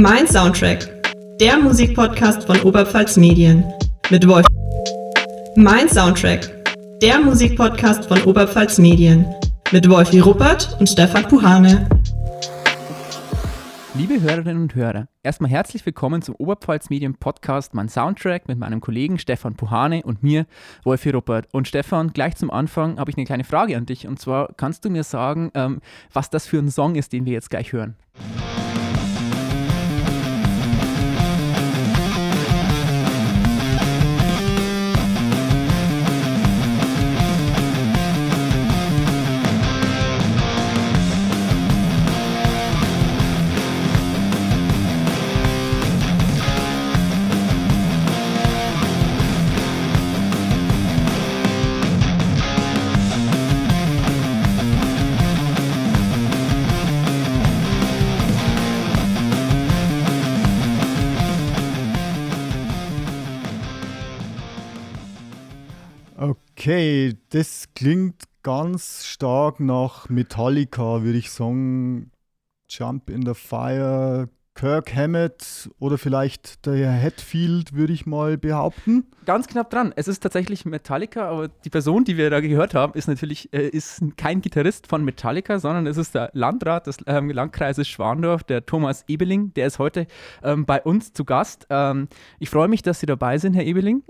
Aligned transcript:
Mein 0.00 0.28
Soundtrack, 0.28 0.88
der 1.40 1.58
Musikpodcast 1.58 2.44
von 2.44 2.60
Oberpfalz 2.60 3.16
Medien 3.16 3.64
mit 4.10 4.28
Wolf. 4.28 4.46
Mein 5.56 5.88
Soundtrack, 5.88 6.48
der 7.02 7.18
Musikpodcast 7.18 8.04
von 8.04 8.22
Oberpfalz 8.22 8.78
Medien 8.78 9.26
mit 9.72 9.90
Wolfi 9.90 10.20
Ruppert 10.20 10.76
und 10.78 10.88
Stefan 10.88 11.24
Puhane. 11.26 11.88
Liebe 13.94 14.20
Hörerinnen 14.20 14.62
und 14.62 14.76
Hörer, 14.76 15.08
erstmal 15.24 15.50
herzlich 15.50 15.84
willkommen 15.84 16.22
zum 16.22 16.36
Oberpfalz 16.36 16.90
Medien 16.90 17.16
Podcast, 17.16 17.74
mein 17.74 17.88
Soundtrack 17.88 18.46
mit 18.46 18.56
meinem 18.56 18.80
Kollegen 18.80 19.18
Stefan 19.18 19.56
Puhane 19.56 20.04
und 20.04 20.22
mir, 20.22 20.46
Wolfi 20.84 21.10
Ruppert. 21.10 21.48
Und 21.50 21.66
Stefan, 21.66 22.12
gleich 22.12 22.36
zum 22.36 22.52
Anfang 22.52 23.00
habe 23.00 23.10
ich 23.10 23.16
eine 23.16 23.26
kleine 23.26 23.42
Frage 23.42 23.76
an 23.76 23.86
dich. 23.86 24.06
Und 24.06 24.20
zwar 24.20 24.52
kannst 24.56 24.84
du 24.84 24.90
mir 24.90 25.02
sagen, 25.02 25.50
ähm, 25.54 25.80
was 26.12 26.30
das 26.30 26.46
für 26.46 26.60
ein 26.60 26.70
Song 26.70 26.94
ist, 26.94 27.12
den 27.12 27.26
wir 27.26 27.32
jetzt 27.32 27.50
gleich 27.50 27.72
hören? 27.72 27.96
Okay, 66.58 67.14
das 67.30 67.68
klingt 67.76 68.24
ganz 68.42 69.06
stark 69.06 69.60
nach 69.60 70.08
Metallica, 70.08 71.04
würde 71.04 71.16
ich 71.16 71.30
sagen. 71.30 72.10
Jump 72.68 73.10
in 73.10 73.24
the 73.24 73.34
Fire, 73.34 74.28
Kirk 74.54 74.92
Hammett 74.92 75.70
oder 75.78 75.98
vielleicht 75.98 76.66
der 76.66 76.90
Hatfield, 76.90 77.74
würde 77.74 77.92
ich 77.92 78.06
mal 78.06 78.36
behaupten. 78.36 79.06
Ganz 79.24 79.46
knapp 79.46 79.70
dran. 79.70 79.92
Es 79.94 80.08
ist 80.08 80.18
tatsächlich 80.18 80.64
Metallica, 80.64 81.28
aber 81.28 81.46
die 81.46 81.70
Person, 81.70 82.02
die 82.02 82.16
wir 82.16 82.28
da 82.28 82.40
gehört 82.40 82.74
haben, 82.74 82.92
ist 82.94 83.06
natürlich 83.06 83.52
äh, 83.52 83.68
ist 83.68 84.02
kein 84.16 84.40
Gitarrist 84.40 84.88
von 84.88 85.04
Metallica, 85.04 85.60
sondern 85.60 85.86
es 85.86 85.96
ist 85.96 86.16
der 86.16 86.30
Landrat 86.32 86.88
des 86.88 86.96
ähm, 87.06 87.30
Landkreises 87.30 87.86
Schwandorf, 87.86 88.42
der 88.42 88.66
Thomas 88.66 89.04
Ebeling. 89.06 89.54
Der 89.54 89.68
ist 89.68 89.78
heute 89.78 90.08
ähm, 90.42 90.66
bei 90.66 90.82
uns 90.82 91.12
zu 91.12 91.24
Gast. 91.24 91.68
Ähm, 91.70 92.08
ich 92.40 92.50
freue 92.50 92.66
mich, 92.66 92.82
dass 92.82 92.98
Sie 92.98 93.06
dabei 93.06 93.38
sind, 93.38 93.54
Herr 93.54 93.64
Ebeling. 93.64 94.02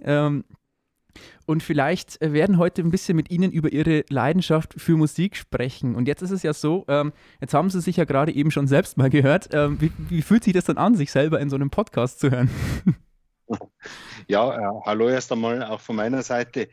Und 1.47 1.62
vielleicht 1.62 2.20
äh, 2.20 2.33
werden 2.33 2.58
heute 2.58 2.83
ein 2.83 2.91
bisschen 2.91 3.16
mit 3.16 3.30
Ihnen 3.30 3.50
über 3.52 3.72
Ihre 3.72 4.05
Leidenschaft 4.08 4.74
für 4.77 4.97
Musik 4.97 5.36
sprechen. 5.36 5.94
Und 5.94 6.08
jetzt 6.08 6.22
ist 6.22 6.30
es 6.30 6.42
ja 6.42 6.52
so, 6.52 6.84
ähm, 6.88 7.12
jetzt 7.41 7.55
haben 7.55 7.70
Sie 7.70 7.80
sich 7.80 7.97
ja 7.97 8.05
gerade 8.05 8.34
eben 8.34 8.50
schon 8.50 8.66
selbst 8.66 8.97
mal 8.97 9.11
gehört. 9.11 9.48
Ähm, 9.52 9.80
wie, 9.80 9.92
wie, 10.08 10.22
fühlt 10.22 10.44
sich 10.44 10.52
das 10.52 10.64
dann 10.64 10.78
an, 10.78 10.94
sich 10.94 11.11
selber 11.11 11.41
in 11.41 11.50
so 11.50 11.56
einem 11.56 11.70
Podcast 11.70 12.20
zu 12.20 12.30
hören? 12.30 12.50
Ja, 14.27 14.55
äh, 14.55 14.80
hallo 14.84 15.08
erst 15.08 15.33
einmal 15.33 15.62
auch 15.62 15.80
von 15.80 15.96
meiner 15.96 16.22
Seite. 16.22 16.69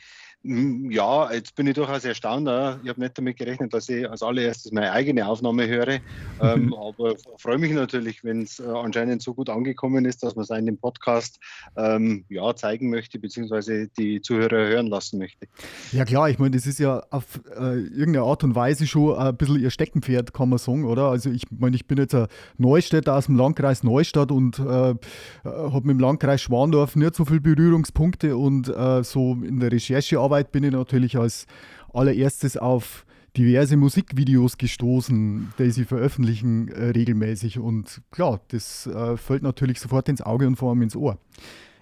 Hm, 0.45 0.91
ja, 0.91 1.31
jetzt 1.33 1.55
bin 1.55 1.65
ich 1.65 1.73
durchaus 1.73 2.05
erstaunt. 2.05 2.47
Ich 2.83 2.89
habe 2.89 2.99
nicht 2.99 3.17
damit 3.17 3.37
gerechnet, 3.37 3.73
dass 3.73 3.89
ich 3.89 4.07
als 4.07 4.21
allererstes 4.21 4.71
meine 4.71 4.91
eigene 4.91 5.27
Aufnahme 5.27 5.67
höre. 5.67 5.87
ähm, 6.41 6.71
aber 6.73 7.15
freue 7.37 7.57
mich 7.57 7.71
natürlich, 7.71 8.23
wenn 8.23 8.43
es 8.43 8.59
äh, 8.59 8.67
anscheinend 8.67 9.23
so 9.23 9.33
gut 9.33 9.49
angekommen 9.49 10.05
ist, 10.05 10.21
dass 10.21 10.35
man 10.35 10.43
es 10.43 10.51
in 10.51 10.67
dem 10.67 10.77
Podcast 10.77 11.39
ähm, 11.75 12.25
ja, 12.29 12.55
zeigen 12.55 12.91
möchte, 12.91 13.17
beziehungsweise 13.17 13.87
die 13.87 14.21
Zuhörer 14.21 14.67
hören 14.67 14.85
lassen 14.85 15.17
möchte. 15.17 15.47
Ja, 15.91 16.05
klar, 16.05 16.29
ich 16.29 16.37
meine, 16.37 16.51
das 16.51 16.67
ist 16.67 16.77
ja 16.77 17.01
auf 17.09 17.41
äh, 17.57 17.79
irgendeine 17.79 18.21
Art 18.21 18.43
und 18.43 18.53
Weise 18.53 18.85
schon 18.85 19.17
ein 19.17 19.35
bisschen 19.35 19.59
ihr 19.59 19.71
Steckenpferd, 19.71 20.31
kann 20.31 20.49
man 20.49 20.59
sagen, 20.59 20.85
oder? 20.85 21.09
Also, 21.09 21.31
ich 21.31 21.45
meine, 21.49 21.75
ich 21.75 21.87
bin 21.87 21.97
jetzt 21.97 22.13
ein 22.13 22.27
Neustädter 22.57 23.15
aus 23.15 23.25
dem 23.25 23.35
Landkreis 23.35 23.81
Neustadt 23.81 24.31
und 24.31 24.59
äh, 24.59 24.91
äh 24.91 24.95
habe 25.43 25.87
mit 25.87 25.95
dem 25.95 25.99
Landkreis 25.99 26.41
Schwandorf 26.41 26.95
nicht 26.95 27.15
so 27.15 27.25
viele 27.25 27.41
Berührungspunkte 27.41 28.37
und 28.37 28.67
äh, 28.67 29.03
so 29.03 29.33
in 29.43 29.59
der 29.59 29.71
Recherchearbeit 29.71 30.34
Arbeit 30.35 30.51
bin 30.51 30.65
ich 30.65 30.71
natürlich 30.71 31.17
als 31.17 31.47
allererstes 31.93 32.57
auf 32.57 33.05
diverse 33.37 33.77
Musikvideos 33.77 34.57
gestoßen, 34.57 35.53
die 35.57 35.71
sie 35.71 35.85
veröffentlichen 35.85 36.67
äh, 36.67 36.87
regelmäßig. 36.87 37.57
Und 37.57 38.01
klar, 38.11 38.41
das 38.49 38.85
äh, 38.87 39.15
fällt 39.15 39.43
natürlich 39.43 39.79
sofort 39.79 40.09
ins 40.09 40.21
Auge 40.21 40.45
und 40.45 40.57
vor 40.57 40.71
allem 40.71 40.81
ins 40.81 40.97
Ohr. 40.97 41.17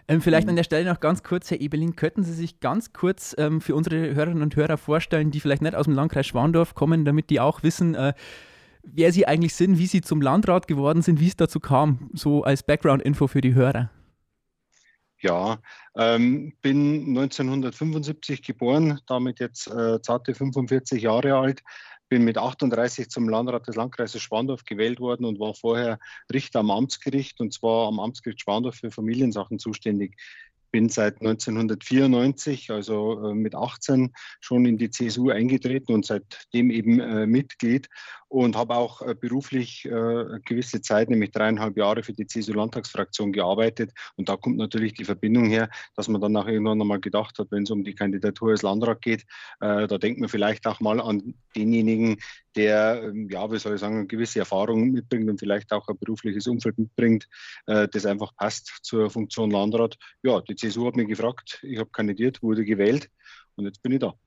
Ähm, 0.08 0.22
vielleicht 0.22 0.48
an 0.48 0.56
der 0.56 0.64
Stelle 0.64 0.88
noch 0.88 1.00
ganz 1.00 1.24
kurz, 1.24 1.50
Herr 1.50 1.62
Ebelin, 1.62 1.96
könnten 1.96 2.22
Sie 2.24 2.34
sich 2.34 2.60
ganz 2.60 2.94
kurz 2.94 3.36
ähm, 3.40 3.60
für 3.60 3.74
unsere 3.76 4.14
Hörerinnen 4.14 4.44
und 4.44 4.56
Hörer 4.56 4.78
vorstellen, 4.78 5.32
die 5.32 5.40
vielleicht 5.40 5.64
nicht 5.64 5.74
aus 5.74 5.86
dem 5.86 5.96
Landkreis 5.96 6.28
Schwandorf 6.28 6.76
kommen, 6.76 7.06
damit 7.06 7.32
die 7.32 7.40
auch 7.40 7.64
wissen, 7.64 7.96
äh, 7.96 8.14
wer 8.84 9.12
Sie 9.12 9.26
eigentlich 9.26 9.56
sind, 9.56 9.80
wie 9.80 9.88
Sie 9.88 10.02
zum 10.02 10.22
Landrat 10.22 10.68
geworden 10.68 11.02
sind, 11.02 11.20
wie 11.20 11.28
es 11.28 11.38
dazu 11.38 11.60
kam, 11.60 12.12
so 12.14 12.44
als 12.44 12.62
Background-Info 12.62 13.26
für 13.26 13.42
die 13.42 13.56
Hörer. 13.56 13.90
Ja, 15.24 15.62
ähm, 15.96 16.54
bin 16.62 17.08
1975 17.08 18.42
geboren, 18.44 19.00
damit 19.08 19.40
jetzt 19.40 19.68
äh, 19.68 20.02
zarte 20.02 20.36
45 20.36 21.02
Jahre 21.02 21.36
alt. 21.36 21.64
Bin 22.10 22.26
mit 22.26 22.38
38 22.38 23.10
zum 23.10 23.30
Landrat 23.30 23.66
des 23.66 23.78
Landkreises 23.78 24.22
Schwandorf 24.22 24.66
gewählt 24.66 25.00
worden 25.00 25.26
und 25.26 25.40
war 25.40 25.54
vorher 25.56 25.98
Richter 26.32 26.60
am 26.60 26.72
Amtsgericht 26.72 27.40
und 27.40 27.54
zwar 27.54 27.88
am 27.88 28.02
Amtsgericht 28.02 28.42
Schwandorf 28.42 28.76
für 28.76 28.92
Familiensachen 28.92 29.60
zuständig 29.60 30.18
bin 30.74 30.90
seit 30.90 31.22
1994, 31.22 32.72
also 32.72 33.30
äh, 33.30 33.36
mit 33.36 33.54
18, 33.54 34.12
schon 34.42 34.66
in 34.66 34.78
die 34.78 34.90
CSU 34.90 35.30
eingetreten 35.30 35.94
und 35.94 36.04
seitdem 36.04 36.72
eben 36.72 37.00
äh, 37.00 37.28
Mitglied 37.28 37.90
und 38.28 38.56
habe 38.56 38.76
auch 38.76 39.04
äh, 39.04 39.14
beruflich 39.14 39.86
äh, 39.86 40.40
gewisse 40.44 40.82
Zeit, 40.82 41.12
nämlich 41.12 41.30
dreieinhalb 41.30 41.78
Jahre 41.78 42.02
für 42.02 42.14
die 42.14 42.26
CSU-Landtagsfraktion 42.26 43.32
gearbeitet. 43.32 43.92
Und 44.16 44.30
da 44.30 44.36
kommt 44.36 44.58
natürlich 44.58 44.96
die 44.96 45.06
Verbindung 45.06 45.46
her, 45.46 45.70
dass 45.96 46.08
man 46.08 46.20
dann 46.20 46.36
auch 46.36 46.48
irgendwann 46.48 46.82
einmal 46.82 47.00
gedacht 47.00 47.38
hat, 47.38 47.52
wenn 47.52 47.64
es 47.64 47.72
um 47.72 47.84
die 47.84 47.94
Kandidatur 47.94 48.50
als 48.50 48.64
Landrat 48.64 49.02
geht, 49.02 49.26
da 49.60 49.86
denkt 49.86 50.20
man 50.20 50.30
vielleicht 50.30 50.66
auch 50.66 50.80
mal 50.80 51.00
an 51.00 51.36
denjenigen, 51.56 52.18
der, 52.56 53.04
ähm, 53.04 53.30
ja, 53.30 53.52
wie 53.52 53.60
soll 53.60 53.76
ich 53.76 53.82
sagen, 53.82 53.98
eine 53.98 54.08
gewisse 54.08 54.40
Erfahrung 54.40 54.92
mitbringt 54.92 55.30
und 55.30 55.40
vielleicht 55.40 55.72
auch 55.72 55.88
ein 55.88 55.98
berufliches 56.00 56.48
Umfeld 56.48 56.78
mitbringt, 56.78 57.28
äh, 57.68 57.88
das 57.88 58.06
einfach 58.06 58.36
passt 58.36 58.80
zur 58.82 59.10
Funktion 59.10 59.52
Landrat. 59.52 59.98
Ja, 60.24 60.42
die 60.42 60.56
CSU 60.56 60.88
hat 60.88 60.96
mich 60.96 61.08
gefragt, 61.08 61.60
ich 61.64 61.80
habe 61.80 61.90
kandidiert, 61.90 62.42
wurde 62.42 62.66
gewählt 62.66 63.10
und 63.56 63.66
jetzt 63.66 63.82
bin 63.82 63.94
ich 63.94 64.00
da. 64.00 64.14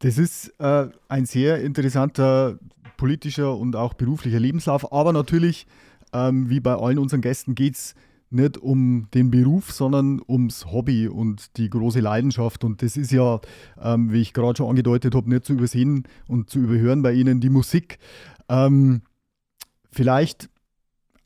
Das 0.00 0.16
ist 0.16 0.54
äh, 0.60 0.86
ein 1.08 1.26
sehr 1.26 1.60
interessanter 1.60 2.60
politischer 2.96 3.56
und 3.56 3.74
auch 3.74 3.94
beruflicher 3.94 4.38
Lebenslauf, 4.38 4.92
aber 4.92 5.12
natürlich, 5.12 5.66
ähm, 6.12 6.48
wie 6.48 6.60
bei 6.60 6.74
allen 6.74 7.00
unseren 7.00 7.20
Gästen, 7.20 7.56
geht 7.56 7.74
es 7.74 7.96
nicht 8.30 8.58
um 8.58 9.08
den 9.14 9.30
Beruf, 9.30 9.72
sondern 9.72 10.20
ums 10.26 10.66
Hobby 10.66 11.08
und 11.08 11.56
die 11.56 11.70
große 11.70 12.00
Leidenschaft. 12.00 12.64
Und 12.64 12.82
das 12.82 12.96
ist 12.96 13.12
ja, 13.12 13.40
ähm, 13.80 14.12
wie 14.12 14.20
ich 14.20 14.32
gerade 14.32 14.56
schon 14.56 14.68
angedeutet 14.68 15.14
habe, 15.14 15.28
nicht 15.28 15.44
zu 15.44 15.54
übersehen 15.54 16.04
und 16.28 16.50
zu 16.50 16.58
überhören 16.58 17.02
bei 17.02 17.12
Ihnen, 17.12 17.40
die 17.40 17.50
Musik. 17.50 17.98
Ähm, 18.48 19.02
vielleicht 19.90 20.48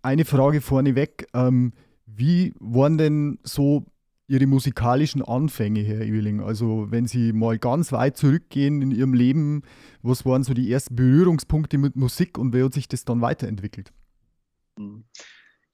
eine 0.03 0.25
Frage 0.25 0.61
vorneweg. 0.61 1.27
Ähm, 1.35 1.73
wie 2.07 2.55
waren 2.59 2.99
denn 2.99 3.39
so 3.43 3.85
Ihre 4.29 4.47
musikalischen 4.47 5.23
Anfänge, 5.23 5.81
Herr 5.83 6.03
Eweling? 6.03 6.41
Also 6.41 6.87
wenn 6.91 7.07
Sie 7.07 7.33
mal 7.33 7.59
ganz 7.59 7.93
weit 7.93 8.17
zurückgehen 8.17 8.83
in 8.83 8.91
Ihrem 8.91 9.15
Leben, 9.15 9.63
was 10.03 10.25
waren 10.25 10.43
so 10.43 10.55
die 10.55 10.71
ersten 10.71 10.97
Berührungspunkte 10.97 11.79
mit 11.79 11.97
Musik 11.97 12.39
und 12.39 12.55
wie 12.55 12.63
hat 12.63 12.75
sich 12.75 12.89
das 12.89 13.05
dann 13.05 13.21
weiterentwickelt? 13.21 13.93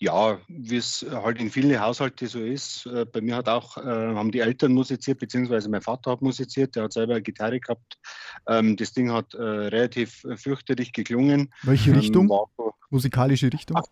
Ja, 0.00 0.38
wie 0.46 0.76
es 0.76 1.04
halt 1.10 1.40
in 1.40 1.50
vielen 1.50 1.80
Haushalten 1.80 2.28
so 2.28 2.38
ist. 2.38 2.86
Äh, 2.86 3.04
bei 3.04 3.20
mir 3.20 3.34
hat 3.34 3.48
auch, 3.48 3.76
äh, 3.78 3.80
haben 3.80 4.30
die 4.30 4.38
Eltern 4.38 4.72
musiziert, 4.72 5.18
beziehungsweise 5.18 5.68
mein 5.68 5.82
Vater 5.82 6.12
hat 6.12 6.22
musiziert, 6.22 6.76
der 6.76 6.84
hat 6.84 6.92
selber 6.92 7.14
eine 7.14 7.22
Gitarre 7.22 7.58
gehabt. 7.58 7.98
Ähm, 8.46 8.76
das 8.76 8.92
Ding 8.92 9.10
hat 9.12 9.34
äh, 9.34 9.42
relativ 9.42 10.24
fürchterlich 10.36 10.92
geklungen. 10.92 11.52
Welche 11.62 11.90
ähm, 11.90 11.98
Richtung? 11.98 12.30
Ähm, 12.30 12.70
Musikalische 12.90 13.52
Richtung? 13.52 13.76
Ach, 13.76 13.86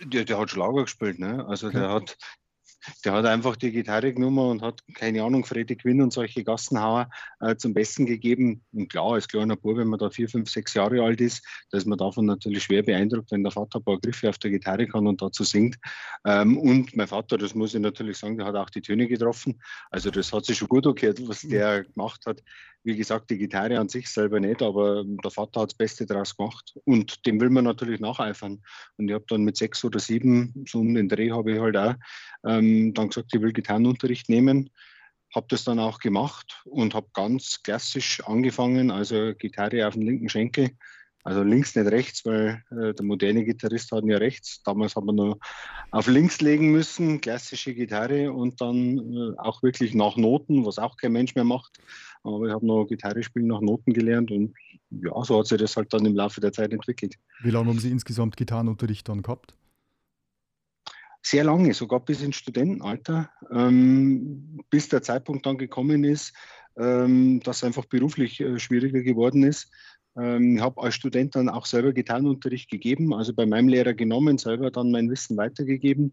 der, 0.00 0.24
der, 0.24 0.38
hat 0.38 0.50
Schlager 0.50 0.82
gespielt, 0.82 1.18
ne? 1.18 1.44
Also 1.46 1.68
okay. 1.68 1.80
der 1.80 1.90
hat 1.90 2.16
der 3.04 3.12
hat 3.12 3.26
einfach 3.26 3.56
die 3.56 3.72
Gitarre 3.72 4.12
genommen 4.12 4.50
und 4.50 4.62
hat, 4.62 4.80
keine 4.94 5.22
Ahnung, 5.22 5.44
Freddy 5.44 5.76
Quinn 5.76 6.00
und 6.00 6.12
solche 6.12 6.44
Gassenhauer 6.44 7.08
äh, 7.40 7.56
zum 7.56 7.74
Besten 7.74 8.06
gegeben. 8.06 8.62
Und 8.72 8.88
klar, 8.90 9.12
als 9.12 9.28
kleiner 9.28 9.56
Bub, 9.56 9.76
wenn 9.76 9.88
man 9.88 9.98
da 9.98 10.10
vier, 10.10 10.28
fünf, 10.28 10.50
sechs 10.50 10.74
Jahre 10.74 11.02
alt 11.02 11.20
ist, 11.20 11.44
da 11.70 11.78
ist 11.78 11.86
man 11.86 11.98
davon 11.98 12.26
natürlich 12.26 12.64
schwer 12.64 12.82
beeindruckt, 12.82 13.30
wenn 13.30 13.42
der 13.42 13.52
Vater 13.52 13.78
ein 13.78 13.84
paar 13.84 13.98
Griffe 13.98 14.28
auf 14.28 14.38
der 14.38 14.50
Gitarre 14.50 14.86
kann 14.86 15.06
und 15.06 15.20
dazu 15.22 15.44
singt. 15.44 15.76
Ähm, 16.24 16.58
und 16.58 16.96
mein 16.96 17.08
Vater, 17.08 17.38
das 17.38 17.54
muss 17.54 17.74
ich 17.74 17.80
natürlich 17.80 18.18
sagen, 18.18 18.38
der 18.38 18.46
hat 18.46 18.56
auch 18.56 18.70
die 18.70 18.82
Töne 18.82 19.06
getroffen. 19.06 19.60
Also 19.90 20.10
das 20.10 20.32
hat 20.32 20.44
sich 20.44 20.58
schon 20.58 20.68
gut 20.68 20.86
angehört, 20.86 21.20
was 21.26 21.40
der 21.42 21.84
gemacht 21.84 22.24
hat. 22.26 22.42
Wie 22.86 22.96
gesagt, 22.96 23.30
die 23.30 23.36
Gitarre 23.36 23.80
an 23.80 23.88
sich 23.88 24.08
selber 24.08 24.38
nicht, 24.38 24.62
aber 24.62 25.04
der 25.04 25.30
Vater 25.32 25.62
hat 25.62 25.70
das 25.70 25.76
Beste 25.76 26.06
daraus 26.06 26.36
gemacht. 26.36 26.72
Und 26.84 27.26
dem 27.26 27.40
will 27.40 27.50
man 27.50 27.64
natürlich 27.64 27.98
nacheifern. 27.98 28.62
Und 28.96 29.08
ich 29.08 29.14
habe 29.14 29.24
dann 29.28 29.42
mit 29.42 29.56
sechs 29.56 29.84
oder 29.84 29.98
sieben, 29.98 30.64
so 30.68 30.78
um 30.78 30.94
den 30.94 31.08
Dreh 31.08 31.32
habe 31.32 31.52
ich 31.52 31.60
halt 31.60 31.76
auch, 31.76 31.94
ähm, 32.46 32.94
dann 32.94 33.08
gesagt, 33.08 33.34
ich 33.34 33.40
will 33.40 33.52
Gitarrenunterricht 33.52 34.28
nehmen. 34.28 34.70
Habe 35.34 35.46
das 35.48 35.64
dann 35.64 35.80
auch 35.80 35.98
gemacht 35.98 36.62
und 36.64 36.94
habe 36.94 37.08
ganz 37.12 37.60
klassisch 37.64 38.22
angefangen, 38.24 38.92
also 38.92 39.34
Gitarre 39.36 39.88
auf 39.88 39.94
dem 39.94 40.02
linken 40.02 40.28
Schenkel, 40.28 40.70
also 41.26 41.42
links 41.42 41.74
nicht 41.74 41.90
rechts, 41.90 42.24
weil 42.24 42.62
äh, 42.70 42.94
der 42.94 43.04
moderne 43.04 43.44
Gitarrist 43.44 43.90
hat 43.90 44.04
ja 44.04 44.16
rechts. 44.16 44.62
Damals 44.62 44.94
hat 44.94 45.04
man 45.04 45.16
nur 45.16 45.38
auf 45.90 46.06
links 46.06 46.40
legen 46.40 46.70
müssen, 46.70 47.20
klassische 47.20 47.74
Gitarre 47.74 48.32
und 48.32 48.60
dann 48.60 48.98
äh, 48.98 49.38
auch 49.38 49.60
wirklich 49.64 49.92
nach 49.92 50.16
Noten, 50.16 50.64
was 50.64 50.78
auch 50.78 50.96
kein 50.96 51.10
Mensch 51.10 51.34
mehr 51.34 51.42
macht. 51.42 51.78
Aber 52.22 52.46
ich 52.46 52.52
habe 52.52 52.64
noch 52.64 52.86
Gitarre 52.86 53.24
spielen 53.24 53.48
nach 53.48 53.60
Noten 53.60 53.92
gelernt 53.92 54.30
und 54.30 54.54
ja, 54.90 55.10
so 55.24 55.40
hat 55.40 55.48
sich 55.48 55.58
das 55.58 55.76
halt 55.76 55.92
dann 55.92 56.06
im 56.06 56.14
Laufe 56.14 56.40
der 56.40 56.52
Zeit 56.52 56.72
entwickelt. 56.72 57.16
Wie 57.42 57.50
lange 57.50 57.70
haben 57.70 57.80
Sie 57.80 57.90
insgesamt 57.90 58.36
Gitarrenunterricht 58.36 59.08
dann 59.08 59.22
gehabt? 59.22 59.56
sehr 61.22 61.42
lange, 61.42 61.74
sogar 61.74 62.04
bis 62.04 62.22
ins 62.22 62.36
Studentenalter, 62.36 63.30
ähm, 63.50 64.60
bis 64.70 64.88
der 64.88 65.02
Zeitpunkt 65.02 65.44
dann 65.44 65.58
gekommen 65.58 66.04
ist, 66.04 66.32
ähm, 66.78 67.40
dass 67.40 67.58
es 67.58 67.64
einfach 67.64 67.86
beruflich 67.86 68.40
äh, 68.40 68.58
schwieriger 68.60 69.00
geworden 69.00 69.42
ist. 69.42 69.72
Ähm, 70.18 70.60
habe 70.62 70.82
als 70.82 70.94
Student 70.94 71.36
dann 71.36 71.48
auch 71.48 71.66
selber 71.66 71.92
Gitarrenunterricht 71.92 72.70
gegeben, 72.70 73.12
also 73.12 73.34
bei 73.34 73.44
meinem 73.44 73.68
Lehrer 73.68 73.92
genommen, 73.92 74.38
selber 74.38 74.70
dann 74.70 74.90
mein 74.90 75.10
Wissen 75.10 75.36
weitergegeben. 75.36 76.12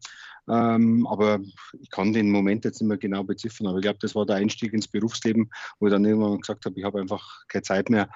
Ähm, 0.50 1.08
aber 1.08 1.40
ich 1.80 1.90
kann 1.90 2.12
den 2.12 2.30
Moment 2.30 2.66
jetzt 2.66 2.82
nicht 2.82 2.90
mehr 2.90 2.98
genau 2.98 3.24
beziffern, 3.24 3.68
aber 3.68 3.78
ich 3.78 3.84
glaube, 3.84 4.00
das 4.02 4.14
war 4.14 4.26
der 4.26 4.36
Einstieg 4.36 4.74
ins 4.74 4.90
Berufsleben, 4.90 5.50
wo 5.80 5.88
ich 5.88 5.92
dann 5.94 6.04
irgendwann 6.04 6.42
gesagt 6.42 6.66
habe, 6.66 6.78
ich 6.78 6.86
habe 6.86 7.00
einfach 7.00 7.48
keine 7.48 7.64
Zeit 7.64 7.90
mehr 7.90 8.10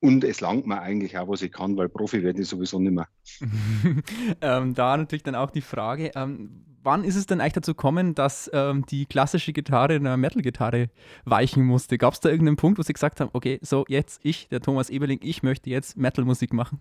und 0.00 0.24
es 0.24 0.40
langt 0.40 0.66
mir 0.66 0.80
eigentlich 0.80 1.18
auch, 1.18 1.28
was 1.28 1.42
ich 1.42 1.52
kann, 1.52 1.76
weil 1.76 1.88
Profi 1.88 2.22
werde 2.22 2.42
ich 2.42 2.48
sowieso 2.48 2.78
nicht 2.78 2.92
mehr. 2.92 3.08
ähm, 4.40 4.74
da 4.74 4.96
natürlich 4.96 5.22
dann 5.22 5.34
auch 5.34 5.50
die 5.50 5.60
Frage, 5.60 6.12
ähm, 6.14 6.64
wann 6.82 7.04
ist 7.04 7.16
es 7.16 7.26
denn 7.26 7.40
eigentlich 7.40 7.54
dazu 7.54 7.74
gekommen, 7.74 8.14
dass 8.14 8.50
ähm, 8.52 8.84
die 8.86 9.06
klassische 9.06 9.52
Gitarre 9.52 9.94
in 9.94 10.06
einer 10.06 10.16
Metal-Gitarre 10.16 10.90
weichen 11.24 11.64
musste? 11.64 11.98
Gab 11.98 12.14
es 12.14 12.20
da 12.20 12.28
irgendeinen 12.28 12.56
Punkt, 12.56 12.78
wo 12.78 12.82
Sie 12.82 12.92
gesagt 12.92 13.20
haben, 13.20 13.30
okay, 13.32 13.58
so 13.62 13.84
jetzt 13.88 14.20
ich, 14.22 14.48
der 14.48 14.60
Thomas 14.60 14.90
Eberling, 14.90 15.18
ich 15.22 15.42
möchte 15.42 15.70
jetzt 15.70 15.96
Metal-Musik 15.96 16.52
machen? 16.52 16.80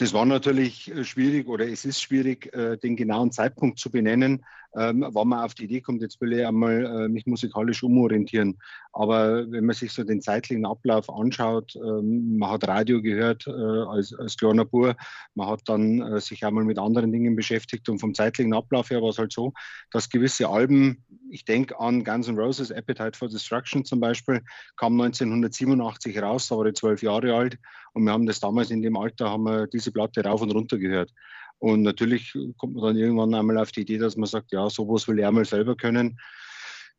Das 0.00 0.14
war 0.14 0.24
natürlich 0.24 0.90
äh, 0.90 1.04
schwierig 1.04 1.46
oder 1.46 1.68
es 1.68 1.84
ist 1.84 2.00
schwierig, 2.00 2.50
äh, 2.54 2.78
den 2.78 2.96
genauen 2.96 3.32
Zeitpunkt 3.32 3.78
zu 3.78 3.90
benennen, 3.90 4.46
ähm, 4.74 5.04
wann 5.06 5.28
man 5.28 5.40
auf 5.40 5.52
die 5.52 5.64
Idee 5.64 5.82
kommt, 5.82 6.00
jetzt 6.00 6.18
will 6.22 6.32
ich 6.32 6.46
einmal 6.46 6.86
äh, 6.86 7.08
mich 7.08 7.26
musikalisch 7.26 7.82
umorientieren. 7.82 8.56
Aber 8.94 9.50
wenn 9.52 9.66
man 9.66 9.76
sich 9.76 9.92
so 9.92 10.02
den 10.02 10.22
zeitlichen 10.22 10.64
Ablauf 10.64 11.10
anschaut, 11.10 11.76
ähm, 11.76 12.38
man 12.38 12.50
hat 12.50 12.66
Radio 12.66 13.02
gehört 13.02 13.46
als, 13.46 14.14
als 14.14 14.38
kleiner 14.38 14.64
Bur, 14.64 14.96
man 15.34 15.48
hat 15.48 15.60
dann 15.66 16.18
sich 16.20 16.46
einmal 16.46 16.64
mit 16.64 16.78
anderen 16.78 17.12
Dingen 17.12 17.36
beschäftigt 17.36 17.88
und 17.88 17.98
vom 17.98 18.14
zeitlichen 18.14 18.54
Ablauf 18.54 18.90
her 18.90 19.02
war 19.02 19.10
es 19.10 19.18
halt 19.18 19.32
so, 19.32 19.52
dass 19.90 20.08
gewisse 20.08 20.48
Alben, 20.48 21.04
ich 21.30 21.44
denke 21.44 21.78
an 21.78 22.04
Guns 22.04 22.28
N' 22.28 22.38
Roses, 22.38 22.72
Appetite 22.72 23.16
for 23.16 23.28
Destruction 23.28 23.84
zum 23.84 24.00
Beispiel, 24.00 24.42
kam 24.76 25.00
1987 25.00 26.20
raus, 26.20 26.48
da 26.48 26.56
war 26.56 26.66
ich 26.66 26.74
zwölf 26.74 27.02
Jahre 27.02 27.34
alt 27.34 27.58
und 27.92 28.04
wir 28.04 28.12
haben 28.12 28.26
das 28.26 28.40
damals 28.40 28.70
in 28.70 28.82
dem 28.82 28.96
Alter, 28.96 29.30
haben 29.30 29.44
wir 29.44 29.66
diese 29.66 29.92
Platte 29.92 30.24
rauf 30.24 30.42
und 30.42 30.50
runter 30.50 30.78
gehört. 30.78 31.10
Und 31.58 31.82
natürlich 31.82 32.32
kommt 32.56 32.74
man 32.74 32.84
dann 32.84 32.96
irgendwann 32.96 33.34
einmal 33.34 33.58
auf 33.58 33.70
die 33.70 33.82
Idee, 33.82 33.98
dass 33.98 34.16
man 34.16 34.26
sagt, 34.26 34.50
ja, 34.52 34.68
sowas 34.70 35.06
will 35.06 35.18
ich 35.18 35.26
einmal 35.26 35.44
selber 35.44 35.76
können. 35.76 36.18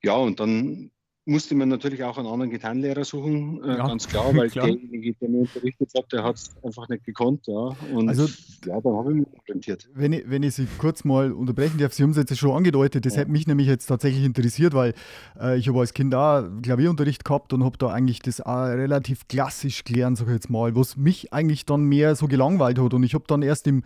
Ja, 0.03 0.13
und 0.15 0.39
dann 0.39 0.91
musste 1.31 1.55
man 1.55 1.69
natürlich 1.69 2.03
auch 2.03 2.17
einen 2.17 2.27
anderen 2.27 2.51
Gitarrenlehrer 2.51 3.03
suchen, 3.03 3.63
äh, 3.63 3.69
ja, 3.69 3.87
ganz 3.87 4.07
klar, 4.07 4.35
weil 4.35 4.49
klar. 4.49 4.67
derjenige, 4.67 5.13
der 5.13 5.29
mir 5.29 5.39
unterrichtet 5.39 5.89
hat, 5.95 6.11
der 6.11 6.23
hat 6.23 6.35
es 6.35 6.51
einfach 6.63 6.87
nicht 6.89 7.05
gekonnt. 7.05 7.47
Ja. 7.47 7.75
Und 7.93 8.09
also, 8.09 8.25
ja, 8.65 8.79
dann 8.81 8.93
habe 8.93 9.11
ich 9.11 9.17
mich 9.19 9.27
orientiert. 9.39 9.89
Wenn 9.93 10.13
ich, 10.13 10.29
wenn 10.29 10.43
ich 10.43 10.55
Sie 10.55 10.67
kurz 10.77 11.03
mal 11.03 11.31
unterbrechen 11.31 11.77
darf, 11.77 11.93
Sie 11.93 12.03
haben 12.03 12.11
es 12.11 12.17
jetzt 12.17 12.37
schon 12.37 12.51
angedeutet, 12.51 13.05
das 13.05 13.15
ja. 13.15 13.21
hätte 13.21 13.31
mich 13.31 13.47
nämlich 13.47 13.67
jetzt 13.67 13.87
tatsächlich 13.87 14.25
interessiert, 14.25 14.73
weil 14.73 14.93
äh, 15.39 15.57
ich 15.57 15.67
habe 15.69 15.79
als 15.79 15.93
Kind 15.93 16.13
auch 16.13 16.43
Klavierunterricht 16.61 17.25
gehabt 17.25 17.53
und 17.53 17.63
habe 17.63 17.77
da 17.77 17.87
eigentlich 17.87 18.19
das 18.19 18.41
auch 18.41 18.65
relativ 18.65 19.27
klassisch 19.27 19.83
gelernt, 19.83 20.17
sage 20.17 20.31
ich 20.31 20.35
jetzt 20.35 20.49
mal, 20.49 20.75
was 20.75 20.97
mich 20.97 21.33
eigentlich 21.33 21.65
dann 21.65 21.83
mehr 21.83 22.15
so 22.15 22.27
gelangweilt 22.27 22.77
hat. 22.77 22.93
Und 22.93 23.03
ich 23.03 23.13
habe 23.13 23.23
dann 23.27 23.41
erst 23.41 23.67
im 23.67 23.83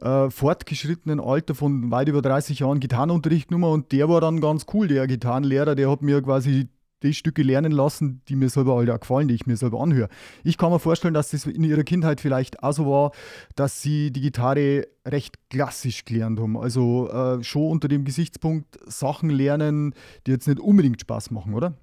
äh, 0.00 0.30
fortgeschrittenen 0.30 1.20
Alter 1.20 1.54
von 1.54 1.90
weit 1.90 2.08
über 2.08 2.22
30 2.22 2.60
Jahren 2.60 2.80
Gitarrenunterricht 2.80 3.48
genommen 3.48 3.72
und 3.72 3.92
der 3.92 4.08
war 4.08 4.20
dann 4.20 4.40
ganz 4.40 4.66
cool, 4.72 4.88
der 4.88 5.06
Gitarrenlehrer, 5.06 5.74
der 5.74 5.90
hat 5.90 6.02
mir 6.02 6.22
quasi 6.22 6.68
die 7.02 7.14
Stücke 7.14 7.42
lernen 7.42 7.72
lassen, 7.72 8.22
die 8.28 8.36
mir 8.36 8.48
selber 8.48 8.74
auch 8.74 9.00
gefallen, 9.00 9.28
die 9.28 9.34
ich 9.34 9.46
mir 9.46 9.56
selber 9.56 9.80
anhöre. 9.80 10.08
Ich 10.44 10.58
kann 10.58 10.70
mir 10.70 10.78
vorstellen, 10.78 11.14
dass 11.14 11.30
das 11.30 11.46
in 11.46 11.64
ihrer 11.64 11.84
Kindheit 11.84 12.20
vielleicht 12.20 12.62
auch 12.62 12.72
so 12.72 12.86
war, 12.86 13.12
dass 13.54 13.82
sie 13.82 14.10
die 14.10 14.20
Gitarre 14.20 14.86
recht 15.06 15.36
klassisch 15.50 16.04
gelernt 16.04 16.40
haben. 16.40 16.56
Also 16.56 17.08
äh, 17.10 17.42
schon 17.42 17.70
unter 17.70 17.88
dem 17.88 18.04
Gesichtspunkt 18.04 18.78
Sachen 18.86 19.30
lernen, 19.30 19.94
die 20.26 20.32
jetzt 20.32 20.48
nicht 20.48 20.60
unbedingt 20.60 21.00
Spaß 21.00 21.30
machen, 21.30 21.54
oder? 21.54 21.74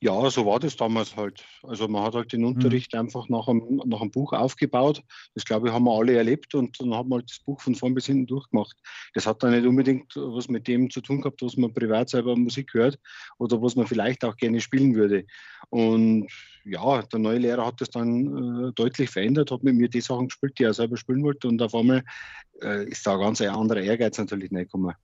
Ja, 0.00 0.30
so 0.30 0.46
war 0.46 0.60
das 0.60 0.76
damals 0.76 1.16
halt. 1.16 1.44
Also 1.64 1.88
man 1.88 2.04
hat 2.04 2.14
halt 2.14 2.32
den 2.32 2.42
mhm. 2.42 2.48
Unterricht 2.48 2.92
mhm. 2.92 3.00
einfach 3.00 3.28
nach 3.28 3.48
einem, 3.48 3.82
nach 3.84 4.00
einem 4.00 4.12
Buch 4.12 4.32
aufgebaut. 4.32 5.02
Das 5.34 5.44
glaube 5.44 5.68
ich, 5.68 5.74
haben 5.74 5.84
wir 5.84 5.92
alle 5.92 6.16
erlebt 6.16 6.54
und 6.54 6.80
dann 6.80 6.94
hat 6.94 7.08
man 7.08 7.20
halt 7.20 7.30
das 7.30 7.40
Buch 7.40 7.60
von 7.60 7.74
vorn 7.74 7.94
bis 7.94 8.06
hinten 8.06 8.26
durchgemacht. 8.26 8.76
Das 9.14 9.26
hat 9.26 9.42
dann 9.42 9.50
nicht 9.50 9.66
unbedingt 9.66 10.14
was 10.14 10.48
mit 10.48 10.68
dem 10.68 10.88
zu 10.88 11.00
tun 11.00 11.20
gehabt, 11.20 11.42
was 11.42 11.56
man 11.56 11.74
privat 11.74 12.10
selber 12.10 12.36
Musik 12.36 12.74
hört 12.74 12.98
oder 13.38 13.60
was 13.60 13.74
man 13.74 13.88
vielleicht 13.88 14.24
auch 14.24 14.36
gerne 14.36 14.60
spielen 14.60 14.94
würde. 14.94 15.24
Und 15.70 16.28
ja, 16.64 17.02
der 17.02 17.18
neue 17.18 17.38
Lehrer 17.38 17.66
hat 17.66 17.80
das 17.80 17.90
dann 17.90 18.68
äh, 18.68 18.72
deutlich 18.74 19.10
verändert, 19.10 19.50
hat 19.50 19.64
mit 19.64 19.74
mir 19.74 19.88
die 19.88 20.00
Sachen 20.00 20.28
gespielt, 20.28 20.58
die 20.60 20.64
er 20.64 20.74
selber 20.74 20.96
spielen 20.96 21.24
wollte 21.24 21.48
und 21.48 21.60
auf 21.60 21.74
einmal 21.74 22.04
äh, 22.62 22.88
ist 22.88 23.04
da 23.04 23.14
ein 23.14 23.20
ganz 23.20 23.40
anderer 23.40 23.80
Ehrgeiz 23.80 24.16
natürlich 24.18 24.52
nicht 24.52 24.70
gekommen. 24.70 24.94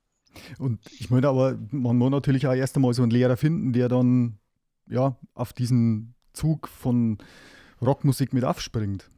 Und 0.57 0.79
ich 0.99 1.09
meine 1.09 1.27
aber, 1.27 1.57
man 1.71 1.97
muss 1.97 2.11
natürlich 2.11 2.47
auch 2.47 2.53
erst 2.53 2.75
einmal 2.75 2.93
so 2.93 3.01
einen 3.01 3.11
Lehrer 3.11 3.37
finden, 3.37 3.73
der 3.73 3.89
dann 3.89 4.39
ja, 4.87 5.17
auf 5.33 5.53
diesen 5.53 6.15
Zug 6.33 6.67
von 6.67 7.17
Rockmusik 7.81 8.33
mit 8.33 8.43
aufspringt. 8.43 9.09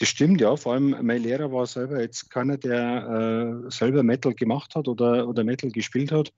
Das 0.00 0.08
stimmt, 0.08 0.40
ja. 0.40 0.56
Vor 0.56 0.72
allem 0.72 0.96
mein 1.02 1.22
Lehrer 1.22 1.52
war 1.52 1.66
selber 1.66 2.00
jetzt 2.00 2.30
keiner, 2.30 2.56
der 2.56 3.66
äh, 3.66 3.70
selber 3.70 4.02
Metal 4.02 4.32
gemacht 4.32 4.74
hat 4.74 4.88
oder, 4.88 5.28
oder 5.28 5.44
Metal 5.44 5.70
gespielt 5.70 6.10
hat, 6.10 6.32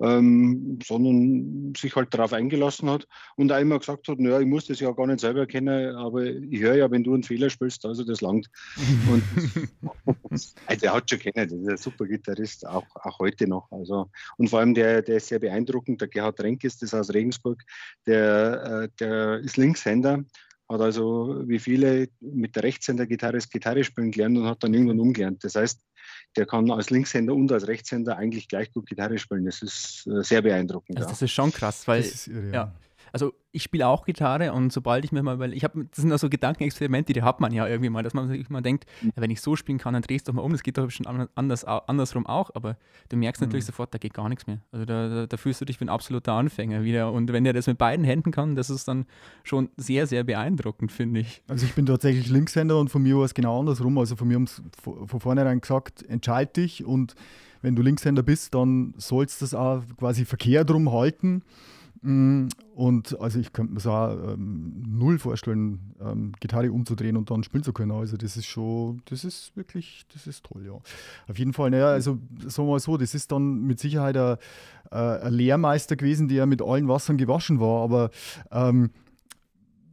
ähm, 0.00 0.78
sondern 0.84 1.72
sich 1.74 1.96
halt 1.96 2.12
darauf 2.12 2.34
eingelassen 2.34 2.90
hat 2.90 3.08
und 3.36 3.50
auch 3.50 3.58
immer 3.58 3.78
gesagt 3.78 4.06
hat, 4.08 4.20
naja, 4.20 4.38
ich 4.40 4.46
muss 4.46 4.66
das 4.66 4.80
ja 4.80 4.90
gar 4.90 5.06
nicht 5.06 5.20
selber 5.20 5.46
kennen, 5.46 5.96
aber 5.96 6.26
ich 6.26 6.60
höre 6.60 6.74
ja, 6.74 6.90
wenn 6.90 7.04
du 7.04 7.14
einen 7.14 7.22
Fehler 7.22 7.48
spielst, 7.48 7.86
also 7.86 8.04
das 8.04 8.20
langt. 8.20 8.48
und 9.10 9.22
also 10.66 10.86
er 10.86 10.92
hat 10.92 11.08
schon 11.08 11.18
kennen, 11.18 11.48
das 11.48 11.58
ist 11.58 11.68
ein 11.70 11.76
super 11.78 12.04
Gitarrist, 12.04 12.66
auch, 12.66 12.84
auch 12.96 13.18
heute 13.18 13.48
noch. 13.48 13.72
Also, 13.72 14.10
und 14.36 14.50
vor 14.50 14.58
allem 14.58 14.74
der, 14.74 15.00
der 15.00 15.16
ist 15.16 15.28
sehr 15.28 15.38
beeindruckend, 15.38 16.02
der 16.02 16.08
Gerhard 16.08 16.38
Renk 16.40 16.64
ist 16.64 16.82
das 16.82 16.92
aus 16.92 17.14
Regensburg, 17.14 17.62
der, 18.06 18.82
äh, 18.82 18.88
der 19.00 19.38
ist 19.38 19.56
Linkshänder 19.56 20.22
hat 20.68 20.80
also 20.80 21.42
wie 21.46 21.58
viele 21.58 22.08
mit 22.20 22.56
der 22.56 22.64
Rechtshänder-Gitarre 22.64 23.38
Gitarre 23.38 23.84
spielen 23.84 24.10
gelernt 24.10 24.38
und 24.38 24.46
hat 24.46 24.62
dann 24.62 24.74
irgendwann 24.74 25.00
umgelernt. 25.00 25.44
Das 25.44 25.54
heißt, 25.54 25.80
der 26.36 26.46
kann 26.46 26.70
als 26.70 26.90
Linkshänder 26.90 27.34
und 27.34 27.50
als 27.52 27.66
Rechtshänder 27.66 28.16
eigentlich 28.16 28.48
gleich 28.48 28.72
gut 28.72 28.86
Gitarre 28.86 29.18
spielen. 29.18 29.44
Das 29.44 29.62
ist 29.62 30.06
äh, 30.06 30.22
sehr 30.22 30.42
beeindruckend. 30.42 30.98
Also. 30.98 31.10
Das 31.10 31.22
ist 31.22 31.32
schon 31.32 31.52
krass, 31.52 31.86
weil 31.86 32.02
irre, 32.02 32.46
ja. 32.46 32.52
ja 32.52 32.72
also 33.12 33.32
ich 33.52 33.62
spiele 33.62 33.86
auch 33.86 34.04
Gitarre 34.04 34.52
und 34.52 34.72
sobald 34.72 35.04
ich 35.04 35.12
mir 35.12 35.22
mal, 35.22 35.38
weil 35.38 35.54
ich 35.54 35.64
habe, 35.64 35.86
das 35.86 36.02
sind 36.02 36.12
also 36.12 36.28
Gedankenexperimente, 36.28 37.12
die 37.12 37.22
hat 37.22 37.40
man 37.40 37.52
ja 37.52 37.66
irgendwie 37.66 37.88
mal, 37.88 38.02
dass 38.02 38.12
man 38.12 38.28
sich 38.28 38.50
mal 38.50 38.60
denkt, 38.60 38.84
mhm. 39.00 39.12
ja, 39.16 39.22
wenn 39.22 39.30
ich 39.30 39.40
so 39.40 39.56
spielen 39.56 39.78
kann, 39.78 39.94
dann 39.94 40.02
drehst 40.02 40.28
du 40.28 40.32
doch 40.32 40.36
mal 40.36 40.42
um, 40.42 40.52
das 40.52 40.62
geht 40.62 40.76
doch 40.76 40.90
schon 40.90 41.06
anders, 41.34 41.64
andersrum 41.64 42.26
auch, 42.26 42.50
aber 42.54 42.76
du 43.08 43.16
merkst 43.16 43.40
natürlich 43.40 43.64
mhm. 43.64 43.68
sofort, 43.68 43.94
da 43.94 43.98
geht 43.98 44.14
gar 44.14 44.28
nichts 44.28 44.46
mehr. 44.46 44.60
Also 44.72 44.84
da, 44.84 45.08
da, 45.08 45.26
da, 45.26 45.36
fühlst 45.36 45.60
du 45.60 45.64
dich 45.64 45.80
wie 45.80 45.84
ein 45.84 45.88
absoluter 45.88 46.32
Anfänger 46.34 46.84
wieder 46.84 47.12
und 47.12 47.32
wenn 47.32 47.44
der 47.44 47.52
das 47.52 47.66
mit 47.66 47.78
beiden 47.78 48.04
Händen 48.04 48.30
kann, 48.30 48.56
das 48.56 48.68
ist 48.68 48.88
dann 48.88 49.06
schon 49.42 49.70
sehr, 49.76 50.06
sehr 50.06 50.24
beeindruckend, 50.24 50.92
finde 50.92 51.20
ich. 51.20 51.42
Also 51.48 51.64
ich 51.64 51.74
bin 51.74 51.86
tatsächlich 51.86 52.28
Linkshänder 52.28 52.78
und 52.78 52.90
von 52.90 53.02
mir 53.02 53.16
war 53.16 53.24
es 53.24 53.34
genau 53.34 53.60
andersrum, 53.60 53.96
also 53.98 54.16
von 54.16 54.28
mir 54.28 54.34
haben 54.34 54.44
es 54.44 54.62
von 54.82 55.20
vornherein 55.20 55.60
gesagt, 55.60 56.02
entscheid 56.02 56.56
dich 56.56 56.84
und 56.84 57.14
wenn 57.62 57.74
du 57.74 57.82
Linkshänder 57.82 58.22
bist, 58.22 58.54
dann 58.54 58.94
sollst 58.98 59.40
du 59.40 59.44
das 59.44 59.54
auch 59.54 59.82
quasi 59.96 60.24
Verkehr 60.24 60.64
drum 60.64 60.92
halten 60.92 61.42
und 62.02 63.20
also 63.20 63.38
ich 63.38 63.52
könnte 63.52 63.72
mir 63.72 63.80
so 63.80 63.90
ähm, 63.90 64.82
null 64.86 65.18
vorstellen, 65.18 65.94
ähm, 66.00 66.32
Gitarre 66.40 66.70
umzudrehen 66.70 67.16
und 67.16 67.30
dann 67.30 67.42
spielen 67.42 67.64
zu 67.64 67.72
können. 67.72 67.92
Also 67.92 68.16
das 68.16 68.36
ist 68.36 68.46
schon, 68.46 69.02
das 69.06 69.24
ist 69.24 69.56
wirklich, 69.56 70.04
das 70.12 70.26
ist 70.26 70.44
toll, 70.44 70.64
ja. 70.66 70.78
Auf 71.28 71.38
jeden 71.38 71.52
Fall, 71.52 71.70
naja, 71.70 71.88
also 71.88 72.18
sagen 72.46 72.68
wir 72.68 72.72
mal 72.72 72.80
so, 72.80 72.96
das 72.96 73.14
ist 73.14 73.32
dann 73.32 73.62
mit 73.62 73.80
Sicherheit 73.80 74.16
ein, 74.16 74.36
äh, 74.90 74.96
ein 74.96 75.32
Lehrmeister 75.32 75.96
gewesen, 75.96 76.28
der 76.28 76.46
mit 76.46 76.62
allen 76.62 76.86
Wassern 76.86 77.16
gewaschen 77.16 77.60
war, 77.60 77.82
aber 77.82 78.10
ähm, 78.50 78.90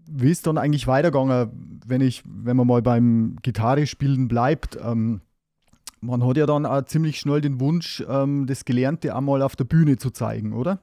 wie 0.05 0.29
ist 0.29 0.45
dann 0.45 0.57
eigentlich 0.57 0.87
weitergegangen, 0.87 1.79
wenn 1.87 2.01
ich, 2.01 2.23
wenn 2.25 2.57
man 2.57 2.67
mal 2.67 2.81
beim 2.81 3.37
Gitarre 3.41 3.87
spielen 3.87 4.27
bleibt? 4.27 4.77
Ähm, 4.83 5.21
man 6.01 6.25
hat 6.25 6.37
ja 6.37 6.45
dann 6.45 6.65
auch 6.65 6.83
ziemlich 6.83 7.19
schnell 7.19 7.39
den 7.39 7.59
Wunsch, 7.59 8.03
ähm, 8.07 8.45
das 8.45 8.65
Gelernte 8.65 9.15
einmal 9.15 9.41
auf 9.41 9.55
der 9.55 9.63
Bühne 9.63 9.97
zu 9.97 10.11
zeigen, 10.11 10.53
oder? 10.53 10.79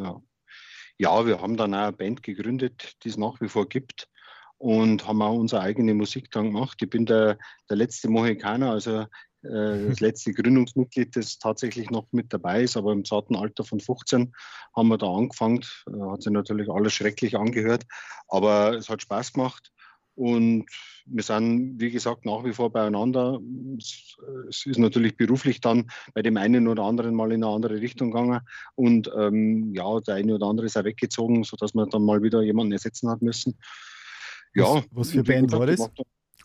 Ja. 0.00 0.22
ja, 0.98 1.26
wir 1.26 1.40
haben 1.40 1.56
dann 1.56 1.74
auch 1.74 1.78
eine 1.78 1.92
Band 1.92 2.22
gegründet, 2.22 2.96
die 3.04 3.10
es 3.10 3.16
nach 3.16 3.40
wie 3.40 3.48
vor 3.48 3.68
gibt 3.68 4.08
und 4.58 5.06
haben 5.06 5.22
auch 5.22 5.38
unsere 5.38 5.62
eigene 5.62 5.94
Musik 5.94 6.30
dann 6.30 6.52
gemacht. 6.52 6.78
Ich 6.82 6.90
bin 6.90 7.06
der, 7.06 7.38
der 7.68 7.76
letzte 7.76 8.08
Mohikaner, 8.08 8.70
also 8.70 9.06
äh, 9.42 9.88
das 9.88 10.00
letzte 10.00 10.32
Gründungsmitglied, 10.32 11.16
das 11.16 11.38
tatsächlich 11.38 11.90
noch 11.90 12.06
mit 12.12 12.32
dabei 12.32 12.62
ist, 12.62 12.76
aber 12.76 12.92
im 12.92 13.04
zarten 13.04 13.36
Alter 13.36 13.64
von 13.64 13.80
15 13.80 14.32
haben 14.76 14.88
wir 14.88 14.98
da 14.98 15.06
angefangen. 15.06 15.64
Äh, 15.86 16.10
hat 16.10 16.22
sich 16.22 16.32
natürlich 16.32 16.68
alles 16.68 16.92
schrecklich 16.92 17.36
angehört, 17.36 17.84
aber 18.28 18.74
es 18.74 18.88
hat 18.88 19.02
Spaß 19.02 19.32
gemacht. 19.32 19.72
Und 20.20 20.66
wir 21.06 21.22
sind, 21.22 21.80
wie 21.80 21.90
gesagt, 21.90 22.26
nach 22.26 22.44
wie 22.44 22.52
vor 22.52 22.70
beieinander. 22.70 23.40
Es 23.78 24.66
ist 24.66 24.78
natürlich 24.78 25.16
beruflich 25.16 25.62
dann 25.62 25.90
bei 26.12 26.20
dem 26.20 26.36
einen 26.36 26.68
oder 26.68 26.82
anderen 26.82 27.14
mal 27.14 27.32
in 27.32 27.42
eine 27.42 27.54
andere 27.54 27.80
Richtung 27.80 28.10
gegangen. 28.10 28.40
Und 28.74 29.10
ähm, 29.16 29.72
ja, 29.72 29.98
der 30.00 30.16
eine 30.16 30.34
oder 30.34 30.46
andere 30.46 30.66
ist 30.66 30.76
auch 30.76 30.84
weggezogen, 30.84 31.42
sodass 31.44 31.72
man 31.72 31.88
dann 31.88 32.04
mal 32.04 32.22
wieder 32.22 32.42
jemanden 32.42 32.72
ersetzen 32.72 33.08
hat 33.08 33.22
müssen. 33.22 33.56
Ja, 34.54 34.74
was, 34.74 34.84
was 34.90 35.10
für 35.12 35.22
Band 35.22 35.52
war 35.52 35.66
das? 35.66 35.90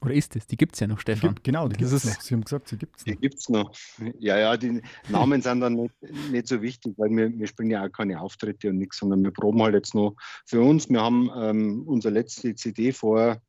Oder 0.01 0.13
ist 0.13 0.35
es? 0.37 0.47
Die 0.47 0.55
gibt 0.55 0.75
es 0.75 0.79
ja 0.79 0.87
noch, 0.87 0.99
Stefan. 0.99 1.31
Gibt, 1.33 1.43
genau, 1.43 1.67
die 1.67 1.75
gibt 1.75 1.91
es 1.91 2.05
noch. 2.05 2.21
Sie 2.21 2.33
haben 2.33 2.43
gesagt, 2.45 2.69
sie 2.69 2.77
gibt 2.77 2.95
es 2.95 3.05
noch. 3.05 3.13
Die 3.13 3.19
gibt 3.19 3.39
es 3.39 3.49
noch. 3.49 3.75
Ja, 4.19 4.37
ja, 4.37 4.55
die 4.55 4.81
Namen 5.09 5.41
sind 5.41 5.59
dann 5.59 5.73
nicht, 5.73 5.95
nicht 6.31 6.47
so 6.47 6.61
wichtig, 6.61 6.93
weil 6.95 7.09
wir, 7.09 7.37
wir 7.37 7.47
spielen 7.47 7.71
ja 7.71 7.85
auch 7.85 7.91
keine 7.91 8.21
Auftritte 8.21 8.69
und 8.69 8.77
nichts, 8.77 8.99
sondern 8.99 9.21
wir 9.21 9.31
proben 9.31 9.61
halt 9.61 9.73
jetzt 9.73 9.95
noch 9.95 10.15
für 10.45 10.61
uns. 10.61 10.89
Wir 10.89 11.01
haben 11.01 11.29
ähm, 11.35 11.83
unsere 11.85 12.13
letzte 12.13 12.55
CD 12.55 12.93
vor 12.93 13.41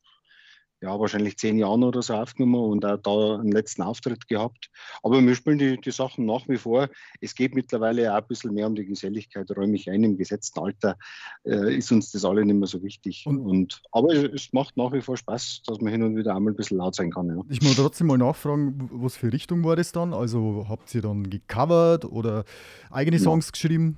ja, 0.87 1.01
wahrscheinlich 1.01 1.37
zehn 1.37 1.59
Jahren 1.59 1.83
oder 1.83 2.01
so 2.01 2.15
aufgenommen 2.15 2.71
und 2.71 2.85
auch 2.85 2.97
da 2.99 3.41
einen 3.41 3.51
letzten 3.51 3.83
Auftritt 3.83 4.29
gehabt. 4.29 4.71
Aber 5.03 5.21
wir 5.21 5.35
spielen 5.35 5.59
die, 5.59 5.81
die 5.81 5.91
Sachen 5.91 6.27
nach 6.27 6.49
wie 6.49 6.57
vor. 6.57 6.89
Es 7.21 7.35
geht 7.35 7.55
mittlerweile 7.55 8.13
auch 8.13 8.19
ein 8.19 8.29
bisschen 8.29 8.55
mehr 8.55 8.69
um 8.69 8.77
die 8.77 8.87
Geselligkeit, 8.87 9.51
räume 9.57 9.75
ich 9.75 9.91
ein. 9.91 10.05
Im 10.05 10.17
gesetzten 10.17 10.61
Alter 10.61 10.97
äh, 11.45 11.77
ist 11.77 11.91
uns 11.91 12.13
das 12.13 12.25
alle 12.25 12.45
nicht 12.45 12.57
mehr 12.57 12.69
so 12.69 12.83
wichtig. 12.83 13.25
Und, 13.27 13.41
und, 13.41 13.83
aber 13.91 14.15
es 14.15 14.53
macht 14.53 14.77
nach 14.77 14.93
wie 14.93 15.01
vor 15.01 15.17
Spaß, 15.17 15.63
dass 15.67 15.81
man 15.81 15.93
hin 15.93 16.05
und 16.05 16.17
wieder 16.17 16.37
einmal 16.37 16.53
ein 16.53 16.57
bisschen 16.57 16.79
laut 16.79 16.95
sein 16.95 17.11
kann. 17.11 17.29
Ja. 17.29 17.43
Ich 17.49 17.63
muss 17.63 17.75
trotzdem 17.75 18.07
mal 18.07 18.19
nachfragen, 18.19 18.89
was 18.93 19.17
für 19.17 19.33
Richtung 19.33 19.65
war 19.65 19.75
das 19.75 19.91
dann? 19.91 20.15
Also 20.15 20.67
habt 20.69 20.95
ihr 20.95 21.03
dann 21.03 21.29
gecovert 21.29 22.05
oder 22.05 22.45
eigene 22.91 23.19
Songs 23.19 23.47
ja. 23.47 23.51
geschrieben? 23.53 23.97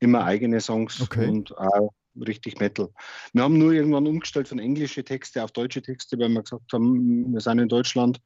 Immer 0.00 0.24
eigene 0.24 0.60
Songs 0.60 1.00
okay. 1.00 1.28
und 1.28 1.56
auch 1.56 1.92
richtig 2.26 2.60
Metal. 2.60 2.88
Wir 3.32 3.42
haben 3.42 3.58
nur 3.58 3.72
irgendwann 3.72 4.06
umgestellt 4.06 4.48
von 4.48 4.58
englische 4.58 5.04
Texte 5.04 5.42
auf 5.42 5.52
deutsche 5.52 5.82
Texte, 5.82 6.18
weil 6.18 6.28
wir 6.30 6.42
gesagt 6.42 6.72
haben, 6.72 7.32
wir 7.32 7.40
sind 7.40 7.58
in 7.58 7.68
Deutschland, 7.68 8.20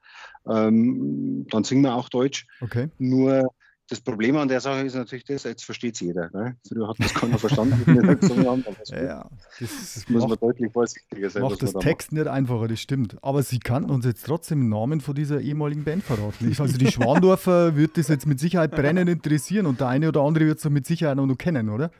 ähm, 0.48 1.46
dann 1.50 1.64
singen 1.64 1.82
wir 1.82 1.94
auch 1.94 2.08
Deutsch. 2.08 2.46
Okay. 2.60 2.88
Nur 2.98 3.50
das 3.92 4.00
Problem 4.00 4.36
an 4.36 4.48
der 4.48 4.60
Sache 4.60 4.86
ist 4.86 4.94
natürlich 4.94 5.24
das, 5.24 5.44
jetzt 5.44 5.64
versteht 5.64 5.94
es 5.94 6.00
jeder. 6.00 6.30
Ne? 6.32 6.56
Früher 6.66 6.88
hat 6.88 6.96
das 6.98 7.12
keiner 7.12 7.38
verstanden, 7.38 7.74
haben. 7.86 8.64
ja, 8.90 9.28
das, 9.60 9.94
das 9.94 10.08
muss 10.08 10.22
macht, 10.22 10.30
man 10.30 10.38
deutlich 10.48 10.72
vorsichtiger 10.72 11.28
sein. 11.28 11.42
Macht 11.42 11.62
das 11.62 11.74
Text 11.74 12.12
macht. 12.12 12.24
nicht 12.24 12.32
einfacher, 12.32 12.68
das 12.68 12.80
stimmt. 12.80 13.16
Aber 13.22 13.42
Sie 13.42 13.58
kannten 13.58 13.90
uns 13.90 14.06
jetzt 14.06 14.24
trotzdem 14.24 14.60
den 14.60 14.68
Namen 14.70 15.02
von 15.02 15.14
dieser 15.14 15.40
ehemaligen 15.40 15.84
Band 15.84 16.04
verraten. 16.04 16.54
Also 16.58 16.78
die 16.78 16.86
Schwandorfer 16.90 17.76
wird 17.76 17.98
das 17.98 18.08
jetzt 18.08 18.26
mit 18.26 18.40
Sicherheit 18.40 18.70
brennend 18.70 19.10
interessieren 19.10 19.66
und 19.66 19.80
der 19.80 19.88
eine 19.88 20.08
oder 20.08 20.22
andere 20.22 20.46
wird 20.46 20.58
es 20.58 20.70
mit 20.70 20.86
Sicherheit 20.86 21.18
auch 21.18 21.26
noch 21.26 21.36
kennen, 21.36 21.68
oder? 21.68 21.90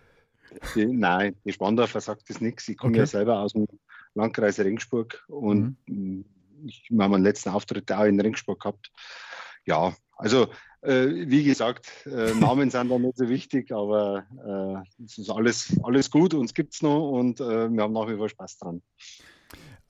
Die, 0.75 0.87
nein, 0.87 1.37
die 1.45 1.53
Spandorfer 1.53 2.01
sagt 2.01 2.29
das 2.29 2.41
nichts. 2.41 2.69
Ich 2.69 2.77
komme 2.77 2.93
okay. 2.93 3.01
ja 3.01 3.07
selber 3.07 3.41
aus 3.41 3.53
dem 3.53 3.67
Landkreis 4.15 4.59
Regensburg 4.59 5.25
und 5.29 5.77
mhm. 5.87 6.25
ich, 6.67 6.87
wir 6.91 7.05
haben 7.05 7.15
einen 7.15 7.25
letzten 7.25 7.51
Auftritt 7.51 7.91
auch 7.93 8.05
in 8.05 8.21
Regensburg 8.21 8.61
gehabt. 8.61 8.91
Ja, 9.65 9.95
also 10.17 10.49
äh, 10.83 11.07
wie 11.09 11.45
gesagt, 11.45 12.07
äh, 12.07 12.35
Namen 12.41 12.71
sind 12.71 12.91
da 12.91 12.99
nicht 12.99 13.17
so 13.17 13.29
wichtig, 13.29 13.73
aber 13.73 14.25
äh, 14.99 15.05
es 15.05 15.19
ist 15.19 15.31
alles, 15.31 15.77
alles 15.83 16.11
gut, 16.11 16.35
uns 16.35 16.55
gibt 16.55 16.75
es 16.75 16.83
noch 16.83 17.11
und 17.11 17.41
äh, 17.41 17.69
wir 17.71 17.83
haben 17.83 17.93
nach 17.93 18.09
wie 18.09 18.17
vor 18.17 18.29
Spaß 18.29 18.59
dran. 18.59 18.83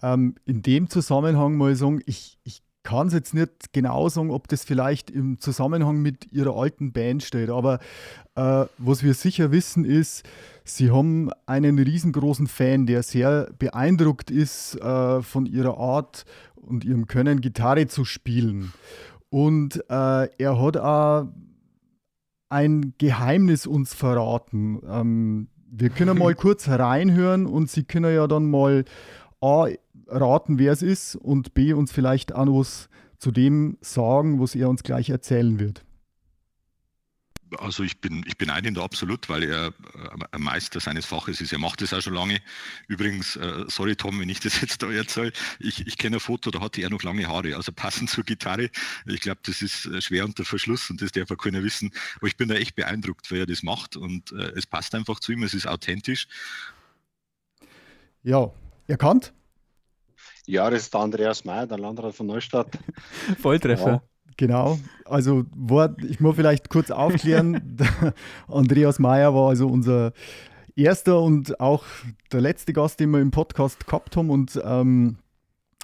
Ähm, 0.02 0.34
in 0.44 0.62
dem 0.62 0.90
Zusammenhang 0.90 1.56
mal 1.56 1.74
sagen, 1.76 2.02
ich, 2.06 2.38
ich 2.44 2.62
kann 2.82 3.06
es 3.06 3.12
jetzt 3.12 3.34
nicht 3.34 3.72
genau 3.72 4.08
sagen, 4.08 4.30
ob 4.30 4.48
das 4.48 4.64
vielleicht 4.64 5.10
im 5.10 5.38
Zusammenhang 5.38 6.02
mit 6.02 6.32
ihrer 6.32 6.56
alten 6.56 6.92
Band 6.92 7.22
steht, 7.22 7.50
aber 7.50 7.78
äh, 8.34 8.64
was 8.78 9.02
wir 9.02 9.14
sicher 9.14 9.52
wissen 9.52 9.84
ist, 9.84 10.24
sie 10.64 10.90
haben 10.90 11.30
einen 11.46 11.78
riesengroßen 11.78 12.46
Fan, 12.46 12.86
der 12.86 13.02
sehr 13.02 13.50
beeindruckt 13.58 14.30
ist 14.30 14.76
äh, 14.80 15.22
von 15.22 15.46
ihrer 15.46 15.78
Art 15.78 16.24
und 16.54 16.84
ihrem 16.84 17.06
Können, 17.06 17.40
Gitarre 17.40 17.86
zu 17.86 18.04
spielen. 18.04 18.72
Und 19.30 19.76
äh, 19.88 20.28
er 20.38 20.60
hat 20.60 20.76
auch 20.76 21.28
ein 22.48 22.94
Geheimnis 22.98 23.66
uns 23.66 23.94
verraten. 23.94 24.80
Ähm, 24.86 25.48
wir 25.70 25.88
können 25.88 26.18
mal 26.18 26.34
kurz 26.36 26.68
reinhören 26.68 27.46
und 27.46 27.70
Sie 27.70 27.84
können 27.84 28.14
ja 28.14 28.26
dann 28.26 28.50
mal 28.50 28.84
A, 29.40 29.68
raten, 30.12 30.58
wer 30.58 30.72
es 30.72 30.82
ist 30.82 31.16
und 31.16 31.54
B, 31.54 31.72
uns 31.72 31.92
vielleicht 31.92 32.34
auch 32.34 32.46
was 32.46 32.88
zu 33.18 33.30
dem 33.30 33.78
sagen, 33.80 34.40
was 34.40 34.54
er 34.54 34.68
uns 34.68 34.82
gleich 34.82 35.10
erzählen 35.10 35.58
wird. 35.60 35.84
Also 37.58 37.82
ich 37.82 38.00
bin, 38.00 38.24
ich 38.26 38.38
beneide 38.38 38.68
ihn 38.68 38.74
da 38.74 38.82
absolut, 38.82 39.28
weil 39.28 39.42
er 39.44 39.68
äh, 39.68 39.72
ein 40.32 40.40
Meister 40.40 40.80
seines 40.80 41.04
Faches 41.04 41.40
ist. 41.40 41.52
Er 41.52 41.58
macht 41.58 41.82
das 41.82 41.92
auch 41.92 42.00
schon 42.00 42.14
lange. 42.14 42.40
Übrigens, 42.88 43.36
äh, 43.36 43.64
sorry 43.68 43.94
Tom, 43.94 44.18
wenn 44.20 44.28
ich 44.28 44.40
das 44.40 44.60
jetzt 44.60 44.82
da 44.82 44.90
erzähle, 44.90 45.32
ich, 45.58 45.86
ich 45.86 45.98
kenne 45.98 46.16
ein 46.16 46.20
Foto, 46.20 46.50
da 46.50 46.60
hatte 46.60 46.80
er 46.80 46.90
noch 46.90 47.02
lange 47.02 47.28
Haare, 47.28 47.56
also 47.56 47.72
passend 47.72 48.10
zur 48.10 48.24
Gitarre. 48.24 48.70
Ich 49.06 49.20
glaube, 49.20 49.40
das 49.44 49.60
ist 49.62 49.86
äh, 49.86 50.00
schwer 50.00 50.24
unter 50.24 50.44
Verschluss 50.44 50.88
und 50.90 51.02
das 51.02 51.12
darf 51.12 51.30
auch 51.30 51.36
keiner 51.36 51.62
wissen. 51.62 51.92
Aber 52.16 52.26
ich 52.26 52.36
bin 52.36 52.48
da 52.48 52.54
echt 52.54 52.74
beeindruckt, 52.74 53.30
wie 53.30 53.40
er 53.40 53.46
das 53.46 53.62
macht 53.62 53.96
und 53.96 54.32
es 54.32 54.66
passt 54.66 54.94
einfach 54.94 55.20
zu 55.20 55.32
ihm, 55.32 55.42
es 55.42 55.54
ist 55.54 55.66
authentisch. 55.66 56.26
Ja, 58.22 58.50
erkannt? 58.86 59.32
Ja, 60.46 60.68
das 60.70 60.82
ist 60.82 60.94
der 60.94 61.00
Andreas 61.00 61.44
Mayer, 61.44 61.66
der 61.66 61.78
Landrat 61.78 62.14
von 62.14 62.26
Neustadt. 62.26 62.78
Volltreffer. 63.40 63.90
Ja. 63.90 64.02
Genau, 64.38 64.78
also 65.04 65.44
war, 65.54 65.94
ich 66.00 66.18
muss 66.18 66.36
vielleicht 66.36 66.70
kurz 66.70 66.90
aufklären, 66.90 67.78
Andreas 68.48 68.98
Mayer 68.98 69.34
war 69.34 69.50
also 69.50 69.68
unser 69.68 70.12
erster 70.74 71.20
und 71.20 71.60
auch 71.60 71.84
der 72.32 72.40
letzte 72.40 72.72
Gast, 72.72 72.98
den 72.98 73.10
wir 73.10 73.20
im 73.20 73.30
Podcast 73.30 73.86
gehabt 73.86 74.16
haben 74.16 74.30
und 74.30 74.60
ähm, 74.64 75.18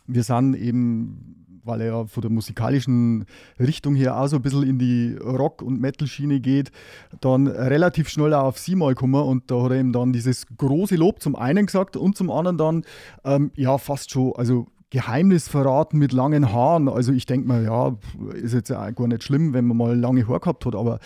wir 0.07 0.23
sind 0.23 0.55
eben 0.55 1.47
weil 1.69 1.83
er 1.83 1.87
ja 1.87 2.07
von 2.07 2.21
der 2.21 2.31
musikalischen 2.31 3.27
Richtung 3.61 3.95
her 3.95 4.19
auch 4.19 4.27
so 4.27 4.37
ein 4.37 4.43
bisschen 4.43 4.65
in 4.65 4.79
die 4.79 5.17
Rock- 5.17 5.63
und 5.63 5.81
Metal-Schiene 5.81 6.41
geht, 6.41 6.73
dann 7.21 7.47
relativ 7.47 8.09
schnell 8.09 8.35
auch 8.35 8.45
auf 8.45 8.59
sie 8.59 8.75
mal 8.75 8.95
gekommen 8.95 9.23
und 9.23 9.51
da 9.51 9.63
hat 9.63 9.71
er 9.71 9.81
ihm 9.81 9.93
dann 9.93 10.13
dieses 10.13 10.47
große 10.57 10.97
Lob 10.97 11.23
zum 11.23 11.37
einen 11.37 11.67
gesagt 11.67 11.97
und 11.97 12.17
zum 12.17 12.31
anderen 12.31 12.59
dann, 12.59 12.85
ähm, 13.25 13.53
ja, 13.55 13.79
fast 13.79 14.11
schon, 14.11 14.33
also 14.35 14.67
Geheimnis 14.91 15.49
verraten 15.49 15.99
mit 15.99 16.13
langen 16.13 16.53
Haaren. 16.53 16.89
Also 16.89 17.13
ich 17.13 17.27
denke 17.27 17.47
mal, 17.47 17.63
ja, 17.63 17.97
ist 18.35 18.55
jetzt 18.55 18.71
ja 18.71 18.91
gar 18.91 19.07
nicht 19.07 19.23
schlimm, 19.23 19.53
wenn 19.53 19.67
man 19.67 19.77
mal 19.77 19.99
lange 19.99 20.27
Haare 20.27 20.41
gehabt 20.41 20.65
hat, 20.65 20.75
aber 20.75 20.99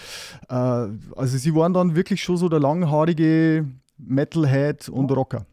äh, 0.49 0.55
also 1.17 1.37
sie 1.37 1.55
waren 1.55 1.75
dann 1.75 1.97
wirklich 1.97 2.23
schon 2.23 2.37
so 2.37 2.49
der 2.49 2.61
langhaarige 2.61 3.67
Metalhead 3.99 4.89
und 4.89 5.11
Rocker. 5.11 5.47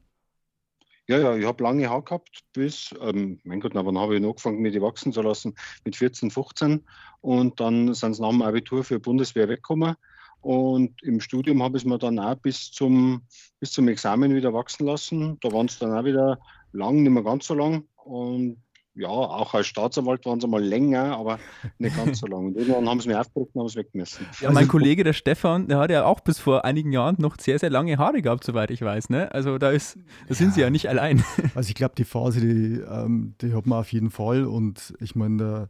Ja, 1.09 1.17
ja, 1.17 1.35
ich 1.35 1.43
habe 1.43 1.63
lange 1.63 1.89
Haare 1.89 2.03
gehabt 2.03 2.43
bis, 2.53 2.93
ähm, 3.01 3.39
mein 3.43 3.59
Gott, 3.59 3.75
aber 3.75 3.91
dann 3.91 3.99
habe 3.99 4.15
ich 4.15 4.23
angefangen, 4.23 4.59
mir 4.59 4.69
die 4.69 4.79
wachsen 4.79 5.11
zu 5.11 5.23
lassen? 5.23 5.55
Mit 5.83 5.95
14, 5.95 6.29
15 6.29 6.85
und 7.21 7.59
dann 7.59 7.95
sind 7.95 8.13
sie 8.13 8.21
nach 8.21 8.29
dem 8.29 8.43
Abitur 8.43 8.83
für 8.83 8.99
Bundeswehr 8.99 9.49
weggekommen. 9.49 9.95
Und 10.41 11.01
im 11.01 11.19
Studium 11.19 11.63
habe 11.63 11.77
ich 11.77 11.83
es 11.83 11.89
mir 11.89 11.97
dann 11.97 12.19
auch 12.19 12.35
bis 12.35 12.69
zum, 12.69 13.23
bis 13.59 13.71
zum 13.71 13.87
Examen 13.87 14.35
wieder 14.35 14.53
wachsen 14.53 14.85
lassen. 14.85 15.39
Da 15.41 15.51
waren 15.51 15.65
es 15.65 15.79
dann 15.79 15.97
auch 15.97 16.05
wieder 16.05 16.37
lang, 16.73 17.01
nicht 17.01 17.11
mehr 17.11 17.23
ganz 17.23 17.47
so 17.47 17.55
lang. 17.55 17.85
Und 17.95 18.61
ja, 18.99 19.07
auch 19.07 19.53
als 19.53 19.67
Staatsanwalt 19.67 20.25
waren 20.25 20.41
sie 20.41 20.47
mal 20.47 20.61
länger, 20.61 21.17
aber 21.17 21.39
nicht 21.77 21.95
ganz 21.95 22.19
so 22.19 22.27
lang. 22.27 22.47
Und 22.47 22.57
irgendwann 22.57 22.87
haben 22.89 22.99
sie 22.99 23.07
mir 23.07 23.19
aufgedrückt 23.19 23.55
und 23.55 23.61
haben 23.61 23.67
es 23.67 23.75
weggemessen. 23.75 24.25
Ja, 24.41 24.51
mein 24.51 24.67
Kollege, 24.67 25.03
der 25.03 25.13
Stefan, 25.13 25.67
der 25.67 25.77
hat 25.77 25.89
ja 25.89 26.05
auch 26.05 26.19
bis 26.19 26.37
vor 26.39 26.65
einigen 26.65 26.91
Jahren 26.91 27.15
noch 27.19 27.37
sehr, 27.39 27.59
sehr 27.59 27.69
lange 27.69 27.97
Haare 27.97 28.21
gehabt, 28.21 28.43
soweit 28.43 28.71
ich 28.71 28.81
weiß. 28.81 29.09
Ne? 29.09 29.31
Also 29.33 29.57
da, 29.57 29.71
ist, 29.71 29.97
da 30.27 30.35
sind 30.35 30.53
sie 30.53 30.61
ja 30.61 30.69
nicht 30.69 30.89
allein. 30.89 31.23
Also 31.55 31.69
ich 31.69 31.75
glaube, 31.75 31.95
die 31.97 32.03
Phase, 32.03 32.41
die, 32.41 32.79
ähm, 32.79 33.33
die 33.41 33.53
hat 33.53 33.65
man 33.65 33.79
auf 33.79 33.91
jeden 33.91 34.11
Fall. 34.11 34.45
Und 34.45 34.93
ich 34.99 35.15
meine, 35.15 35.37
der 35.37 35.69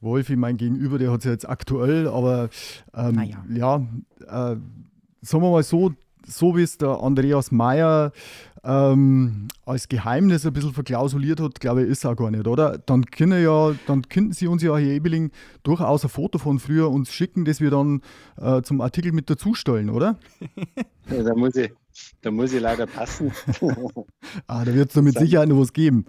Wolfi, 0.00 0.36
mein 0.36 0.56
Gegenüber, 0.56 0.98
der 0.98 1.12
hat 1.12 1.20
es 1.20 1.24
ja 1.24 1.32
jetzt 1.32 1.48
aktuell, 1.48 2.08
aber 2.08 2.48
ähm, 2.94 3.22
ja, 3.48 3.86
ja 4.28 4.52
äh, 4.52 4.56
sagen 5.22 5.42
wir 5.42 5.50
mal 5.50 5.62
so, 5.62 5.92
so 6.26 6.56
wie 6.56 6.62
es 6.62 6.78
der 6.78 7.00
Andreas 7.02 7.50
Mayer 7.50 8.12
ähm, 8.66 9.46
als 9.64 9.88
Geheimnis 9.88 10.44
ein 10.44 10.52
bisschen 10.52 10.72
verklausuliert 10.72 11.40
hat, 11.40 11.60
glaube 11.60 11.84
ich, 11.84 11.88
ist 11.90 12.04
auch 12.04 12.16
gar 12.16 12.30
nicht, 12.30 12.46
oder? 12.46 12.78
Dann 12.84 13.06
können, 13.06 13.42
ja, 13.42 13.74
dann 13.86 14.02
könnten 14.02 14.32
Sie 14.32 14.48
uns 14.48 14.62
ja, 14.62 14.76
Herr 14.76 14.90
Ebeling, 14.90 15.30
durchaus 15.62 16.04
ein 16.04 16.10
Foto 16.10 16.38
von 16.38 16.58
früher 16.58 16.90
uns 16.90 17.12
schicken, 17.12 17.44
das 17.44 17.60
wir 17.60 17.70
dann 17.70 18.02
äh, 18.40 18.62
zum 18.62 18.80
Artikel 18.80 19.12
mit 19.12 19.30
dazustellen, 19.30 19.90
oder? 19.90 20.18
Ja, 21.08 21.22
da, 21.22 21.36
muss 21.36 21.54
ich, 21.54 21.72
da 22.20 22.32
muss 22.32 22.52
ich 22.52 22.60
leider 22.60 22.84
passen. 22.88 23.30
ah, 24.48 24.64
da 24.64 24.74
wird 24.74 24.90
es 24.90 25.00
mit 25.00 25.16
Sicherheit 25.18 25.48
noch 25.48 25.60
was 25.60 25.72
geben. 25.72 26.06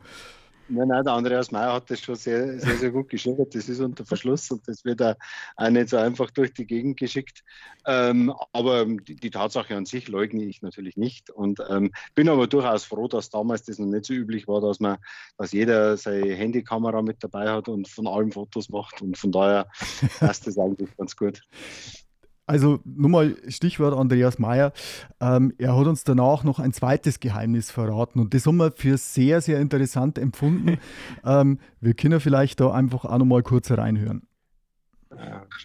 Nein, 0.70 0.90
nein, 0.90 1.04
der 1.04 1.14
Andreas 1.14 1.52
Meyer 1.52 1.74
hat 1.74 1.90
das 1.90 2.02
schon 2.02 2.16
sehr, 2.16 2.60
sehr, 2.60 2.76
sehr 2.76 2.92
gut 2.92 3.10
geschildert. 3.10 3.56
Das 3.56 3.70
ist 3.70 3.80
unter 3.80 4.06
Verschluss 4.06 4.52
und 4.52 4.68
das 4.68 4.84
wird 4.84 5.02
auch 5.02 5.70
nicht 5.70 5.90
so 5.90 5.98
einfach 5.98 6.30
durch 6.32 6.54
die 6.54 6.66
Gegend 6.66 6.98
geschickt. 6.98 7.44
Ähm, 7.86 8.34
aber 8.52 8.86
die, 8.86 9.16
die, 9.16 9.30
Tatsache 9.30 9.76
an 9.76 9.86
sich 9.86 10.10
leugne 10.10 10.44
ich 10.44 10.62
natürlich 10.62 10.98
nicht 10.98 11.30
und 11.30 11.62
ähm, 11.70 11.92
bin 12.16 12.28
aber 12.28 12.48
durchaus 12.48 12.84
froh, 12.84 13.08
dass 13.08 13.30
damals 13.30 13.64
das 13.64 13.80
noch 13.80 13.88
nicht 13.88 14.06
so 14.06 14.14
üblich 14.14 14.48
war, 14.48 14.60
dass 14.60 14.80
man, 14.82 14.98
dass 15.38 15.54
jeder 15.54 15.96
seine 15.96 16.34
Handykamera 16.34 17.02
mit 17.02 17.24
dabei 17.24 17.50
hat 17.50 17.70
und 17.70 17.88
von 17.88 18.08
allem 18.08 18.32
Fotos 18.34 18.68
macht 18.68 19.02
und 19.02 19.18
von 19.18 19.32
daher 19.32 19.68
passt 20.20 20.48
das 20.48 20.58
eigentlich 20.58 20.96
ganz 20.98 21.16
gut. 21.16 21.44
Also 22.48 22.80
nur 22.86 23.10
mal 23.10 23.36
Stichwort 23.50 23.94
Andreas 23.94 24.40
Mayer. 24.40 24.72
Ähm, 25.20 25.54
er 25.58 25.78
hat 25.78 25.86
uns 25.86 26.06
danach 26.06 26.46
noch 26.46 26.60
ein 26.60 26.72
zweites 26.72 27.20
Geheimnis 27.20 27.72
verraten 27.72 28.20
und 28.20 28.34
das 28.34 28.46
haben 28.46 28.56
wir 28.58 28.72
für 28.72 28.98
sehr, 28.98 29.42
sehr 29.42 29.60
interessant 29.60 30.18
empfunden. 30.18 30.80
ähm, 31.26 31.60
wir 31.82 31.94
können 31.94 32.22
vielleicht 32.22 32.62
da 32.62 32.72
einfach 32.72 33.04
auch 33.04 33.18
noch 33.18 33.26
mal 33.26 33.44
kurz 33.44 33.70
reinhören. 33.70 34.22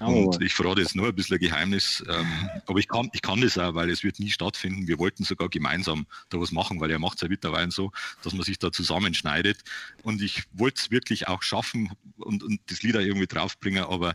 Und 0.01 0.41
ich 0.41 0.55
verrate 0.55 0.81
jetzt 0.81 0.95
nur 0.95 1.09
ein 1.09 1.15
bisschen 1.15 1.37
ein 1.37 1.41
Geheimnis, 1.41 2.03
ähm, 2.09 2.27
aber 2.67 2.79
ich 2.79 2.89
kann, 2.89 3.11
ich 3.13 3.23
kann 3.23 3.41
das 3.41 3.59
auch, 3.59 3.75
weil 3.75 3.91
es 3.91 4.03
wird 4.03 4.19
nie 4.19 4.31
stattfinden. 4.31 4.87
Wir 4.87 4.99
wollten 4.99 5.25
sogar 5.25 5.49
gemeinsam 5.49 6.07
da 6.31 6.41
was 6.41 6.53
machen, 6.53 6.81
weil 6.81 6.91
er 6.91 6.99
macht 6.99 7.17
es 7.17 7.23
ja 7.23 7.29
mittlerweile 7.29 7.71
so, 7.71 7.91
dass 8.23 8.33
man 8.33 8.43
sich 8.43 8.59
da 8.59 8.71
zusammenschneidet. 8.71 9.59
Und 10.03 10.23
ich 10.23 10.45
wollte 10.53 10.81
es 10.81 10.91
wirklich 10.91 11.29
auch 11.29 11.43
schaffen 11.43 11.91
und, 12.19 12.43
und 12.43 12.61
das 12.67 12.83
Lied 12.83 12.97
auch 12.97 13.01
irgendwie 13.01 13.27
draufbringen, 13.27 13.85
aber 13.85 14.15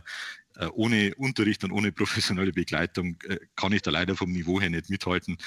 ohne 0.72 1.14
Unterricht 1.16 1.64
und 1.64 1.72
ohne 1.72 1.92
professionelle 1.92 2.52
Begleitung 2.52 3.16
äh, 3.28 3.38
kann 3.56 3.72
ich 3.72 3.82
da 3.82 3.90
leider 3.90 4.16
vom 4.16 4.32
Niveau 4.32 4.60
her 4.60 4.70
nicht 4.70 4.90
mithalten. 4.90 5.38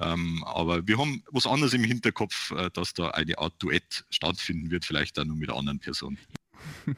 Ähm, 0.00 0.42
aber 0.46 0.86
wir 0.86 0.98
haben 0.98 1.22
was 1.30 1.46
anderes 1.46 1.74
im 1.74 1.84
Hinterkopf, 1.84 2.52
äh, 2.52 2.70
dass 2.72 2.94
da 2.94 3.10
eine 3.10 3.38
Art 3.38 3.54
Duett 3.58 4.04
stattfinden 4.10 4.70
wird, 4.70 4.84
vielleicht 4.84 5.18
auch 5.18 5.24
nur 5.24 5.36
mit 5.36 5.50
anderen 5.50 5.78
Personen. 5.78 6.18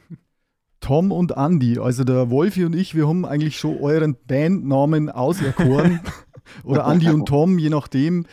Tom 0.79 1.11
und 1.11 1.31
Andy, 1.31 1.79
also 1.79 2.03
der 2.03 2.29
Wolfi 2.29 2.63
und 2.63 2.75
ich, 2.75 2.95
wir 2.95 3.07
haben 3.07 3.25
eigentlich 3.25 3.57
schon 3.57 3.77
euren 3.79 4.15
Bandnamen 4.27 5.09
auserkoren. 5.09 5.99
Oder 6.63 6.85
Andy 6.87 7.09
und 7.09 7.25
Tom, 7.25 7.59
je 7.59 7.69
nachdem. 7.69 8.25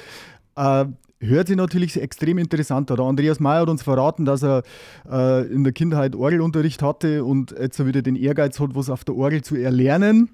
Äh, 0.55 0.85
hört 1.27 1.49
sich 1.49 1.57
natürlich 1.57 2.01
extrem 2.01 2.39
interessant 2.39 2.91
an. 2.91 2.97
Der 2.97 3.07
Andreas 3.07 3.41
Mayer 3.41 3.63
hat 3.63 3.69
uns 3.69 3.83
verraten, 3.83 4.25
dass 4.25 4.43
er 4.43 4.63
äh, 5.11 5.47
in 5.47 5.65
der 5.65 5.73
Kindheit 5.73 6.15
Orgelunterricht 6.15 6.83
hatte 6.83 7.25
und 7.25 7.55
jetzt 7.59 7.85
wieder 7.85 8.03
den 8.03 8.17
Ehrgeiz 8.17 8.61
hat, 8.61 8.75
was 8.75 8.91
auf 8.91 9.05
der 9.05 9.17
Orgel 9.17 9.43
zu 9.43 9.57
erlernen. 9.57 10.31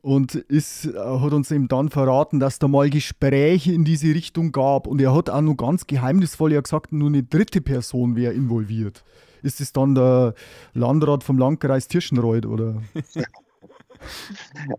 Und 0.00 0.34
ist, 0.34 0.86
äh, 0.86 0.98
hat 0.98 1.32
uns 1.32 1.50
eben 1.50 1.68
dann 1.68 1.88
verraten, 1.88 2.40
dass 2.40 2.58
da 2.58 2.68
mal 2.68 2.90
Gespräche 2.90 3.72
in 3.72 3.84
diese 3.84 4.08
Richtung 4.14 4.52
gab. 4.52 4.86
Und 4.86 5.00
er 5.00 5.14
hat 5.14 5.30
auch 5.30 5.40
noch 5.40 5.56
ganz 5.56 5.86
geheimnisvoll 5.86 6.52
ja 6.52 6.60
gesagt, 6.60 6.92
nur 6.92 7.08
eine 7.08 7.22
dritte 7.22 7.60
Person 7.60 8.16
wäre 8.16 8.32
involviert. 8.32 9.04
Ist 9.42 9.60
es 9.60 9.72
dann 9.72 9.94
der 9.94 10.34
Landrat 10.72 11.22
vom 11.22 11.38
Landkreis 11.38 11.88
Tirschenreuth 11.88 12.46
oder? 12.46 12.82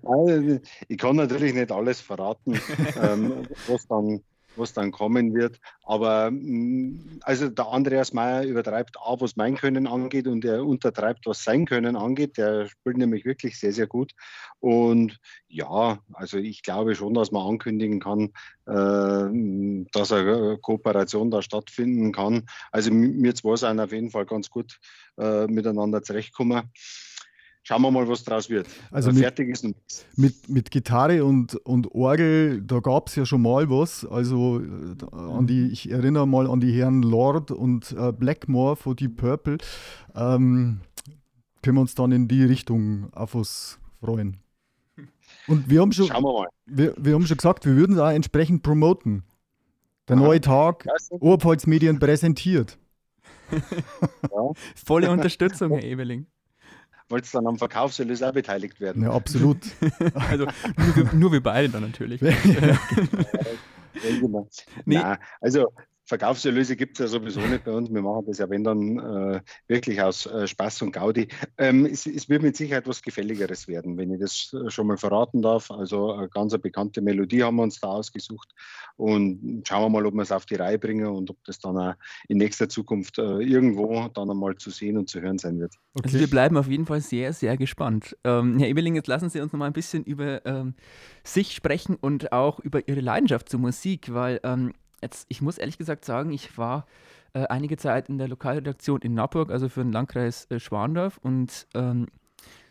Also, 0.04 0.60
ich 0.88 0.98
kann 0.98 1.16
natürlich 1.16 1.54
nicht 1.54 1.72
alles 1.72 2.02
verraten, 2.02 2.60
ähm, 3.02 3.48
was 3.68 3.88
dann 3.88 4.22
was 4.58 4.74
dann 4.74 4.92
kommen 4.92 5.34
wird. 5.34 5.60
Aber 5.84 6.32
mm, 6.32 7.20
also 7.22 7.50
der 7.50 7.68
Andreas 7.68 8.14
Meyer 8.14 8.44
übertreibt 8.44 8.98
A, 8.98 9.20
was 9.20 9.36
mein 9.36 9.56
Können 9.56 9.88
angeht 9.88 10.28
und 10.28 10.46
er 10.46 10.66
untertreibt, 10.66 11.26
was 11.26 11.44
sein 11.44 11.66
Können 11.66 11.96
angeht. 11.96 12.38
Der 12.38 12.68
spielt 12.68 12.98
nämlich 12.98 13.26
wirklich 13.26 13.60
sehr, 13.60 13.74
sehr 13.74 13.88
gut. 13.88 14.14
Und 14.60 15.20
ja, 15.48 16.00
also 16.14 16.38
ich 16.38 16.64
glaube 16.64 16.96
schon, 16.96 17.14
dass 17.14 17.32
man 17.32 17.48
ankündigen 17.48 18.00
kann, 18.00 18.34
äh, 18.66 19.88
dass 19.92 20.12
eine 20.12 20.58
Kooperation 20.62 21.32
da 21.32 21.42
stattfinden 21.42 22.12
kann. 22.12 22.46
Also 22.72 22.92
mir 22.92 23.36
zwei 23.36 23.56
sind 23.56 23.80
auf 23.80 23.92
jeden 23.92 24.12
Fall 24.12 24.26
ganz 24.26 24.50
gut 24.50 24.80
äh, 25.18 25.48
miteinander 25.48 26.02
zurechtkommen 26.04 26.72
schauen 27.66 27.82
wir 27.82 27.92
mal, 27.92 28.08
was 28.08 28.24
draus 28.24 28.50
wird. 28.50 28.68
Also 28.92 29.12
mit, 29.12 29.20
fertig 29.20 29.50
ist 29.50 29.66
mit, 30.16 30.48
mit 30.48 30.72
Gitarre 30.72 31.26
und, 31.26 31.56
und 31.66 31.94
Orgel, 31.94 32.62
da 32.62 32.80
gab 32.80 33.08
es 33.10 33.16
ja 33.16 33.26
schon 33.26 33.42
mal 33.42 33.70
was. 33.70 34.06
Also 34.06 34.62
äh, 34.62 35.06
an 35.16 35.48
die, 35.48 35.68
ich 35.72 35.92
erinnere 35.92 36.28
mal 36.28 36.48
an 36.48 36.60
die 36.62 36.72
Herren 36.72 37.02
Lord 37.02 37.52
und 37.52 37.92
äh, 37.98 38.14
Blackmore 38.14 38.76
von 38.76 38.96
Deep 38.96 39.18
Purple. 39.18 39.58
Ähm, 40.16 40.82
können 41.62 41.78
wir 41.78 41.82
uns 41.82 41.96
dann 41.96 42.12
in 42.12 42.28
die 42.28 42.44
Richtung 42.44 43.12
auf 43.14 43.34
was 43.34 43.80
freuen. 44.00 44.38
Und 45.48 45.70
wir 45.70 45.82
haben 45.82 45.92
schon, 45.92 46.08
Schauen 46.08 46.24
wir, 46.24 46.34
mal. 46.34 46.48
Wir, 46.68 46.94
wir 46.98 47.16
haben 47.16 47.26
schon 47.26 47.38
gesagt, 47.38 47.66
wir 47.66 47.76
würden 47.76 47.94
es 47.94 48.00
auch 48.00 48.12
entsprechend 48.12 48.62
promoten. 48.62 49.24
Der 50.08 50.16
neue 50.18 50.40
Tag, 50.40 50.86
Oberpfalz 51.10 51.66
Medien 51.66 51.98
präsentiert. 51.98 52.78
Ja. 53.52 54.52
Volle 54.76 55.10
Unterstützung, 55.10 55.72
Herr 55.72 55.84
Ebeling 55.84 56.28
wollt 57.10 57.34
dann 57.34 57.48
am 57.48 57.58
Verkaufserlös 57.58 58.24
auch 58.24 58.34
beteiligt 58.34 58.80
werden. 58.80 59.04
Ja, 59.04 59.12
absolut. 59.12 59.60
also 60.14 60.46
nur 60.78 60.96
wir, 60.96 61.14
nur 61.14 61.32
wir 61.32 61.44
beide 61.44 61.70
dann 61.70 61.84
natürlich. 61.84 62.22
ja, 62.22 62.36
genau. 64.20 64.48
nee. 64.86 64.96
Nein, 64.96 65.18
also 65.42 65.72
Verkaufserlöse 66.06 66.76
gibt 66.76 67.00
es 67.00 67.00
ja 67.00 67.08
sowieso 67.08 67.40
nicht 67.42 67.64
bei 67.64 67.72
uns. 67.72 67.92
Wir 67.92 68.02
machen 68.02 68.26
das 68.28 68.38
ja, 68.38 68.50
wenn 68.50 68.64
dann 68.64 69.00
äh, 69.00 69.42
wirklich 69.68 70.02
aus 70.02 70.28
äh, 70.28 70.48
Spaß 70.48 70.84
und 70.84 70.92
Gaudi. 70.92 71.28
Ähm, 71.58 71.86
es, 71.86 72.06
es, 72.06 72.30
wird 72.30 72.44
mit 72.44 72.56
Sicherheit 72.56 72.88
was 72.88 73.02
Gefälligeres 73.02 73.68
werden, 73.68 73.98
wenn 73.98 74.14
ich 74.14 74.20
das 74.20 74.54
äh, 74.54 74.70
schon 74.70 74.88
mal 74.88 74.98
verraten 74.98 75.42
darf. 75.42 75.72
Also 75.72 76.14
eine 76.14 76.30
ganz 76.30 76.54
eine 76.54 76.60
bekannte 76.60 77.02
Melodie 77.02 77.44
haben 77.44 77.56
wir 77.56 77.64
uns 77.64 77.80
da 77.80 77.88
ausgesucht 77.88 78.54
und 78.98 79.64
schauen 79.68 79.84
wir 79.84 79.90
mal, 79.90 80.06
ob 80.06 80.14
wir 80.14 80.22
es 80.22 80.32
auf 80.32 80.46
die 80.46 80.56
Reihe 80.56 80.78
bringen 80.78 81.08
und 81.08 81.30
ob 81.32 81.44
das 81.44 81.60
dann 81.60 81.78
auch 81.78 81.94
in 82.28 82.38
nächster 82.38 82.70
Zukunft 82.70 83.18
äh, 83.18 83.40
irgendwo 83.40 84.08
dann 84.14 84.30
einmal 84.30 84.56
zu 84.58 84.70
sehen 84.70 84.98
und 84.98 85.10
zu 85.10 85.22
hören 85.22 85.40
sein 85.40 85.60
wird. 85.60 85.74
Okay. 85.96 86.06
Also 86.06 86.20
wir 86.20 86.30
bleiben 86.30 86.56
auf 86.58 86.68
jeden 86.68 86.86
Fall 86.86 87.02
sehr, 87.02 87.34
sehr 87.34 87.58
gespannt. 87.58 88.16
Ähm, 88.24 88.60
Herr 88.60 88.68
Ebeling, 88.68 88.96
jetzt 88.96 89.08
lassen 89.08 89.30
Sie 89.30 89.40
uns 89.40 89.52
noch 89.52 89.60
mal 89.60 89.68
ein 89.68 89.74
bisschen 89.74 90.04
über 90.04 90.46
ähm, 90.46 90.76
sich 91.24 91.54
sprechen 91.54 91.96
und 91.96 92.32
auch 92.32 92.60
über 92.60 92.88
Ihre 92.88 93.02
Leidenschaft 93.02 93.50
zur 93.50 93.60
Musik, 93.60 94.14
weil 94.14 94.40
ähm, 94.44 94.74
Jetzt, 95.06 95.28
ich 95.30 95.40
muss 95.40 95.60
ehrlich 95.60 95.78
gesagt 95.78 96.04
sagen, 96.04 96.32
ich 96.32 96.58
war 96.58 96.88
äh, 97.34 97.44
einige 97.44 97.78
Zeit 97.78 98.10
in 98.10 98.18
der 98.18 98.28
Lokalredaktion 98.28 99.02
in 99.02 99.14
Naburg, 99.14 99.52
also 99.52 99.70
für 99.70 99.84
den 99.84 99.92
Landkreis 99.92 100.46
äh, 100.50 100.60
Schwandorf 100.60 101.20
und 101.22 101.68
ähm, 101.76 102.08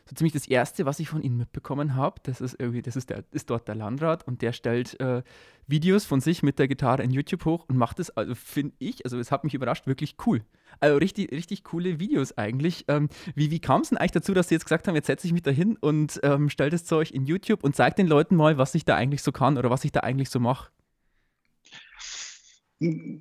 so 0.05 0.17
ziemlich 0.17 0.33
das 0.33 0.49
Erste, 0.49 0.85
was 0.85 0.99
ich 0.99 1.09
von 1.09 1.23
ihm 1.23 1.37
mitbekommen 1.37 1.95
habe, 1.95 2.21
das 2.25 2.41
ist 2.41 2.57
irgendwie, 2.59 2.83
das 2.83 2.97
ist, 2.97 3.09
der, 3.09 3.23
ist 3.31 3.51
dort 3.51 3.69
der 3.69 3.77
Landrat 3.77 4.27
und 4.27 4.43
der 4.43 4.53
stellt 4.53 4.99
äh, 4.99 5.23
Videos 5.69 6.05
von 6.07 6.21
sich 6.21 6.43
mit 6.43 6.59
der 6.59 6.67
Gitarre 6.67 7.05
in 7.05 7.13
YouTube 7.13 7.45
hoch 7.45 7.67
und 7.69 7.77
macht 7.77 8.01
es, 8.01 8.11
also 8.11 8.35
finde 8.35 8.75
ich, 8.81 9.05
also 9.05 9.17
es 9.17 9.31
hat 9.31 9.45
mich 9.45 9.55
überrascht, 9.55 9.87
wirklich 9.87 10.17
cool. 10.27 10.43
Also 10.81 10.97
richtig, 10.97 11.31
richtig 11.31 11.63
coole 11.63 12.01
Videos 12.01 12.37
eigentlich. 12.37 12.85
Ähm, 12.89 13.11
wie 13.37 13.53
wie 13.53 13.61
kam 13.61 13.83
es 13.83 13.91
denn 13.91 13.99
eigentlich 13.99 14.11
dazu, 14.11 14.35
dass 14.35 14.49
Sie 14.49 14.57
jetzt 14.57 14.65
gesagt 14.65 14.89
haben, 14.89 14.97
jetzt 14.97 15.07
setze 15.07 15.29
ich 15.29 15.33
mich 15.33 15.43
da 15.43 15.53
hin 15.53 15.79
und 15.81 16.19
ähm, 16.25 16.51
stelle 16.51 16.71
das 16.71 16.85
Zeug 16.85 17.13
in 17.13 17.27
YouTube 17.27 17.63
und 17.63 17.77
zeige 17.77 17.95
den 17.95 18.09
Leuten 18.09 18.35
mal, 18.35 18.59
was 18.59 18.75
ich 18.75 18.85
da 18.85 18.97
eigentlich 18.97 19.23
so 19.23 19.31
kann 19.31 19.57
oder 19.57 19.71
was 19.71 19.85
ich 19.85 19.93
da 19.93 20.01
eigentlich 20.01 20.31
so 20.31 20.41
mache? 20.41 20.71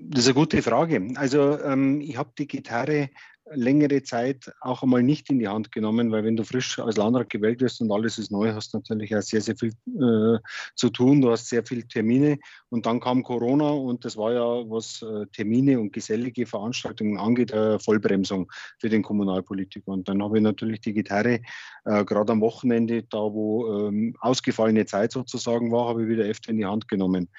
Das 0.10 0.22
ist 0.22 0.28
eine 0.28 0.36
gute 0.36 0.62
Frage. 0.62 1.08
Also 1.16 1.60
ähm, 1.62 2.02
ich 2.02 2.18
habe 2.18 2.32
die 2.38 2.48
Gitarre 2.48 3.10
längere 3.52 4.04
Zeit 4.04 4.52
auch 4.62 4.84
einmal 4.84 5.04
nicht 5.04 5.30
in 5.30 5.40
die 5.40 5.48
Hand 5.48 5.72
genommen, 5.72 6.12
weil 6.12 6.24
wenn 6.24 6.36
du 6.36 6.44
frisch 6.44 6.80
als 6.80 6.98
Landrat 6.98 7.30
gewählt 7.30 7.62
wirst 7.62 7.82
und 7.82 7.92
alles 7.92 8.18
ist 8.18 8.32
neu, 8.32 8.54
hast 8.54 8.74
du 8.74 8.78
natürlich 8.78 9.16
auch 9.16 9.22
sehr, 9.22 9.42
sehr 9.42 9.56
viel 9.56 9.70
äh, 9.70 10.40
zu 10.76 10.90
tun. 10.90 11.22
Du 11.22 11.30
hast 11.30 11.48
sehr 11.48 11.64
viele 11.64 11.86
Termine 11.88 12.40
und 12.70 12.86
dann 12.86 13.00
kam 13.00 13.24
Corona 13.24 13.70
und 13.70 14.06
das 14.06 14.16
war 14.18 14.34
ja, 14.34 14.70
was 14.70 15.02
äh, 15.02 15.26
Termine 15.28 15.80
und 15.80 15.92
gesellige 15.92 16.46
Veranstaltungen 16.46 17.18
angeht, 17.18 17.52
äh, 17.52 17.80
Vollbremsung 17.80 18.52
für 18.80 18.90
den 18.90 19.04
Kommunalpolitiker. 19.04 19.92
Und 19.92 20.08
dann 20.08 20.24
habe 20.24 20.38
ich 20.38 20.44
natürlich 20.44 20.82
die 20.82 20.94
Gitarre 20.94 21.42
äh, 21.86 22.06
gerade 22.06 22.32
am 22.32 22.42
Wochenende, 22.42 23.04
da 23.04 23.18
wo 23.18 23.88
ähm, 23.88 24.16
ausgefallene 24.22 24.86
Zeit 24.86 25.12
sozusagen 25.12 25.72
war, 25.72 25.90
habe 25.90 26.04
ich 26.04 26.10
wieder 26.10 26.24
öfter 26.24 26.52
in 26.52 26.58
die 26.58 26.66
Hand 26.66 26.88
genommen. 26.88 27.30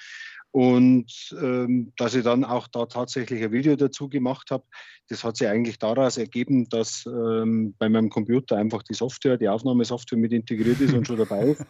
Und 0.55 1.35
ähm, 1.41 1.91
dass 1.97 2.15
ich 2.15 2.23
dann 2.23 2.45
auch 2.45 2.69
da 2.69 2.85
tatsächlich 2.85 3.43
ein 3.43 3.51
Video 3.51 3.75
dazu 3.75 4.07
gemacht 4.07 4.51
habe, 4.51 4.63
das 5.09 5.25
hat 5.25 5.35
sich 5.35 5.49
eigentlich 5.49 5.79
daraus 5.79 6.17
ergeben, 6.17 6.69
dass 6.69 7.05
ähm, 7.05 7.75
bei 7.77 7.89
meinem 7.89 8.09
Computer 8.09 8.55
einfach 8.55 8.81
die 8.83 8.93
Software, 8.93 9.35
die 9.35 9.49
Aufnahmesoftware 9.49 10.17
mit 10.17 10.31
integriert 10.31 10.79
ist 10.79 10.93
und 10.93 11.05
schon 11.05 11.17
dabei 11.17 11.47
ist. 11.47 11.65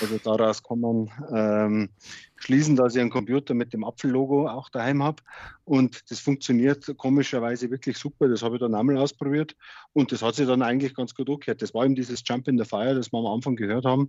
Also 0.00 0.16
daraus 0.16 0.62
kann 0.62 0.80
man 0.80 1.10
ähm, 1.30 1.90
schließen, 2.36 2.74
dass 2.74 2.94
ich 2.94 3.02
einen 3.02 3.10
Computer 3.10 3.52
mit 3.52 3.74
dem 3.74 3.84
Apfellogo 3.84 4.48
auch 4.48 4.70
daheim 4.70 5.02
habe. 5.02 5.22
Und 5.64 6.10
das 6.10 6.20
funktioniert 6.20 6.90
komischerweise 6.96 7.70
wirklich 7.70 7.98
super. 7.98 8.28
Das 8.28 8.42
habe 8.42 8.56
ich 8.56 8.60
dann 8.60 8.74
einmal 8.74 8.96
ausprobiert. 8.96 9.54
Und 9.92 10.10
das 10.10 10.22
hat 10.22 10.36
sich 10.36 10.46
dann 10.46 10.62
eigentlich 10.62 10.94
ganz 10.94 11.14
gut 11.14 11.28
angehört. 11.28 11.60
Das 11.60 11.74
war 11.74 11.84
eben 11.84 11.96
dieses 11.96 12.22
Jump 12.24 12.48
in 12.48 12.56
the 12.56 12.64
Fire, 12.64 12.94
das 12.94 13.12
wir 13.12 13.18
am 13.18 13.26
Anfang 13.26 13.56
gehört 13.56 13.84
haben. 13.84 14.08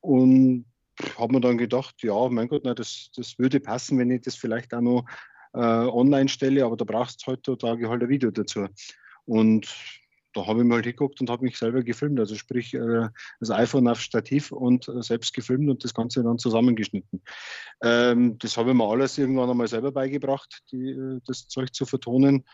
Und 0.00 0.66
habe 1.18 1.34
mir 1.34 1.40
dann 1.40 1.58
gedacht, 1.58 2.02
ja, 2.02 2.28
mein 2.28 2.48
Gott, 2.48 2.62
na, 2.64 2.74
das, 2.74 3.10
das 3.16 3.38
würde 3.38 3.60
passen, 3.60 3.98
wenn 3.98 4.10
ich 4.10 4.22
das 4.22 4.36
vielleicht 4.36 4.74
auch 4.74 4.80
noch 4.80 5.04
äh, 5.54 5.58
online 5.58 6.28
stelle, 6.28 6.64
aber 6.64 6.76
da 6.76 6.84
brauchst 6.84 7.26
du 7.26 7.32
heutzutage 7.32 7.88
halt 7.88 8.02
ein 8.02 8.08
Video 8.08 8.30
dazu. 8.30 8.66
Und 9.24 9.68
da 10.34 10.46
habe 10.46 10.60
ich 10.60 10.66
mal 10.66 10.76
halt 10.76 10.84
geguckt 10.86 11.20
und 11.20 11.30
habe 11.30 11.44
mich 11.44 11.58
selber 11.58 11.82
gefilmt, 11.82 12.18
also 12.18 12.34
sprich 12.34 12.74
äh, 12.74 13.08
das 13.40 13.50
iPhone 13.50 13.88
auf 13.88 14.00
Stativ 14.00 14.50
und 14.50 14.88
äh, 14.88 15.02
selbst 15.02 15.34
gefilmt 15.34 15.68
und 15.68 15.84
das 15.84 15.94
Ganze 15.94 16.22
dann 16.22 16.38
zusammengeschnitten. 16.38 17.22
Ähm, 17.82 18.38
das 18.38 18.56
habe 18.56 18.70
ich 18.70 18.76
mir 18.76 18.88
alles 18.88 19.18
irgendwann 19.18 19.50
einmal 19.50 19.68
selber 19.68 19.92
beigebracht, 19.92 20.62
die, 20.72 20.90
äh, 20.90 21.20
das 21.26 21.48
Zeug 21.48 21.74
zu 21.74 21.84
vertonen. 21.84 22.44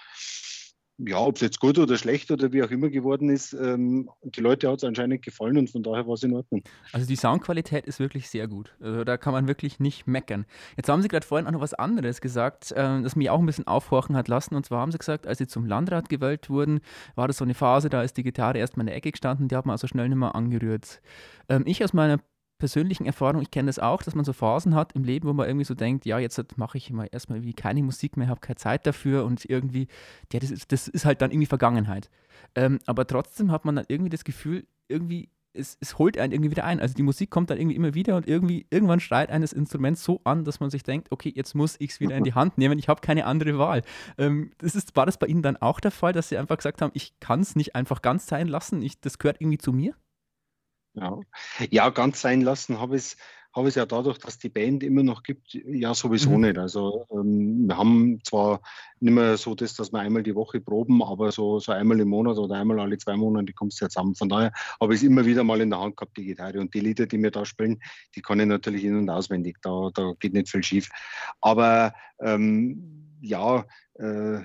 Ja, 0.99 1.19
ob 1.19 1.37
es 1.37 1.43
jetzt 1.43 1.61
gut 1.61 1.79
oder 1.79 1.97
schlecht 1.97 2.31
oder 2.31 2.53
wie 2.53 2.63
auch 2.63 2.71
immer 2.71 2.89
geworden 2.89 3.31
ist, 3.31 3.53
ähm, 3.53 4.11
die 4.23 4.41
Leute 4.41 4.69
hat 4.69 4.79
es 4.79 4.85
anscheinend 4.85 5.23
gefallen 5.23 5.57
und 5.57 5.71
von 5.71 5.83
daher 5.83 6.07
war 6.07 6.15
es 6.15 6.25
in 6.25 6.35
Ordnung. 6.35 6.63
Also 6.93 7.07
die 7.07 7.15
Soundqualität 7.15 7.87
ist 7.87 8.01
wirklich 8.01 8.29
sehr 8.29 8.49
gut. 8.49 8.75
Also 8.81 9.05
da 9.05 9.17
kann 9.17 9.33
man 9.33 9.47
wirklich 9.47 9.79
nicht 9.79 10.09
meckern. 10.09 10.45
Jetzt 10.77 10.89
haben 10.89 11.01
Sie 11.01 11.09
gerade 11.09 11.25
vorhin 11.25 11.47
auch 11.47 11.53
noch 11.53 11.61
was 11.61 11.75
anderes 11.75 12.21
gesagt, 12.21 12.73
äh, 12.73 13.01
das 13.03 13.15
mich 13.15 13.31
auch 13.31 13.39
ein 13.39 13.47
bisschen 13.47 13.67
aufhorchen 13.67 14.17
hat 14.17 14.27
lassen. 14.27 14.57
Und 14.57 14.67
zwar 14.67 14.81
haben 14.81 14.91
Sie 14.91 14.99
gesagt, 14.99 15.27
als 15.27 15.39
Sie 15.39 15.47
zum 15.47 15.67
Landrat 15.67 16.09
gewählt 16.09 16.51
wurden, 16.51 16.81
war 17.15 17.29
das 17.29 17.37
so 17.37 17.45
eine 17.45 17.55
Phase, 17.55 17.89
da 17.89 18.03
ist 18.03 18.17
die 18.17 18.25
Gitarre 18.25 18.59
erstmal 18.59 18.83
in 18.83 18.89
der 18.89 18.97
Ecke 18.97 19.13
gestanden, 19.13 19.47
die 19.47 19.57
hat 19.57 19.67
man 19.67 19.75
also 19.75 19.87
schnell 19.87 20.09
nicht 20.09 20.19
mehr 20.19 20.35
angerührt. 20.35 21.01
Ähm, 21.49 21.63
ich 21.67 21.85
aus 21.85 21.93
meiner 21.93 22.19
persönlichen 22.59 23.07
Erfahrung, 23.07 23.41
ich 23.43 23.51
kenne 23.51 23.67
das 23.67 23.79
auch, 23.79 24.03
dass 24.03 24.15
man 24.15 24.25
so 24.25 24.33
Phasen 24.33 24.75
hat 24.75 24.93
im 24.93 25.05
Leben, 25.05 25.29
wo 25.29 25.33
man 25.33 25.47
irgendwie 25.47 25.65
so 25.65 25.75
denkt, 25.75 26.07
ja, 26.07 26.19
jetzt 26.19 26.57
mache 26.57 26.79
ich 26.79 26.91
mal 26.91 27.09
erstmal 27.11 27.43
wie 27.43 27.55
keine 27.55 27.83
Musik 27.83 28.17
mehr, 28.17 28.29
habe 28.29 28.41
keine 28.41 28.57
Zeit 28.57 28.87
dafür 28.87 29.25
und 29.25 29.45
irgendwie, 29.49 29.89
ja, 30.33 30.41
das 30.41 30.51
ist, 30.51 30.71
das 30.73 30.89
ist 30.89 31.05
halt 31.05 31.23
dann 31.23 31.31
irgendwie 31.31 31.47
Vergangenheit. 31.47 32.11
Ähm, 32.55 32.79
aber 32.87 33.07
trotzdem 33.07 33.51
hat 33.53 33.65
man 33.65 33.77
dann 33.77 33.87
irgendwie 33.89 34.11
das 34.11 34.25
Gefühl, 34.25 34.67
irgendwie, 34.89 35.31
es, 35.53 35.77
es 35.81 35.99
holt 35.99 36.19
einen 36.19 36.33
irgendwie 36.33 36.51
wieder 36.51 36.65
ein. 36.65 36.81
Also 36.81 36.95
die 36.95 37.03
Musik 37.03 37.31
kommt 37.31 37.51
dann 37.51 37.59
irgendwie 37.59 37.77
immer 37.77 37.95
wieder 37.95 38.17
und 38.17 38.29
irgendwie, 38.29 38.67
irgendwann 38.71 39.01
schreit 39.01 39.31
eines 39.31 39.53
Instrument 39.53 39.99
so 39.99 40.21
an, 40.25 40.45
dass 40.45 40.61
man 40.61 40.71
sich 40.71 40.83
denkt, 40.83 41.11
okay, 41.11 41.33
jetzt 41.35 41.55
muss 41.55 41.77
ich 41.79 41.91
es 41.91 42.01
wieder 42.01 42.17
in 42.17 42.25
die 42.25 42.35
Hand 42.35 42.59
nehmen, 42.59 42.79
ich 42.79 42.89
habe 42.89 43.01
keine 43.01 43.27
andere 43.27 43.59
Wahl. 43.59 43.83
Ähm, 44.19 44.53
das 44.59 44.75
ist, 44.75 44.97
war 44.97 45.07
das 45.07 45.19
bei 45.19 45.27
Ihnen 45.27 45.43
dann 45.43 45.57
auch 45.57 45.81
der 45.81 45.91
Fall, 45.91 46.13
dass 46.13 46.29
Sie 46.29 46.39
einfach 46.39 46.57
gesagt 46.57 46.83
haben, 46.83 46.91
ich 46.95 47.19
kann 47.21 47.41
es 47.41 47.57
nicht 47.57 47.75
einfach 47.75 48.03
ganz 48.03 48.27
sein 48.27 48.49
lassen, 48.49 48.83
ich, 48.83 49.01
das 49.01 49.19
gehört 49.19 49.41
irgendwie 49.41 49.59
zu 49.59 49.73
mir? 49.73 49.95
Ja, 51.01 51.21
ja 51.71 51.91
ganz 51.91 52.21
sein 52.21 52.41
lassen 52.41 52.81
habe 52.81 52.97
ich 52.97 53.03
es 53.03 53.17
habe 53.59 53.69
ja 53.71 53.87
dadurch, 53.87 54.19
dass 54.19 54.39
die 54.39 54.49
Band 54.49 54.83
immer 54.83 55.03
noch 55.03 55.23
gibt, 55.23 55.53
ja 55.53 55.95
sowieso 55.95 56.31
mhm. 56.31 56.43
nicht. 56.43 56.59
Also 56.59 57.07
ähm, 57.11 57.67
wir 57.67 57.77
haben 57.77 58.21
zwar 58.25 58.61
nicht 59.01 59.13
mehr 59.13 59.37
so 59.37 59.55
das, 59.55 59.75
dass 59.75 59.93
wir 59.93 60.01
einmal 60.01 60.23
die 60.23 60.35
Woche 60.35 60.61
proben, 60.61 61.03
aber 61.03 61.33
so, 61.33 61.59
so 61.59 61.73
einmal 61.73 62.01
im 62.01 62.09
Monat 62.09 62.39
oder 62.39 62.57
einmal 62.57 62.81
alle 62.81 62.99
zwei 62.99 63.17
Monate 63.17 63.53
kommst 63.53 63.81
du 63.81 63.85
ja 63.85 63.89
zusammen. 63.89 64.15
Von 64.15 64.29
daher 64.29 64.53
habe 64.81 64.95
ich 64.95 65.01
es 65.01 65.07
immer 65.07 65.25
wieder 65.25 65.45
mal 65.45 65.61
in 65.61 65.71
der 65.71 65.81
Hand 65.81 65.97
gehabt, 65.97 66.17
die 66.17 66.25
Gitarre. 66.25 66.61
Und 66.61 66.75
die 66.75 66.81
Lieder, 66.81 67.07
die 67.07 67.23
wir 67.23 67.31
da 67.31 67.45
spielen, 67.45 67.81
die 68.15 68.23
kann 68.23 68.41
ich 68.41 68.47
natürlich 68.47 68.85
in- 68.85 68.97
und 68.97 69.11
auswendig. 69.11 69.57
Da, 69.63 69.91
da 69.95 70.13
geht 70.19 70.35
nicht 70.35 70.51
viel 70.51 70.63
schief. 70.63 70.89
Aber 71.41 71.95
ähm, 72.21 73.17
ja, 73.21 73.65
äh, 73.95 74.41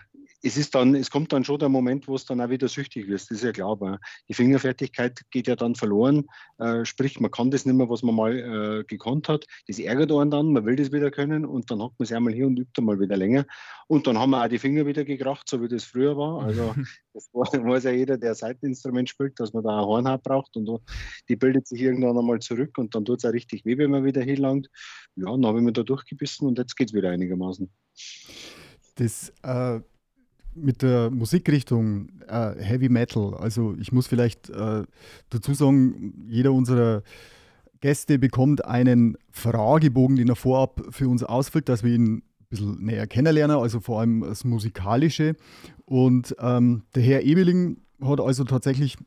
es 0.45 0.57
ist 0.57 0.75
dann, 0.75 0.93
es 0.93 1.09
kommt 1.09 1.31
dann 1.31 1.45
schon 1.45 1.57
der 1.57 1.69
Moment, 1.69 2.07
wo 2.07 2.15
es 2.15 2.25
dann 2.25 2.41
auch 2.41 2.49
wieder 2.49 2.67
süchtig 2.67 3.07
wird. 3.07 3.21
Das 3.21 3.31
ist 3.31 3.43
ja 3.43 3.53
klar. 3.53 3.99
Die 4.27 4.33
Fingerfertigkeit 4.33 5.21
geht 5.31 5.47
ja 5.47 5.55
dann 5.55 5.73
verloren. 5.73 6.25
Äh, 6.57 6.83
sprich, 6.83 7.19
man 7.21 7.31
kann 7.31 7.49
das 7.49 7.65
nicht 7.65 7.75
mehr, 7.75 7.89
was 7.89 8.03
man 8.03 8.13
mal 8.13 8.37
äh, 8.37 8.83
gekonnt 8.83 9.29
hat. 9.29 9.45
Das 9.67 9.79
ärgert 9.79 10.11
einen 10.11 10.31
dann, 10.31 10.51
man 10.51 10.65
will 10.65 10.75
das 10.75 10.91
wieder 10.91 11.11
können 11.11 11.45
und 11.45 11.71
dann 11.71 11.81
hockt 11.81 11.97
man 11.97 12.07
sich 12.07 12.15
einmal 12.15 12.33
hier 12.33 12.45
und 12.45 12.59
übt 12.59 12.73
einmal 12.77 12.99
wieder 12.99 13.15
länger. 13.15 13.45
Und 13.87 14.05
dann 14.05 14.17
haben 14.19 14.31
wir 14.31 14.43
auch 14.43 14.49
die 14.49 14.59
Finger 14.59 14.85
wieder 14.85 15.05
gekracht, 15.05 15.47
so 15.49 15.61
wie 15.61 15.69
das 15.69 15.85
früher 15.85 16.17
war. 16.17 16.43
Also 16.43 16.75
das 17.13 17.29
weiß 17.33 17.85
ja 17.85 17.91
jeder, 17.91 18.17
der 18.17 18.35
Seiteninstrument 18.35 19.09
spielt, 19.09 19.39
dass 19.39 19.53
man 19.53 19.63
da 19.63 19.79
ein 19.79 19.85
Hornhaut 19.85 20.23
braucht 20.23 20.57
und 20.57 20.69
die 21.29 21.37
bildet 21.37 21.67
sich 21.67 21.81
irgendwann 21.81 22.17
einmal 22.17 22.39
zurück 22.39 22.77
und 22.77 22.93
dann 22.95 23.05
tut 23.05 23.19
es 23.19 23.25
auch 23.25 23.33
richtig 23.33 23.63
weh, 23.63 23.77
wenn 23.77 23.91
man 23.91 24.03
wieder 24.03 24.21
hinlangt. 24.21 24.69
Ja, 25.15 25.31
dann 25.31 25.45
habe 25.45 25.59
ich 25.59 25.63
mir 25.63 25.71
da 25.71 25.83
durchgebissen 25.83 26.47
und 26.47 26.57
jetzt 26.57 26.75
geht 26.75 26.89
es 26.89 26.93
wieder 26.93 27.11
einigermaßen. 27.11 27.71
Das 28.95 29.31
äh 29.43 29.79
mit 30.55 30.81
der 30.81 31.09
Musikrichtung 31.09 32.09
äh, 32.27 32.55
Heavy 32.57 32.89
Metal, 32.89 33.33
also 33.35 33.75
ich 33.79 33.91
muss 33.91 34.07
vielleicht 34.07 34.49
äh, 34.49 34.83
dazu 35.29 35.53
sagen, 35.53 36.25
jeder 36.27 36.51
unserer 36.53 37.03
Gäste 37.81 38.17
bekommt 38.17 38.63
einen 38.63 39.17
Fragebogen, 39.31 40.15
den 40.15 40.29
er 40.29 40.35
vorab 40.35 40.81
für 40.89 41.09
uns 41.09 41.23
ausfüllt, 41.23 41.67
dass 41.67 41.83
wir 41.83 41.93
ihn 41.93 42.13
ein 42.13 42.23
bisschen 42.49 42.85
näher 42.85 43.07
kennenlernen, 43.07 43.57
also 43.57 43.81
vor 43.81 43.99
allem 43.99 44.21
das 44.21 44.45
Musikalische. 44.45 45.35
Und 45.85 46.35
ähm, 46.39 46.83
der 46.95 47.03
Herr 47.03 47.23
Ebeling 47.23 47.81
hat 48.01 48.21
also 48.21 48.45
tatsächlich 48.45 48.97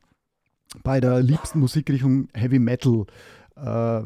bei 0.83 1.01
der 1.01 1.23
liebsten 1.23 1.61
Musikrichtung 1.61 2.29
Heavy 2.35 2.59
Metal 2.59 3.07
äh, 3.57 4.03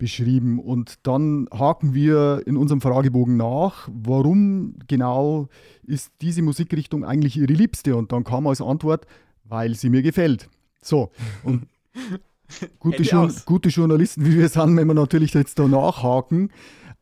beschrieben. 0.00 0.58
Und 0.58 1.06
dann 1.06 1.46
haken 1.52 1.94
wir 1.94 2.42
in 2.46 2.56
unserem 2.56 2.80
Fragebogen 2.80 3.36
nach, 3.36 3.88
warum 3.92 4.74
genau 4.88 5.48
ist 5.84 6.10
diese 6.20 6.42
Musikrichtung 6.42 7.04
eigentlich 7.04 7.36
ihre 7.36 7.52
liebste? 7.52 7.94
Und 7.94 8.10
dann 8.10 8.24
kam 8.24 8.48
als 8.48 8.60
Antwort, 8.60 9.06
weil 9.44 9.76
sie 9.76 9.90
mir 9.90 10.02
gefällt. 10.02 10.48
So, 10.82 11.10
und 11.44 11.68
gute, 12.80 13.04
Jour 13.04 13.32
gute, 13.44 13.68
Journalisten, 13.68 14.24
wie 14.24 14.36
wir 14.36 14.48
sind, 14.48 14.76
wenn 14.76 14.88
wir 14.88 14.94
natürlich 14.94 15.34
jetzt 15.34 15.58
da 15.58 15.68
nachhaken. 15.68 16.50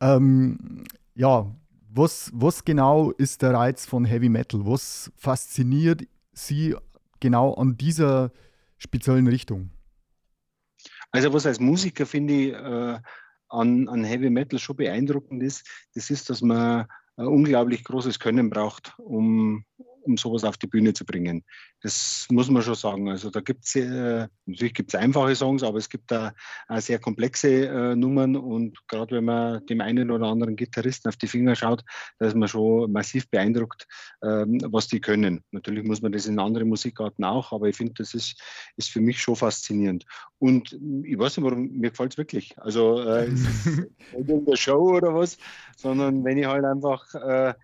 Ähm, 0.00 0.84
ja, 1.14 1.46
was, 1.88 2.30
was 2.34 2.64
genau 2.64 3.12
ist 3.12 3.40
der 3.42 3.54
Reiz 3.54 3.86
von 3.86 4.04
Heavy 4.04 4.28
Metal? 4.28 4.66
Was 4.66 5.10
fasziniert 5.16 6.02
Sie 6.32 6.76
genau 7.20 7.54
an 7.54 7.76
dieser 7.76 8.30
speziellen 8.76 9.26
Richtung? 9.26 9.70
Also 11.10 11.32
was 11.32 11.46
als 11.46 11.60
Musiker 11.60 12.06
finde 12.06 12.34
ich 12.34 12.52
äh, 12.52 12.98
an, 13.48 13.88
an 13.88 14.04
Heavy 14.04 14.30
Metal 14.30 14.58
schon 14.58 14.76
beeindruckend 14.76 15.42
ist, 15.42 15.66
das 15.94 16.10
ist, 16.10 16.28
dass 16.30 16.42
man 16.42 16.86
ein 17.16 17.26
unglaublich 17.26 17.84
großes 17.84 18.18
Können 18.18 18.50
braucht, 18.50 18.94
um, 18.98 19.64
um 20.08 20.16
sowas 20.16 20.44
auf 20.44 20.56
die 20.56 20.66
Bühne 20.66 20.92
zu 20.94 21.04
bringen. 21.04 21.44
Das 21.82 22.26
muss 22.30 22.50
man 22.50 22.62
schon 22.62 22.74
sagen. 22.74 23.08
Also 23.08 23.30
da 23.30 23.40
gibt 23.40 23.66
es 23.66 23.76
äh, 23.76 24.26
natürlich 24.46 24.74
gibt's 24.74 24.94
einfache 24.94 25.34
Songs, 25.34 25.62
aber 25.62 25.78
es 25.78 25.88
gibt 25.88 26.10
da 26.10 26.32
auch 26.68 26.80
sehr 26.80 26.98
komplexe 26.98 27.68
äh, 27.68 27.94
Nummern 27.94 28.36
und 28.36 28.76
gerade 28.88 29.16
wenn 29.16 29.24
man 29.24 29.64
dem 29.66 29.80
einen 29.80 30.10
oder 30.10 30.26
anderen 30.26 30.56
Gitarristen 30.56 31.08
auf 31.08 31.16
die 31.16 31.28
Finger 31.28 31.54
schaut, 31.54 31.84
da 32.18 32.26
ist 32.26 32.34
man 32.34 32.48
schon 32.48 32.90
massiv 32.90 33.30
beeindruckt, 33.30 33.86
ähm, 34.22 34.60
was 34.70 34.88
die 34.88 35.00
können. 35.00 35.44
Natürlich 35.52 35.84
muss 35.84 36.02
man 36.02 36.12
das 36.12 36.26
in 36.26 36.38
anderen 36.38 36.68
Musikarten 36.68 37.24
auch, 37.24 37.52
aber 37.52 37.68
ich 37.68 37.76
finde, 37.76 37.94
das 37.98 38.14
ist, 38.14 38.40
ist 38.76 38.90
für 38.90 39.00
mich 39.00 39.20
schon 39.20 39.36
faszinierend. 39.36 40.04
Und 40.38 40.72
ich 41.04 41.18
weiß 41.18 41.36
nicht, 41.36 41.44
warum, 41.44 41.68
mir 41.72 41.90
gefällt 41.90 42.12
es 42.12 42.18
wirklich. 42.18 42.58
Also 42.58 43.00
äh, 43.02 43.26
es 43.26 43.40
ist 43.40 43.66
nicht 44.16 44.28
in 44.28 44.44
der 44.46 44.56
Show 44.56 44.96
oder 44.96 45.14
was, 45.14 45.38
sondern 45.76 46.24
wenn 46.24 46.38
ich 46.38 46.46
halt 46.46 46.64
einfach 46.64 47.14
äh, 47.14 47.54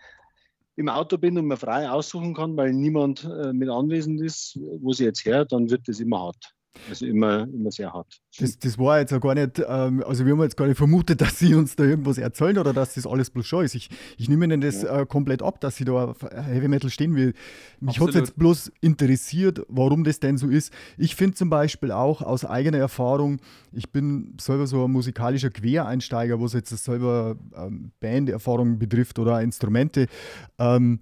im 0.76 0.88
Auto 0.88 1.18
bin 1.18 1.38
und 1.38 1.46
mir 1.46 1.56
frei 1.56 1.88
aussuchen 1.88 2.34
kann, 2.34 2.56
weil 2.56 2.72
niemand 2.72 3.24
äh, 3.24 3.52
mit 3.52 3.68
anwesend 3.68 4.20
ist, 4.20 4.58
wo 4.80 4.92
sie 4.92 5.04
jetzt 5.04 5.24
her, 5.24 5.44
dann 5.44 5.70
wird 5.70 5.86
das 5.88 6.00
immer 6.00 6.20
hart. 6.20 6.53
Also 6.88 7.06
immer, 7.06 7.42
immer 7.42 7.70
sehr 7.70 7.92
hart. 7.92 8.20
Das, 8.38 8.58
das 8.58 8.78
war 8.78 8.98
jetzt 8.98 9.12
auch 9.12 9.20
gar 9.20 9.34
nicht, 9.34 9.62
ähm, 9.66 10.02
also 10.06 10.26
wir 10.26 10.32
haben 10.32 10.42
jetzt 10.42 10.56
gar 10.56 10.66
nicht 10.66 10.76
vermutet, 10.76 11.20
dass 11.20 11.38
Sie 11.38 11.54
uns 11.54 11.76
da 11.76 11.84
irgendwas 11.84 12.18
erzählen 12.18 12.58
oder 12.58 12.72
dass 12.72 12.94
das 12.94 13.06
alles 13.06 13.30
bloß 13.30 13.46
schon 13.46 13.64
ist. 13.64 13.74
Ich, 13.74 13.90
ich 14.18 14.28
nehme 14.28 14.44
Ihnen 14.44 14.60
das 14.60 14.82
ja. 14.82 15.00
äh, 15.00 15.06
komplett 15.06 15.42
ab, 15.42 15.60
dass 15.60 15.76
Sie 15.76 15.84
da 15.84 15.92
auf 15.92 16.22
Heavy 16.22 16.68
Metal 16.68 16.90
stehen 16.90 17.14
will. 17.14 17.34
Mich 17.80 18.00
hat 18.00 18.08
es 18.08 18.14
jetzt 18.14 18.36
bloß 18.36 18.72
interessiert, 18.80 19.62
warum 19.68 20.04
das 20.04 20.20
denn 20.20 20.36
so 20.36 20.48
ist. 20.48 20.72
Ich 20.98 21.14
finde 21.14 21.36
zum 21.36 21.50
Beispiel 21.50 21.92
auch 21.92 22.22
aus 22.22 22.44
eigener 22.44 22.78
Erfahrung, 22.78 23.40
ich 23.72 23.90
bin 23.90 24.36
selber 24.40 24.66
so 24.66 24.84
ein 24.84 24.90
musikalischer 24.90 25.50
Quereinsteiger, 25.50 26.40
was 26.40 26.52
jetzt 26.52 26.70
selber 26.70 27.36
ähm, 27.56 27.92
Banderfahrung 28.00 28.78
betrifft 28.78 29.18
oder 29.18 29.40
Instrumente. 29.42 30.06
Ähm, 30.58 31.00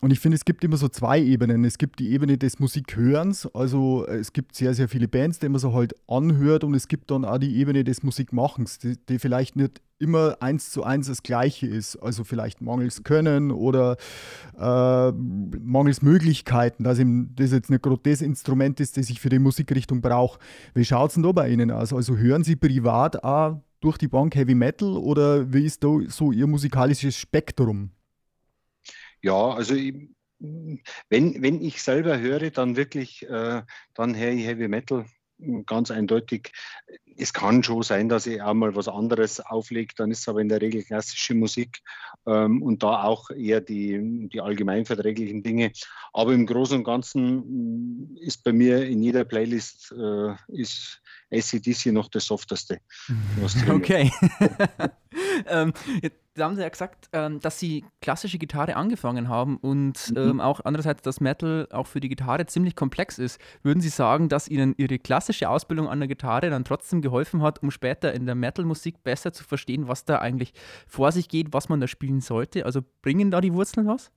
und 0.00 0.12
ich 0.12 0.20
finde, 0.20 0.36
es 0.36 0.46
gibt 0.46 0.64
immer 0.64 0.78
so 0.78 0.88
zwei 0.88 1.20
Ebenen. 1.20 1.64
Es 1.64 1.76
gibt 1.76 1.98
die 1.98 2.10
Ebene 2.10 2.38
des 2.38 2.58
Musikhörens, 2.58 3.46
also 3.54 4.06
äh, 4.06 4.16
es 4.16 4.32
gibt 4.32 4.56
sehr, 4.56 4.72
sehr 4.72 4.88
viele 4.88 5.08
Bands, 5.08 5.38
die 5.38 5.48
man 5.48 5.60
so 5.60 5.74
halt 5.74 5.94
anhört 6.08 6.64
und 6.64 6.74
es 6.74 6.88
gibt 6.88 7.10
dann 7.10 7.26
auch 7.26 7.38
die 7.38 7.56
Ebene 7.56 7.84
des 7.84 8.02
Musikmachens, 8.02 8.78
die, 8.78 8.96
die 9.08 9.18
vielleicht 9.18 9.56
nicht 9.56 9.82
immer 9.98 10.38
eins 10.40 10.70
zu 10.70 10.84
eins 10.84 11.08
das 11.08 11.22
Gleiche 11.22 11.66
ist. 11.66 11.96
Also 11.96 12.24
vielleicht 12.24 12.62
mangels 12.62 13.04
Können 13.04 13.50
oder 13.50 13.98
äh, 14.58 15.12
mangels 15.12 16.00
Möglichkeiten, 16.00 16.84
dass 16.84 16.98
eben 16.98 17.34
das 17.36 17.52
jetzt 17.52 17.68
nicht 17.68 17.82
gerade 17.82 18.00
das 18.02 18.22
Instrument 18.22 18.80
ist, 18.80 18.96
das 18.96 19.10
ich 19.10 19.20
für 19.20 19.28
die 19.28 19.38
Musikrichtung 19.38 20.00
brauche. 20.00 20.38
Wie 20.72 20.86
schaut 20.86 21.10
es 21.10 21.14
denn 21.14 21.24
da 21.24 21.32
bei 21.32 21.50
Ihnen 21.50 21.70
aus? 21.70 21.92
Also 21.92 22.16
hören 22.16 22.42
Sie 22.42 22.56
privat 22.56 23.22
auch 23.22 23.60
durch 23.80 23.98
die 23.98 24.08
Bank 24.08 24.34
Heavy 24.34 24.54
Metal 24.54 24.96
oder 24.96 25.52
wie 25.52 25.66
ist 25.66 25.84
da 25.84 25.98
so 26.08 26.32
Ihr 26.32 26.46
musikalisches 26.46 27.16
Spektrum? 27.16 27.90
Ja, 29.22 29.50
also 29.50 29.74
wenn, 29.74 31.42
wenn 31.42 31.62
ich 31.62 31.82
selber 31.82 32.18
höre, 32.18 32.50
dann 32.50 32.76
wirklich, 32.76 33.28
äh, 33.28 33.62
dann 33.94 34.16
höre 34.16 34.32
ich 34.32 34.46
Heavy 34.46 34.68
Metal 34.68 35.04
ganz 35.66 35.90
eindeutig. 35.90 36.52
Es 37.16 37.32
kann 37.32 37.62
schon 37.62 37.82
sein, 37.82 38.08
dass 38.08 38.26
ich 38.26 38.40
auch 38.40 38.54
mal 38.54 38.74
was 38.74 38.88
anderes 38.88 39.40
auflege, 39.40 39.94
dann 39.96 40.10
ist 40.10 40.20
es 40.20 40.28
aber 40.28 40.40
in 40.40 40.48
der 40.48 40.60
Regel 40.60 40.82
klassische 40.82 41.34
Musik 41.34 41.80
ähm, 42.26 42.62
und 42.62 42.82
da 42.82 43.04
auch 43.04 43.30
eher 43.30 43.60
die, 43.60 44.28
die 44.32 44.40
allgemeinverträglichen 44.40 45.42
Dinge. 45.42 45.72
Aber 46.12 46.32
im 46.32 46.46
Großen 46.46 46.78
und 46.78 46.84
Ganzen 46.84 48.16
ist 48.16 48.42
bei 48.44 48.52
mir 48.52 48.86
in 48.86 49.02
jeder 49.02 49.24
Playlist 49.24 49.92
äh, 49.92 50.34
ist 50.48 51.02
ACDC 51.30 51.86
noch 51.86 52.08
das 52.08 52.26
softeste. 52.26 52.80
okay. 53.68 54.10
ähm, 55.46 55.72
da 56.40 56.46
haben 56.46 56.56
Sie 56.56 56.62
ja 56.62 56.68
gesagt, 56.68 57.08
ähm, 57.12 57.38
dass 57.40 57.58
Sie 57.58 57.84
klassische 58.00 58.38
Gitarre 58.38 58.76
angefangen 58.76 59.28
haben 59.28 59.58
und 59.58 60.10
mhm. 60.10 60.16
ähm, 60.16 60.40
auch 60.40 60.60
andererseits, 60.64 61.02
dass 61.02 61.20
Metal 61.20 61.68
auch 61.70 61.86
für 61.86 62.00
die 62.00 62.08
Gitarre 62.08 62.46
ziemlich 62.46 62.74
komplex 62.74 63.18
ist. 63.18 63.40
Würden 63.62 63.80
Sie 63.80 63.90
sagen, 63.90 64.28
dass 64.28 64.48
Ihnen 64.48 64.74
Ihre 64.78 64.98
klassische 64.98 65.50
Ausbildung 65.50 65.88
an 65.88 66.00
der 66.00 66.08
Gitarre 66.08 66.50
dann 66.50 66.64
trotzdem 66.64 67.02
geholfen 67.02 67.42
hat, 67.42 67.62
um 67.62 67.70
später 67.70 68.12
in 68.14 68.26
der 68.26 68.34
Metal-Musik 68.34 69.02
besser 69.02 69.32
zu 69.32 69.44
verstehen, 69.44 69.86
was 69.86 70.04
da 70.04 70.18
eigentlich 70.18 70.54
vor 70.86 71.12
sich 71.12 71.28
geht, 71.28 71.52
was 71.52 71.68
man 71.68 71.80
da 71.80 71.86
spielen 71.86 72.20
sollte? 72.20 72.64
Also 72.64 72.80
bringen 73.02 73.30
da 73.30 73.40
die 73.40 73.52
Wurzeln 73.52 73.86
was? 73.86 74.10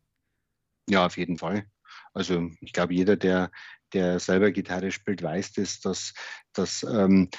Ja, 0.90 1.06
auf 1.06 1.18
jeden 1.18 1.38
Fall. 1.38 1.66
Also 2.14 2.50
ich 2.62 2.74
glaube, 2.74 2.94
jeder, 2.94 3.16
der, 3.16 3.52
der 3.94 4.20
selber 4.20 4.52
Gitarre 4.52 4.92
spielt, 4.92 5.22
weiß 5.22 5.54
das, 5.54 5.80
dass, 5.80 6.14
dass 6.54 6.84
ähm, 6.84 7.30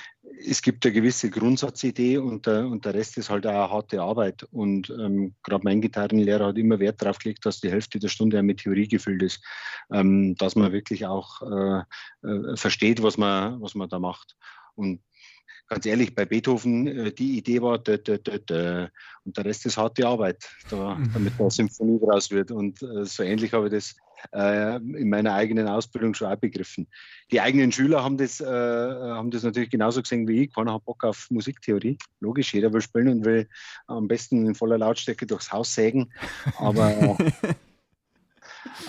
es 0.47 0.62
gibt 0.62 0.85
eine 0.85 0.93
gewisse 0.93 1.31
Grundsatzidee 1.31 2.19
und 2.19 2.47
der, 2.47 2.67
und 2.67 2.85
der 2.85 2.95
Rest 2.95 3.19
ist 3.19 3.31
halt 3.31 3.47
auch 3.47 3.51
eine 3.51 3.71
harte 3.71 4.03
Arbeit. 4.03 4.45
Und 4.45 4.90
ähm, 4.90 5.35
gerade 5.43 5.64
mein 5.64 5.81
Gitarrenlehrer 5.81 6.47
hat 6.47 6.59
immer 6.59 6.79
Wert 6.79 7.03
darauf 7.03 7.19
gelegt, 7.19 7.45
dass 7.47 7.61
die 7.61 7.71
Hälfte 7.71 7.99
der 7.99 8.09
Stunde 8.09 8.43
mit 8.43 8.61
Theorie 8.61 8.88
gefüllt 8.88 9.23
ist, 9.23 9.45
ähm, 9.93 10.35
dass 10.37 10.57
man 10.57 10.73
wirklich 10.73 11.07
auch 11.07 11.43
äh, 11.43 11.83
äh, 12.27 12.57
versteht, 12.57 13.03
was 13.03 13.17
man, 13.19 13.61
was 13.61 13.75
man 13.75 13.88
da 13.88 13.99
macht. 13.99 14.37
Und 14.75 15.01
ganz 15.69 15.87
ehrlich, 15.87 16.14
bei 16.14 16.25
Beethoven, 16.25 16.87
äh, 16.87 17.12
die 17.12 17.38
Idee 17.38 17.62
war, 17.62 17.79
dö, 17.79 17.99
dö, 17.99 18.19
dö, 18.19 18.88
und 19.25 19.37
der 19.37 19.45
Rest 19.45 19.67
ist 19.67 19.77
harte 19.77 20.07
Arbeit, 20.07 20.49
da, 20.71 20.95
mhm. 20.95 21.12
damit 21.12 21.33
eine 21.38 21.51
Symphonie 21.51 21.99
draus 22.01 22.31
wird. 22.31 22.51
Und 22.51 22.83
äh, 22.83 23.05
so 23.05 23.23
ähnlich 23.23 23.53
habe 23.53 23.67
ich 23.67 23.73
das 23.73 23.97
äh, 24.33 24.77
in 24.77 25.09
meiner 25.09 25.35
eigenen 25.35 25.69
Ausbildung 25.69 26.15
schon 26.15 26.29
auch 26.29 26.37
begriffen. 26.37 26.87
Die 27.31 27.41
eigenen 27.41 27.73
Schüler 27.73 28.03
haben 28.03 28.17
das, 28.17 28.41
äh, 28.41 28.47
haben 28.47 29.31
das 29.31 29.43
natürlich 29.43 29.71
genauso 29.71 30.03
gesehen 30.03 30.29
wie 30.29 30.45
ich. 30.45 30.55
Keiner 30.55 30.75
hat 30.75 30.85
Bock 30.85 31.05
auf 31.05 31.29
Musiktheorie. 31.31 31.99
Logisch, 32.21 32.55
jeder 32.55 32.73
will 32.73 32.81
spielen 32.81 33.09
und 33.09 33.25
will 33.25 33.49
am 33.87 34.09
besten 34.09 34.47
in 34.47 34.55
voller 34.55 34.79
Lautstärke 34.79 35.27
durchs 35.27 35.53
Haus 35.53 35.75
sägen. 35.75 36.13
Aber 36.59 37.17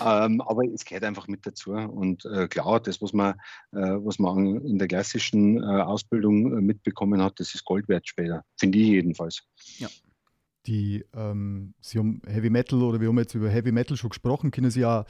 Ähm, 0.00 0.40
aber 0.40 0.64
es 0.64 0.84
gehört 0.84 1.04
einfach 1.04 1.28
mit 1.28 1.46
dazu. 1.46 1.72
Und 1.72 2.24
äh, 2.24 2.48
klar, 2.48 2.80
das, 2.80 3.00
was 3.02 3.12
man, 3.12 3.34
äh, 3.72 3.78
was 3.78 4.18
man 4.18 4.60
in 4.64 4.78
der 4.78 4.88
klassischen 4.88 5.62
äh, 5.62 5.66
Ausbildung 5.66 6.56
äh, 6.56 6.60
mitbekommen 6.60 7.22
hat, 7.22 7.40
das 7.40 7.54
ist 7.54 7.64
Gold 7.64 7.88
wert 7.88 8.08
später. 8.08 8.44
Finde 8.58 8.78
ich 8.78 8.88
jedenfalls. 8.88 9.42
Ja. 9.78 9.88
Die, 10.66 11.04
ähm, 11.14 11.74
Sie 11.80 11.98
haben 11.98 12.20
Heavy 12.26 12.50
Metal 12.50 12.82
oder 12.82 13.00
wir 13.00 13.08
haben 13.08 13.18
jetzt 13.18 13.34
über 13.34 13.48
Heavy 13.48 13.72
Metal 13.72 13.96
schon 13.96 14.10
gesprochen, 14.10 14.50
können 14.50 14.70
Sie 14.70 14.80
ja 14.80 15.04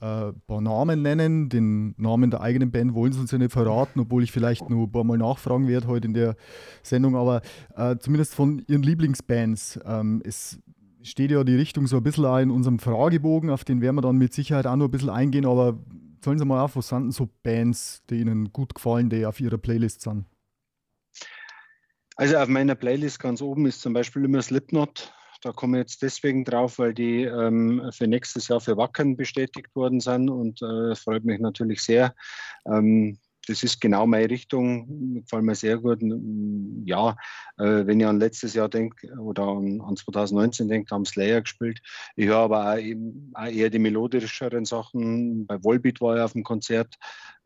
äh, 0.00 0.28
ein 0.28 0.42
paar 0.46 0.60
Namen 0.60 1.02
nennen. 1.02 1.48
Den 1.48 1.94
Namen 1.96 2.30
der 2.30 2.40
eigenen 2.40 2.70
Band 2.70 2.94
wollen 2.94 3.12
Sie 3.12 3.20
uns 3.20 3.30
ja 3.30 3.38
nicht 3.38 3.52
verraten, 3.52 4.00
obwohl 4.00 4.22
ich 4.22 4.32
vielleicht 4.32 4.68
noch 4.68 4.84
ein 4.84 4.92
paar 4.92 5.04
Mal 5.04 5.18
nachfragen 5.18 5.68
werde 5.68 5.86
heute 5.86 6.08
in 6.08 6.14
der 6.14 6.36
Sendung. 6.82 7.16
Aber 7.16 7.40
äh, 7.76 7.96
zumindest 7.98 8.34
von 8.34 8.62
Ihren 8.66 8.82
Lieblingsbands. 8.82 9.80
Ähm, 9.84 10.22
es 10.24 10.58
steht 11.02 11.30
ja 11.30 11.44
die 11.44 11.56
Richtung 11.56 11.86
so 11.86 11.96
ein 11.96 12.02
bisschen 12.02 12.24
auch 12.24 12.38
in 12.38 12.50
unserem 12.50 12.78
Fragebogen, 12.78 13.50
auf 13.50 13.64
den 13.64 13.80
werden 13.80 13.96
wir 13.96 14.02
dann 14.02 14.18
mit 14.18 14.32
Sicherheit 14.32 14.66
auch 14.66 14.76
noch 14.76 14.86
ein 14.86 14.90
bisschen 14.90 15.10
eingehen, 15.10 15.46
aber 15.46 15.78
sollen 16.24 16.38
Sie 16.38 16.44
mal 16.44 16.62
auf, 16.62 16.76
was 16.76 16.88
sind 16.88 17.12
so 17.12 17.28
Bands, 17.42 18.02
die 18.08 18.20
Ihnen 18.20 18.52
gut 18.52 18.74
gefallen, 18.74 19.10
die 19.10 19.26
auf 19.26 19.40
Ihrer 19.40 19.58
Playlist 19.58 20.02
sind? 20.02 20.26
Also 22.16 22.36
auf 22.36 22.48
meiner 22.48 22.74
Playlist 22.74 23.18
ganz 23.18 23.40
oben 23.40 23.66
ist 23.66 23.80
zum 23.80 23.92
Beispiel 23.92 24.24
immer 24.24 24.42
Slipknot. 24.42 25.12
Da 25.42 25.50
komme 25.52 25.78
ich 25.78 25.82
jetzt 25.82 26.02
deswegen 26.02 26.44
drauf, 26.44 26.78
weil 26.78 26.94
die 26.94 27.24
ähm, 27.24 27.90
für 27.92 28.06
nächstes 28.06 28.48
Jahr 28.48 28.60
für 28.60 28.76
Wackern 28.76 29.16
bestätigt 29.16 29.74
worden 29.74 29.98
sind 29.98 30.28
und 30.28 30.62
äh, 30.62 30.94
freut 30.94 31.24
mich 31.24 31.40
natürlich 31.40 31.82
sehr. 31.82 32.14
Ähm, 32.64 33.18
das 33.48 33.64
ist 33.64 33.80
genau 33.80 34.06
meine 34.06 34.30
Richtung, 34.30 35.14
gefällt 35.14 35.42
mir 35.42 35.56
sehr 35.56 35.78
gut. 35.78 36.00
Ja, 36.84 37.16
äh, 37.58 37.86
wenn 37.86 37.98
ich 37.98 38.06
an 38.06 38.20
letztes 38.20 38.54
Jahr 38.54 38.68
denke 38.68 39.08
oder 39.18 39.42
an, 39.42 39.80
an 39.80 39.96
2019 39.96 40.68
denke, 40.68 40.94
haben 40.94 41.04
Slayer 41.04 41.40
gespielt. 41.40 41.80
Ich 42.14 42.26
höre 42.26 42.36
aber 42.36 42.72
auch, 42.72 42.78
eben, 42.78 43.32
auch 43.34 43.46
eher 43.46 43.68
die 43.68 43.80
melodischeren 43.80 44.64
Sachen. 44.64 45.44
Bei 45.46 45.62
Volbeat 45.62 46.00
war 46.00 46.16
ich 46.16 46.22
auf 46.22 46.34
dem 46.34 46.44
Konzert. 46.44 46.94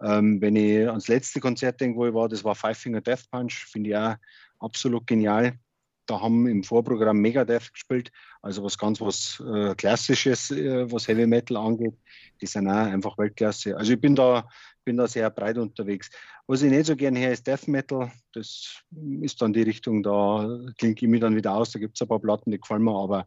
Ähm, 0.02 0.42
wenn 0.42 0.56
ich 0.56 0.86
ans 0.86 1.08
letzte 1.08 1.40
Konzert 1.40 1.80
denke, 1.80 1.98
wo 1.98 2.06
ich 2.06 2.12
war, 2.14 2.28
das 2.28 2.44
war 2.44 2.54
Five 2.54 2.76
Finger 2.76 3.00
Death 3.00 3.30
Punch, 3.30 3.54
finde 3.54 3.90
ich 3.90 3.96
auch 3.96 4.16
absolut 4.58 5.06
genial. 5.06 5.58
Da 6.06 6.20
haben 6.20 6.46
im 6.46 6.62
Vorprogramm 6.62 7.18
Megadeth 7.18 7.72
gespielt, 7.72 8.12
also 8.40 8.62
was 8.62 8.78
ganz 8.78 9.00
was 9.00 9.42
äh, 9.44 9.74
Klassisches, 9.74 10.52
äh, 10.52 10.90
was 10.90 11.08
Heavy 11.08 11.26
Metal 11.26 11.56
angeht. 11.56 11.94
Die 12.40 12.46
sind 12.46 12.68
auch 12.68 12.74
einfach 12.74 13.18
Weltklasse. 13.18 13.76
Also 13.76 13.94
ich 13.94 14.00
bin 14.00 14.14
da, 14.14 14.48
bin 14.84 14.96
da 14.96 15.08
sehr 15.08 15.28
breit 15.30 15.58
unterwegs. 15.58 16.08
Was 16.46 16.62
ich 16.62 16.70
nicht 16.70 16.86
so 16.86 16.94
gerne 16.94 17.18
her 17.18 17.32
ist 17.32 17.44
Death 17.44 17.66
Metal. 17.66 18.12
Das 18.32 18.84
ist 19.20 19.42
dann 19.42 19.52
die 19.52 19.62
Richtung, 19.62 20.04
da 20.04 20.48
klinge 20.78 20.94
ich 20.96 21.08
mich 21.08 21.20
dann 21.20 21.34
wieder 21.34 21.54
aus. 21.54 21.72
Da 21.72 21.80
gibt 21.80 21.96
es 21.96 22.02
ein 22.02 22.08
paar 22.08 22.20
Platten, 22.20 22.52
die 22.52 22.60
gefallen 22.60 22.84
mir, 22.84 22.96
aber 22.96 23.26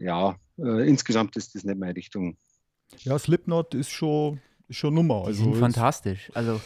ja, 0.00 0.36
äh, 0.58 0.88
insgesamt 0.88 1.36
ist 1.36 1.54
das 1.54 1.62
nicht 1.62 1.78
meine 1.78 1.94
Richtung. 1.94 2.36
Ja, 2.98 3.18
Slipknot 3.18 3.74
ist 3.74 3.90
schon, 3.90 4.40
ist 4.68 4.78
schon 4.78 4.94
Nummer. 4.94 5.22
Die 5.22 5.26
also 5.28 5.44
sind 5.44 5.56
fantastisch. 5.56 6.30
Also, 6.34 6.60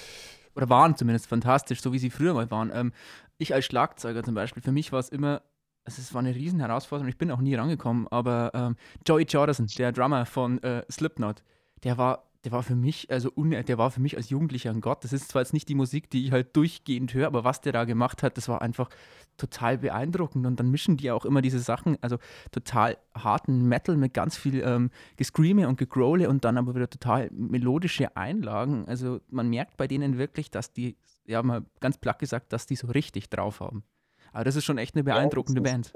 oder 0.55 0.69
waren 0.71 0.97
zumindest 0.97 1.27
fantastisch, 1.27 1.83
so 1.83 1.93
wie 1.93 1.99
sie 1.99 2.11
früher 2.11 2.33
mal 2.33 2.51
waren. 2.51 2.71
Ähm, 2.75 2.93
ich 3.41 3.55
als 3.55 3.65
Schlagzeuger 3.65 4.23
zum 4.23 4.35
Beispiel, 4.35 4.63
für 4.63 4.73
mich 4.73 4.93
war 4.93 5.01
es 5.01 5.09
immer 5.09 5.43
also 5.85 6.03
es 6.03 6.13
war 6.13 6.21
eine 6.21 6.35
riesen 6.35 6.61
Herausforderung. 6.61 7.09
Ich 7.09 7.17
bin 7.17 7.31
auch 7.31 7.41
nie 7.41 7.55
rangekommen, 7.55 8.07
aber 8.09 8.51
ähm, 8.55 8.77
Joey 9.07 9.25
Jordison, 9.25 9.67
der 9.79 9.93
Drummer 9.93 10.27
von 10.27 10.63
äh, 10.63 10.85
Slipknot, 10.91 11.43
der 11.83 11.97
war 11.99 12.30
der 12.45 12.53
war 12.53 12.63
für 12.63 12.75
mich, 12.75 13.11
also 13.11 13.31
der 13.31 13.77
war 13.77 13.91
für 13.91 14.01
mich 14.01 14.17
als 14.17 14.31
Jugendlicher 14.31 14.71
ein 14.71 14.81
Gott. 14.81 15.05
Das 15.05 15.13
ist 15.13 15.29
zwar 15.29 15.43
jetzt 15.43 15.53
nicht 15.53 15.69
die 15.69 15.75
Musik, 15.75 16.09
die 16.09 16.25
ich 16.25 16.33
halt 16.33 16.57
durchgehend 16.57 17.13
höre, 17.13 17.27
aber 17.27 17.45
was 17.45 17.61
der 17.61 17.73
da 17.73 17.85
gemacht 17.85 18.23
hat, 18.23 18.39
das 18.39 18.49
war 18.49 18.63
einfach 18.63 18.89
total 19.37 19.77
beeindruckend. 19.77 20.47
Und 20.47 20.59
dann 20.59 20.71
mischen 20.71 20.97
die 20.97 21.11
auch 21.11 21.27
immer 21.27 21.43
diese 21.43 21.59
Sachen, 21.59 21.99
also 22.01 22.17
total 22.51 22.97
harten 23.15 23.69
Metal 23.69 23.97
mit 23.97 24.15
ganz 24.15 24.39
viel 24.39 24.63
ähm, 24.63 24.91
Gescreame 25.17 25.69
und 25.69 25.79
Gegrole 25.79 26.31
und 26.31 26.45
dann 26.47 26.57
aber 26.57 26.75
wieder 26.75 26.89
total 26.89 27.31
melodische 27.31 28.17
Einlagen. 28.17 28.87
Also 28.87 29.21
man 29.29 29.51
merkt 29.51 29.77
bei 29.77 29.87
denen 29.87 30.17
wirklich, 30.17 30.51
dass 30.51 30.73
die, 30.73 30.97
ja 31.27 31.43
mal 31.43 31.67
ganz 31.81 31.99
platt 31.99 32.19
gesagt, 32.19 32.55
dass 32.55 32.65
die 32.65 32.77
so 32.77 32.87
richtig 32.87 33.29
drauf 33.29 33.61
haben. 33.61 33.85
Aber 34.33 34.45
das 34.45 34.57
ist 34.57 34.65
schon 34.65 34.79
echt 34.79 34.95
eine 34.95 35.05
beeindruckende 35.05 35.61
ja, 35.61 35.73
Band. 35.73 35.93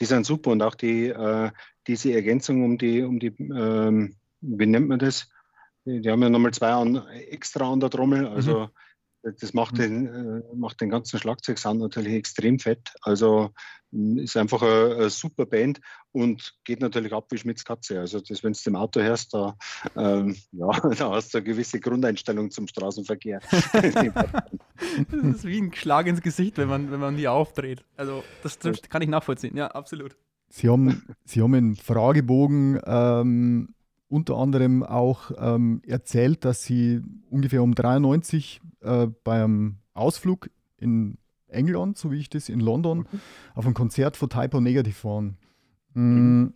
Die 0.00 0.06
sind 0.06 0.26
super 0.26 0.50
und 0.50 0.62
auch 0.62 0.74
die, 0.74 1.08
äh, 1.08 1.50
diese 1.86 2.12
Ergänzung 2.14 2.64
um 2.64 2.78
die, 2.78 3.02
um 3.02 3.20
die 3.20 3.28
ähm 3.38 4.16
wie 4.40 4.66
nennt 4.66 4.88
man 4.88 4.98
das? 4.98 5.28
Die, 5.84 6.00
die 6.00 6.10
haben 6.10 6.22
ja 6.22 6.28
nochmal 6.28 6.52
zwei 6.52 6.72
an, 6.72 7.06
extra 7.08 7.70
an 7.70 7.80
der 7.80 7.90
Trommel. 7.90 8.26
Also 8.26 8.70
mhm. 9.22 9.34
das 9.40 9.54
macht, 9.54 9.74
mhm. 9.74 9.78
den, 9.78 10.06
äh, 10.06 10.42
macht 10.54 10.80
den 10.80 10.90
ganzen 10.90 11.18
Schlagzeugsound 11.18 11.80
natürlich 11.80 12.14
extrem 12.14 12.58
fett. 12.58 12.92
Also 13.02 13.52
ist 13.92 14.36
einfach 14.36 14.62
eine, 14.62 14.94
eine, 14.96 15.10
super 15.10 15.46
Band 15.46 15.80
und 16.12 16.54
geht 16.64 16.80
natürlich 16.80 17.12
ab 17.12 17.26
wie 17.30 17.38
Schmitz 17.38 17.64
Katze. 17.64 17.98
Also 17.98 18.20
das, 18.20 18.44
wenn 18.44 18.52
du 18.52 18.58
im 18.66 18.76
Auto 18.76 19.00
hörst, 19.00 19.34
da, 19.34 19.56
ähm, 19.96 20.36
ja, 20.52 20.70
da 20.70 21.10
hast 21.10 21.34
du 21.34 21.38
eine 21.38 21.44
gewisse 21.44 21.80
Grundeinstellung 21.80 22.50
zum 22.50 22.68
Straßenverkehr. 22.68 23.40
das 23.72 23.94
ist 25.12 25.44
wie 25.44 25.60
ein 25.60 25.72
Schlag 25.74 26.06
ins 26.06 26.20
Gesicht, 26.20 26.56
wenn 26.58 26.68
man, 26.68 26.90
wenn 26.92 27.00
man 27.00 27.16
die 27.16 27.26
aufdreht. 27.26 27.84
Also 27.96 28.22
das, 28.42 28.58
das 28.58 28.82
kann 28.82 29.02
ich 29.02 29.08
nachvollziehen, 29.08 29.56
ja, 29.56 29.68
absolut. 29.68 30.16
Sie 30.48 30.68
haben, 30.68 31.06
Sie 31.24 31.42
haben 31.42 31.54
einen 31.54 31.76
Fragebogen 31.76 32.80
ähm, 32.84 33.74
unter 34.10 34.36
anderem 34.36 34.82
auch 34.82 35.30
ähm, 35.38 35.80
erzählt, 35.86 36.44
dass 36.44 36.64
sie 36.64 37.00
ungefähr 37.30 37.62
um 37.62 37.74
93 37.74 38.60
äh, 38.80 39.06
beim 39.24 39.76
Ausflug 39.94 40.50
in 40.78 41.16
England, 41.46 41.96
so 41.96 42.10
wie 42.10 42.18
ich 42.18 42.28
das, 42.28 42.48
in 42.48 42.60
London, 42.60 43.00
okay. 43.00 43.18
auf 43.54 43.66
ein 43.66 43.74
Konzert 43.74 44.16
von 44.16 44.28
Typo 44.28 44.60
Negative 44.60 45.04
waren. 45.04 45.36
Mhm. 45.94 46.54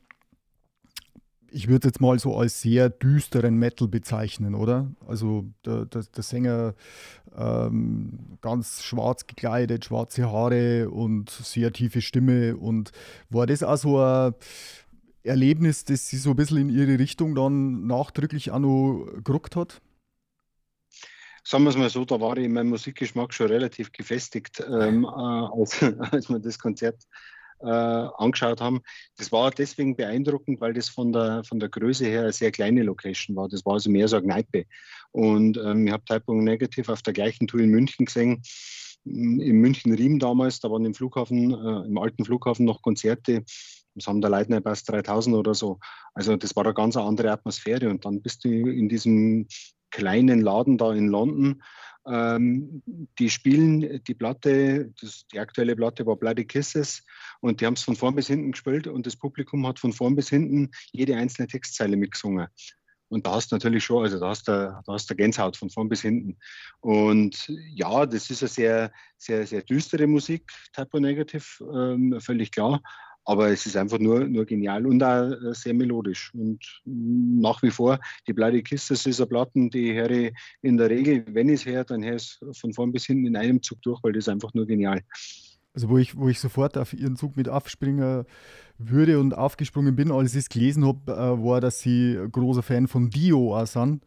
Ich 1.50 1.68
würde 1.68 1.86
jetzt 1.86 2.00
mal 2.00 2.18
so 2.18 2.36
als 2.36 2.60
sehr 2.60 2.90
düsteren 2.90 3.56
Metal 3.56 3.86
bezeichnen, 3.86 4.56
oder? 4.56 4.90
Also 5.06 5.44
der, 5.64 5.84
der, 5.84 6.02
der 6.02 6.22
Sänger 6.24 6.74
ähm, 7.36 8.38
ganz 8.40 8.82
schwarz 8.82 9.28
gekleidet, 9.28 9.84
schwarze 9.84 10.32
Haare 10.32 10.90
und 10.90 11.30
sehr 11.30 11.72
tiefe 11.72 12.00
Stimme. 12.00 12.56
Und 12.56 12.90
war 13.30 13.46
das 13.46 13.62
auch 13.62 13.76
so 13.76 14.00
ein 14.00 14.34
Erlebnis, 15.24 15.84
das 15.84 16.08
sie 16.08 16.18
so 16.18 16.30
ein 16.30 16.36
bisschen 16.36 16.58
in 16.58 16.68
ihre 16.68 16.98
Richtung 16.98 17.34
dann 17.34 17.86
nachdrücklich 17.86 18.50
auch 18.50 18.58
noch 18.58 19.06
geruckt 19.24 19.56
hat? 19.56 19.80
Sagen 21.42 21.64
wir 21.64 21.70
es 21.70 21.76
mal 21.76 21.90
so, 21.90 22.04
da 22.04 22.20
war 22.20 22.36
ich 22.38 22.44
in 22.44 22.52
meinem 22.52 22.70
Musikgeschmack 22.70 23.34
schon 23.34 23.48
relativ 23.48 23.92
gefestigt, 23.92 24.62
ähm, 24.66 25.04
äh, 25.04 25.08
als, 25.08 25.82
als 25.82 26.28
wir 26.28 26.38
das 26.38 26.58
Konzert 26.58 27.02
äh, 27.60 27.68
angeschaut 27.68 28.60
haben. 28.60 28.80
Das 29.16 29.32
war 29.32 29.50
deswegen 29.50 29.96
beeindruckend, 29.96 30.60
weil 30.60 30.72
das 30.72 30.88
von 30.88 31.12
der, 31.12 31.44
von 31.44 31.58
der 31.60 31.68
Größe 31.68 32.06
her 32.06 32.22
eine 32.22 32.32
sehr 32.32 32.50
kleine 32.50 32.82
Location 32.82 33.36
war. 33.36 33.48
Das 33.48 33.64
war 33.64 33.74
also 33.74 33.90
mehr 33.90 34.08
so 34.08 34.16
eine 34.16 34.26
Kneipe. 34.26 34.64
Und 35.12 35.56
ähm, 35.58 35.86
ich 35.86 35.92
habe 35.92 36.04
Typing 36.04 36.44
Negative 36.44 36.92
auf 36.92 37.02
der 37.02 37.12
gleichen 37.12 37.46
Tour 37.46 37.60
in 37.60 37.70
München 37.70 38.06
gesehen. 38.06 38.42
In 39.04 39.60
München-Riem 39.60 40.18
damals, 40.18 40.60
da 40.60 40.70
waren 40.70 40.84
im 40.86 40.94
Flughafen, 40.94 41.52
äh, 41.52 41.86
im 41.86 41.98
alten 41.98 42.24
Flughafen 42.24 42.64
noch 42.64 42.80
Konzerte 42.80 43.44
das 43.94 44.06
haben 44.06 44.20
der 44.20 44.30
Leitner 44.30 44.60
bei 44.60 44.74
3000 44.74 45.36
oder 45.36 45.54
so. 45.54 45.78
Also 46.14 46.36
das 46.36 46.54
war 46.56 46.64
eine 46.64 46.74
ganz 46.74 46.96
andere 46.96 47.30
Atmosphäre. 47.30 47.88
Und 47.88 48.04
dann 48.04 48.22
bist 48.22 48.44
du 48.44 48.48
in 48.48 48.88
diesem 48.88 49.46
kleinen 49.90 50.40
Laden 50.40 50.78
da 50.78 50.92
in 50.92 51.08
London. 51.08 51.62
Ähm, 52.06 52.82
die 53.18 53.30
spielen 53.30 54.02
die 54.04 54.14
Platte, 54.14 54.92
das, 55.00 55.26
die 55.32 55.38
aktuelle 55.38 55.74
Platte 55.74 56.04
war 56.04 56.16
Bloody 56.16 56.44
Kisses 56.44 57.02
und 57.40 57.60
die 57.60 57.66
haben 57.66 57.74
es 57.74 57.82
von 57.82 57.96
vorn 57.96 58.14
bis 58.14 58.26
hinten 58.26 58.52
gespielt 58.52 58.86
und 58.86 59.06
das 59.06 59.16
Publikum 59.16 59.66
hat 59.66 59.78
von 59.78 59.92
vorn 59.92 60.14
bis 60.14 60.28
hinten 60.28 60.70
jede 60.92 61.16
einzelne 61.16 61.48
Textzeile 61.48 61.96
mitgesungen. 61.96 62.48
Und 63.08 63.26
da 63.26 63.34
hast 63.34 63.52
du 63.52 63.56
natürlich 63.56 63.84
schon, 63.84 64.02
also 64.02 64.18
da 64.18 64.28
hast 64.30 64.48
du, 64.48 64.52
da 64.84 64.92
hast 64.92 65.08
du 65.08 65.14
Gänsehaut 65.14 65.56
von 65.56 65.70
vorn 65.70 65.88
bis 65.88 66.02
hinten. 66.02 66.36
Und 66.80 67.48
ja, 67.72 68.06
das 68.06 68.28
ist 68.28 68.42
eine 68.42 68.48
sehr, 68.48 68.92
sehr, 69.18 69.46
sehr 69.46 69.62
düstere 69.62 70.06
Musik, 70.06 70.50
Typo 70.72 70.98
Negative, 70.98 71.44
ähm, 71.72 72.20
völlig 72.20 72.50
klar. 72.50 72.82
Aber 73.24 73.48
es 73.48 73.66
ist 73.66 73.76
einfach 73.76 73.98
nur, 73.98 74.24
nur 74.26 74.44
genial 74.44 74.86
und 74.86 75.02
auch 75.02 75.30
äh, 75.30 75.54
sehr 75.54 75.74
melodisch. 75.74 76.32
Und 76.34 76.60
nach 76.84 77.62
wie 77.62 77.70
vor, 77.70 77.98
die 78.26 78.32
Bloody 78.32 78.62
Kisses 78.62 79.06
ist 79.06 79.20
eine 79.20 79.26
Platten, 79.26 79.70
die 79.70 79.94
höre 79.94 80.10
ich 80.10 80.34
in 80.62 80.76
der 80.76 80.90
Regel, 80.90 81.24
wenn 81.28 81.48
ich 81.48 81.60
es 81.60 81.66
höre, 81.66 81.84
dann 81.84 82.04
höre 82.04 82.16
ich 82.16 82.38
es 82.40 82.58
von 82.58 82.72
vorn 82.72 82.92
bis 82.92 83.06
hinten 83.06 83.26
in 83.26 83.36
einem 83.36 83.62
Zug 83.62 83.80
durch, 83.82 84.02
weil 84.02 84.12
das 84.12 84.24
ist 84.24 84.28
einfach 84.28 84.52
nur 84.54 84.66
genial. 84.66 85.00
Also 85.72 85.88
wo 85.88 85.98
ich, 85.98 86.16
wo 86.16 86.28
ich 86.28 86.38
sofort 86.38 86.78
auf 86.78 86.92
ihren 86.92 87.16
Zug 87.16 87.36
mit 87.36 87.48
aufspringen 87.48 88.24
würde 88.78 89.18
und 89.18 89.34
aufgesprungen 89.34 89.96
bin, 89.96 90.12
als 90.12 90.34
ich 90.34 90.40
es 90.40 90.48
gelesen 90.48 90.86
habe, 90.86 91.12
äh, 91.12 91.44
war, 91.44 91.60
dass 91.60 91.80
sie 91.80 92.18
großer 92.30 92.62
Fan 92.62 92.86
von 92.86 93.10
Dio 93.10 93.56
auch 93.56 93.66
sind. 93.66 94.04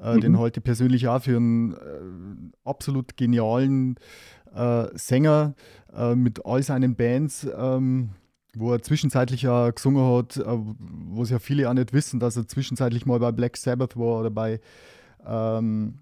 Äh, 0.00 0.16
mhm. 0.16 0.20
Den 0.20 0.38
halte 0.38 0.60
ich 0.60 0.64
persönlich 0.64 1.08
auch 1.08 1.22
für 1.22 1.36
einen 1.36 2.52
absolut 2.64 3.16
genialen 3.16 3.96
Sänger 4.92 5.54
mit 6.14 6.44
all 6.44 6.62
seinen 6.62 6.94
Bands. 6.94 7.48
Ähm, 7.56 8.10
wo 8.54 8.72
er 8.72 8.82
zwischenzeitlich 8.82 9.42
ja 9.42 9.70
gesungen 9.70 10.04
hat, 10.16 10.36
äh, 10.36 10.44
wo 10.46 11.22
es 11.22 11.30
ja 11.30 11.38
viele 11.38 11.68
auch 11.68 11.74
nicht 11.74 11.92
wissen, 11.92 12.20
dass 12.20 12.36
er 12.36 12.46
zwischenzeitlich 12.46 13.06
mal 13.06 13.18
bei 13.18 13.32
Black 13.32 13.56
Sabbath 13.56 13.96
war 13.96 14.20
oder 14.20 14.30
bei 14.30 14.60
ähm, 15.24 16.00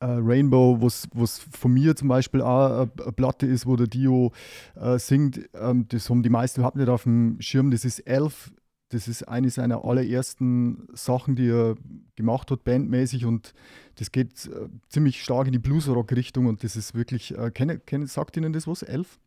äh, 0.00 0.06
Rainbow, 0.06 0.80
was 0.80 1.38
von 1.50 1.72
mir 1.72 1.94
zum 1.94 2.08
Beispiel 2.08 2.40
auch 2.40 2.88
eine 2.98 3.12
Platte 3.12 3.46
ist, 3.46 3.66
wo 3.66 3.76
der 3.76 3.86
Dio 3.86 4.32
äh, 4.74 4.98
singt. 4.98 5.48
Ähm, 5.54 5.86
das 5.88 6.08
haben 6.08 6.22
die 6.22 6.30
meisten 6.30 6.60
überhaupt 6.60 6.76
nicht 6.76 6.88
auf 6.88 7.02
dem 7.02 7.40
Schirm. 7.40 7.70
Das 7.70 7.84
ist 7.84 8.00
Elf. 8.00 8.52
Das 8.88 9.06
ist 9.06 9.28
eine 9.28 9.50
seiner 9.50 9.84
allerersten 9.84 10.88
Sachen, 10.94 11.36
die 11.36 11.48
er 11.48 11.76
gemacht 12.16 12.50
hat, 12.50 12.64
bandmäßig. 12.64 13.24
Und 13.24 13.52
das 13.96 14.10
geht 14.10 14.46
äh, 14.46 14.68
ziemlich 14.88 15.22
stark 15.22 15.46
in 15.46 15.52
die 15.52 15.60
Bluesrock-Richtung. 15.60 16.46
Und 16.46 16.64
das 16.64 16.74
ist 16.74 16.94
wirklich, 16.94 17.36
äh, 17.36 17.50
kenn, 17.52 17.80
kenn, 17.84 18.06
sagt 18.06 18.36
Ihnen 18.36 18.52
das 18.52 18.66
was? 18.66 18.82
Elf? 18.82 19.20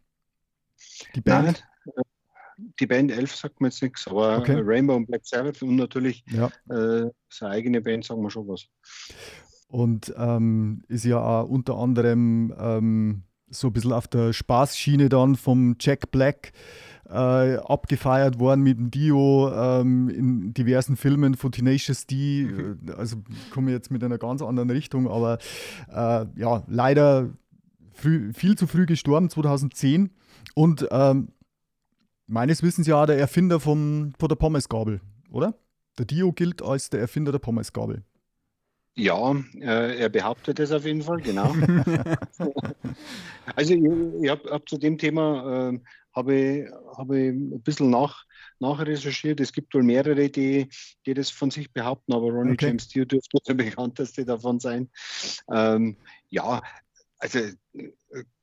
Die 1.15 1.21
Band? 1.21 1.63
Nein 1.85 2.03
die 2.79 2.87
Band 2.87 3.11
Elf 3.11 3.35
sagt 3.35 3.61
mir 3.61 3.67
jetzt 3.67 3.81
nichts, 3.81 4.07
aber 4.07 4.37
okay. 4.37 4.61
Rainbow 4.63 4.95
und 4.95 5.07
Black 5.07 5.25
Sabbath 5.25 5.61
und 5.61 5.75
natürlich 5.75 6.23
ja. 6.31 6.47
äh, 6.69 7.09
seine 7.29 7.51
eigene 7.51 7.81
Band 7.81 8.05
sagen 8.05 8.21
wir 8.21 8.29
schon 8.29 8.47
was. 8.47 8.67
Und 9.67 10.13
ähm, 10.17 10.83
ist 10.87 11.05
ja 11.05 11.19
auch 11.19 11.49
unter 11.49 11.77
anderem 11.77 12.53
ähm, 12.59 13.23
so 13.49 13.67
ein 13.67 13.73
bisschen 13.73 13.93
auf 13.93 14.07
der 14.07 14.33
Spaßschiene 14.33 15.09
dann 15.09 15.35
vom 15.35 15.75
Jack 15.79 16.11
Black 16.11 16.53
äh, 17.09 17.57
abgefeiert 17.57 18.39
worden 18.39 18.61
mit 18.61 18.77
dem 18.77 18.91
Dio 18.91 19.51
ähm, 19.53 20.09
in 20.09 20.53
diversen 20.53 20.95
Filmen 20.95 21.35
von 21.35 21.51
Tenacious 21.51 22.07
D. 22.07 22.45
Mhm. 22.45 22.93
Also 22.97 23.17
komme 23.51 23.71
jetzt 23.71 23.91
mit 23.91 24.03
einer 24.03 24.17
ganz 24.17 24.41
anderen 24.41 24.69
Richtung, 24.69 25.09
aber 25.09 25.37
äh, 25.89 26.25
ja, 26.35 26.63
leider 26.67 27.29
früh, 27.93 28.33
viel 28.33 28.57
zu 28.57 28.67
früh 28.67 28.85
gestorben, 28.85 29.29
2010. 29.29 30.09
Und 30.55 30.87
ähm, 30.91 31.29
meines 32.27 32.63
Wissens 32.63 32.87
ja 32.87 33.05
der 33.05 33.17
Erfinder 33.17 33.59
vom, 33.59 34.13
von 34.17 34.29
der 34.29 34.35
Pommesgabel, 34.35 35.01
oder? 35.29 35.55
Der 35.97 36.05
Dio 36.05 36.31
gilt 36.31 36.61
als 36.61 36.89
der 36.89 37.01
Erfinder 37.01 37.31
der 37.31 37.39
Pommesgabel. 37.39 38.03
Ja, 38.95 39.33
äh, 39.59 39.97
er 39.97 40.09
behauptet 40.09 40.59
es 40.59 40.71
auf 40.71 40.85
jeden 40.85 41.01
Fall, 41.01 41.19
genau. 41.21 41.47
also 43.55 43.73
ich, 43.73 43.83
ich 44.21 44.29
habe 44.29 44.49
hab 44.51 44.69
zu 44.69 44.77
dem 44.77 44.99
Thema 44.99 45.71
äh, 45.71 45.79
habe 46.13 46.35
ich, 46.35 46.71
hab 46.95 47.11
ich 47.11 47.29
ein 47.29 47.61
bisschen 47.61 47.89
nach, 47.89 48.23
nachrecherchiert. 48.59 49.39
Es 49.39 49.51
gibt 49.51 49.73
wohl 49.73 49.83
mehrere, 49.83 50.29
die, 50.29 50.69
die 51.05 51.13
das 51.13 51.31
von 51.31 51.49
sich 51.49 51.71
behaupten, 51.73 52.13
aber 52.13 52.27
Ronnie 52.31 52.53
okay. 52.53 52.67
James 52.67 52.87
Dio 52.87 53.05
dürfte 53.05 53.39
der 53.47 53.53
bekannteste 53.55 54.25
davon 54.25 54.59
sein. 54.59 54.89
Ähm, 55.51 55.97
ja, 56.29 56.61
also 57.23 57.39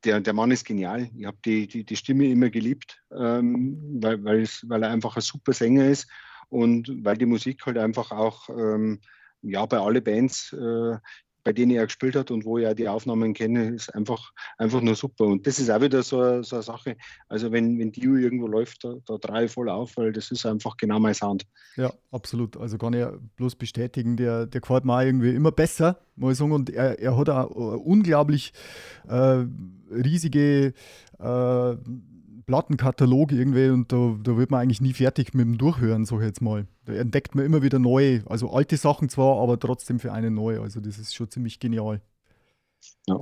der, 0.04 0.20
der 0.20 0.32
Mann 0.32 0.50
ist 0.50 0.64
genial. 0.64 1.10
Ich 1.14 1.26
habe 1.26 1.36
die, 1.44 1.68
die, 1.68 1.84
die 1.84 1.96
Stimme 1.96 2.30
immer 2.30 2.48
geliebt, 2.48 3.02
ähm, 3.12 3.98
weil, 4.00 4.24
weil 4.24 4.82
er 4.82 4.90
einfach 4.90 5.16
ein 5.16 5.22
super 5.22 5.52
Sänger 5.52 5.86
ist 5.86 6.08
und 6.48 6.90
weil 7.04 7.18
die 7.18 7.26
Musik 7.26 7.66
halt 7.66 7.76
einfach 7.76 8.10
auch 8.10 8.48
ähm, 8.48 9.00
ja, 9.42 9.66
bei 9.66 9.78
allen 9.78 10.02
Bands 10.02 10.54
äh, 10.54 10.96
bei 11.42 11.52
denen 11.52 11.72
er 11.72 11.86
gespielt 11.86 12.16
hat 12.16 12.30
und 12.30 12.44
wo 12.44 12.58
auch 12.58 12.74
die 12.74 12.88
Aufnahmen 12.88 13.34
kenne, 13.34 13.74
ist 13.74 13.94
einfach, 13.94 14.32
einfach 14.58 14.80
nur 14.80 14.94
super. 14.94 15.24
Und 15.24 15.46
das 15.46 15.58
ist 15.58 15.70
auch 15.70 15.80
wieder 15.80 16.02
so, 16.02 16.42
so 16.42 16.56
eine 16.56 16.62
Sache. 16.62 16.96
Also 17.28 17.52
wenn, 17.52 17.78
wenn 17.78 17.92
Dio 17.92 18.16
irgendwo 18.16 18.46
läuft, 18.46 18.84
da, 18.84 18.94
da 19.06 19.18
drehe 19.18 19.46
ich 19.46 19.52
voll 19.52 19.68
auf, 19.68 19.96
weil 19.96 20.12
das 20.12 20.30
ist 20.30 20.46
einfach 20.46 20.76
genau 20.76 20.98
mein 20.98 21.14
Sound. 21.14 21.44
Ja, 21.76 21.92
absolut. 22.10 22.56
Also 22.56 22.78
kann 22.78 22.92
ich 22.92 23.06
bloß 23.36 23.56
bestätigen, 23.56 24.16
der, 24.16 24.46
der 24.46 24.60
gefällt 24.60 24.84
mir 24.84 24.94
auch 24.94 25.02
irgendwie 25.02 25.34
immer 25.34 25.52
besser, 25.52 25.98
muss 26.16 26.32
ich 26.32 26.38
sagen. 26.38 26.52
Und 26.52 26.70
er, 26.70 26.98
er 26.98 27.16
hat 27.16 27.28
auch 27.28 27.50
unglaublich 27.50 28.52
äh, 29.08 29.44
riesige 29.90 30.74
äh, 31.18 31.76
Plattenkatalog 32.50 33.30
irgendwie 33.30 33.68
und 33.68 33.92
da, 33.92 34.16
da 34.20 34.36
wird 34.36 34.50
man 34.50 34.60
eigentlich 34.60 34.80
nie 34.80 34.92
fertig 34.92 35.34
mit 35.34 35.46
dem 35.46 35.56
Durchhören, 35.56 36.04
ich 36.24 36.26
jetzt 36.26 36.42
mal. 36.42 36.66
Da 36.84 36.94
entdeckt 36.94 37.36
man 37.36 37.44
immer 37.44 37.62
wieder 37.62 37.78
neue, 37.78 38.24
also 38.26 38.50
alte 38.50 38.76
Sachen 38.76 39.08
zwar, 39.08 39.40
aber 39.40 39.56
trotzdem 39.56 40.00
für 40.00 40.12
eine 40.12 40.32
neue. 40.32 40.60
Also 40.60 40.80
das 40.80 40.98
ist 40.98 41.14
schon 41.14 41.30
ziemlich 41.30 41.60
genial. 41.60 42.00
Ja. 43.06 43.20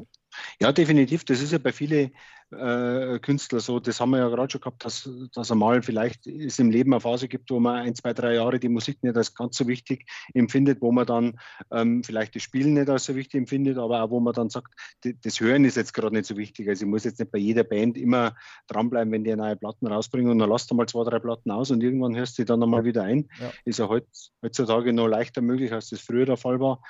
Ja, 0.61 0.73
definitiv. 0.73 1.25
Das 1.27 1.43
ist 1.43 1.53
ja 1.53 1.59
bei 1.59 1.73
vielen 1.73 2.11
äh, 2.51 3.19
Künstler 3.19 3.61
so. 3.61 3.79
Das 3.79 4.01
haben 4.01 4.11
wir 4.11 4.19
ja 4.19 4.29
gerade 4.29 4.51
schon 4.51 4.61
gehabt, 4.61 4.85
dass, 4.85 5.09
dass 5.35 5.51
einmal 5.51 5.83
vielleicht 5.83 6.27
es 6.27 6.59
im 6.59 6.71
Leben 6.71 6.93
eine 6.93 7.01
Phase 7.01 7.29
gibt, 7.29 7.51
wo 7.51 7.61
man 7.61 7.77
ein, 7.77 7.95
zwei, 7.95 8.13
drei 8.13 8.35
Jahre 8.35 8.59
die 8.59 8.69
Musik 8.69 9.03
nicht 9.03 9.17
als 9.17 9.35
ganz 9.35 9.57
so 9.57 9.67
wichtig 9.67 10.07
empfindet, 10.35 10.81
wo 10.81 10.93
man 10.93 11.07
dann 11.07 11.39
ähm, 11.71 12.03
vielleicht 12.03 12.35
das 12.35 12.43
Spielen 12.43 12.75
nicht 12.75 12.89
als 12.89 13.05
so 13.05 13.15
wichtig 13.15 13.39
empfindet, 13.41 13.79
aber 13.79 14.03
auch 14.03 14.11
wo 14.11 14.21
man 14.21 14.33
dann 14.33 14.51
sagt, 14.51 14.75
das 15.03 15.41
Hören 15.41 15.65
ist 15.65 15.77
jetzt 15.77 15.95
gerade 15.95 16.15
nicht 16.15 16.27
so 16.27 16.37
wichtig. 16.37 16.69
Also 16.69 16.85
ich 16.85 16.91
muss 16.91 17.05
jetzt 17.05 17.19
nicht 17.19 17.31
bei 17.31 17.39
jeder 17.39 17.65
Band 17.65 17.99
immer 17.99 18.35
dranbleiben, 18.69 19.13
wenn 19.13 19.25
die 19.25 19.37
neue 19.37 19.57
Platten 19.57 19.87
rausbringen 19.87 20.31
und 20.31 20.39
dann 20.39 20.51
lasst 20.51 20.71
du 20.71 20.75
mal 20.75 20.87
zwei, 20.87 21.05
drei 21.05 21.19
Platten 21.19 21.51
aus 21.51 21.71
und 21.71 21.83
irgendwann 21.83 22.17
hörst 22.17 22.39
du 22.39 22.43
die 22.43 22.47
dann 22.47 22.61
nochmal 22.61 22.85
wieder 22.85 23.03
ein. 23.03 23.29
Ja. 23.41 23.51
Ist 23.65 23.79
ja 23.79 23.89
heutzutage 23.89 24.93
noch 24.93 25.09
leichter 25.09 25.43
möglich, 25.43 25.73
als 25.73 25.91
das 25.91 26.01
früher 26.01 26.27
der 26.27 26.37
Fall 26.37 26.61
war. 26.61 26.81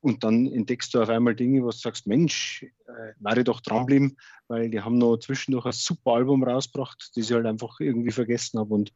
Und 0.00 0.22
dann 0.22 0.46
entdeckst 0.46 0.94
du 0.94 1.02
auf 1.02 1.08
einmal 1.08 1.34
Dinge, 1.34 1.62
wo 1.62 1.70
du 1.70 1.76
sagst, 1.76 2.06
Mensch, 2.06 2.64
äh, 2.86 3.12
wäre 3.18 3.42
doch 3.42 3.60
dranbleiben, 3.60 4.16
weil 4.46 4.70
die 4.70 4.80
haben 4.80 4.98
noch 4.98 5.16
zwischendurch 5.18 5.66
ein 5.66 5.72
super 5.72 6.12
Album 6.12 6.44
rausgebracht, 6.44 7.10
das 7.14 7.24
ich 7.24 7.32
halt 7.32 7.46
einfach 7.46 7.80
irgendwie 7.80 8.12
vergessen 8.12 8.60
habe. 8.60 8.74
Und 8.74 8.92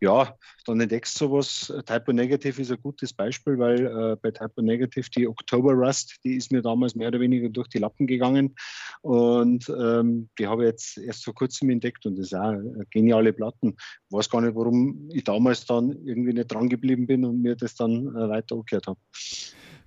ja, 0.00 0.36
dann 0.66 0.80
entdeckst 0.80 1.18
du 1.20 1.26
sowas. 1.26 1.72
Typo 1.86 2.12
Negative 2.12 2.60
ist 2.60 2.70
ein 2.70 2.80
gutes 2.82 3.14
Beispiel, 3.14 3.58
weil 3.58 3.86
äh, 3.86 4.16
bei 4.20 4.30
Typo 4.30 4.60
Negative 4.60 5.08
die 5.10 5.26
October 5.26 5.72
Rust, 5.72 6.16
die 6.22 6.36
ist 6.36 6.52
mir 6.52 6.60
damals 6.60 6.94
mehr 6.94 7.08
oder 7.08 7.20
weniger 7.20 7.48
durch 7.48 7.68
die 7.68 7.78
Lappen 7.78 8.06
gegangen. 8.06 8.54
Und 9.00 9.68
ähm, 9.70 10.28
die 10.38 10.46
habe 10.46 10.64
ich 10.64 10.70
jetzt 10.70 10.98
erst 10.98 11.24
vor 11.24 11.34
kurzem 11.34 11.70
entdeckt 11.70 12.04
und 12.04 12.18
das 12.18 12.26
ist 12.26 12.34
auch 12.34 12.56
geniale 12.90 13.32
Platten. 13.32 13.74
Ich 13.78 14.16
weiß 14.16 14.28
gar 14.28 14.42
nicht, 14.42 14.54
warum 14.54 15.08
ich 15.12 15.24
damals 15.24 15.64
dann 15.64 15.92
irgendwie 16.04 16.34
nicht 16.34 16.52
dran 16.52 16.68
geblieben 16.68 17.06
bin 17.06 17.24
und 17.24 17.40
mir 17.40 17.56
das 17.56 17.74
dann 17.74 18.08
äh, 18.08 18.28
weiter 18.28 18.56
angehört 18.56 18.86
habe. 18.86 19.00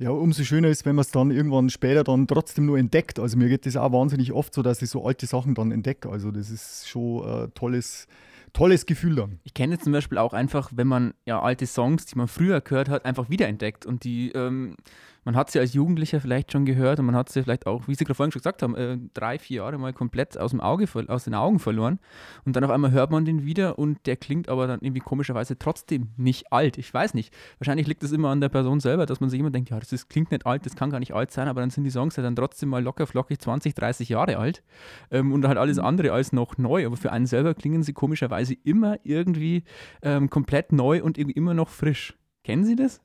Ja, 0.02 0.12
umso 0.12 0.46
schöner 0.46 0.70
ist, 0.70 0.86
wenn 0.86 0.96
man 0.96 1.04
es 1.04 1.12
dann 1.12 1.30
irgendwann 1.30 1.70
später 1.70 2.06
dann 2.06 2.26
trotzdem 2.26 2.66
nur 2.66 2.78
entdeckt. 2.78 3.20
Also 3.20 3.38
mir 3.38 3.50
geht 3.50 3.66
das 3.66 3.76
auch 3.76 3.92
wahnsinnig 3.92 4.32
oft 4.32 4.54
so, 4.54 4.62
dass 4.62 4.82
ich 4.82 4.90
so 4.90 5.06
alte 5.06 5.26
Sachen 5.26 5.56
dann 5.56 5.74
entdecke. 5.74 6.10
Also 6.10 6.32
das 6.32 6.50
ist 6.50 6.88
schon 6.88 7.26
ein 7.26 7.44
äh, 7.44 7.48
tolles, 7.50 8.08
tolles 8.54 8.86
Gefühl 8.86 9.16
dann. 9.16 9.40
Ich 9.44 9.54
kenne 9.54 9.78
zum 9.78 9.92
Beispiel 9.92 10.18
auch 10.18 10.32
einfach, 10.32 10.72
wenn 10.74 10.88
man 10.88 11.14
ja 11.26 11.42
alte 11.42 11.68
Songs, 11.68 12.06
die 12.06 12.18
man 12.18 12.30
früher 12.30 12.62
gehört 12.62 12.88
hat, 12.88 13.04
einfach 13.04 13.30
wiederentdeckt 13.30 13.86
und 13.86 14.06
die 14.06 14.32
ähm, 14.32 14.78
man 15.24 15.36
hat 15.36 15.52
sie 15.52 15.60
als 15.60 15.74
Jugendlicher 15.74 16.22
vielleicht 16.22 16.52
schon 16.52 16.66
gehört 16.66 17.00
und 17.00 17.06
man 17.06 17.16
hat 17.16 17.30
sie 17.30 17.44
vielleicht 17.44 17.68
auch, 17.68 17.88
wie 17.88 17.96
Sie 17.96 18.04
gerade 18.04 18.16
vorhin 18.16 18.32
schon 18.32 18.40
gesagt 18.40 18.64
haben, 18.64 18.76
äh, 18.76 18.98
drei, 19.14 19.40
vier 19.40 19.58
Jahre 19.58 19.78
mal 19.78 19.94
komplett 19.94 20.38
aus, 20.38 20.52
dem 20.52 20.62
Auge, 20.62 20.88
aus 21.08 21.24
den 21.24 21.34
Augen 21.34 21.60
verloren. 21.60 22.00
Und 22.46 22.56
dann 22.56 22.64
auf 22.64 22.72
einmal 22.72 22.92
hört 22.92 23.12
man 23.12 23.26
den 23.26 23.46
wieder 23.46 23.78
und 23.80 24.06
der 24.06 24.16
klingt 24.16 24.50
aber 24.50 24.68
dann 24.68 24.80
irgendwie 24.82 25.02
komischerweise 25.02 25.58
trotzdem 25.58 26.10
nicht 26.18 26.52
alt. 26.52 26.78
Ich 26.78 26.94
weiß 26.94 27.14
nicht. 27.14 27.34
Wahrscheinlich 27.60 27.88
liegt 27.88 28.04
es 28.04 28.12
immer 28.12 28.30
an 28.30 28.42
der 28.42 28.50
Person 28.50 28.80
selber, 28.80 29.06
dass 29.06 29.20
man 29.20 29.30
sich 29.30 29.40
immer 29.40 29.52
denkt, 29.52 29.70
ja, 29.70 29.80
das 29.80 29.92
ist, 29.92 30.10
klingt 30.10 30.32
nicht 30.32 30.46
alt, 30.46 30.66
das 30.66 30.76
kann 30.76 30.90
gar 30.90 31.00
nicht 31.00 31.14
alt 31.14 31.32
sein, 31.32 31.48
aber 31.48 31.62
dann 31.62 31.70
sind 31.70 31.84
die 31.84 31.92
Songs 31.92 32.16
ja 32.16 32.24
dann 32.24 32.36
trotzdem 32.36 32.70
mal 32.70 32.84
locker 32.84 33.08
flockig 33.08 33.40
20, 33.40 33.74
30 33.74 34.10
Jahre 34.10 34.38
alt 34.38 34.64
ähm, 35.12 35.32
und 35.32 35.48
halt 35.48 35.58
alles 35.58 35.78
mhm. 35.78 35.86
andere 35.86 36.12
als 36.12 36.32
noch 36.34 36.58
neu. 36.58 36.86
Aber 36.86 36.98
für 36.98 37.12
einen 37.12 37.26
selber 37.26 37.54
klingen 37.54 37.84
sie 37.84 37.94
komischerweise 37.94 38.56
immer 38.64 38.98
irgendwie 39.04 39.64
ähm, 40.02 40.30
komplett 40.30 40.72
neu 40.72 41.04
und 41.04 41.18
irgendwie 41.18 41.38
immer 41.38 41.54
noch 41.54 41.70
frisch. 41.70 42.16
Kennen 42.44 42.64
Sie 42.64 42.76
das? 42.76 43.02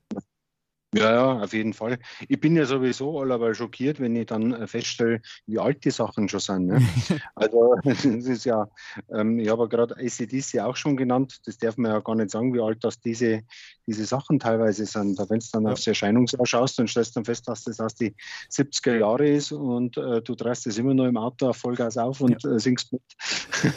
Ja, 0.93 1.11
ja, 1.11 1.43
auf 1.43 1.53
jeden 1.53 1.73
Fall. 1.73 1.97
Ich 2.29 2.39
bin 2.39 2.55
ja 2.55 2.65
sowieso 2.65 3.19
allerweil 3.19 3.53
schockiert, 3.53 3.99
wenn 3.99 4.15
ich 4.15 4.27
dann 4.27 4.53
äh, 4.53 4.67
feststelle, 4.67 5.21
wie 5.45 5.59
alt 5.59 5.83
die 5.83 5.91
Sachen 5.91 6.29
schon 6.29 6.39
sind. 6.39 6.67
Ne? 6.67 6.81
also, 7.35 7.75
das 7.83 8.05
ist 8.05 8.45
ja, 8.45 8.69
ähm, 9.09 9.39
ich 9.39 9.49
habe 9.49 9.67
gerade 9.67 9.95
ACDC 9.97 10.59
auch 10.59 10.75
schon 10.75 10.95
genannt, 10.95 11.41
das 11.45 11.57
darf 11.57 11.77
man 11.77 11.91
ja 11.91 11.99
gar 11.99 12.15
nicht 12.15 12.31
sagen, 12.31 12.53
wie 12.53 12.61
alt 12.61 12.83
das 12.83 12.99
diese, 13.01 13.41
diese 13.87 14.05
Sachen 14.05 14.39
teilweise 14.39 14.85
sind. 14.85 15.17
Wenn 15.17 15.39
du 15.39 15.45
dann 15.51 15.63
ja. 15.63 15.71
aufs 15.71 15.85
Erscheinungsjahr 15.85 16.45
schaust 16.45 16.79
und 16.79 16.89
stellst 16.89 17.17
dann 17.17 17.25
fest, 17.25 17.47
dass 17.47 17.63
das 17.65 17.79
aus 17.79 17.95
die 17.95 18.15
70er 18.51 18.97
Jahre 18.97 19.27
ist 19.27 19.51
und 19.51 19.97
äh, 19.97 20.21
du 20.21 20.35
dreist 20.35 20.65
es 20.67 20.77
immer 20.77 20.93
noch 20.93 21.05
im 21.05 21.17
Auto 21.17 21.49
auf 21.49 21.57
Vollgas 21.57 21.97
auf 21.97 22.21
und 22.21 22.41
ja. 22.43 22.51
äh, 22.51 22.59
singst 22.59 22.93
mit. 22.93 23.01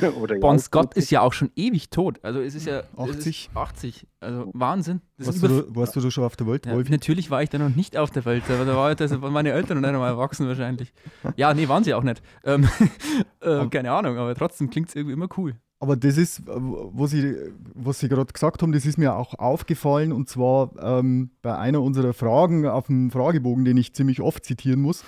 Oder 0.20 0.38
bon 0.38 0.58
Scott 0.58 0.94
ist 0.94 1.10
ja 1.10 1.22
auch 1.22 1.32
schon 1.32 1.50
ewig 1.56 1.90
tot. 1.90 2.18
Also 2.22 2.40
es 2.40 2.54
ist 2.54 2.66
ja 2.66 2.84
80. 2.96 3.48
Ist 3.48 3.56
80. 3.56 4.06
Also 4.20 4.50
Wahnsinn. 4.52 5.00
warst, 5.16 5.42
du, 5.42 5.76
warst 5.76 5.94
du 5.94 6.10
schon 6.10 6.24
auf 6.24 6.34
der 6.34 6.48
Welt, 6.48 6.66
ja, 6.66 6.74
Natürlich 6.74 7.30
war 7.30 7.42
ich 7.42 7.50
da 7.50 7.58
noch 7.58 7.74
nicht 7.74 7.96
auf 7.96 8.10
der 8.10 8.24
Welt, 8.24 8.42
aber 8.48 8.64
da 8.64 8.74
war, 8.74 8.94
das 8.94 9.20
waren 9.20 9.32
meine 9.32 9.52
Eltern 9.52 9.80
noch 9.80 9.88
nicht 9.88 9.94
einmal 9.94 10.10
erwachsen 10.10 10.48
wahrscheinlich. 10.48 10.92
Ja, 11.36 11.54
nee, 11.54 11.68
waren 11.68 11.84
sie 11.84 11.94
auch 11.94 12.02
nicht. 12.02 12.20
Ähm, 12.44 12.68
äh, 13.40 13.66
keine 13.68 13.92
Ahnung, 13.92 14.18
aber 14.18 14.34
trotzdem 14.34 14.70
klingt 14.70 14.88
es 14.88 14.96
irgendwie 14.96 15.12
immer 15.12 15.28
cool. 15.36 15.54
Aber 15.80 15.96
das 15.96 16.16
ist, 16.16 16.42
was 16.46 17.12
Sie, 17.12 17.36
was 17.74 18.00
Sie 18.00 18.08
gerade 18.08 18.32
gesagt 18.32 18.62
haben, 18.62 18.72
das 18.72 18.84
ist 18.84 18.98
mir 18.98 19.14
auch 19.14 19.34
aufgefallen 19.34 20.12
und 20.12 20.28
zwar 20.28 20.72
ähm, 20.80 21.30
bei 21.40 21.56
einer 21.56 21.82
unserer 21.82 22.12
Fragen 22.14 22.66
auf 22.66 22.86
dem 22.86 23.12
Fragebogen, 23.12 23.64
den 23.64 23.76
ich 23.76 23.94
ziemlich 23.94 24.20
oft 24.20 24.44
zitieren 24.44 24.80
muss. 24.80 25.04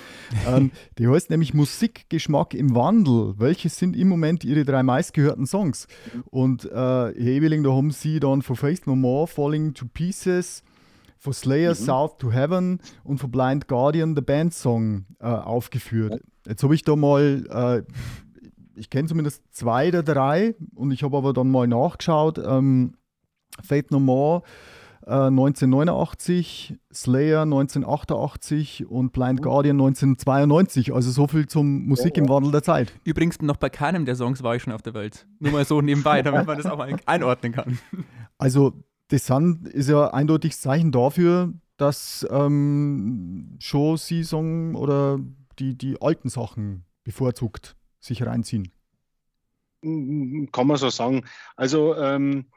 Ähm, 0.47 0.71
die 0.99 1.09
heißt 1.09 1.29
nämlich 1.31 1.55
Musikgeschmack 1.55 2.55
im 2.55 2.75
Wandel. 2.77 3.35
Welches 3.39 3.79
sind 3.79 3.97
im 3.97 4.09
Moment 4.09 4.45
Ihre 4.45 4.65
drei 4.65 4.85
meistgehörten 4.85 5.47
Songs? 5.47 5.89
Und 6.31 6.67
äh, 6.67 6.69
Herr 6.71 7.17
Ebeling, 7.17 7.65
da 7.65 7.73
haben 7.73 7.91
Sie 7.91 8.21
dann 8.21 8.43
For 8.43 8.55
Faith 8.55 8.87
No 8.87 8.95
More, 8.95 9.27
Falling 9.27 9.75
to 9.75 9.87
Pieces, 9.93 10.63
For 11.19 11.33
Slayer, 11.33 11.71
mhm. 11.71 11.85
South 11.85 12.19
to 12.19 12.31
Heaven 12.31 12.79
und 13.03 13.19
For 13.19 13.29
Blind 13.29 13.67
Guardian, 13.67 14.15
The 14.15 14.23
Band 14.23 14.55
Song 14.55 15.07
äh, 15.19 15.27
aufgeführt. 15.27 16.21
Jetzt 16.47 16.63
habe 16.63 16.77
ich 16.77 16.85
da 16.85 16.95
mal 16.95 17.85
äh, 17.87 17.93
ich 18.81 18.89
kenne 18.89 19.07
zumindest 19.07 19.43
zwei 19.55 19.91
der 19.91 20.03
drei 20.03 20.55
und 20.75 20.91
ich 20.91 21.03
habe 21.03 21.17
aber 21.17 21.35
dann 21.35 21.51
mal 21.51 21.67
nachgeschaut. 21.67 22.39
Ähm, 22.39 22.95
Fate 23.63 23.91
No 23.91 24.01
More 24.01 24.43
äh, 25.07 25.27
1989, 25.27 26.79
Slayer 26.93 27.43
1988 27.43 28.87
und 28.87 29.13
Blind 29.13 29.43
Guardian 29.43 29.77
1992. 29.77 30.95
Also 30.95 31.11
so 31.11 31.27
viel 31.27 31.47
zum 31.47 31.87
Musik 31.87 32.17
im 32.17 32.31
Wandel 32.31 32.53
der 32.53 32.63
Zeit. 32.63 32.95
Übrigens 33.05 33.43
noch 33.43 33.59
bei 33.59 33.69
keinem 33.69 34.07
der 34.07 34.17
Songs 34.17 34.43
war 34.43 34.57
ich 34.57 34.63
schon 34.63 34.73
auf 34.73 34.83
der 34.83 34.95
Welt. 34.95 35.27
Nur 35.41 35.53
mal 35.53 35.65
so 35.67 35.83
nebenbei, 35.83 36.23
damit 36.23 36.47
man 36.47 36.57
das 36.57 36.67
auch 36.67 36.79
mal 36.79 36.97
einordnen 37.05 37.53
kann. 37.53 37.79
Also 38.39 38.73
das 39.09 39.27
sind, 39.27 39.69
ist 39.69 39.91
ja 39.91 40.09
eindeutig 40.09 40.57
Zeichen 40.57 40.91
dafür, 40.91 41.53
dass 41.77 42.27
ähm, 42.31 43.57
schon 43.59 43.99
sie 43.99 44.25
Song 44.25 44.75
oder 44.75 45.19
die, 45.59 45.77
die 45.77 46.01
alten 46.01 46.31
Sachen 46.31 46.85
bevorzugt 47.05 47.77
sich 48.01 48.25
reinziehen? 48.25 48.73
Kann 49.83 50.67
man 50.67 50.77
so 50.77 50.91
sagen. 50.91 51.25
Also 51.57 51.97
ähm, 51.97 52.51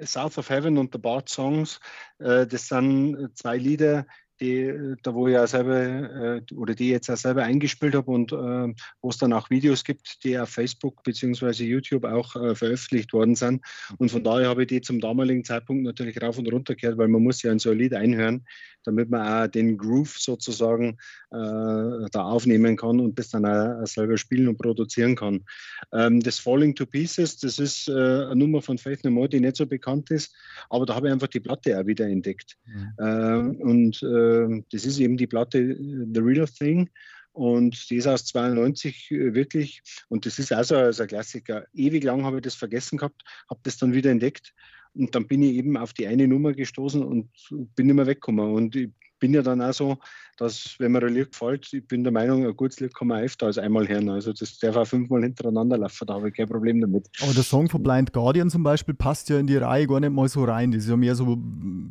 South 0.00 0.38
of 0.38 0.50
Heaven 0.50 0.78
und 0.78 0.92
The 0.92 0.98
Bart 0.98 1.28
Songs, 1.28 1.80
äh, 2.18 2.46
das 2.46 2.68
sind 2.68 3.30
zwei 3.34 3.56
Lieder, 3.56 4.06
die, 4.40 4.94
da 5.02 5.14
wo 5.14 5.26
ich 5.28 5.34
ja 5.34 5.46
selber 5.46 5.76
äh, 5.76 6.54
oder 6.54 6.74
die 6.74 6.90
jetzt 6.90 7.10
auch 7.10 7.16
selber 7.16 7.44
eingespielt 7.44 7.94
habe 7.94 8.10
und 8.10 8.32
äh, 8.32 8.74
wo 9.00 9.08
es 9.08 9.18
dann 9.18 9.32
auch 9.32 9.50
Videos 9.50 9.84
gibt, 9.84 10.24
die 10.24 10.38
auf 10.38 10.50
Facebook 10.50 11.02
bzw. 11.02 11.64
YouTube 11.64 12.04
auch 12.04 12.36
äh, 12.36 12.54
veröffentlicht 12.54 13.12
worden 13.12 13.34
sind. 13.34 13.64
Und 13.98 14.10
von 14.10 14.22
daher 14.22 14.48
habe 14.48 14.62
ich 14.62 14.68
die 14.68 14.80
zum 14.80 15.00
damaligen 15.00 15.44
Zeitpunkt 15.44 15.84
natürlich 15.84 16.20
rauf 16.20 16.38
und 16.38 16.50
runter 16.52 16.74
gehört, 16.74 16.98
weil 16.98 17.08
man 17.08 17.22
muss 17.22 17.42
ja 17.42 17.52
in 17.52 17.58
so 17.58 17.70
ein 17.70 17.78
Lied 17.78 17.94
einhören, 17.94 18.44
damit 18.84 19.10
man 19.10 19.20
auch 19.26 19.50
den 19.50 19.78
Groove 19.78 20.16
sozusagen 20.18 20.98
äh, 21.30 22.08
da 22.12 22.22
aufnehmen 22.22 22.76
kann 22.76 23.00
und 23.00 23.18
das 23.18 23.30
dann 23.30 23.46
auch 23.46 23.86
selber 23.86 24.16
spielen 24.16 24.48
und 24.48 24.58
produzieren 24.58 25.16
kann. 25.16 25.44
Ähm, 25.92 26.20
das 26.20 26.38
Falling 26.38 26.74
to 26.74 26.86
Pieces, 26.86 27.38
das 27.38 27.58
ist 27.58 27.88
äh, 27.88 27.92
eine 27.92 28.36
Nummer 28.36 28.62
von 28.62 28.78
Faith 28.78 29.04
No 29.04 29.10
More, 29.10 29.28
die 29.28 29.40
nicht 29.40 29.56
so 29.56 29.66
bekannt 29.66 30.10
ist, 30.10 30.34
aber 30.70 30.86
da 30.86 30.94
habe 30.94 31.08
ich 31.08 31.12
einfach 31.12 31.28
die 31.28 31.40
Platte 31.40 31.78
auch 31.78 31.86
wieder 31.86 32.06
entdeckt. 32.06 32.56
Mhm. 32.66 32.92
Ähm, 33.00 33.56
und 33.60 34.02
äh, 34.02 34.25
das 34.72 34.84
ist 34.84 34.98
eben 34.98 35.16
die 35.16 35.26
Platte 35.26 35.76
The 35.76 36.20
Real 36.20 36.46
Thing. 36.46 36.90
Und 37.32 37.90
die 37.90 37.96
ist 37.96 38.06
aus 38.06 38.24
92 38.24 39.10
wirklich, 39.10 39.82
und 40.08 40.24
das 40.24 40.38
ist 40.38 40.52
also 40.52 40.74
ein 40.76 41.08
Klassiker. 41.08 41.66
Ewig 41.74 42.02
lang 42.02 42.24
habe 42.24 42.36
ich 42.36 42.42
das 42.42 42.54
vergessen 42.54 42.96
gehabt, 42.96 43.24
habe 43.50 43.60
das 43.62 43.76
dann 43.76 43.92
wieder 43.92 44.10
entdeckt 44.10 44.54
und 44.96 45.14
dann 45.14 45.26
bin 45.26 45.42
ich 45.42 45.54
eben 45.54 45.76
auf 45.76 45.92
die 45.92 46.06
eine 46.06 46.26
Nummer 46.26 46.52
gestoßen 46.52 47.02
und 47.02 47.28
bin 47.74 47.94
mehr 47.94 48.06
weggekommen. 48.06 48.54
Und 48.54 48.74
ich 48.76 48.90
bin 49.18 49.34
ja 49.34 49.42
dann 49.42 49.62
auch 49.62 49.72
so, 49.72 49.98
dass, 50.36 50.76
wenn 50.78 50.92
mir 50.92 51.02
ein 51.02 51.14
Lied 51.14 51.32
gefällt, 51.32 51.72
ich 51.72 51.86
bin 51.86 52.02
der 52.02 52.12
Meinung, 52.12 52.46
ein 52.46 52.56
gutes 52.56 52.80
Lied 52.80 52.94
kann 52.94 53.08
man 53.08 53.22
öfter 53.22 53.46
als 53.46 53.58
einmal 53.58 53.88
hören. 53.88 54.08
Also 54.08 54.32
das 54.32 54.58
darf 54.58 54.76
auch 54.76 54.86
fünfmal 54.86 55.22
hintereinander 55.22 55.78
laufen, 55.78 56.06
da 56.06 56.14
habe 56.14 56.28
ich 56.28 56.34
kein 56.34 56.48
Problem 56.48 56.80
damit. 56.80 57.08
Aber 57.22 57.32
der 57.32 57.42
Song 57.42 57.68
von 57.68 57.82
Blind 57.82 58.12
Guardian 58.12 58.50
zum 58.50 58.62
Beispiel 58.62 58.94
passt 58.94 59.28
ja 59.28 59.38
in 59.38 59.46
die 59.46 59.56
Reihe 59.56 59.86
gar 59.86 60.00
nicht 60.00 60.12
mal 60.12 60.28
so 60.28 60.44
rein. 60.44 60.72
Das 60.72 60.84
ist 60.84 60.90
ja 60.90 60.96
mehr 60.96 61.14
so, 61.14 61.38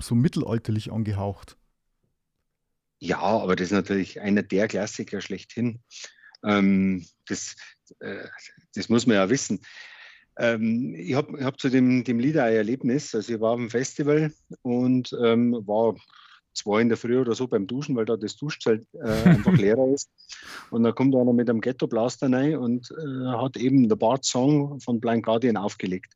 so 0.02 0.16
mittelalterlich 0.16 0.92
angehaucht. 0.92 1.58
Ja, 3.00 3.20
aber 3.20 3.56
das 3.56 3.68
ist 3.68 3.74
natürlich 3.74 4.22
einer 4.22 4.44
der 4.44 4.68
Klassiker 4.68 5.22
schlechthin. 5.22 5.82
Ähm, 6.44 7.06
das, 7.28 7.56
äh, 8.00 8.28
das 8.74 8.90
muss 8.90 9.06
man 9.06 9.16
ja 9.16 9.30
wissen. 9.30 9.62
Ähm, 10.38 10.96
ich 10.96 11.14
habe 11.14 11.44
hab 11.44 11.60
zu 11.60 11.70
dem, 11.70 12.04
dem 12.04 12.20
Lied 12.20 12.38
ein 12.38 12.54
Erlebnis. 12.54 13.14
Also 13.16 13.34
ich 13.34 13.40
war 13.40 13.52
auf 13.52 13.60
dem 13.60 13.70
Festival 13.70 14.34
und 14.62 15.16
ähm, 15.24 15.62
war 15.66 15.96
zwei 16.54 16.82
in 16.82 16.90
der 16.90 16.98
Früh 16.98 17.20
oder 17.20 17.36
so 17.36 17.48
beim 17.48 17.68
Duschen, 17.68 17.96
weil 17.96 18.06
da 18.06 18.16
das 18.16 18.38
Duschzelt 18.38 18.88
äh, 18.94 19.30
einfach 19.30 19.54
leerer 19.54 19.94
ist. 19.94 20.10
Und 20.72 20.84
dann 20.84 20.96
kommt 20.96 21.16
einer 21.16 21.34
mit 21.34 21.50
einem 21.50 21.62
Ghetto-Blaster 21.62 22.32
rein 22.32 22.58
und 22.58 22.90
äh, 22.92 23.28
hat 23.28 23.58
eben 23.58 23.90
The 23.90 23.96
Bart 23.96 24.26
Song 24.26 24.80
von 24.80 25.00
Blind 25.00 25.24
Guardian 25.24 25.58
aufgelegt. 25.58 26.14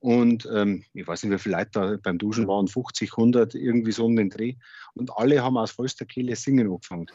Und 0.00 0.48
ähm, 0.52 0.84
ich 0.94 1.06
weiß 1.06 1.24
nicht, 1.24 1.32
wie 1.32 1.38
viele 1.38 1.56
Leute 1.56 1.70
da 1.72 1.96
beim 2.02 2.18
Duschen 2.18 2.46
waren, 2.46 2.68
50, 2.68 3.12
100, 3.12 3.54
irgendwie 3.54 3.92
so 3.92 4.04
um 4.04 4.14
den 4.14 4.30
Dreh. 4.30 4.54
Und 4.94 5.10
alle 5.16 5.42
haben 5.42 5.56
aus 5.56 5.72
vollster 5.72 6.06
Kehle 6.06 6.36
singen 6.36 6.68
angefangen. 6.70 7.06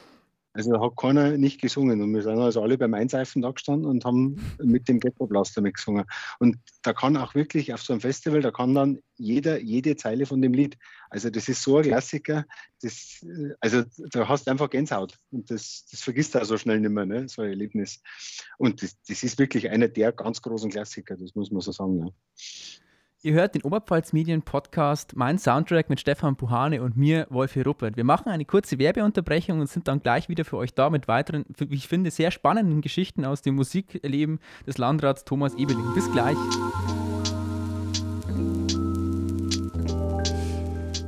Also 0.54 0.80
hat 0.80 0.96
keiner 0.98 1.36
nicht 1.36 1.60
gesungen 1.60 2.02
und 2.02 2.14
wir 2.14 2.22
sind 2.22 2.38
also 2.38 2.62
alle 2.62 2.78
beim 2.78 2.94
Einseifen 2.94 3.42
da 3.42 3.50
gestanden 3.50 3.90
und 3.90 4.06
haben 4.06 4.40
mit 4.62 4.88
dem 4.88 5.00
Ghetto-Blaster 5.00 5.62
mitgesungen. 5.62 6.06
Und 6.40 6.58
da 6.84 6.94
kann 6.94 7.18
auch 7.18 7.34
wirklich 7.34 7.74
auf 7.74 7.82
so 7.82 7.94
einem 7.94 8.02
Festival, 8.02 8.42
da 8.42 8.52
kann 8.52 8.76
dann 8.76 9.00
jeder 9.16 9.60
jede 9.60 9.96
Zeile 9.96 10.28
von 10.28 10.42
dem 10.42 10.54
Lied. 10.54 10.78
Also 11.10 11.32
das 11.32 11.50
ist 11.50 11.64
so 11.64 11.78
ein 11.78 11.84
Klassiker, 11.84 12.46
das, 12.82 13.26
also 13.62 13.84
da 14.12 14.28
hast 14.28 14.46
du 14.46 14.52
einfach 14.52 14.70
Gänsehaut 14.70 15.18
und 15.32 15.50
das, 15.50 15.88
das 15.90 16.02
vergisst 16.02 16.36
du 16.36 16.40
auch 16.40 16.46
so 16.46 16.58
schnell 16.58 16.80
nicht 16.80 16.92
mehr, 16.92 17.06
ne? 17.06 17.28
so 17.28 17.42
ein 17.42 17.50
Erlebnis. 17.50 18.02
Und 18.60 18.84
das, 18.84 18.96
das 19.08 19.24
ist 19.24 19.40
wirklich 19.40 19.70
einer 19.70 19.88
der 19.88 20.12
ganz 20.12 20.42
großen 20.42 20.70
Klassiker, 20.70 21.18
das 21.18 21.34
muss 21.34 21.50
man 21.50 21.62
so 21.62 21.72
sagen. 21.72 22.00
Ja. 22.00 22.83
Ihr 23.26 23.36
hört 23.36 23.56
den 23.56 23.62
Oberpfalz 23.62 24.12
Medien 24.12 24.42
Podcast, 24.42 25.16
mein 25.16 25.40
Soundtrack 25.40 25.90
mit 25.90 26.02
Stefan 26.02 26.36
Puhane 26.36 26.84
und 26.84 26.98
mir, 26.98 27.26
Wolfi 27.30 27.62
Ruppert. 27.62 27.96
Wir 27.96 28.04
machen 28.04 28.28
eine 28.28 28.44
kurze 28.44 28.80
Werbeunterbrechung 28.80 29.62
und 29.62 29.70
sind 29.70 29.88
dann 29.88 30.02
gleich 30.02 30.28
wieder 30.28 30.44
für 30.44 30.58
euch 30.58 30.74
da 30.74 30.90
mit 30.90 31.08
weiteren, 31.08 31.46
wie 31.58 31.74
ich 31.74 31.88
finde, 31.88 32.12
sehr 32.12 32.32
spannenden 32.32 32.82
Geschichten 32.82 33.24
aus 33.24 33.42
dem 33.42 33.56
Musikleben 33.56 34.40
des 34.68 34.78
Landrats 34.78 35.24
Thomas 35.24 35.56
Ebeling. 35.56 35.94
Bis 35.96 36.12
gleich. 36.12 36.36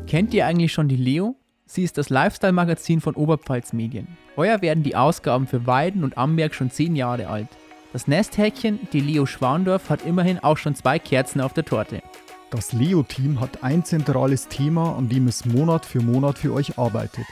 Kennt 0.08 0.34
ihr 0.34 0.46
eigentlich 0.46 0.72
schon 0.72 0.88
die 0.88 0.96
Leo? 0.96 1.36
Sie 1.66 1.84
ist 1.84 1.98
das 1.98 2.10
Lifestyle-Magazin 2.10 3.02
von 3.02 3.16
Oberpfalz 3.16 3.74
Medien. 3.74 4.08
Heuer 4.38 4.62
werden 4.62 4.84
die 4.84 4.96
Ausgaben 4.96 5.48
für 5.48 5.68
Weiden 5.68 6.06
und 6.06 6.18
Amberg 6.18 6.56
schon 6.56 6.72
zehn 6.72 6.96
Jahre 6.96 7.28
alt. 7.28 7.50
Das 7.96 8.10
Nesthäkchen, 8.10 8.90
die 8.92 9.00
Leo 9.00 9.26
Schwandorf, 9.26 9.90
hat 9.90 10.06
immerhin 10.06 10.40
auch 10.40 10.58
schon 10.58 10.76
zwei 10.76 11.00
Kerzen 11.00 11.40
auf 11.40 11.54
der 11.54 11.64
Torte. 11.64 12.02
Das 12.50 12.74
Leo-Team 12.74 13.40
hat 13.40 13.64
ein 13.64 13.86
zentrales 13.86 14.50
Thema, 14.50 14.98
an 14.98 15.08
dem 15.08 15.30
es 15.30 15.46
Monat 15.46 15.86
für 15.86 16.02
Monat 16.02 16.38
für 16.38 16.52
euch 16.52 16.78
arbeitet. 16.78 17.24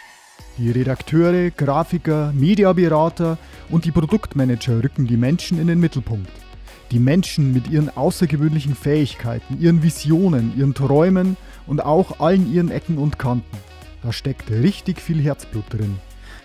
Die 0.58 0.72
Redakteure, 0.72 1.52
Grafiker, 1.52 2.32
Mediaberater 2.32 3.38
und 3.72 3.84
die 3.84 3.92
Produktmanager 3.92 4.82
rücken 4.82 5.06
die 5.06 5.18
Menschen 5.18 5.60
in 5.60 5.68
den 5.68 5.82
Mittelpunkt. 5.82 6.32
Die 6.92 7.00
Menschen 7.00 7.52
mit 7.52 7.70
ihren 7.70 7.90
außergewöhnlichen 7.90 8.74
Fähigkeiten, 8.74 9.60
ihren 9.60 9.84
Visionen, 9.84 10.58
ihren 10.58 10.74
Träumen 10.74 11.36
und 11.68 11.84
auch 11.84 12.22
allen 12.22 12.50
ihren 12.50 12.72
Ecken 12.72 13.00
und 13.00 13.20
Kanten. 13.20 13.58
Da 14.02 14.14
steckt 14.14 14.50
richtig 14.50 15.02
viel 15.02 15.22
Herzblut 15.22 15.66
drin. 15.68 16.00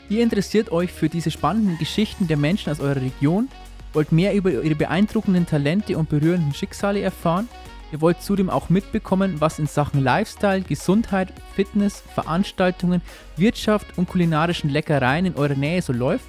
Ihr 0.08 0.24
interessiert 0.24 0.72
euch 0.72 0.92
für 0.92 1.08
diese 1.08 1.30
spannenden 1.30 1.78
Geschichten 1.78 2.26
der 2.26 2.36
Menschen 2.36 2.72
aus 2.72 2.80
eurer 2.80 3.00
Region? 3.00 3.48
Wollt 3.92 4.12
mehr 4.12 4.34
über 4.34 4.50
ihre 4.50 4.74
beeindruckenden 4.74 5.46
Talente 5.46 5.96
und 5.96 6.08
berührenden 6.08 6.54
Schicksale 6.54 7.00
erfahren? 7.00 7.48
Ihr 7.90 8.00
wollt 8.00 8.22
zudem 8.22 8.50
auch 8.50 8.68
mitbekommen, 8.68 9.36
was 9.38 9.58
in 9.58 9.66
Sachen 9.66 10.02
Lifestyle, 10.02 10.60
Gesundheit, 10.60 11.32
Fitness, 11.54 12.02
Veranstaltungen, 12.14 13.00
Wirtschaft 13.36 13.96
und 13.96 14.08
kulinarischen 14.08 14.68
Leckereien 14.68 15.24
in 15.24 15.36
eurer 15.36 15.54
Nähe 15.54 15.80
so 15.80 15.92
läuft? 15.92 16.26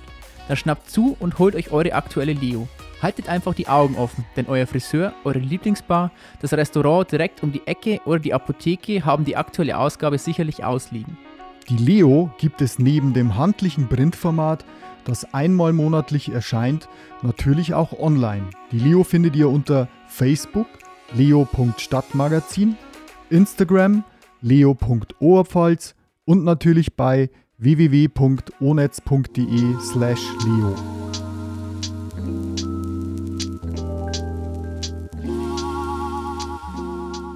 Dann 0.47 0.57
schnappt 0.57 0.89
zu 0.89 1.17
und 1.19 1.37
holt 1.37 1.55
euch 1.55 1.71
eure 1.71 1.93
aktuelle 1.93 2.33
Leo. 2.33 2.67
Haltet 3.01 3.29
einfach 3.29 3.53
die 3.53 3.67
Augen 3.67 3.95
offen, 3.95 4.25
denn 4.35 4.47
euer 4.47 4.67
Friseur, 4.67 5.13
eure 5.23 5.39
Lieblingsbar, 5.39 6.11
das 6.41 6.53
Restaurant 6.53 7.11
direkt 7.11 7.43
um 7.43 7.51
die 7.51 7.65
Ecke 7.65 8.01
oder 8.05 8.19
die 8.19 8.33
Apotheke 8.33 9.05
haben 9.05 9.25
die 9.25 9.37
aktuelle 9.37 9.77
Ausgabe 9.77 10.17
sicherlich 10.17 10.63
ausliegen. 10.63 11.17
Die 11.69 11.77
Leo 11.77 12.31
gibt 12.39 12.61
es 12.61 12.79
neben 12.79 13.13
dem 13.13 13.37
handlichen 13.37 13.87
Printformat 13.87 14.65
das 15.09 15.33
einmal 15.33 15.73
monatlich 15.73 16.29
erscheint, 16.29 16.87
natürlich 17.21 17.73
auch 17.73 17.99
online. 17.99 18.49
Die 18.71 18.79
Leo 18.79 19.03
findet 19.03 19.35
ihr 19.35 19.49
unter 19.49 19.87
Facebook 20.07 20.67
leo.stadtmagazin, 21.13 22.77
Instagram 23.29 24.03
leo.oberpfalz 24.41 25.95
und 26.25 26.43
natürlich 26.43 26.95
bei 26.95 27.29
www.onetz.de 27.57 28.09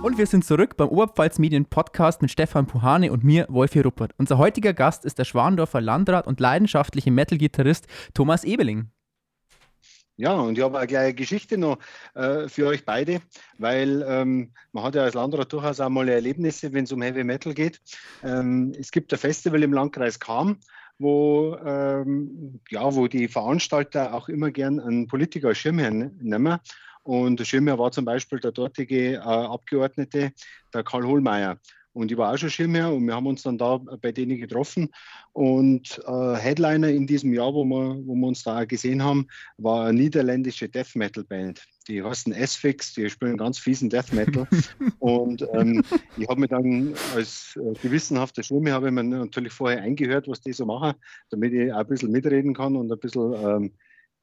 Und 0.03 0.17
wir 0.17 0.27
sind 0.27 0.43
zurück 0.43 0.75
beim 0.75 0.89
Oberpfalz 0.89 1.39
Medien 1.39 1.63
Podcast 1.63 2.21
mit 2.21 2.29
Stefan 2.29 2.67
Puhane 2.67 3.09
und 3.09 3.23
mir, 3.23 3.45
Wolfi 3.47 3.79
Ruppert. 3.79 4.11
Unser 4.17 4.37
heutiger 4.37 4.73
Gast 4.73 5.05
ist 5.05 5.17
der 5.17 5.23
Schwandorfer 5.23 5.79
Landrat 5.79 6.27
und 6.27 6.41
leidenschaftliche 6.41 7.09
Metal-Gitarrist 7.09 7.87
Thomas 8.13 8.43
Ebeling. 8.43 8.91
Ja, 10.17 10.33
und 10.33 10.57
ich 10.57 10.63
habe 10.65 10.77
eine 10.77 10.87
kleine 10.87 11.13
Geschichte 11.13 11.57
noch 11.57 11.77
äh, 12.15 12.49
für 12.49 12.67
euch 12.67 12.83
beide, 12.83 13.21
weil 13.57 14.03
ähm, 14.05 14.51
man 14.73 14.83
hat 14.83 14.95
ja 14.95 15.03
als 15.03 15.13
Landrat 15.13 15.53
durchaus 15.53 15.79
auch 15.79 15.87
mal 15.87 16.09
Erlebnisse, 16.09 16.73
wenn 16.73 16.83
es 16.83 16.91
um 16.91 17.01
Heavy 17.01 17.23
Metal 17.23 17.53
geht. 17.53 17.79
Ähm, 18.25 18.73
es 18.77 18.91
gibt 18.91 19.13
ein 19.13 19.19
Festival 19.19 19.63
im 19.63 19.71
Landkreis 19.71 20.19
Kam, 20.19 20.57
wo, 20.99 21.55
ähm, 21.65 22.59
ja, 22.69 22.93
wo 22.93 23.07
die 23.07 23.29
Veranstalter 23.29 24.13
auch 24.13 24.27
immer 24.27 24.51
gern 24.51 24.81
einen 24.81 25.07
Politiker 25.07 25.55
Schirmherrn 25.55 26.11
nehmen. 26.21 26.59
Und 27.03 27.39
der 27.39 27.45
Schirmherr 27.45 27.79
war 27.79 27.91
zum 27.91 28.05
Beispiel 28.05 28.39
der 28.39 28.51
dortige 28.51 29.15
äh, 29.15 29.19
Abgeordnete, 29.19 30.31
der 30.73 30.83
Karl 30.83 31.05
Hohlmeier. 31.05 31.59
Und 31.93 32.11
ich 32.11 32.17
war 32.17 32.33
auch 32.33 32.37
schon 32.37 32.49
Schirmherr 32.49 32.91
und 32.91 33.05
wir 33.05 33.13
haben 33.13 33.27
uns 33.27 33.43
dann 33.43 33.57
da 33.57 33.77
bei 33.77 34.11
denen 34.11 34.39
getroffen. 34.39 34.89
Und 35.31 36.01
äh, 36.07 36.35
Headliner 36.35 36.89
in 36.89 37.05
diesem 37.05 37.33
Jahr, 37.33 37.53
wo 37.53 37.63
wir, 37.63 38.01
wo 38.05 38.15
wir 38.15 38.27
uns 38.27 38.43
da 38.43 38.65
gesehen 38.65 39.03
haben, 39.03 39.27
war 39.57 39.85
eine 39.85 39.99
niederländische 39.99 40.67
Death 40.67 40.95
Metal 40.95 41.23
Band. 41.23 41.63
Die 41.87 42.01
heißen 42.01 42.33
S-Fix, 42.33 42.93
die 42.93 43.09
spielen 43.09 43.37
ganz 43.37 43.59
fiesen 43.59 43.89
Death 43.89 44.11
Metal. 44.11 44.47
und 44.99 45.47
ähm, 45.53 45.83
ich 46.17 46.27
habe 46.27 46.39
mir 46.39 46.47
dann 46.47 46.95
als 47.13 47.57
äh, 47.57 47.73
gewissenhafter 47.79 48.41
Schirmherr 48.41 48.73
habe 48.73 48.87
ich 48.87 48.93
mir 48.93 49.03
natürlich 49.03 49.53
vorher 49.53 49.81
eingehört, 49.83 50.27
was 50.27 50.41
die 50.41 50.53
so 50.53 50.65
machen, 50.65 50.93
damit 51.29 51.53
ich 51.53 51.71
auch 51.71 51.77
ein 51.77 51.87
bisschen 51.87 52.11
mitreden 52.11 52.55
kann 52.55 52.75
und 52.75 52.91
ein 52.91 52.99
bisschen 52.99 53.33
ähm, 53.33 53.71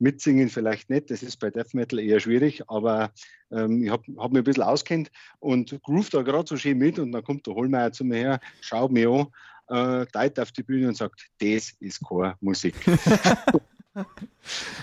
Mitsingen 0.01 0.49
vielleicht 0.49 0.91
nicht, 0.91 1.11
das 1.11 1.23
ist 1.23 1.37
bei 1.37 1.51
Death 1.51 1.75
Metal 1.75 1.99
eher 1.99 2.21
schwierig, 2.21 2.63
aber 2.69 3.13
ähm, 3.53 3.85
ich 3.85 3.91
habe 3.91 4.05
hab 4.17 4.33
mich 4.33 4.41
ein 4.41 4.45
bisschen 4.45 4.63
auskennt 4.63 5.11
und 5.39 5.79
groove 5.83 6.11
da 6.11 6.23
gerade 6.23 6.49
so 6.49 6.57
schön 6.57 6.79
mit 6.79 6.99
und 6.99 7.13
dann 7.13 7.23
kommt 7.23 7.47
der 7.47 7.55
Hohlmeier 7.55 7.93
zu 7.93 8.05
mir 8.05 8.17
her, 8.17 8.41
schaut 8.61 8.93
mir 8.93 9.11
an, 9.11 10.05
äh, 10.13 10.41
auf 10.41 10.53
die 10.53 10.63
Bühne 10.63 10.89
und 10.89 10.97
sagt, 10.97 11.29
das 11.39 11.73
ist 11.81 12.01
Chormusik. 12.03 12.75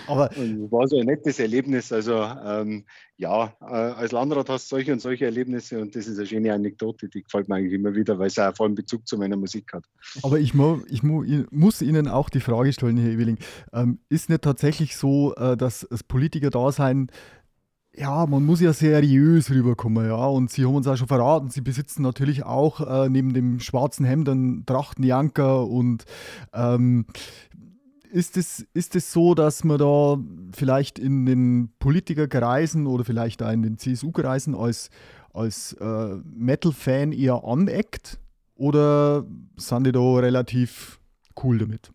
Aber 0.06 0.30
und 0.36 0.70
war 0.70 0.86
so 0.86 0.98
ein 0.98 1.06
nettes 1.06 1.38
Erlebnis. 1.38 1.92
Also 1.92 2.14
ähm, 2.22 2.84
ja, 3.16 3.52
äh, 3.60 3.64
als 3.64 4.12
Landrat 4.12 4.48
hast 4.48 4.70
du 4.70 4.76
solche 4.76 4.92
und 4.92 5.00
solche 5.00 5.24
Erlebnisse 5.24 5.80
und 5.80 5.94
das 5.94 6.06
ist 6.06 6.18
eine 6.18 6.26
schöne 6.26 6.52
Anekdote, 6.52 7.08
die 7.08 7.22
gefällt 7.22 7.48
mir 7.48 7.56
eigentlich 7.56 7.72
immer 7.72 7.94
wieder, 7.94 8.18
weil 8.18 8.28
es 8.28 8.38
auch 8.38 8.54
vor 8.56 8.66
allem 8.66 8.74
Bezug 8.74 9.06
zu 9.06 9.18
meiner 9.18 9.36
Musik 9.36 9.72
hat. 9.72 9.84
Aber 10.22 10.38
ich, 10.38 10.54
mu 10.54 10.80
ich 10.88 11.02
mu 11.02 11.24
muss 11.50 11.82
Ihnen 11.82 12.08
auch 12.08 12.30
die 12.30 12.40
Frage 12.40 12.72
stellen, 12.72 12.96
Herr 12.96 13.10
Eweling, 13.10 13.38
ähm, 13.72 13.98
ist 14.08 14.28
nicht 14.28 14.42
tatsächlich 14.42 14.96
so, 14.96 15.34
äh, 15.34 15.56
dass 15.56 15.86
das 15.90 16.02
Politiker-Dasein 16.02 17.10
ja, 17.98 18.26
man 18.26 18.44
muss 18.44 18.60
ja 18.60 18.72
seriös 18.72 19.50
rüberkommen, 19.50 20.06
ja. 20.06 20.26
Und 20.26 20.50
sie 20.50 20.64
haben 20.64 20.74
uns 20.74 20.86
auch 20.86 20.96
schon 20.96 21.08
verraten, 21.08 21.50
sie 21.50 21.60
besitzen 21.60 22.02
natürlich 22.02 22.44
auch 22.44 22.80
äh, 22.80 23.08
neben 23.08 23.34
dem 23.34 23.60
schwarzen 23.60 24.04
Hemd 24.04 24.28
einen 24.28 24.66
Trachtenjanker 24.66 25.66
und 25.66 26.04
ähm, 26.54 27.06
ist 28.10 28.36
es, 28.36 28.66
ist 28.74 28.96
es 28.96 29.12
so, 29.12 29.34
dass 29.34 29.64
man 29.64 29.78
da 29.78 30.18
vielleicht 30.54 30.98
in 30.98 31.26
den 31.26 31.70
Politikerkreisen 31.78 32.86
oder 32.86 33.04
vielleicht 33.04 33.42
auch 33.42 33.52
in 33.52 33.62
den 33.62 33.78
CSU-Kreisen 33.78 34.54
als, 34.54 34.90
als 35.32 35.74
äh, 35.74 36.16
Metal-Fan 36.24 37.12
eher 37.12 37.44
aneckt? 37.44 38.18
Oder 38.54 39.24
sind 39.56 39.86
die 39.86 39.92
da 39.92 40.14
relativ 40.16 41.00
cool 41.42 41.58
damit? 41.58 41.92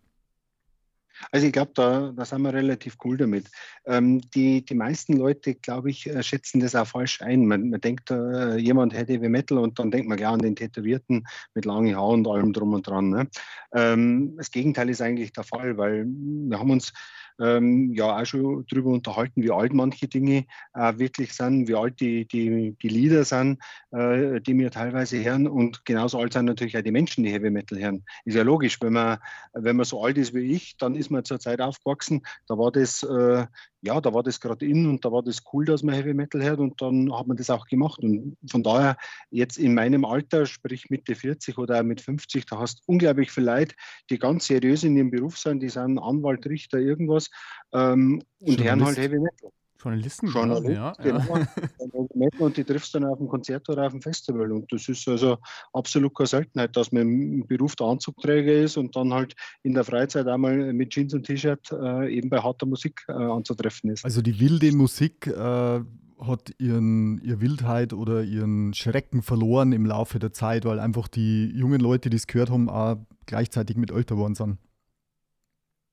Also 1.30 1.46
ich 1.46 1.52
glaube, 1.52 1.72
da, 1.74 2.12
da 2.14 2.24
sind 2.24 2.42
wir 2.42 2.52
relativ 2.52 2.96
cool 3.04 3.16
damit. 3.16 3.46
Ähm, 3.86 4.20
die, 4.34 4.64
die 4.64 4.74
meisten 4.74 5.14
Leute, 5.16 5.54
glaube 5.54 5.90
ich, 5.90 6.08
äh, 6.08 6.22
schätzen 6.22 6.60
das 6.60 6.74
auch 6.74 6.86
falsch 6.86 7.20
ein. 7.22 7.46
Man, 7.46 7.70
man 7.70 7.80
denkt, 7.80 8.10
äh, 8.10 8.56
jemand 8.56 8.94
hätte 8.94 9.20
wie 9.20 9.28
Metal 9.28 9.58
und 9.58 9.78
dann 9.78 9.90
denkt 9.90 10.08
man 10.08 10.16
gleich 10.16 10.30
an 10.30 10.40
den 10.40 10.56
Tätowierten 10.56 11.26
mit 11.54 11.64
langen 11.64 11.96
Haaren 11.96 12.26
und 12.26 12.28
allem 12.28 12.52
drum 12.52 12.74
und 12.74 12.86
dran. 12.86 13.10
Ne? 13.10 13.28
Ähm, 13.72 14.36
das 14.36 14.50
Gegenteil 14.50 14.90
ist 14.90 15.02
eigentlich 15.02 15.32
der 15.32 15.44
Fall, 15.44 15.76
weil 15.76 16.06
wir 16.06 16.58
haben 16.58 16.70
uns 16.70 16.92
ähm, 17.40 17.92
ja 17.92 18.20
auch 18.20 18.24
schon 18.24 18.64
darüber 18.68 18.90
unterhalten, 18.90 19.42
wie 19.42 19.50
alt 19.50 19.72
manche 19.72 20.08
Dinge 20.08 20.46
äh, 20.74 20.98
wirklich 20.98 21.32
sind, 21.32 21.68
wie 21.68 21.74
alt 21.74 22.00
die, 22.00 22.26
die, 22.26 22.76
die 22.80 22.88
Lieder 22.88 23.24
sind, 23.24 23.58
äh, 23.90 24.40
die 24.40 24.56
wir 24.56 24.70
teilweise 24.70 25.22
hören. 25.22 25.46
Und 25.46 25.84
genauso 25.84 26.18
alt 26.18 26.32
sind 26.32 26.46
natürlich 26.46 26.76
auch 26.76 26.82
die 26.82 26.92
Menschen, 26.92 27.24
die 27.24 27.32
Heavy 27.32 27.50
Metal 27.50 27.78
hören. 27.78 28.04
Ist 28.24 28.36
ja 28.36 28.42
logisch, 28.42 28.80
wenn 28.80 28.92
man, 28.92 29.18
wenn 29.52 29.76
man 29.76 29.84
so 29.84 30.02
alt 30.02 30.18
ist 30.18 30.34
wie 30.34 30.52
ich, 30.52 30.76
dann 30.76 30.94
ist 30.94 31.10
man 31.10 31.24
zur 31.24 31.40
Zeit 31.40 31.60
aufgewachsen. 31.60 32.22
Da 32.46 32.56
war 32.56 32.70
das 32.70 33.02
äh, 33.02 33.46
ja, 33.84 34.00
da 34.00 34.14
war 34.14 34.22
das 34.22 34.40
gerade 34.40 34.64
in 34.64 34.86
und 34.86 35.04
da 35.04 35.12
war 35.12 35.22
das 35.22 35.42
cool, 35.52 35.66
dass 35.66 35.82
man 35.82 35.94
Heavy 35.94 36.14
Metal 36.14 36.42
hört 36.42 36.58
und 36.58 36.80
dann 36.80 37.14
hat 37.14 37.26
man 37.26 37.36
das 37.36 37.50
auch 37.50 37.66
gemacht. 37.66 38.02
Und 38.02 38.34
von 38.50 38.62
daher, 38.62 38.96
jetzt 39.30 39.58
in 39.58 39.74
meinem 39.74 40.06
Alter, 40.06 40.46
sprich 40.46 40.88
Mitte 40.88 41.14
40 41.14 41.58
oder 41.58 41.82
mit 41.82 42.00
50, 42.00 42.46
da 42.46 42.58
hast 42.58 42.78
du 42.78 42.82
unglaublich 42.86 43.30
viele 43.30 43.54
Leute, 43.54 43.74
die 44.08 44.18
ganz 44.18 44.46
seriös 44.46 44.84
in 44.84 44.96
ihrem 44.96 45.10
Beruf 45.10 45.36
sind, 45.36 45.60
die 45.62 45.68
sind 45.68 45.98
Anwalt, 45.98 46.46
Richter, 46.46 46.78
irgendwas 46.78 47.23
ähm, 47.72 48.22
und 48.40 48.62
hören 48.62 48.84
halt 48.84 48.98
Heavy 48.98 49.18
Metal. 49.18 49.50
Journalisten, 49.84 50.28
Journalisten 50.28 50.72
ja. 50.72 50.92
Genau. 51.02 51.24
und 52.38 52.56
die 52.56 52.64
triffst 52.64 52.94
du 52.94 53.00
dann 53.00 53.10
auf 53.10 53.18
dem 53.18 53.28
Konzert 53.28 53.68
oder 53.68 53.84
auf 53.86 53.92
dem 53.92 54.00
Festival. 54.00 54.50
Und 54.50 54.72
das 54.72 54.88
ist 54.88 55.06
also 55.06 55.36
absolut 55.74 56.14
keine 56.14 56.26
Seltenheit, 56.26 56.74
dass 56.74 56.90
man 56.90 57.02
im 57.02 57.46
Beruf 57.46 57.76
der 57.76 57.88
Anzugträger 57.88 58.62
ist 58.62 58.78
und 58.78 58.96
dann 58.96 59.12
halt 59.12 59.34
in 59.62 59.74
der 59.74 59.84
Freizeit 59.84 60.26
einmal 60.26 60.72
mit 60.72 60.90
Jeans 60.90 61.12
und 61.12 61.26
T-Shirt 61.26 61.70
äh, 61.72 62.16
eben 62.16 62.30
bei 62.30 62.38
harter 62.38 62.64
Musik 62.64 63.02
äh, 63.08 63.12
anzutreffen 63.12 63.90
ist. 63.90 64.04
Also 64.04 64.22
die 64.22 64.40
wilde 64.40 64.72
Musik 64.72 65.26
äh, 65.26 65.80
hat 66.20 66.54
ihren, 66.58 67.20
ihre 67.22 67.40
Wildheit 67.42 67.92
oder 67.92 68.22
ihren 68.22 68.72
Schrecken 68.72 69.20
verloren 69.20 69.72
im 69.72 69.84
Laufe 69.84 70.18
der 70.18 70.32
Zeit, 70.32 70.64
weil 70.64 70.80
einfach 70.80 71.08
die 71.08 71.50
jungen 71.54 71.80
Leute, 71.80 72.08
die 72.08 72.16
es 72.16 72.26
gehört 72.26 72.48
haben, 72.48 72.70
auch 72.70 72.96
gleichzeitig 73.26 73.76
mit 73.76 73.90
älter 73.90 74.14
geworden 74.14 74.34
sind. 74.34 74.58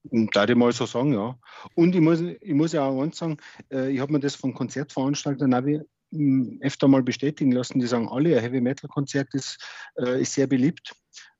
Da 0.03 0.45
ich 0.45 0.55
mal 0.55 0.71
so 0.71 0.85
sagen, 0.85 1.13
ja. 1.13 1.37
Und 1.75 1.95
ich 1.95 2.01
muss, 2.01 2.21
ich 2.21 2.53
muss 2.53 2.73
ja 2.73 2.85
auch 2.85 3.01
eins 3.01 3.17
sagen, 3.17 3.37
äh, 3.71 3.91
ich 3.91 3.99
habe 3.99 4.13
mir 4.13 4.19
das 4.19 4.35
von 4.35 4.53
Konzertveranstaltern 4.53 5.53
auch 5.53 5.63
hm, 6.11 6.59
öfter 6.61 6.87
mal 6.87 7.03
bestätigen 7.03 7.51
lassen, 7.51 7.79
die 7.79 7.87
sagen, 7.87 8.09
alle, 8.09 8.35
ein 8.35 8.41
Heavy 8.41 8.61
Metal 8.61 8.89
Konzert 8.89 9.33
ist, 9.33 9.57
äh, 9.97 10.21
ist 10.21 10.33
sehr 10.33 10.47
beliebt, 10.47 10.93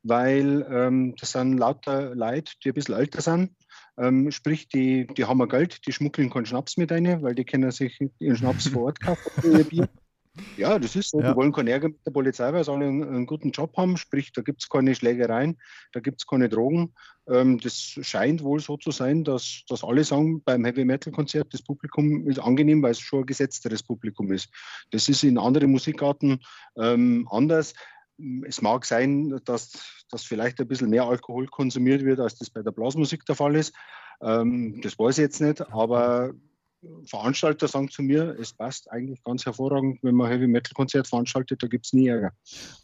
weil 0.03 0.65
ähm, 0.69 1.15
das 1.19 1.31
sind 1.31 1.57
lauter 1.57 2.15
Leute, 2.15 2.53
die 2.63 2.69
ein 2.69 2.73
bisschen 2.75 2.95
älter 2.95 3.21
sind. 3.21 3.51
Ähm, 3.97 4.31
sprich, 4.31 4.67
die, 4.69 5.07
die 5.07 5.25
haben 5.25 5.47
Geld, 5.49 5.85
die 5.85 5.91
schmuggeln 5.91 6.29
keinen 6.29 6.45
Schnaps 6.45 6.77
mit 6.77 6.91
rein, 6.91 7.21
weil 7.21 7.35
die 7.35 7.43
können 7.43 7.71
sich 7.71 7.99
ihren 8.19 8.37
Schnaps 8.37 8.67
vor 8.69 8.83
Ort 8.83 9.01
kaufen. 9.01 9.91
Ja, 10.55 10.79
das 10.79 10.95
ist 10.95 11.09
so. 11.09 11.19
Ja. 11.19 11.31
Die 11.31 11.35
wollen 11.35 11.51
keinen 11.51 11.67
Ärger 11.67 11.89
mit 11.89 12.05
der 12.05 12.11
Polizei, 12.11 12.53
weil 12.53 12.63
sie 12.63 12.71
alle 12.71 12.85
einen, 12.85 13.03
einen 13.03 13.25
guten 13.25 13.51
Job 13.51 13.75
haben. 13.75 13.97
Sprich, 13.97 14.31
da 14.31 14.41
gibt 14.41 14.61
es 14.61 14.69
keine 14.69 14.95
Schlägereien, 14.95 15.59
da 15.91 15.99
gibt 15.99 16.21
es 16.21 16.27
keine 16.27 16.47
Drogen. 16.47 16.93
Ähm, 17.27 17.59
das 17.59 17.75
scheint 17.75 18.41
wohl 18.41 18.61
so 18.61 18.77
zu 18.77 18.91
sein, 18.91 19.25
dass, 19.25 19.63
dass 19.67 19.83
alle 19.83 20.05
sagen, 20.05 20.41
beim 20.43 20.63
Heavy 20.63 20.85
Metal 20.85 21.11
Konzert, 21.11 21.53
das 21.53 21.61
Publikum 21.61 22.27
ist 22.29 22.39
angenehm, 22.39 22.81
weil 22.81 22.91
es 22.91 22.99
schon 22.99 23.21
ein 23.21 23.25
gesetzteres 23.25 23.83
Publikum 23.83 24.31
ist. 24.31 24.49
Das 24.91 25.09
ist 25.09 25.23
in 25.23 25.37
anderen 25.37 25.71
Musikarten 25.71 26.39
ähm, 26.77 27.27
anders. 27.29 27.73
Es 28.45 28.61
mag 28.61 28.85
sein, 28.85 29.37
dass, 29.45 30.05
dass 30.09 30.23
vielleicht 30.23 30.61
ein 30.61 30.67
bisschen 30.67 30.89
mehr 30.89 31.05
Alkohol 31.05 31.47
konsumiert 31.47 32.05
wird, 32.05 32.19
als 32.19 32.37
das 32.37 32.49
bei 32.49 32.61
der 32.61 32.71
Blasmusik 32.71 33.25
der 33.25 33.35
Fall 33.35 33.55
ist. 33.55 33.73
Ähm, 34.21 34.79
das 34.81 34.97
weiß 34.97 35.17
ich 35.17 35.23
jetzt 35.23 35.41
nicht, 35.41 35.61
aber 35.71 36.33
Veranstalter 37.05 37.67
sagen 37.67 37.89
zu 37.89 38.01
mir, 38.01 38.35
es 38.39 38.53
passt 38.53 38.91
eigentlich 38.91 39.23
ganz 39.23 39.45
hervorragend, 39.45 39.99
wenn 40.01 40.15
man 40.15 40.29
Heavy 40.29 40.47
Metal 40.47 40.73
Konzert 40.73 41.07
veranstaltet, 41.07 41.61
da 41.61 41.67
gibt 41.67 41.85
es 41.85 41.93
nie 41.93 42.07
Ärger. 42.07 42.33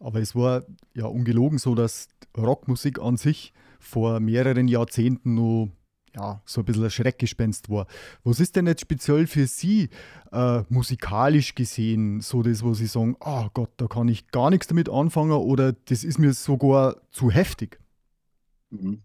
Aber 0.00 0.20
es 0.20 0.34
war 0.34 0.64
ja 0.94 1.06
ungelogen 1.06 1.58
so, 1.58 1.74
dass 1.74 2.08
Rockmusik 2.36 3.00
an 3.00 3.16
sich 3.16 3.52
vor 3.80 4.20
mehreren 4.20 4.68
Jahrzehnten 4.68 5.34
nur 5.34 5.70
ja, 6.14 6.42
so 6.44 6.62
ein 6.62 6.64
bisschen 6.64 6.84
ein 6.84 6.90
Schreckgespenst 6.90 7.70
war. 7.70 7.86
Was 8.24 8.40
ist 8.40 8.56
denn 8.56 8.66
jetzt 8.66 8.80
speziell 8.80 9.26
für 9.26 9.46
Sie 9.46 9.88
äh, 10.32 10.62
musikalisch 10.68 11.54
gesehen 11.54 12.20
so 12.20 12.42
das, 12.42 12.62
wo 12.62 12.74
Sie 12.74 12.86
sagen, 12.86 13.16
oh 13.20 13.48
Gott, 13.52 13.70
da 13.76 13.86
kann 13.86 14.08
ich 14.08 14.28
gar 14.28 14.50
nichts 14.50 14.66
damit 14.66 14.88
anfangen 14.88 15.32
oder 15.32 15.72
das 15.72 16.04
ist 16.04 16.18
mir 16.18 16.32
sogar 16.32 16.96
zu 17.10 17.30
heftig? 17.30 17.78
Mhm. 18.70 19.02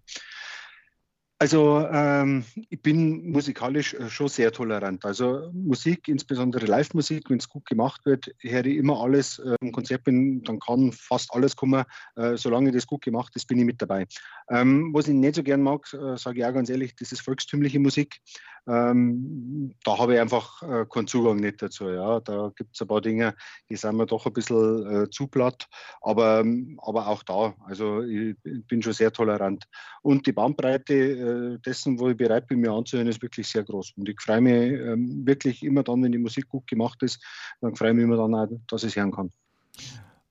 Also 1.43 1.85
ähm, 1.91 2.45
ich 2.69 2.81
bin 2.81 3.29
musikalisch 3.29 3.95
äh, 3.95 4.09
schon 4.09 4.29
sehr 4.29 4.53
tolerant. 4.53 5.03
Also 5.03 5.49
Musik, 5.51 6.07
insbesondere 6.07 6.65
Live-Musik, 6.65 7.29
wenn 7.29 7.39
es 7.39 7.49
gut 7.49 7.65
gemacht 7.65 8.05
wird, 8.05 8.33
höre 8.39 8.65
ich 8.65 8.77
immer 8.77 9.01
alles. 9.01 9.39
Äh, 9.39 9.57
Im 9.59 9.73
Konzert 9.73 10.05
bin, 10.05 10.41
dann 10.43 10.61
kann 10.61 10.93
fast 10.93 11.33
alles 11.33 11.57
kommen. 11.57 11.83
Äh, 12.15 12.37
solange 12.37 12.71
das 12.71 12.87
gut 12.87 13.01
gemacht 13.01 13.35
ist, 13.35 13.49
bin 13.49 13.59
ich 13.59 13.65
mit 13.65 13.81
dabei. 13.81 14.07
Ähm, 14.49 14.93
was 14.93 15.09
ich 15.09 15.15
nicht 15.15 15.35
so 15.35 15.43
gern 15.43 15.61
mag, 15.61 15.85
äh, 15.93 16.15
sage 16.15 16.39
ich 16.39 16.45
auch 16.45 16.53
ganz 16.53 16.69
ehrlich, 16.69 16.95
das 16.95 17.11
ist 17.11 17.19
volkstümliche 17.19 17.79
Musik. 17.79 18.21
Ähm, 18.65 19.75
da 19.83 19.97
habe 19.97 20.15
ich 20.15 20.21
einfach 20.21 20.61
äh, 20.63 20.85
keinen 20.89 21.07
Zugang 21.07 21.37
nicht 21.37 21.61
dazu. 21.61 21.89
Ja. 21.89 22.19
Da 22.21 22.51
gibt 22.55 22.75
es 22.75 22.81
ein 22.81 22.87
paar 22.87 23.01
Dinge, 23.01 23.35
die 23.69 23.75
sind 23.75 23.97
mir 23.97 24.05
doch 24.05 24.25
ein 24.25 24.33
bisschen 24.33 25.03
äh, 25.03 25.09
zu 25.09 25.27
platt, 25.27 25.67
aber, 26.01 26.39
ähm, 26.39 26.79
aber 26.81 27.07
auch 27.07 27.23
da, 27.23 27.55
also 27.65 28.01
ich, 28.03 28.35
bin 28.43 28.81
schon 28.81 28.93
sehr 28.93 29.11
tolerant. 29.11 29.65
Und 30.01 30.25
die 30.27 30.31
Bandbreite 30.31 30.93
äh, 30.93 31.32
dessen, 31.65 31.99
wo 31.99 32.09
ich 32.09 32.17
bereit 32.17 32.47
bin, 32.47 32.59
mir 32.59 32.71
anzuhören, 32.71 33.07
ist 33.07 33.21
wirklich 33.21 33.47
sehr 33.47 33.63
groß. 33.63 33.93
Und 33.97 34.09
ich 34.09 34.19
freue 34.21 34.41
mich 34.41 34.53
ähm, 34.53 35.25
wirklich 35.25 35.63
immer 35.63 35.83
dann, 35.83 36.03
wenn 36.03 36.11
die 36.11 36.17
Musik 36.17 36.49
gut 36.49 36.67
gemacht 36.67 37.01
ist, 37.03 37.23
dann 37.61 37.75
freue 37.75 37.89
ich 37.89 37.95
mich 37.95 38.03
immer 38.05 38.17
dann 38.17 38.35
auch, 38.35 38.47
dass 38.67 38.83
ich 38.83 38.89
es 38.89 38.95
hören 38.95 39.11
kann. 39.11 39.31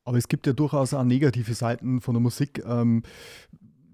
Aber 0.05 0.19
es 0.19 0.29
gibt 0.29 0.47
ja 0.47 0.53
durchaus 0.53 0.95
auch 0.95 1.05
negative 1.05 1.55
Seiten 1.55 2.01
von 2.01 2.15
der 2.15 2.21
Musik. 2.21 2.63
Ähm, 2.67 3.03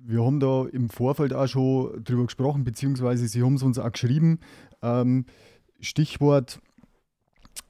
wir 0.03 0.25
haben 0.25 0.41
da 0.41 0.65
im 0.73 0.89
Vorfeld 0.89 1.35
auch 1.35 1.47
schon 1.47 2.03
drüber 2.03 2.25
gesprochen, 2.25 2.65
beziehungsweise 2.65 3.29
Sie 3.29 3.43
haben 3.43 3.55
es 3.55 3.63
uns 3.63 3.79
auch 3.79 3.93
geschrieben. 3.93 4.41
Ähm, 4.83 5.27
Stichwort 5.81 6.61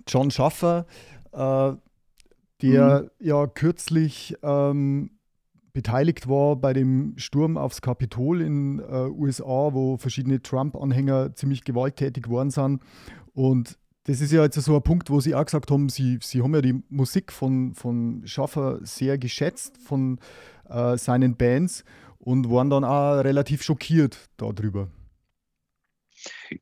John 0.07 0.30
Schaffer, 0.30 0.86
äh, 1.32 1.72
der 2.62 3.03
mhm. 3.03 3.11
ja 3.18 3.47
kürzlich 3.47 4.36
ähm, 4.43 5.17
beteiligt 5.72 6.28
war 6.28 6.56
bei 6.56 6.72
dem 6.72 7.14
Sturm 7.16 7.56
aufs 7.56 7.82
Kapitol 7.82 8.42
in 8.42 8.78
äh, 8.78 9.08
USA, 9.08 9.72
wo 9.72 9.96
verschiedene 9.96 10.42
Trump-Anhänger 10.42 11.34
ziemlich 11.34 11.64
gewalttätig 11.64 12.28
worden 12.28 12.50
sind. 12.50 12.82
Und 13.34 13.78
das 14.04 14.20
ist 14.20 14.32
ja 14.32 14.42
jetzt 14.42 14.60
so 14.60 14.74
ein 14.74 14.82
Punkt, 14.82 15.10
wo 15.10 15.20
Sie 15.20 15.34
auch 15.34 15.44
gesagt 15.44 15.70
haben, 15.70 15.88
Sie, 15.88 16.18
Sie 16.22 16.42
haben 16.42 16.54
ja 16.54 16.62
die 16.62 16.82
Musik 16.88 17.30
von, 17.30 17.74
von 17.74 18.22
Schaffer 18.24 18.78
sehr 18.82 19.18
geschätzt, 19.18 19.76
von 19.78 20.18
äh, 20.68 20.96
seinen 20.96 21.36
Bands 21.36 21.84
und 22.18 22.50
waren 22.50 22.70
dann 22.70 22.84
auch 22.84 23.18
relativ 23.22 23.62
schockiert 23.62 24.30
darüber. 24.36 24.88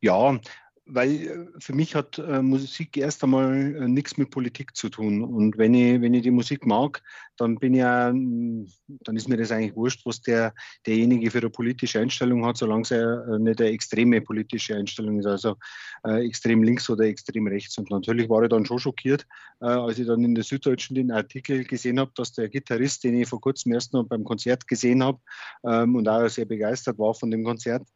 Ja, 0.00 0.38
weil 0.86 1.10
äh, 1.10 1.46
für 1.58 1.74
mich 1.74 1.94
hat 1.94 2.18
äh, 2.18 2.40
Musik 2.40 2.96
erst 2.96 3.22
einmal 3.24 3.74
äh, 3.74 3.88
nichts 3.88 4.16
mit 4.16 4.30
Politik 4.30 4.76
zu 4.76 4.88
tun. 4.88 5.22
Und 5.22 5.58
wenn 5.58 5.74
ich, 5.74 6.00
wenn 6.00 6.14
ich 6.14 6.22
die 6.22 6.30
Musik 6.30 6.64
mag, 6.64 7.02
dann 7.36 7.58
bin 7.58 7.74
ja, 7.74 8.06
dann 8.06 9.16
ist 9.16 9.28
mir 9.28 9.36
das 9.36 9.50
eigentlich 9.50 9.74
wurscht, 9.74 10.06
was 10.06 10.22
der, 10.22 10.54
derjenige 10.86 11.30
für 11.30 11.38
eine 11.38 11.50
politische 11.50 12.00
Einstellung 12.00 12.46
hat, 12.46 12.56
solange 12.56 12.82
es 12.82 12.90
äh, 12.92 13.38
nicht 13.38 13.60
eine 13.60 13.70
extreme 13.70 14.20
politische 14.20 14.76
Einstellung 14.76 15.18
ist, 15.18 15.26
also 15.26 15.56
äh, 16.04 16.24
extrem 16.24 16.62
links 16.62 16.88
oder 16.88 17.04
extrem 17.04 17.46
rechts. 17.46 17.76
Und 17.78 17.90
natürlich 17.90 18.28
war 18.28 18.42
ich 18.44 18.48
dann 18.48 18.64
schon 18.64 18.78
schockiert, 18.78 19.26
äh, 19.60 19.66
als 19.66 19.98
ich 19.98 20.06
dann 20.06 20.24
in 20.24 20.34
der 20.34 20.44
Süddeutschen 20.44 20.94
den 20.94 21.10
Artikel 21.10 21.64
gesehen 21.64 21.98
habe, 21.98 22.12
dass 22.14 22.32
der 22.32 22.48
Gitarrist, 22.48 23.04
den 23.04 23.20
ich 23.20 23.28
vor 23.28 23.40
kurzem 23.40 23.72
erst 23.72 23.92
noch 23.92 24.04
beim 24.04 24.24
Konzert 24.24 24.66
gesehen 24.68 25.02
habe 25.02 25.18
ähm, 25.64 25.96
und 25.96 26.08
auch 26.08 26.28
sehr 26.28 26.46
begeistert 26.46 26.98
war 26.98 27.14
von 27.14 27.30
dem 27.30 27.44
Konzert, 27.44 27.86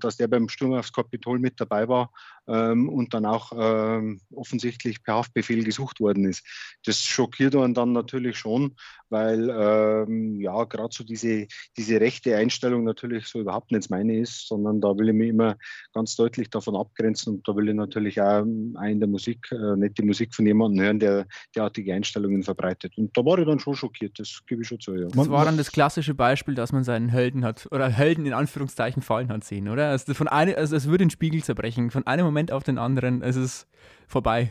dass 0.00 0.16
der 0.16 0.28
beim 0.28 0.48
Sturm 0.48 0.74
aufs 0.74 0.92
Kapitol 0.92 1.38
mit 1.38 1.60
dabei 1.60 1.88
war 1.88 2.10
ähm, 2.46 2.88
und 2.88 3.14
dann 3.14 3.26
auch 3.26 3.52
ähm, 3.56 4.20
offensichtlich 4.34 5.02
per 5.02 5.14
Haftbefehl 5.14 5.64
gesucht 5.64 6.00
worden 6.00 6.24
ist. 6.26 6.44
Das 6.84 7.02
schockiert 7.02 7.56
einen 7.56 7.74
dann 7.74 7.92
natürlich 7.92 8.36
schon, 8.36 8.74
weil 9.08 9.50
ähm, 9.50 10.40
ja 10.40 10.64
gerade 10.64 10.94
so 10.94 11.04
diese, 11.04 11.46
diese 11.76 12.00
rechte 12.00 12.36
Einstellung 12.36 12.84
natürlich 12.84 13.26
so 13.26 13.40
überhaupt 13.40 13.70
nicht 13.70 13.90
meine 13.90 14.18
ist, 14.18 14.48
sondern 14.48 14.80
da 14.80 14.96
will 14.96 15.08
ich 15.08 15.14
mich 15.14 15.28
immer 15.28 15.56
ganz 15.92 16.16
deutlich 16.16 16.50
davon 16.50 16.76
abgrenzen 16.76 17.34
und 17.34 17.48
da 17.48 17.54
will 17.54 17.68
ich 17.68 17.74
natürlich 17.74 18.20
auch, 18.20 18.42
auch 18.42 18.82
in 18.84 19.00
der 19.00 19.08
Musik 19.08 19.50
äh, 19.52 19.76
nicht 19.76 19.98
die 19.98 20.02
Musik 20.02 20.34
von 20.34 20.46
jemandem 20.46 20.84
hören, 20.84 20.98
der 20.98 21.26
derartige 21.54 21.94
Einstellungen 21.94 22.42
verbreitet. 22.42 22.96
Und 22.96 23.16
da 23.16 23.24
war 23.24 23.38
ich 23.38 23.46
dann 23.46 23.60
schon 23.60 23.74
schockiert, 23.74 24.18
das 24.18 24.40
gebe 24.46 24.62
ich 24.62 24.68
schon 24.68 24.80
zu. 24.80 24.94
Ja. 24.94 25.08
Das 25.08 25.28
war 25.28 25.44
dann 25.44 25.56
das 25.56 25.70
klassische 25.70 26.14
Beispiel, 26.14 26.54
dass 26.54 26.72
man 26.72 26.84
seinen 26.84 27.08
Helden 27.08 27.44
hat 27.44 27.68
oder 27.70 27.88
Helden 27.88 28.26
in 28.26 28.32
Anführungszeichen 28.32 29.02
fallen 29.02 29.28
hat 29.28 29.44
sehen, 29.44 29.68
oder? 29.68 29.90
Also 29.90 30.12
von 30.14 30.28
eine, 30.28 30.56
also 30.56 30.76
es 30.76 30.86
würde 30.86 31.04
den 31.04 31.10
Spiegel 31.10 31.42
zerbrechen. 31.42 31.90
Von 31.90 32.06
einem 32.06 32.24
Moment 32.24 32.33
auf 32.52 32.62
den 32.62 32.78
anderen 32.78 33.22
ist 33.22 33.36
es 33.36 33.66
vorbei. 34.06 34.50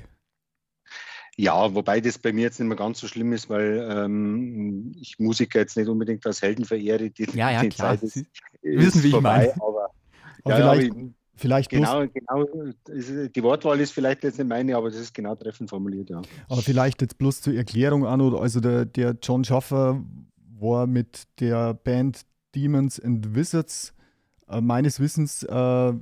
Ja, 1.35 1.73
wobei 1.73 1.99
das 1.99 2.19
bei 2.19 2.31
mir 2.31 2.43
jetzt 2.43 2.59
nicht 2.59 2.67
mehr 2.67 2.77
ganz 2.77 2.99
so 2.99 3.07
schlimm 3.07 3.33
ist, 3.33 3.49
weil 3.49 3.87
ähm, 3.91 4.91
ich 4.99 5.17
Musiker 5.17 5.59
jetzt 5.59 5.75
nicht 5.75 5.87
unbedingt 5.87 6.25
als 6.27 6.41
Helden 6.41 6.63
verehre. 6.63 7.09
Die, 7.09 7.23
ja, 7.33 7.49
ja, 7.49 7.61
die 7.61 7.69
klar. 7.69 7.91
Zeit 7.91 8.03
ist, 8.03 8.17
ist 8.17 8.27
wissen, 8.61 9.03
wie 9.03 9.09
vorbei, 9.09 9.49
ich 9.49 9.57
meine. 9.57 9.67
Aber, 9.67 9.89
aber 10.43 10.49
ja, 10.49 10.55
vielleicht, 10.55 10.91
aber 10.91 11.09
vielleicht 11.35 11.69
genau, 11.71 12.05
genau, 12.07 12.45
die 12.87 13.43
Wortwahl 13.43 13.79
ist 13.79 13.91
vielleicht 13.91 14.23
jetzt 14.23 14.37
nicht 14.37 14.47
meine, 14.47 14.75
aber 14.77 14.91
das 14.91 14.99
ist 14.99 15.13
genau 15.13 15.33
treffend 15.33 15.71
formuliert, 15.71 16.11
ja. 16.11 16.21
Aber 16.49 16.61
vielleicht 16.61 17.01
jetzt 17.01 17.17
bloß 17.17 17.41
zur 17.41 17.55
Erklärung, 17.55 18.05
Arno, 18.05 18.37
also 18.37 18.59
der, 18.59 18.85
der 18.85 19.17
John 19.19 19.43
Schaffer 19.43 20.03
war 20.59 20.85
mit 20.85 21.23
der 21.39 21.73
Band 21.73 22.21
Demons 22.53 22.99
and 22.99 23.33
Wizards 23.35 23.89
äh, 23.89 24.02
meines 24.61 24.99
Wissens 24.99 25.43
äh, 25.43 25.93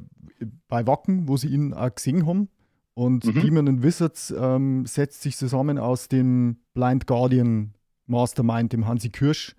bei 0.68 0.88
Wacken, 0.88 1.28
wo 1.28 1.38
sie 1.38 1.48
ihn 1.48 1.74
auch 1.74 1.94
gesehen 1.94 2.26
haben. 2.26 2.50
Und 2.94 3.26
mhm. 3.26 3.42
Demon 3.42 3.68
and 3.68 3.84
Wizards 3.84 4.34
ähm, 4.38 4.86
setzt 4.86 5.22
sich 5.22 5.38
zusammen 5.38 5.78
aus 5.78 6.08
dem 6.08 6.58
Blind 6.74 7.08
Guardian 7.08 7.74
Mastermind, 8.08 8.74
dem 8.74 8.88
Hansi 8.88 9.10
Kirsch. 9.10 9.56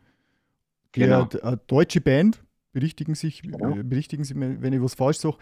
Der 0.95 1.26
genau. 1.28 1.53
äh, 1.53 1.57
deutsche 1.66 2.03
Band, 2.03 2.45
berichtigen, 2.72 3.14
sich, 3.14 3.43
genau. 3.43 3.76
äh, 3.76 3.82
berichtigen 3.82 4.24
Sie, 4.24 4.34
wenn 4.38 4.72
ich 4.72 4.82
was 4.82 4.95
falsch 4.95 5.18
sage, 5.18 5.36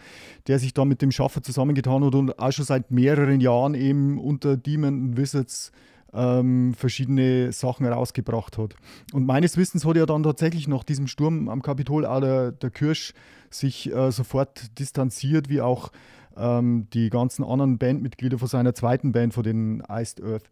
der 0.47 0.59
sich 0.59 0.73
da 0.73 0.85
mit 0.85 1.01
dem 1.01 1.11
Schaffer 1.11 1.43
zusammengetan 1.43 2.03
hat 2.05 2.15
und 2.15 2.39
auch 2.39 2.51
schon 2.51 2.65
seit 2.65 2.91
mehreren 2.91 3.41
Jahren 3.41 3.73
eben 3.73 4.17
unter 4.17 4.55
Demon 4.55 5.17
Wizards 5.17 5.73
ähm, 6.13 6.73
verschiedene 6.73 7.51
Sachen 7.51 7.85
rausgebracht 7.85 8.57
hat. 8.57 8.75
Und 9.13 9.25
meines 9.25 9.57
Wissens 9.57 9.85
hat 9.85 9.95
ja 9.95 10.05
dann 10.05 10.23
tatsächlich 10.23 10.67
nach 10.67 10.83
diesem 10.83 11.07
Sturm 11.07 11.49
am 11.49 11.61
Kapitol 11.61 12.05
auch 12.05 12.19
der, 12.19 12.51
der 12.51 12.69
Kirsch 12.69 13.13
sich 13.49 13.93
äh, 13.93 14.11
sofort 14.11 14.79
distanziert, 14.79 15.49
wie 15.49 15.61
auch 15.61 15.91
ähm, 16.37 16.87
die 16.93 17.09
ganzen 17.09 17.43
anderen 17.43 17.77
Bandmitglieder 17.77 18.39
von 18.39 18.47
seiner 18.47 18.73
zweiten 18.73 19.11
Band, 19.11 19.33
von 19.33 19.43
den 19.43 19.83
Iced 19.89 20.23
Earth. 20.23 20.49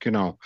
Genau. 0.00 0.38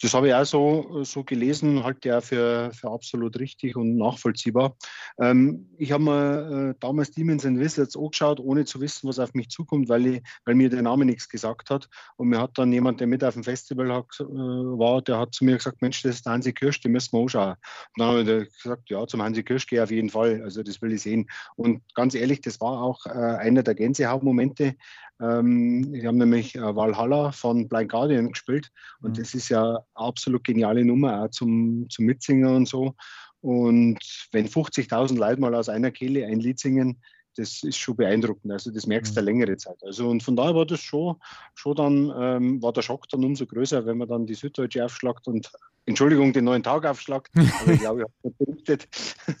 Das 0.00 0.14
habe 0.14 0.28
ich 0.28 0.34
auch 0.34 0.44
so, 0.44 1.02
so 1.02 1.24
gelesen, 1.24 1.82
halte 1.82 2.10
ja 2.10 2.20
für, 2.20 2.70
für 2.72 2.90
absolut 2.90 3.38
richtig 3.40 3.74
und 3.74 3.96
nachvollziehbar. 3.96 4.76
Ähm, 5.20 5.68
ich 5.76 5.92
habe 5.92 6.04
mir 6.04 6.70
äh, 6.70 6.74
damals 6.78 7.10
Demons 7.10 7.44
and 7.44 7.58
Wizards 7.58 7.96
angeschaut, 7.96 8.38
ohne 8.38 8.64
zu 8.64 8.80
wissen, 8.80 9.08
was 9.08 9.18
auf 9.18 9.34
mich 9.34 9.48
zukommt, 9.48 9.88
weil, 9.88 10.06
ich, 10.06 10.22
weil 10.44 10.54
mir 10.54 10.68
der 10.68 10.82
Name 10.82 11.04
nichts 11.04 11.28
gesagt 11.28 11.70
hat. 11.70 11.88
Und 12.16 12.28
mir 12.28 12.40
hat 12.40 12.56
dann 12.58 12.72
jemand, 12.72 13.00
der 13.00 13.06
mit 13.06 13.24
auf 13.24 13.34
dem 13.34 13.44
Festival 13.44 13.92
hat, 13.92 14.06
äh, 14.20 14.24
war, 14.24 15.02
der 15.02 15.18
hat 15.18 15.34
zu 15.34 15.44
mir 15.44 15.56
gesagt, 15.56 15.82
Mensch, 15.82 16.02
das 16.02 16.16
ist 16.16 16.26
der 16.26 16.34
Hansi 16.34 16.52
Kirsch, 16.52 16.80
den 16.80 16.92
müssen 16.92 17.12
wir 17.12 17.22
anschauen. 17.22 17.56
Und 17.96 17.98
dann 17.98 18.08
habe 18.08 18.42
ich 18.42 18.62
gesagt, 18.62 18.90
ja, 18.90 19.06
zum 19.06 19.22
Hansi 19.22 19.42
Kirsch 19.42 19.66
gehe 19.66 19.78
ich 19.78 19.82
auf 19.82 19.90
jeden 19.90 20.10
Fall. 20.10 20.42
Also 20.42 20.62
das 20.62 20.80
will 20.80 20.92
ich 20.92 21.02
sehen. 21.02 21.28
Und 21.56 21.82
ganz 21.94 22.14
ehrlich, 22.14 22.40
das 22.42 22.60
war 22.60 22.82
auch 22.82 23.04
äh, 23.06 23.10
einer 23.10 23.62
der 23.62 23.74
Gänsehautmomente, 23.74 24.76
ähm, 25.20 25.92
die 25.92 26.06
haben 26.06 26.18
nämlich 26.18 26.54
äh, 26.54 26.76
Valhalla 26.76 27.32
von 27.32 27.68
Blind 27.68 27.90
Guardian 27.90 28.30
gespielt 28.30 28.70
und 29.00 29.10
mhm. 29.10 29.14
das 29.22 29.34
ist 29.34 29.48
ja 29.48 29.84
absolut 29.94 30.44
geniale 30.44 30.84
Nummer 30.84 31.22
auch 31.22 31.30
zum, 31.30 31.86
zum 31.90 32.04
Mitsingen 32.04 32.54
und 32.54 32.68
so. 32.68 32.94
Und 33.40 33.98
wenn 34.32 34.48
50.000 34.48 35.16
Leute 35.16 35.40
mal 35.40 35.54
aus 35.54 35.68
einer 35.68 35.90
Kehle 35.92 36.26
ein 36.26 36.40
Lied 36.40 36.58
singen, 36.58 37.00
das 37.38 37.62
ist 37.62 37.78
schon 37.78 37.96
beeindruckend. 37.96 38.52
Also 38.52 38.70
das 38.70 38.86
merkst 38.86 39.16
du 39.16 39.20
mhm. 39.20 39.26
längere 39.26 39.56
Zeit. 39.56 39.76
Also 39.82 40.08
und 40.08 40.22
von 40.22 40.36
daher 40.36 40.54
war 40.54 40.66
das 40.66 40.80
schon, 40.80 41.16
schon 41.54 41.76
dann, 41.76 42.12
ähm, 42.18 42.62
war 42.62 42.72
der 42.72 42.82
Schock 42.82 43.08
dann 43.08 43.24
umso 43.24 43.46
größer, 43.46 43.86
wenn 43.86 43.98
man 43.98 44.08
dann 44.08 44.26
die 44.26 44.34
Süddeutsche 44.34 44.84
aufschlagt 44.84 45.28
und 45.28 45.50
Entschuldigung, 45.88 46.34
den 46.34 46.44
neuen 46.44 46.62
Tag 46.62 46.84
aufschlagt, 46.84 47.30
aber 47.62 47.72
ich 47.72 47.80
glaube, 47.80 48.02
ich 48.02 48.06
habe 48.06 48.34
berichtet 48.38 48.88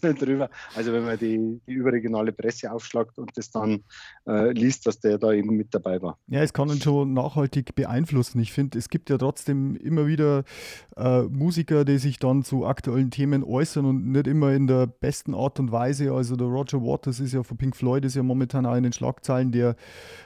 darüber. 0.00 0.48
Also 0.74 0.92
wenn 0.94 1.04
man 1.04 1.18
die, 1.18 1.60
die, 1.66 1.72
überregionale 1.72 2.32
Presse 2.32 2.72
aufschlagt 2.72 3.18
und 3.18 3.36
das 3.36 3.50
dann 3.50 3.84
äh, 4.26 4.52
liest, 4.52 4.86
dass 4.86 4.98
der 4.98 5.18
da 5.18 5.32
eben 5.32 5.54
mit 5.56 5.74
dabei 5.74 6.00
war. 6.00 6.18
Ja, 6.26 6.42
es 6.42 6.54
kann 6.54 6.70
ihn 6.70 6.80
schon 6.80 7.12
nachhaltig 7.12 7.74
beeinflussen. 7.74 8.40
Ich 8.40 8.52
finde, 8.52 8.78
es 8.78 8.88
gibt 8.88 9.10
ja 9.10 9.18
trotzdem 9.18 9.76
immer 9.76 10.06
wieder 10.06 10.44
äh, 10.96 11.22
Musiker, 11.22 11.84
die 11.84 11.98
sich 11.98 12.18
dann 12.18 12.42
zu 12.42 12.64
aktuellen 12.64 13.10
Themen 13.10 13.44
äußern 13.44 13.84
und 13.84 14.10
nicht 14.10 14.26
immer 14.26 14.52
in 14.52 14.66
der 14.66 14.86
besten 14.86 15.34
Art 15.34 15.60
und 15.60 15.70
Weise. 15.70 16.12
Also 16.12 16.36
der 16.36 16.46
Roger 16.46 16.82
Waters 16.82 17.20
ist 17.20 17.34
ja 17.34 17.42
von 17.42 17.58
Pink 17.58 17.76
Floyd, 17.76 17.87
ist 17.96 18.16
ja 18.16 18.22
momentan 18.22 18.66
auch 18.66 18.74
in 18.74 18.82
den 18.82 18.92
Schlagzeilen, 18.92 19.52
der 19.52 19.76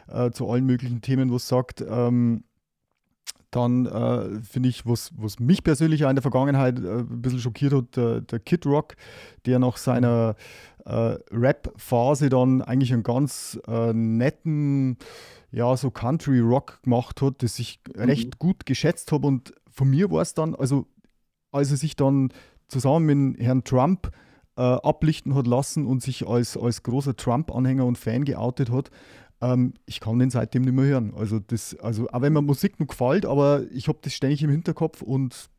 äh, 0.09 0.31
zu 0.31 0.49
allen 0.49 0.67
möglichen 0.67 1.01
Themen 1.01 1.33
was 1.33 1.49
sagt. 1.49 1.85
Ähm, 1.89 2.45
dann 3.53 3.85
äh, 3.85 4.41
finde 4.43 4.71
ich, 4.71 4.87
was, 4.87 5.13
was 5.17 5.39
mich 5.39 5.63
persönlich 5.63 6.05
auch 6.05 6.09
in 6.09 6.17
der 6.17 6.23
Vergangenheit 6.23 6.79
äh, 6.79 7.01
ein 7.01 7.23
bisschen 7.23 7.39
schockiert 7.39 7.75
hat, 7.75 7.97
der, 7.97 8.21
der 8.23 8.39
Kid 8.39 8.65
Rock, 8.65 8.95
der 9.45 9.59
nach 9.59 9.77
seiner 9.77 10.37
äh, 10.87 11.17
Rap-Phase 11.31 12.31
dann 12.31 12.63
eigentlich 12.63 12.93
einen 12.93 13.03
ganz 13.03 13.61
äh, 13.69 13.93
netten, 13.93 14.97
ja, 15.51 15.77
so 15.77 15.91
Country-Rock 15.91 16.83
gemacht 16.83 17.21
hat, 17.21 17.43
das 17.43 17.59
ich 17.59 17.81
mhm. 17.95 18.03
recht 18.03 18.39
gut 18.39 18.65
geschätzt 18.65 19.13
habe. 19.13 19.27
Und 19.27 19.53
von 19.71 19.91
mir 19.91 20.11
war 20.11 20.23
es 20.23 20.33
dann, 20.33 20.55
also 20.55 20.87
als 21.53 21.71
er 21.71 21.77
sich 21.77 21.95
dann 21.95 22.33
zusammen 22.69 23.35
mit 23.35 23.41
Herrn 23.41 23.65
Trump 23.65 24.11
äh, 24.57 24.63
ablichten 24.63 25.35
hat 25.35 25.47
lassen 25.47 25.87
und 25.87 26.03
sich 26.03 26.27
als, 26.27 26.57
als 26.57 26.83
großer 26.83 27.17
Trump-Anhänger 27.17 27.85
und 27.85 27.99
Fan 27.99 28.25
geoutet 28.25 28.71
hat, 28.71 28.91
ähm, 29.41 29.75
ich 29.87 30.01
kann 30.01 30.19
den 30.19 30.31
seitdem 30.31 30.63
nicht 30.63 30.75
mehr 30.75 30.85
hören. 30.85 31.15
Also, 31.15 31.39
das, 31.39 31.77
also 31.81 32.09
auch 32.09 32.23
wenn 32.23 32.33
mir 32.33 32.43
Musik 32.43 32.81
noch 32.81 32.87
gefällt, 32.87 33.27
aber 33.27 33.65
ich 33.71 33.89
habe 33.89 33.99
das 34.03 34.15
ständig 34.15 34.43
im 34.43 34.51
Hinterkopf 34.51 35.03
und 35.03 35.51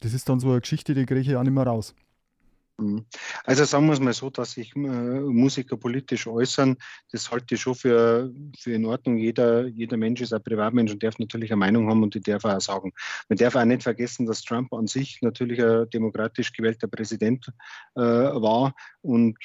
das 0.00 0.12
ist 0.12 0.28
dann 0.28 0.40
so 0.40 0.50
eine 0.50 0.60
Geschichte, 0.60 0.94
die 0.94 1.06
kriege 1.06 1.20
ich 1.20 1.36
auch 1.36 1.42
nicht 1.42 1.52
mehr 1.52 1.66
raus. 1.66 1.94
Mhm. 2.78 3.06
Also 3.44 3.64
sagen 3.64 3.86
wir 3.86 3.92
es 3.92 4.00
mal 4.00 4.12
so, 4.12 4.30
dass 4.30 4.52
sich 4.52 4.74
äh, 4.74 4.78
Musiker 4.78 5.76
politisch 5.76 6.26
äußern, 6.26 6.76
das 7.12 7.30
halte 7.30 7.54
ich 7.54 7.60
schon 7.60 7.76
für, 7.76 8.32
für 8.58 8.72
in 8.72 8.84
Ordnung. 8.84 9.16
Jeder, 9.16 9.66
jeder 9.66 9.96
Mensch 9.96 10.20
ist 10.20 10.32
ein 10.32 10.42
Privatmensch 10.42 10.92
und 10.92 11.02
darf 11.02 11.18
natürlich 11.18 11.52
eine 11.52 11.60
Meinung 11.60 11.88
haben 11.88 12.02
und 12.02 12.14
die 12.14 12.20
darf 12.20 12.44
auch 12.44 12.60
sagen. 12.60 12.92
Man 13.28 13.38
darf 13.38 13.54
auch 13.54 13.64
nicht 13.64 13.84
vergessen, 13.84 14.26
dass 14.26 14.42
Trump 14.42 14.72
an 14.72 14.88
sich 14.88 15.20
natürlich 15.22 15.62
ein 15.62 15.88
demokratisch 15.90 16.52
gewählter 16.52 16.88
Präsident 16.88 17.46
äh, 17.94 18.00
war 18.00 18.74
und 19.02 19.38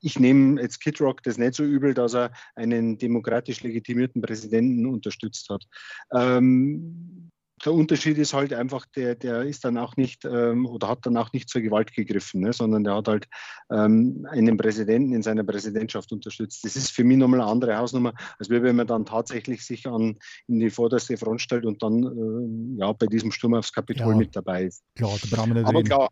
ich 0.00 0.18
nehme 0.18 0.60
jetzt 0.60 0.80
Kid 0.80 1.00
Rock 1.00 1.22
das 1.22 1.38
nicht 1.38 1.54
so 1.54 1.62
übel, 1.62 1.94
dass 1.94 2.14
er 2.14 2.32
einen 2.56 2.98
demokratisch 2.98 3.62
legitimierten 3.62 4.20
Präsidenten 4.20 4.86
unterstützt 4.86 5.48
hat. 5.48 5.64
Ähm, 6.12 7.30
der 7.64 7.72
Unterschied 7.72 8.18
ist 8.18 8.34
halt 8.34 8.52
einfach, 8.52 8.86
der, 8.96 9.14
der 9.14 9.42
ist 9.42 9.64
dann 9.64 9.78
auch 9.78 9.96
nicht 9.96 10.24
ähm, 10.24 10.66
oder 10.66 10.88
hat 10.88 11.06
dann 11.06 11.16
auch 11.16 11.32
nicht 11.32 11.48
zur 11.48 11.60
Gewalt 11.60 11.92
gegriffen, 11.92 12.40
ne, 12.40 12.52
sondern 12.52 12.84
der 12.84 12.96
hat 12.96 13.08
halt 13.08 13.28
ähm, 13.70 14.26
einen 14.30 14.56
Präsidenten 14.56 15.14
in 15.14 15.22
seiner 15.22 15.44
Präsidentschaft 15.44 16.12
unterstützt. 16.12 16.64
Das 16.64 16.76
ist 16.76 16.90
für 16.90 17.04
mich 17.04 17.18
nochmal 17.18 17.40
eine 17.40 17.50
andere 17.50 17.76
Hausnummer, 17.76 18.14
als 18.38 18.50
wenn 18.50 18.76
man 18.76 18.86
dann 18.86 19.06
tatsächlich 19.06 19.64
sich 19.64 19.86
an, 19.86 20.18
in 20.48 20.60
die 20.60 20.70
vorderste 20.70 21.16
Front 21.16 21.40
stellt 21.40 21.64
und 21.64 21.82
dann 21.82 22.02
äh, 22.02 22.80
ja, 22.80 22.92
bei 22.92 23.06
diesem 23.06 23.30
Sturm 23.30 23.54
aufs 23.54 23.72
Kapitol 23.72 24.12
ja, 24.12 24.18
mit 24.18 24.34
dabei 24.34 24.64
ist. 24.64 24.82
Klar, 24.96 25.16
da 25.22 25.36
brauchen 25.36 25.50
wir 25.50 25.60
nicht 25.60 25.68
Aber 25.68 25.78
reden. 25.78 25.88
klar, 25.88 26.08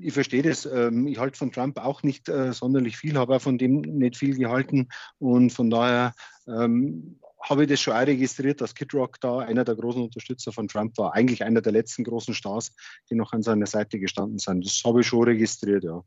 ich 0.00 0.12
verstehe 0.12 0.42
das. 0.42 0.64
Ähm, 0.66 1.06
ich 1.06 1.18
halte 1.18 1.36
von 1.36 1.52
Trump 1.52 1.78
auch 1.78 2.02
nicht 2.02 2.28
äh, 2.28 2.52
sonderlich 2.52 2.96
viel, 2.96 3.18
habe 3.18 3.36
auch 3.36 3.42
von 3.42 3.58
dem 3.58 3.80
nicht 3.80 4.16
viel 4.16 4.36
gehalten. 4.36 4.88
Und 5.18 5.50
von 5.50 5.70
daher 5.70 6.14
ähm, 6.46 7.18
habe 7.40 7.62
ich 7.62 7.68
das 7.68 7.80
schon 7.80 7.94
auch 7.94 8.06
registriert, 8.06 8.60
dass 8.60 8.74
Kid 8.74 8.92
Rock 8.94 9.20
da 9.20 9.38
einer 9.38 9.64
der 9.64 9.76
großen 9.76 10.02
Unterstützer 10.02 10.52
von 10.52 10.68
Trump 10.68 10.96
war. 10.98 11.14
Eigentlich 11.14 11.44
einer 11.44 11.60
der 11.60 11.72
letzten 11.72 12.04
großen 12.04 12.34
Stars, 12.34 12.72
die 13.10 13.14
noch 13.14 13.32
an 13.32 13.42
seiner 13.42 13.66
Seite 13.66 13.98
gestanden 13.98 14.38
sind. 14.38 14.64
Das 14.64 14.82
habe 14.84 15.00
ich 15.00 15.06
schon 15.06 15.24
registriert, 15.24 15.84
ja. 15.84 16.02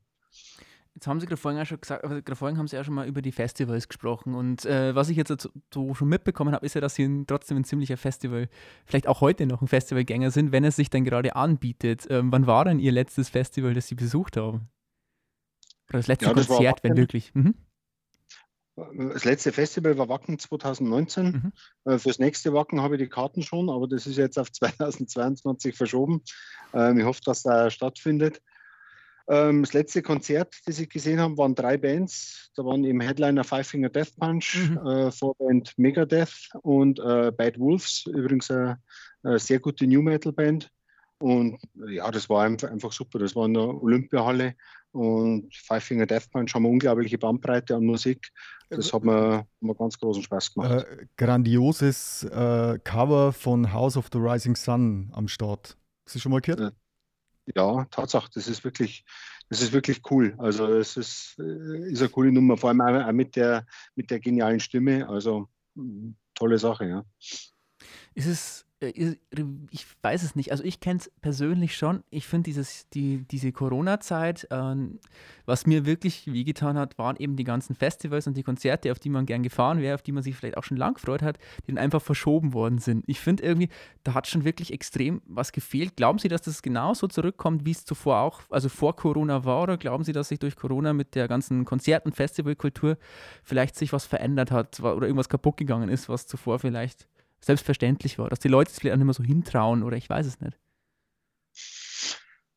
Jetzt 0.93 1.07
haben 1.07 1.21
Sie 1.21 1.25
gerade 1.25 1.37
vorhin 1.37 1.61
auch 1.61 1.65
schon 1.65 1.79
gesagt, 1.79 2.03
also 2.03 2.15
gerade 2.15 2.35
vorhin 2.35 2.57
haben 2.57 2.67
Sie 2.67 2.75
ja 2.75 2.83
schon 2.83 2.93
mal 2.93 3.07
über 3.07 3.21
die 3.21 3.31
Festivals 3.31 3.87
gesprochen. 3.87 4.35
Und 4.35 4.65
äh, 4.65 4.93
was 4.93 5.07
ich 5.07 5.15
jetzt 5.15 5.49
so 5.73 5.93
schon 5.93 6.09
mitbekommen 6.09 6.53
habe, 6.53 6.65
ist 6.65 6.75
ja, 6.75 6.81
dass 6.81 6.95
Sie 6.95 7.23
trotzdem 7.25 7.57
ein 7.57 7.63
ziemlicher 7.63 7.95
Festival, 7.95 8.49
vielleicht 8.85 9.07
auch 9.07 9.21
heute 9.21 9.45
noch 9.45 9.61
ein 9.61 9.69
Festivalgänger 9.69 10.31
sind, 10.31 10.51
wenn 10.51 10.65
es 10.65 10.75
sich 10.75 10.89
dann 10.89 11.05
gerade 11.05 11.35
anbietet. 11.35 12.07
Ähm, 12.09 12.31
wann 12.31 12.45
war 12.45 12.65
denn 12.65 12.79
Ihr 12.79 12.91
letztes 12.91 13.29
Festival, 13.29 13.73
das 13.73 13.87
Sie 13.87 13.95
besucht 13.95 14.35
haben? 14.35 14.67
Oder 15.89 15.99
das 15.99 16.07
letzte 16.07 16.25
ja, 16.25 16.33
das 16.33 16.47
Konzert, 16.47 16.83
wenn 16.83 16.97
wirklich? 16.97 17.33
Mhm. 17.33 17.55
Das 18.75 19.25
letzte 19.25 19.51
Festival 19.51 19.97
war 19.97 20.09
Wacken 20.09 20.39
2019. 20.39 21.25
Mhm. 21.25 21.91
Äh, 21.91 21.97
fürs 21.99 22.19
nächste 22.19 22.53
Wacken 22.53 22.81
habe 22.81 22.95
ich 22.95 23.01
die 23.01 23.09
Karten 23.09 23.43
schon, 23.43 23.69
aber 23.69 23.87
das 23.87 24.07
ist 24.07 24.17
jetzt 24.17 24.39
auf 24.39 24.51
2022 24.51 25.75
verschoben. 25.75 26.23
Ähm, 26.73 26.99
ich 26.99 27.05
hoffe, 27.05 27.21
dass 27.25 27.43
da 27.43 27.69
stattfindet. 27.69 28.41
Ähm, 29.27 29.61
das 29.63 29.73
letzte 29.73 30.01
Konzert, 30.01 30.55
das 30.65 30.79
ich 30.79 30.89
gesehen 30.89 31.19
habe, 31.19 31.37
waren 31.37 31.55
drei 31.55 31.77
Bands. 31.77 32.51
Da 32.55 32.65
waren 32.65 32.83
im 32.83 33.01
Headliner 33.01 33.43
Five 33.43 33.67
Finger 33.67 33.89
Death 33.89 34.15
Punch, 34.19 34.57
mhm. 34.57 34.77
äh, 34.85 35.11
Vorband 35.11 35.73
Megadeth 35.77 36.49
und 36.61 36.99
äh, 36.99 37.31
Bad 37.31 37.59
Wolves, 37.59 38.05
übrigens 38.07 38.49
eine, 38.51 38.81
eine, 39.23 39.39
sehr 39.39 39.59
gute 39.59 39.85
New 39.87 40.01
Metal 40.01 40.33
Band. 40.33 40.69
Und 41.21 41.59
ja, 41.87 42.09
das 42.11 42.29
war 42.29 42.43
einfach, 42.43 42.91
super. 42.91 43.19
Das 43.19 43.35
war 43.35 43.45
in 43.45 43.53
der 43.53 43.63
Olympiahalle 43.63 44.55
und 44.91 45.55
Five 45.55 45.83
Finger 45.83 46.05
Death 46.05 46.29
Punch 46.31 46.53
haben 46.53 46.65
eine 46.65 46.73
unglaubliche 46.73 47.17
Bandbreite 47.17 47.75
an 47.75 47.85
Musik. 47.85 48.31
Das 48.69 48.91
hat 48.91 49.03
mir, 49.03 49.45
mir 49.59 49.75
ganz 49.75 49.97
großen 49.97 50.23
Spaß 50.23 50.53
gemacht. 50.53 50.85
Äh, 50.85 51.05
grandioses 51.17 52.23
äh, 52.23 52.79
Cover 52.83 53.33
von 53.33 53.71
House 53.71 53.97
of 53.97 54.09
the 54.11 54.17
Rising 54.17 54.55
Sun 54.55 55.09
am 55.13 55.27
Start. 55.27 55.77
Hast 56.05 56.15
du 56.15 56.19
schon 56.19 56.31
mal 56.31 56.41
gehört? 56.41 56.73
Ja, 57.55 57.85
Tatsache, 57.85 58.29
das 58.33 58.47
ist 58.47 58.63
wirklich, 58.63 59.03
das 59.49 59.61
ist 59.61 59.73
wirklich 59.73 60.01
cool. 60.09 60.35
Also 60.37 60.67
es 60.67 60.97
ist, 60.97 61.35
äh, 61.39 61.91
ist 61.91 62.01
eine 62.01 62.09
coole 62.09 62.31
Nummer, 62.31 62.57
vor 62.57 62.69
allem 62.69 62.81
auch 62.81 63.11
mit 63.11 63.35
der, 63.35 63.65
mit 63.95 64.09
der 64.09 64.19
genialen 64.19 64.59
Stimme. 64.59 65.07
Also 65.07 65.47
tolle 66.35 66.57
Sache, 66.57 66.87
ja. 66.87 67.05
Ist 68.13 68.27
es 68.27 68.61
äh, 68.61 68.70
ich 68.81 69.85
weiß 70.01 70.23
es 70.23 70.35
nicht. 70.35 70.51
Also 70.51 70.63
ich 70.63 70.79
kenne 70.79 70.99
es 70.99 71.11
persönlich 71.21 71.75
schon. 71.77 72.03
Ich 72.09 72.27
finde 72.27 72.51
die, 72.93 73.25
diese 73.27 73.51
Corona-Zeit, 73.51 74.47
äh, 74.49 74.75
was 75.45 75.67
mir 75.67 75.85
wirklich 75.85 76.25
wehgetan 76.31 76.77
hat, 76.77 76.97
waren 76.97 77.15
eben 77.17 77.35
die 77.35 77.43
ganzen 77.43 77.75
Festivals 77.75 78.25
und 78.25 78.35
die 78.37 78.43
Konzerte, 78.43 78.91
auf 78.91 78.97
die 78.97 79.09
man 79.09 79.27
gern 79.27 79.43
gefahren 79.43 79.79
wäre, 79.81 79.93
auf 79.93 80.01
die 80.01 80.11
man 80.11 80.23
sich 80.23 80.35
vielleicht 80.35 80.57
auch 80.57 80.63
schon 80.63 80.77
lang 80.77 80.95
gefreut 80.95 81.21
hat, 81.21 81.37
die 81.67 81.73
dann 81.73 81.77
einfach 81.77 82.01
verschoben 82.01 82.53
worden 82.53 82.79
sind. 82.79 83.03
Ich 83.07 83.19
finde 83.19 83.43
irgendwie, 83.43 83.69
da 84.03 84.15
hat 84.15 84.27
schon 84.27 84.45
wirklich 84.45 84.73
extrem 84.73 85.21
was 85.25 85.51
gefehlt. 85.51 85.95
Glauben 85.95 86.17
Sie, 86.17 86.27
dass 86.27 86.41
das 86.41 86.63
genauso 86.63 87.07
zurückkommt, 87.07 87.65
wie 87.65 87.71
es 87.71 87.85
zuvor 87.85 88.21
auch, 88.21 88.41
also 88.49 88.67
vor 88.67 88.95
Corona 88.95 89.45
war, 89.45 89.63
oder 89.63 89.77
glauben 89.77 90.03
Sie, 90.03 90.13
dass 90.13 90.29
sich 90.29 90.39
durch 90.39 90.55
Corona 90.55 90.93
mit 90.93 91.13
der 91.13 91.27
ganzen 91.27 91.65
Konzert- 91.65 92.05
und 92.05 92.15
Festivalkultur 92.15 92.97
vielleicht 93.43 93.75
sich 93.75 93.93
was 93.93 94.05
verändert 94.05 94.49
hat 94.49 94.79
oder 94.79 95.05
irgendwas 95.05 95.29
kaputt 95.29 95.57
gegangen 95.57 95.89
ist, 95.89 96.09
was 96.09 96.25
zuvor 96.25 96.57
vielleicht 96.57 97.07
selbstverständlich 97.43 98.19
war, 98.19 98.29
dass 98.29 98.39
die 98.39 98.47
Leute 98.47 98.71
es 98.71 98.79
vielleicht 98.79 98.93
auch 98.93 98.97
nicht 98.97 99.05
mehr 99.05 99.13
so 99.13 99.23
hintrauen 99.23 99.83
oder 99.83 99.97
ich 99.97 100.09
weiß 100.09 100.25
es 100.25 100.39
nicht. 100.39 100.57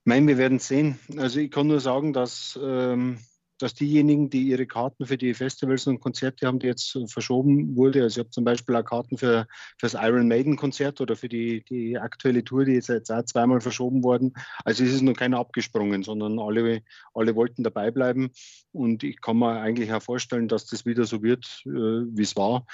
Nein, 0.04 0.28
wir 0.28 0.36
werden 0.36 0.58
sehen. 0.58 0.98
Also 1.16 1.40
ich 1.40 1.50
kann 1.50 1.66
nur 1.66 1.80
sagen, 1.80 2.12
dass, 2.12 2.58
ähm, 2.62 3.18
dass 3.58 3.72
diejenigen, 3.72 4.28
die 4.28 4.42
ihre 4.42 4.66
Karten 4.66 5.06
für 5.06 5.16
die 5.16 5.32
Festivals 5.32 5.86
und 5.86 6.00
Konzerte 6.00 6.46
haben, 6.46 6.58
die 6.58 6.66
jetzt 6.66 6.98
verschoben 7.06 7.74
wurde, 7.74 8.02
also 8.02 8.20
ich 8.20 8.24
habe 8.24 8.30
zum 8.30 8.44
Beispiel 8.44 8.76
auch 8.76 8.84
Karten 8.84 9.16
für, 9.16 9.46
für 9.78 9.86
das 9.86 9.94
Iron 9.94 10.28
Maiden 10.28 10.56
Konzert 10.56 11.00
oder 11.00 11.16
für 11.16 11.30
die, 11.30 11.64
die 11.64 11.96
aktuelle 11.96 12.44
Tour, 12.44 12.66
die 12.66 12.74
ist 12.74 12.88
jetzt 12.88 13.10
auch 13.10 13.24
zweimal 13.24 13.62
verschoben 13.62 14.04
worden. 14.04 14.34
Also 14.64 14.84
es 14.84 14.92
ist 14.92 15.00
noch 15.00 15.14
keiner 15.14 15.38
abgesprungen, 15.38 16.02
sondern 16.02 16.38
alle, 16.38 16.82
alle 17.14 17.34
wollten 17.34 17.64
dabei 17.64 17.90
bleiben. 17.90 18.30
Und 18.72 19.04
ich 19.04 19.22
kann 19.22 19.38
mir 19.38 19.58
eigentlich 19.58 19.90
auch 19.94 20.02
vorstellen, 20.02 20.48
dass 20.48 20.66
das 20.66 20.84
wieder 20.84 21.04
so 21.04 21.22
wird, 21.22 21.62
äh, 21.64 21.70
wie 21.70 22.22
es 22.22 22.36
war 22.36 22.66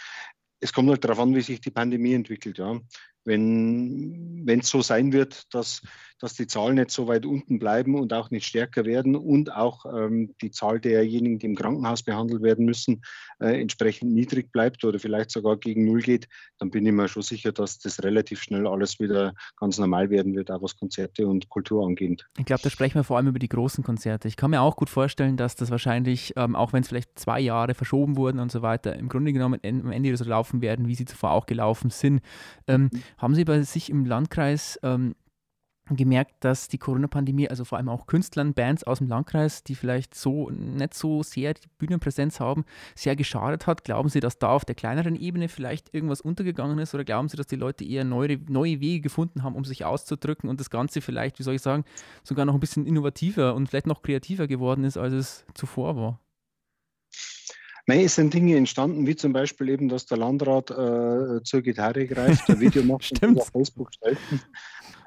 es 0.61 0.73
kommt 0.73 0.91
halt 0.91 1.05
darauf 1.05 1.19
an, 1.21 1.35
wie 1.35 1.41
sich 1.41 1.61
die 1.61 1.71
Pandemie 1.71 2.15
entwickelt. 2.15 2.59
Ja. 2.59 2.81
Wenn 3.25 4.45
es 4.47 4.69
so 4.69 4.83
sein 4.83 5.13
wird, 5.13 5.53
dass 5.55 5.83
dass 6.21 6.35
die 6.35 6.47
Zahlen 6.47 6.77
nicht 6.77 6.91
so 6.91 7.09
weit 7.09 7.27
unten 7.27 7.59
bleiben 7.59 7.95
und 7.99 8.13
auch 8.13 8.31
nicht 8.31 8.47
stärker 8.47 8.85
werden 8.85 9.17
und 9.17 9.53
auch 9.53 9.87
ähm, 9.87 10.35
die 10.41 10.51
Zahl 10.51 10.79
derjenigen, 10.79 11.39
die 11.39 11.47
im 11.47 11.57
Krankenhaus 11.57 12.03
behandelt 12.03 12.43
werden 12.43 12.67
müssen, 12.67 13.03
äh, 13.41 13.61
entsprechend 13.61 14.13
niedrig 14.13 14.53
bleibt 14.53 14.85
oder 14.85 14.99
vielleicht 14.99 15.31
sogar 15.31 15.57
gegen 15.57 15.87
Null 15.87 16.03
geht, 16.03 16.29
dann 16.59 16.71
bin 16.71 16.87
ich 16.87 16.93
mir 16.93 17.09
schon 17.09 17.23
sicher, 17.23 17.53
dass 17.53 17.79
das 17.79 18.03
relativ 18.03 18.43
schnell 18.43 18.67
alles 18.67 19.01
wieder 19.01 19.35
ganz 19.57 19.79
normal 19.79 20.11
werden 20.11 20.37
wird, 20.37 20.51
auch 20.51 20.63
was 20.63 20.77
Konzerte 20.77 21.27
und 21.27 21.49
Kultur 21.49 21.87
angeht. 21.87 22.27
Ich 22.39 22.45
glaube, 22.45 22.63
da 22.63 22.71
sprechen 22.71 22.97
wir 22.97 23.05
vor 23.05 23.17
allem 23.17 23.29
über 23.29 23.39
die 23.39 23.49
großen 23.49 23.83
Konzerte. 23.83 24.29
Ich 24.29 24.37
kann 24.37 24.51
mir 24.51 24.61
auch 24.61 24.77
gut 24.77 24.91
vorstellen, 24.91 25.39
dass 25.39 25.57
das 25.57 25.71
wahrscheinlich, 25.71 26.35
ähm, 26.37 26.55
auch 26.55 26.75
wenn 26.75 26.83
es 26.83 26.89
vielleicht 26.89 27.19
zwei 27.19 27.41
Jahre 27.41 27.75
verschoben 27.75 28.17
wurden 28.17 28.41
und 28.41 28.53
so 28.53 28.61
weiter, 28.61 28.95
im 28.97 29.09
Grunde 29.09 29.33
genommen 29.33 29.61
am 29.65 29.91
Ende 29.91 30.17
so 30.17 30.25
laufen 30.25 30.61
werden, 30.61 30.87
wie 30.87 30.95
sie 30.95 31.07
zuvor 31.07 31.31
auch 31.31 31.47
gelaufen 31.47 31.89
sind. 31.89 32.21
Ähm, 32.67 32.91
mhm. 32.93 33.03
Haben 33.19 33.35
Sie 33.35 33.45
bei 33.45 33.63
sich 33.63 33.91
im 33.91 34.05
Landkreis 34.05 34.79
ähm, 34.83 35.15
gemerkt, 35.97 36.37
dass 36.41 36.69
die 36.69 36.79
Corona-Pandemie, 36.79 37.49
also 37.49 37.65
vor 37.65 37.79
allem 37.79 37.89
auch 37.89 38.07
Künstlern, 38.07 38.55
Bands 38.55 38.85
aus 38.85 38.99
dem 38.99 39.09
Landkreis, 39.09 39.65
die 39.65 39.75
vielleicht 39.75 40.15
so 40.15 40.51
nicht 40.51 40.95
so 40.95 41.23
sehr 41.23 41.55
die 41.55 41.69
Bühnenpräsenz 41.79 42.41
haben, 42.41 42.65
sehr 42.95 43.17
geschadet 43.17 43.67
hat. 43.67 43.85
Glauben 43.85 44.09
Sie, 44.09 44.21
dass 44.21 44.39
da 44.39 44.51
auf 44.51 44.65
der 44.65 44.75
kleineren 44.75 45.17
Ebene 45.17 45.49
vielleicht 45.49 45.93
irgendwas 45.95 46.21
untergegangen 46.21 46.79
ist 46.79 46.95
oder 46.95 47.05
glauben 47.05 47.29
Sie, 47.29 47.37
dass 47.37 47.47
die 47.47 47.57
Leute 47.57 47.85
eher 47.85 48.05
neue, 48.05 48.39
neue 48.49 48.81
Wege 48.81 49.01
gefunden 49.01 49.43
haben, 49.43 49.57
um 49.57 49.65
sich 49.65 49.85
auszudrücken 49.85 50.49
und 50.49 50.61
das 50.61 50.71
Ganze 50.71 51.01
vielleicht, 51.01 51.39
wie 51.39 51.43
soll 51.43 51.55
ich 51.55 51.63
sagen, 51.63 51.85
sogar 52.23 52.45
noch 52.45 52.55
ein 52.55 52.61
bisschen 52.61 52.87
innovativer 52.87 53.55
und 53.55 53.69
vielleicht 53.69 53.87
noch 53.87 54.03
kreativer 54.03 54.47
geworden 54.47 54.85
ist, 54.85 54.97
als 54.97 55.13
es 55.13 55.45
zuvor 55.55 55.97
war? 55.97 56.21
Nein, 57.91 58.05
es 58.05 58.15
sind 58.15 58.33
Dinge 58.33 58.57
entstanden, 58.57 59.05
wie 59.09 59.17
zum 59.17 59.33
Beispiel 59.33 59.69
eben, 59.69 59.89
dass 59.89 60.07
der 60.07 60.17
Landrat 60.17 60.71
äh, 60.71 61.43
zur 61.43 61.61
Gitarre 61.61 62.07
greift, 62.07 62.49
ein 62.49 62.61
Video 62.61 62.85
macht 62.85 63.21
und 63.21 63.37
auf 63.41 63.49
Facebook 63.49 63.93
stellt 63.93 64.17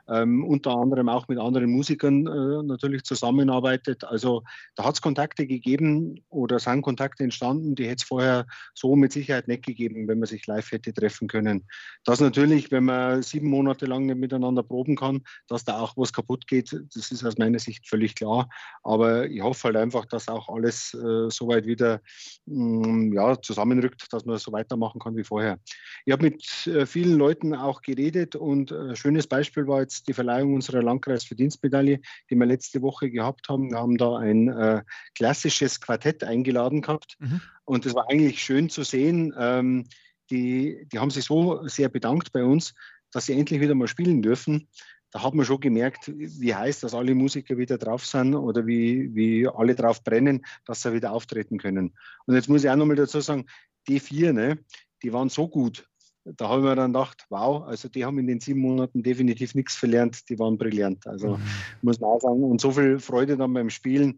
ähm, 0.10 0.43
unter 0.43 0.72
anderem 0.72 1.10
auch 1.10 1.28
mit 1.28 1.39
anderen 1.39 1.72
Musikern 1.72 2.28
äh, 2.28 2.64
natürlich 2.64 3.04
zusammenarbeitet. 3.04 4.04
Also 4.04 4.43
da 4.76 4.86
hat 4.86 4.95
es 4.95 5.01
Kontakte 5.01 5.47
gegeben 5.47 6.24
oder 6.30 6.60
sind 6.60 6.82
Kontakte 6.82 7.24
entstanden, 7.24 7.76
die 7.76 7.86
hätte 7.86 8.01
es 8.01 8.04
vorher 8.04 8.45
so 8.74 8.95
mit 8.95 9.14
Sicherheit 9.14 9.47
nicht 9.47 9.66
gegeben, 9.66 10.08
wenn 10.08 10.20
man 10.20 10.28
sich 10.28 10.45
live 10.47 10.72
hätte 10.72 10.93
treffen 10.93 11.28
können. 11.28 11.66
Das 12.04 12.20
natürlich, 12.20 12.72
wenn 12.72 12.86
man 12.86 13.22
sieben 13.22 13.49
Monate 13.49 13.86
lang 13.86 14.06
nicht 14.06 14.18
miteinander 14.18 14.64
proben 14.64 14.95
kann, 14.95 15.22
dass 15.47 15.64
da 15.64 15.80
auch 15.80 15.95
was 15.95 16.14
kaputt 16.14 16.47
geht, 16.47 16.76
das 16.93 17.12
ist 17.12 17.24
aus 17.24 17.38
meiner 17.38 17.60
Sicht 17.60 17.88
völlig 17.88 18.16
klar. 18.16 18.49
Aber 18.84 19.28
ich 19.28 19.41
hoffe 19.41 19.66
halt 19.66 19.78
einfach, 19.78 20.06
dass 20.06 20.28
auch 20.28 20.49
alles 20.49 20.93
äh, 20.93 21.30
soweit 21.30 21.66
wieder 21.66 22.01
mh, 22.45 22.88
mm, 22.88 23.14
ja, 23.14 23.41
zusammenrückt, 23.41 24.12
dass 24.12 24.26
man 24.26 24.38
so 24.38 24.51
weitermachen 24.51 24.99
kann 24.99 25.16
wie 25.16 25.24
vorher. 25.24 25.60
Ich 26.06 26.12
habe 26.12 26.24
mit 26.24 26.68
äh, 26.68 26.86
vielen 26.86 27.18
Leuten 27.18 27.56
auch 27.56 27.82
geredet 27.82 28.36
und 28.36 28.72
ein 28.72 28.91
äh, 28.91 28.95
schönes 28.95 29.28
Beispiel 29.28 29.68
war 29.68 29.82
jetzt 29.82 30.03
die 30.08 30.14
Verleihung 30.14 30.54
unserer 30.54 30.82
Landkreisverdienstmedaille, 30.84 31.99
die 32.30 32.36
wir 32.36 32.45
letzte 32.45 32.82
Woche 32.82 33.10
gehabt 33.10 33.49
haben. 33.49 33.72
Wir 33.72 33.78
haben 33.78 33.97
da 33.97 34.18
ein 34.18 34.47
äh, 34.47 34.84
klassisches 35.16 35.80
Quartett 35.80 36.24
eingeladen 36.24 36.82
gehabt 36.82 37.16
mhm. 37.20 37.41
und 37.66 37.86
es 37.86 37.93
war 37.95 38.10
eigentlich 38.10 38.41
schön 38.41 38.70
zu 38.70 38.84
sehen. 38.84 39.34
Ähm, 39.38 39.86
die, 40.30 40.88
die 40.91 40.99
haben 40.99 41.12
sich 41.12 41.26
so 41.26 41.68
sehr 41.68 41.89
bedankt 41.89 42.32
bei 42.32 42.43
uns, 42.43 42.74
dass 43.12 43.26
sie 43.26 43.34
endlich 43.34 43.62
wieder 43.62 43.76
mal 43.76 43.88
spielen 43.88 44.22
dürfen 44.22 44.68
da 45.14 45.22
hat 45.22 45.36
man 45.36 45.45
schon 45.45 45.60
gemerkt, 45.60 46.12
wie 46.12 46.56
heiß, 46.56 46.80
dass 46.80 46.95
alle 46.95 47.14
Musiker 47.14 47.56
wieder 47.56 47.78
drauf 47.78 48.04
sind 48.04 48.34
oder 48.34 48.66
wie, 48.66 49.14
wie 49.14 49.47
alle 49.47 49.76
drauf 49.76 50.04
brennen, 50.04 50.43
dass 50.66 50.82
sie 50.82 50.91
wieder 50.91 51.12
auftreten 51.12 51.60
können. 51.60 51.93
Und 52.26 52.34
jetzt 52.34 52.49
muss 52.49 52.64
ich 52.64 52.70
auch 52.72 52.76
nochmal 52.76 52.95
dazu 52.95 53.22
sagen, 53.22 53.45
die 53.88 53.99
vier, 53.99 54.34
ne, 54.34 54.58
die 55.04 55.14
waren 55.14 55.30
so 55.30 55.47
gut, 55.47 55.88
da 56.26 56.49
habe 56.49 56.61
ich 56.61 56.65
mir 56.65 56.76
dann 56.76 56.93
gedacht, 56.93 57.26
wow, 57.30 57.63
also 57.63 57.89
die 57.89 58.05
haben 58.05 58.17
in 58.19 58.28
den 58.28 58.39
sieben 58.39 58.61
Monaten 58.61 59.03
definitiv 59.03 59.55
nichts 59.55 59.76
verlernt, 59.76 60.30
die 60.30 60.39
waren 60.39 60.57
brillant. 60.57 61.05
Also 61.05 61.38
mhm. 61.38 61.43
muss 61.82 61.99
man 61.99 62.11
auch 62.11 62.21
sagen, 62.21 62.43
und 62.43 62.61
so 62.61 62.71
viel 62.71 62.99
Freude 62.99 63.36
dann 63.36 63.53
beim 63.53 63.69
Spielen. 63.69 64.17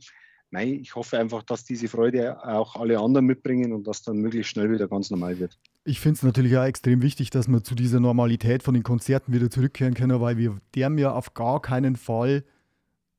mei, 0.52 0.68
ich 0.68 0.96
hoffe 0.96 1.18
einfach, 1.18 1.44
dass 1.44 1.64
diese 1.64 1.88
Freude 1.88 2.44
auch 2.46 2.76
alle 2.76 3.00
anderen 3.00 3.26
mitbringen 3.26 3.74
und 3.74 3.88
dass 3.88 4.04
dann 4.04 4.18
möglichst 4.18 4.52
schnell 4.52 4.72
wieder 4.72 4.88
ganz 4.88 5.10
normal 5.10 5.40
wird. 5.40 5.58
Ich 5.84 6.00
finde 6.00 6.18
es 6.18 6.24
natürlich 6.24 6.58
auch 6.58 6.64
extrem 6.64 7.02
wichtig, 7.02 7.32
dass 7.32 7.48
wir 7.48 7.64
zu 7.64 7.76
dieser 7.76 8.00
Normalität 8.00 8.64
von 8.64 8.74
den 8.74 8.84
Konzerten 8.84 9.34
wieder 9.34 9.50
zurückkehren 9.50 9.94
können, 9.94 10.22
weil 10.22 10.38
wir 10.38 10.58
der 10.76 10.92
ja 10.98 11.12
auf 11.12 11.34
gar 11.34 11.62
keinen 11.62 11.96
Fall 11.96 12.44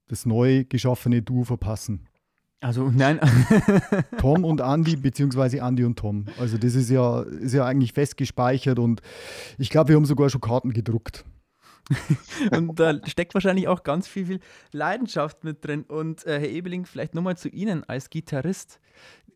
das 0.09 0.26
neu 0.26 0.64
geschaffene 0.68 1.22
Duo 1.22 1.45
verpassen. 1.45 2.07
Also 2.67 2.91
nein. 2.91 3.21
Tom 4.19 4.45
und 4.45 4.61
Andy, 4.61 4.97
beziehungsweise 4.97 5.59
Andy 5.59 5.85
und 5.85 5.97
Tom. 6.01 6.25
Also 6.37 6.59
das 6.59 6.75
ist 6.75 6.91
ja, 6.91 7.23
ist 7.23 7.55
ja 7.55 7.64
eigentlich 7.64 7.93
fest 7.93 8.17
gespeichert 8.17 8.81
und 8.81 9.03
ich 9.57 9.71
glaube, 9.71 9.91
wir 9.91 9.97
haben 9.97 10.05
sogar 10.05 10.31
schon 10.31 10.41
Karten 10.41 10.73
gedruckt. 10.73 11.25
und 12.51 12.81
da 12.81 12.95
steckt 13.07 13.35
wahrscheinlich 13.35 13.69
auch 13.69 13.85
ganz 13.85 14.09
viel, 14.09 14.27
viel 14.27 14.41
Leidenschaft 14.73 15.45
mit 15.45 15.64
drin. 15.64 15.85
Und 15.85 16.27
äh, 16.27 16.41
Herr 16.41 16.49
Ebeling, 16.49 16.87
vielleicht 16.87 17.14
nochmal 17.14 17.37
zu 17.37 17.49
Ihnen 17.49 17.85
als 17.85 18.11
Gitarrist. 18.11 18.81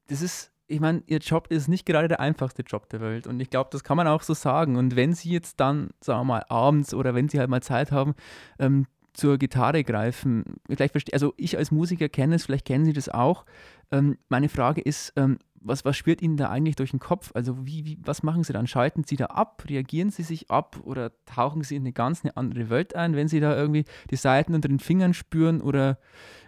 Das 0.09 0.23
ist, 0.23 0.51
ich 0.67 0.81
meine, 0.81 1.05
Ihr 1.07 1.19
Job 1.19 1.47
ist 1.53 1.69
nicht 1.69 1.87
gerade 1.87 2.09
der 2.09 2.19
einfachste 2.19 2.63
Job 2.63 2.89
der 2.89 3.01
Welt. 3.01 3.29
Und 3.29 3.39
ich 3.39 3.49
glaube, 3.49 3.71
das 3.71 3.85
kann 3.85 3.97
man 3.97 4.09
auch 4.09 4.23
so 4.23 4.35
sagen. 4.35 4.75
Und 4.75 4.97
wenn 4.97 5.15
Sie 5.15 5.31
jetzt 5.31 5.61
dann, 5.61 5.91
sagen 6.01 6.23
wir 6.23 6.25
mal, 6.25 6.45
abends 6.49 6.95
oder 6.95 7.15
wenn 7.15 7.29
Sie 7.29 7.39
halt 7.39 7.49
mal 7.49 7.63
Zeit 7.63 7.93
haben, 7.93 8.15
ähm, 8.59 8.87
zur 9.13 9.39
Gitarre 9.39 9.85
greifen. 9.85 10.45
Vielleicht 10.67 10.93
verstehe, 10.93 11.13
also 11.15 11.35
ich 11.37 11.57
als 11.57 11.71
Musiker 11.71 12.09
kenne 12.09 12.37
es, 12.37 12.47
vielleicht 12.47 12.67
kennen 12.67 12.85
Sie 12.85 12.93
das 12.93 13.09
auch. 13.09 13.45
Ähm, 13.91 14.19
meine 14.29 14.49
Frage 14.49 14.81
ist, 14.81 15.13
ähm, 15.17 15.39
was, 15.61 15.85
was 15.85 15.97
schwirrt 15.97 16.23
Ihnen 16.23 16.37
da 16.37 16.49
eigentlich 16.49 16.77
durch 16.77 16.91
den 16.91 17.01
Kopf? 17.01 17.31
Also 17.35 17.67
wie, 17.67 17.85
wie, 17.85 17.99
was 18.03 18.23
machen 18.23 18.45
Sie 18.45 18.53
dann? 18.53 18.67
Schalten 18.67 19.05
Sie 19.05 19.17
da 19.17 19.27
ab? 19.27 19.65
Reagieren 19.69 20.11
Sie 20.11 20.23
sich 20.23 20.51
ab 20.51 20.81
oder 20.83 21.13
tauchen 21.27 21.63
Sie 21.63 21.77
in 21.77 21.83
eine 21.83 21.93
ganz 21.93 22.25
eine 22.25 22.37
andere 22.37 22.71
Welt 22.71 22.95
ein, 22.95 23.15
wenn 23.15 23.29
Sie 23.29 23.41
da 23.41 23.57
irgendwie 23.57 23.85
die 24.11 24.17
Seiten 24.17 24.55
unter 24.55 24.69
den 24.69 24.81
Fingern 24.81 25.13
spüren 25.13 25.61
oder 25.61 25.99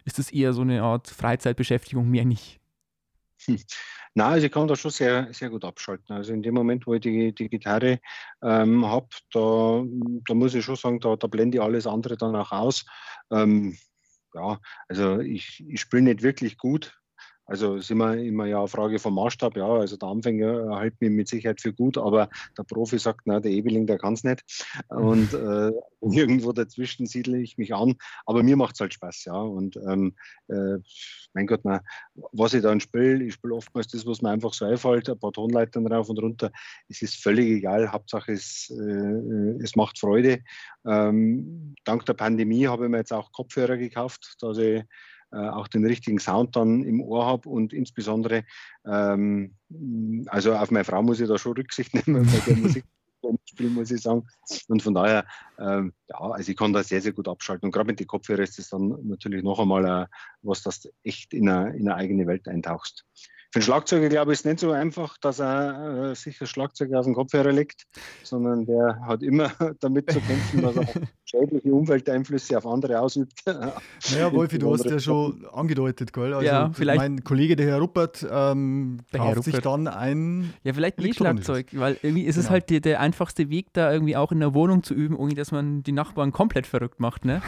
ist 0.05 0.19
das 0.19 0.33
eher 0.33 0.53
so 0.53 0.63
eine 0.63 0.83
Art 0.83 1.09
Freizeitbeschäftigung, 1.09 2.09
mehr 2.09 2.25
nicht? 2.25 2.62
Hm. 3.47 3.59
Na, 4.15 4.29
also 4.29 4.47
ich 4.47 4.53
kann 4.53 4.69
da 4.69 4.77
schon 4.77 4.91
sehr, 4.91 5.33
sehr 5.33 5.49
gut 5.49 5.65
abschalten. 5.65 6.15
Also 6.15 6.33
in 6.35 6.43
dem 6.43 6.55
Moment, 6.55 6.87
wo 6.87 6.95
ich 6.95 7.01
die, 7.01 7.35
die 7.35 7.49
Gitarre 7.49 7.99
ähm, 8.43 8.85
habe, 8.87 9.09
da, 9.33 9.83
da 10.27 10.35
muss 10.35 10.55
ich 10.55 10.65
schon 10.65 10.77
sagen, 10.77 11.01
da, 11.01 11.17
da 11.17 11.27
blende 11.27 11.59
ich 11.59 11.63
alles 11.63 11.87
andere 11.87 12.17
dann 12.17 12.37
auch 12.37 12.53
aus. 12.53 12.85
Ähm, 13.31 13.77
ja, 14.35 14.61
also 14.89 15.21
ich, 15.21 15.65
ich 15.67 15.81
spiele 15.81 16.03
nicht 16.03 16.23
wirklich 16.23 16.59
gut, 16.59 16.99
also 17.53 17.75
ist 17.77 17.91
immer, 17.91 18.17
immer 18.17 18.47
ja 18.47 18.61
eine 18.61 18.69
Frage 18.69 18.99
vom 18.99 19.15
Maßstab, 19.15 19.59
ja. 19.59 19.69
Also 19.69 19.99
der 19.99 20.09
Anfänger 20.09 20.81
hält 20.81 20.99
mich 21.03 21.11
mit 21.11 21.29
Sicherheit 21.29 21.61
für 21.61 21.75
gut, 21.75 21.99
aber 21.99 22.31
der 22.57 22.63
Profi 22.63 22.99
sagt, 22.99 23.27
na, 23.27 23.41
der 23.41 23.51
Ebeling, 23.51 23.87
der 23.87 23.99
kann 23.99 24.15
es 24.15 24.25
nicht. 24.25 24.43
Und 24.89 25.35
äh, 25.35 25.71
irgendwo 26.01 26.53
dazwischen 26.53 27.05
siedle 27.05 27.37
ich 27.37 27.59
mich 27.59 27.75
an. 27.75 27.97
Aber 28.25 28.43
mir 28.43 28.57
macht 28.57 28.77
es 28.77 28.81
halt 28.81 28.95
Spaß, 28.95 29.27
ja. 29.27 29.35
Und 29.35 29.77
ähm, 29.77 30.15
äh, 30.49 30.79
mein 31.35 31.47
Gott, 31.47 31.61
na, 31.65 31.83
was 32.33 32.55
ich 32.55 32.63
dann 32.63 32.81
spiele, 32.81 33.23
ich 33.23 33.35
spiele 33.35 33.55
oftmals 33.55 33.89
das, 33.89 34.07
was 34.07 34.23
mir 34.23 34.31
einfach 34.31 34.55
so 34.55 34.65
einfällt, 34.65 35.11
ein 35.11 35.19
paar 35.19 35.33
Tonleitern 35.33 35.87
rauf 35.87 36.09
und 36.09 36.21
runter. 36.21 36.53
Es 36.89 37.03
ist 37.03 37.23
völlig 37.23 37.51
egal. 37.51 37.93
Hauptsache 37.93 38.33
es, 38.33 38.71
äh, 38.71 39.63
es 39.63 39.77
macht 39.77 39.99
Freude. 39.99 40.41
Ähm, 40.87 41.75
dank 41.85 42.07
der 42.07 42.15
Pandemie 42.15 42.67
habe 42.67 42.87
ich 42.87 42.91
mir 42.91 42.97
jetzt 42.97 43.13
auch 43.13 43.31
Kopfhörer 43.31 43.77
gekauft, 43.77 44.37
dass 44.41 44.57
ich 44.57 44.85
auch 45.39 45.69
den 45.69 45.87
richtigen 45.87 46.19
Sound 46.19 46.57
dann 46.57 46.83
im 46.85 47.01
Ohr 47.01 47.27
habe 47.27 47.49
und 47.49 47.73
insbesondere, 47.73 48.45
ähm, 48.87 49.55
also 50.27 50.55
auf 50.55 50.71
meine 50.71 50.85
Frau 50.85 51.03
muss 51.03 51.21
ich 51.21 51.29
da 51.29 51.39
schon 51.39 51.53
Rücksicht 51.53 51.95
nehmen 52.07 52.27
bei 52.27 52.39
der 52.47 52.57
Musik. 52.57 52.85
Spiel, 53.45 53.71
muss 53.71 53.91
ich 53.91 54.01
sagen. 54.01 54.27
Und 54.69 54.83
von 54.83 54.95
daher, 54.95 55.27
ähm, 55.59 55.93
ja, 56.09 56.19
also 56.19 56.51
ich 56.51 56.57
kann 56.57 56.73
da 56.73 56.83
sehr, 56.83 57.01
sehr 57.01 57.13
gut 57.13 57.29
abschalten. 57.29 57.67
Und 57.67 57.73
gerade 57.73 57.87
mit 57.87 58.01
den 58.01 58.07
Kopfhörern 58.07 58.45
ist 58.45 58.59
das 58.59 58.71
dann 58.71 58.97
natürlich 59.03 59.43
noch 59.43 59.61
einmal 59.61 59.85
äh, 59.85 60.07
was, 60.43 60.63
das 60.63 60.89
echt 61.03 61.35
in 61.35 61.49
eine, 61.49 61.77
in 61.77 61.89
eine 61.89 61.95
eigene 61.97 62.27
Welt 62.27 62.49
eintauchst. 62.49 63.05
Für 63.53 63.59
einen 63.59 63.65
Schlagzeuger, 63.65 64.09
glaube 64.09 64.33
ich, 64.33 64.37
ist 64.37 64.41
es 64.41 64.45
nicht 64.47 64.61
so 64.61 64.71
einfach, 64.71 65.19
dass 65.19 65.39
er 65.39 66.11
äh, 66.13 66.15
sich 66.15 66.39
das 66.39 66.49
Schlagzeug 66.49 66.93
auf 66.95 67.05
den 67.05 67.15
Kopfhörer 67.15 67.53
legt, 67.53 67.83
sondern 68.23 68.65
der 68.65 68.99
hat 69.07 69.23
immer 69.23 69.51
damit 69.81 70.11
zu 70.11 70.21
kämpfen, 70.21 70.63
dass 70.63 70.75
er 70.77 70.87
schädliche 71.27 71.73
Umwelteinflüsse 71.73 72.57
auf 72.57 72.67
andere 72.67 72.99
ausübt. 72.99 73.35
Naja, 74.13 74.33
Wolfi, 74.33 74.59
du 74.59 74.73
hast 74.73 74.85
ja 74.87 74.99
schon 74.99 75.45
angedeutet, 75.53 76.13
gell? 76.13 76.33
Also 76.35 76.47
ja, 76.47 76.71
vielleicht 76.73 76.99
mein 76.99 77.25
Kollege, 77.25 77.55
der 77.55 77.67
Herr 77.67 77.79
Ruppert, 77.79 78.27
ähm, 78.31 78.99
Der 79.13 79.21
kauft 79.21 79.35
Herr 79.37 79.43
sich 79.43 79.59
dann 79.61 79.87
ein. 79.87 80.55
Ja, 80.65 80.73
vielleicht 80.73 80.99
ein. 80.99 81.07
E-Schlagzeug, 81.07 81.67
weil 81.73 81.99
irgendwie 82.03 82.23
ist 82.25 82.37
es 82.37 82.45
Genau. 82.45 82.53
halt 82.53 82.71
die, 82.71 82.81
der 82.81 83.01
einfachste 83.01 83.51
Weg, 83.51 83.73
da 83.75 83.93
irgendwie 83.93 84.17
auch 84.17 84.33
in 84.33 84.41
der 84.41 84.55
Wohnung 84.55 84.83
zu 84.83 84.95
üben, 84.95 85.15
ohne 85.17 85.35
dass 85.35 85.53
man 85.53 85.83
die 85.83 85.93
Nachbarn 85.93 86.33
komplett 86.33 86.67
verrückt 86.67 87.01
macht. 87.01 87.25
Ne? 87.27 87.43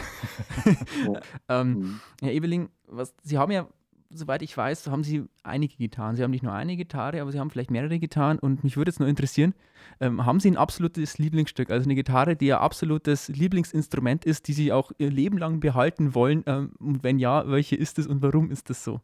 ähm, 1.49 1.69
Mhm. 1.75 1.99
Herr 2.21 2.31
Ebeling, 2.31 2.69
was, 2.87 3.13
Sie 3.23 3.37
haben 3.37 3.51
ja, 3.51 3.67
soweit 4.15 4.41
ich 4.41 4.55
weiß, 4.55 4.87
haben 4.87 5.03
Sie 5.03 5.25
einige 5.43 5.75
Gitarren. 5.77 6.15
Sie 6.15 6.23
haben 6.23 6.31
nicht 6.31 6.43
nur 6.43 6.53
eine 6.53 6.75
Gitarre, 6.75 7.21
aber 7.21 7.31
Sie 7.31 7.39
haben 7.39 7.49
vielleicht 7.49 7.71
mehrere 7.71 7.99
Gitarren. 7.99 8.39
Und 8.39 8.63
mich 8.63 8.77
würde 8.77 8.89
jetzt 8.89 8.99
nur 8.99 9.09
interessieren, 9.09 9.53
ähm, 9.99 10.25
haben 10.25 10.39
Sie 10.39 10.49
ein 10.49 10.57
absolutes 10.57 11.17
Lieblingsstück? 11.17 11.69
Also 11.69 11.85
eine 11.85 11.95
Gitarre, 11.95 12.35
die 12.35 12.47
Ihr 12.47 12.61
absolutes 12.61 13.27
Lieblingsinstrument 13.29 14.25
ist, 14.25 14.47
die 14.47 14.53
Sie 14.53 14.71
auch 14.71 14.91
Ihr 14.97 15.11
Leben 15.11 15.37
lang 15.37 15.59
behalten 15.59 16.15
wollen? 16.15 16.43
Ähm, 16.47 16.73
und 16.79 17.03
wenn 17.03 17.19
ja, 17.19 17.47
welche 17.49 17.75
ist 17.75 17.99
es 17.99 18.07
und 18.07 18.21
warum 18.21 18.51
ist 18.51 18.69
das 18.69 18.83
so? 18.83 19.01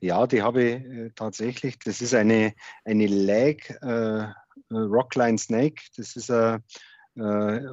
Ja, 0.00 0.26
die 0.26 0.42
habe 0.42 0.62
ich 0.62 0.84
äh, 0.84 1.10
tatsächlich. 1.14 1.78
Das 1.78 2.00
ist 2.00 2.14
eine, 2.14 2.54
eine 2.84 3.06
Lag 3.06 3.56
äh, 3.82 4.32
äh, 4.72 4.78
Rockline 4.78 5.38
Snake. 5.38 5.82
Das 5.96 6.16
ist 6.16 6.30
ein 6.30 6.56
äh, 6.56 6.60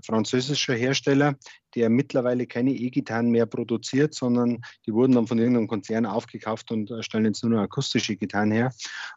französischer 0.04 0.76
Hersteller, 0.76 1.36
der 1.76 1.90
mittlerweile 1.90 2.48
keine 2.48 2.72
E-Gitarren 2.72 3.30
mehr 3.32 3.46
produziert, 3.46 4.14
sondern 4.14 4.62
die 4.86 4.94
wurden 4.94 5.14
dann 5.14 5.28
von 5.28 5.40
irgendeinem 5.40 5.68
Konzern 5.68 6.06
aufgekauft 6.06 6.72
und 6.72 6.92
äh, 6.92 7.04
stellen 7.04 7.26
jetzt 7.26 7.44
nur 7.44 7.54
noch 7.54 7.62
akustische 7.62 8.16
Gitarren 8.16 8.52
her. 8.52 8.74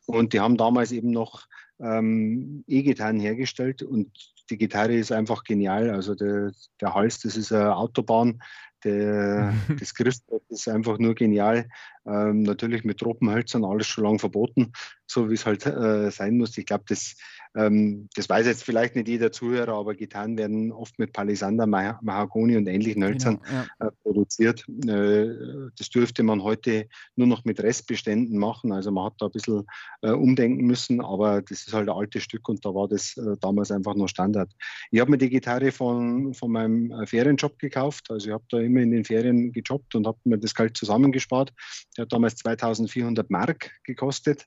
Und 0.07 0.33
die 0.33 0.41
haben 0.41 0.57
damals 0.57 0.93
eben 0.93 1.11
noch 1.11 1.47
ähm, 1.81 2.64
E-Gitarren 2.66 3.20
hergestellt 3.20 3.83
und 3.83 4.11
die 4.53 4.59
Gitarre 4.59 4.94
ist 4.94 5.12
einfach 5.12 5.44
genial. 5.44 5.88
Also 5.90 6.14
der, 6.14 6.53
der 6.80 6.94
Hals, 6.94 7.20
das 7.20 7.38
ist 7.38 7.53
eine 7.53 7.74
Autobahn. 7.74 8.42
Der, 8.84 9.55
das 9.80 9.94
Griffbrett 9.94 10.42
ist 10.50 10.68
einfach 10.68 10.98
nur 10.98 11.14
genial. 11.14 11.68
Ähm, 12.05 12.42
natürlich 12.42 12.84
mit 12.84 12.98
Tropenhölzern, 12.98 13.64
alles 13.64 13.86
schon 13.86 14.05
lange 14.05 14.18
verboten, 14.18 14.72
so 15.07 15.30
wie 15.30 15.34
es 15.34 15.46
halt 15.46 15.64
äh, 15.66 16.11
sein 16.11 16.36
muss. 16.36 16.59
Ich 16.59 16.66
glaube, 16.66 16.82
das, 16.88 17.14
ähm, 17.55 18.09
das 18.16 18.28
weiß 18.28 18.44
jetzt 18.46 18.64
vielleicht 18.64 18.96
nicht 18.96 19.07
jeder 19.07 19.30
Zuhörer, 19.30 19.74
aber 19.74 19.94
Gitarren 19.94 20.36
werden 20.36 20.72
oft 20.72 20.98
mit 20.98 21.12
Palisander, 21.12 21.66
Mah 21.66 22.00
Mahagoni 22.03 22.57
und 22.57 22.66
ähnlichen 22.66 23.05
Hölzern 23.05 23.40
Genau, 23.40 23.64
ja. 23.80 23.86
äh, 23.86 23.90
produziert. 24.03 24.66
Äh, 24.68 25.70
das 25.78 25.90
dürfte 25.90 26.24
man 26.24 26.42
heute 26.42 26.88
nur 27.14 27.28
noch 27.28 27.44
mit 27.44 27.61
Restbeständen 27.61 28.36
machen. 28.36 28.72
Also 28.72 28.90
man 28.90 29.05
hat 29.07 29.14
da 29.18 29.26
ein 29.26 29.32
bisschen 29.32 29.64
äh, 30.00 30.11
umdenken 30.11 30.64
müssen, 30.64 31.00
aber 31.00 31.40
das 31.40 31.68
ist 31.68 31.72
halt 31.72 31.88
ein 31.88 31.94
altes 31.94 32.24
Stück 32.24 32.48
und 32.48 32.64
da 32.64 32.74
war 32.74 32.88
das 32.88 33.16
äh, 33.16 33.36
damals 33.40 33.70
einfach 33.70 33.94
nur 33.94 34.09
Standard. 34.09 34.41
Ich 34.90 35.01
habe 35.01 35.11
mir 35.11 35.18
die 35.18 35.30
Gitarre 35.30 35.72
von, 35.72 36.34
von 36.34 36.53
meinem 36.53 36.90
äh, 36.93 37.07
Ferienjob 37.07 37.59
gekauft. 37.59 38.11
Also 38.11 38.28
ich 38.28 38.32
habe 38.32 38.45
da 38.49 38.59
immer 38.59 38.80
in 38.80 38.90
den 38.90 39.05
Ferien 39.05 39.53
gejobbt 39.53 39.95
und 39.95 40.07
habe 40.07 40.18
mir 40.24 40.38
das 40.38 40.55
Geld 40.55 40.76
zusammengespart. 40.76 41.53
Der 41.97 42.03
hat 42.03 42.12
damals 42.12 42.36
2400 42.36 43.30
Mark 43.30 43.70
gekostet. 43.84 44.47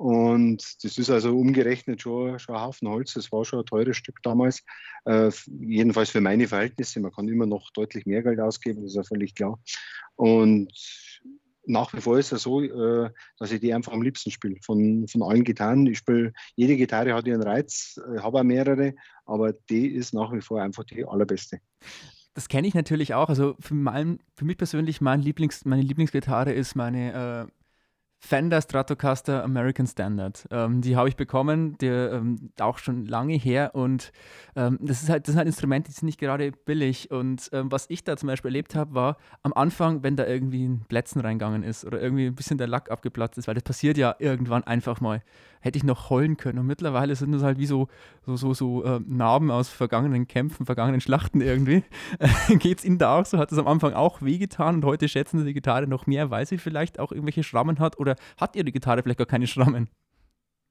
Und 0.00 0.64
das 0.82 0.96
ist 0.96 1.10
also 1.10 1.36
umgerechnet 1.36 2.00
schon, 2.00 2.38
schon 2.38 2.54
ein 2.54 2.62
Haufen 2.62 2.88
Holz. 2.88 3.12
Das 3.12 3.30
war 3.32 3.44
schon 3.44 3.58
ein 3.58 3.66
teures 3.66 3.98
Stück 3.98 4.22
damals. 4.22 4.64
Äh, 5.04 5.30
jedenfalls 5.60 6.08
für 6.08 6.22
meine 6.22 6.48
Verhältnisse. 6.48 7.00
Man 7.00 7.12
kann 7.12 7.28
immer 7.28 7.44
noch 7.44 7.70
deutlich 7.72 8.06
mehr 8.06 8.22
Geld 8.22 8.40
ausgeben, 8.40 8.80
das 8.80 8.92
ist 8.92 8.96
ja 8.96 9.02
völlig 9.02 9.34
klar. 9.34 9.58
Und 10.16 10.72
nach 11.66 11.92
wie 11.92 12.00
vor 12.00 12.18
ist 12.18 12.32
es 12.32 12.42
so, 12.42 12.62
äh, 12.62 13.10
dass 13.38 13.52
ich 13.52 13.60
die 13.60 13.72
einfach 13.74 13.92
am 13.92 14.02
liebsten 14.02 14.30
spiele. 14.30 14.56
Von, 14.62 15.06
von 15.08 15.22
allen 15.22 15.44
Gitarren. 15.44 15.86
Ich 15.86 15.98
spiele, 15.98 16.32
jede 16.56 16.76
Gitarre 16.76 17.14
hat 17.14 17.26
ihren 17.26 17.42
Reiz, 17.42 18.00
äh, 18.14 18.18
habe 18.20 18.40
auch 18.40 18.44
mehrere, 18.44 18.94
aber 19.24 19.52
die 19.52 19.88
ist 19.88 20.14
nach 20.14 20.32
wie 20.32 20.40
vor 20.40 20.62
einfach 20.62 20.84
die 20.84 21.04
allerbeste. 21.04 21.60
Das 22.34 22.48
kenne 22.48 22.68
ich 22.68 22.74
natürlich 22.74 23.14
auch. 23.14 23.28
Also 23.28 23.56
für, 23.60 23.74
mein, 23.74 24.20
für 24.36 24.44
mich 24.44 24.56
persönlich, 24.56 25.00
mein 25.00 25.20
Lieblings, 25.20 25.64
meine 25.64 25.82
Lieblingsgitarre 25.82 26.52
ist 26.52 26.76
meine 26.76 27.48
äh, 27.48 27.59
Fender 28.22 28.60
Stratocaster 28.60 29.42
American 29.42 29.86
Standard. 29.86 30.46
Ähm, 30.50 30.82
die 30.82 30.94
habe 30.94 31.08
ich 31.08 31.16
bekommen, 31.16 31.78
der 31.78 32.12
ähm, 32.12 32.50
auch 32.60 32.76
schon 32.76 33.06
lange 33.06 33.34
her 33.34 33.74
und 33.74 34.12
ähm, 34.54 34.78
das, 34.82 35.02
ist 35.02 35.08
halt, 35.08 35.26
das 35.26 35.32
sind 35.32 35.38
halt 35.38 35.46
Instrumente, 35.46 35.90
die 35.90 35.94
sind 35.94 36.04
nicht 36.04 36.20
gerade 36.20 36.52
billig. 36.52 37.10
Und 37.10 37.48
ähm, 37.52 37.72
was 37.72 37.86
ich 37.88 38.04
da 38.04 38.18
zum 38.18 38.26
Beispiel 38.26 38.50
erlebt 38.50 38.74
habe, 38.74 38.94
war 38.94 39.16
am 39.42 39.54
Anfang, 39.54 40.02
wenn 40.02 40.16
da 40.16 40.26
irgendwie 40.26 40.68
ein 40.68 40.84
Plätzen 40.86 41.20
reingegangen 41.20 41.62
ist 41.62 41.86
oder 41.86 42.00
irgendwie 42.00 42.26
ein 42.26 42.34
bisschen 42.34 42.58
der 42.58 42.68
Lack 42.68 42.90
abgeplatzt 42.90 43.38
ist, 43.38 43.48
weil 43.48 43.54
das 43.54 43.64
passiert 43.64 43.96
ja 43.96 44.14
irgendwann 44.18 44.64
einfach 44.64 45.00
mal, 45.00 45.22
hätte 45.60 45.78
ich 45.78 45.84
noch 45.84 46.10
heulen 46.10 46.36
können. 46.36 46.58
Und 46.58 46.66
mittlerweile 46.66 47.14
sind 47.14 47.32
das 47.32 47.42
halt 47.42 47.58
wie 47.58 47.66
so, 47.66 47.88
so, 48.26 48.36
so, 48.36 48.54
so 48.54 48.84
äh, 48.84 49.00
Narben 49.06 49.50
aus 49.50 49.68
vergangenen 49.68 50.26
Kämpfen, 50.26 50.66
vergangenen 50.66 51.00
Schlachten 51.00 51.40
irgendwie. 51.40 51.84
Geht 52.48 52.78
es 52.78 52.84
Ihnen 52.84 52.98
da 52.98 53.18
auch 53.18 53.26
so? 53.26 53.38
Hat 53.38 53.52
es 53.52 53.58
am 53.58 53.68
Anfang 53.68 53.92
auch 53.92 54.22
wehgetan 54.22 54.76
und 54.76 54.84
heute 54.84 55.08
schätzen 55.08 55.38
Sie 55.38 55.44
die 55.44 55.54
Gitarre 55.54 55.86
noch 55.86 56.06
mehr, 56.06 56.30
weil 56.30 56.46
sie 56.46 56.58
vielleicht 56.58 56.98
auch 56.98 57.12
irgendwelche 57.12 57.42
Schrammen 57.42 57.78
hat 57.78 57.98
oder 57.98 58.16
hat 58.36 58.56
Ihre 58.56 58.72
Gitarre 58.72 59.02
vielleicht 59.02 59.18
gar 59.18 59.26
keine 59.26 59.46
Schrammen? 59.46 59.88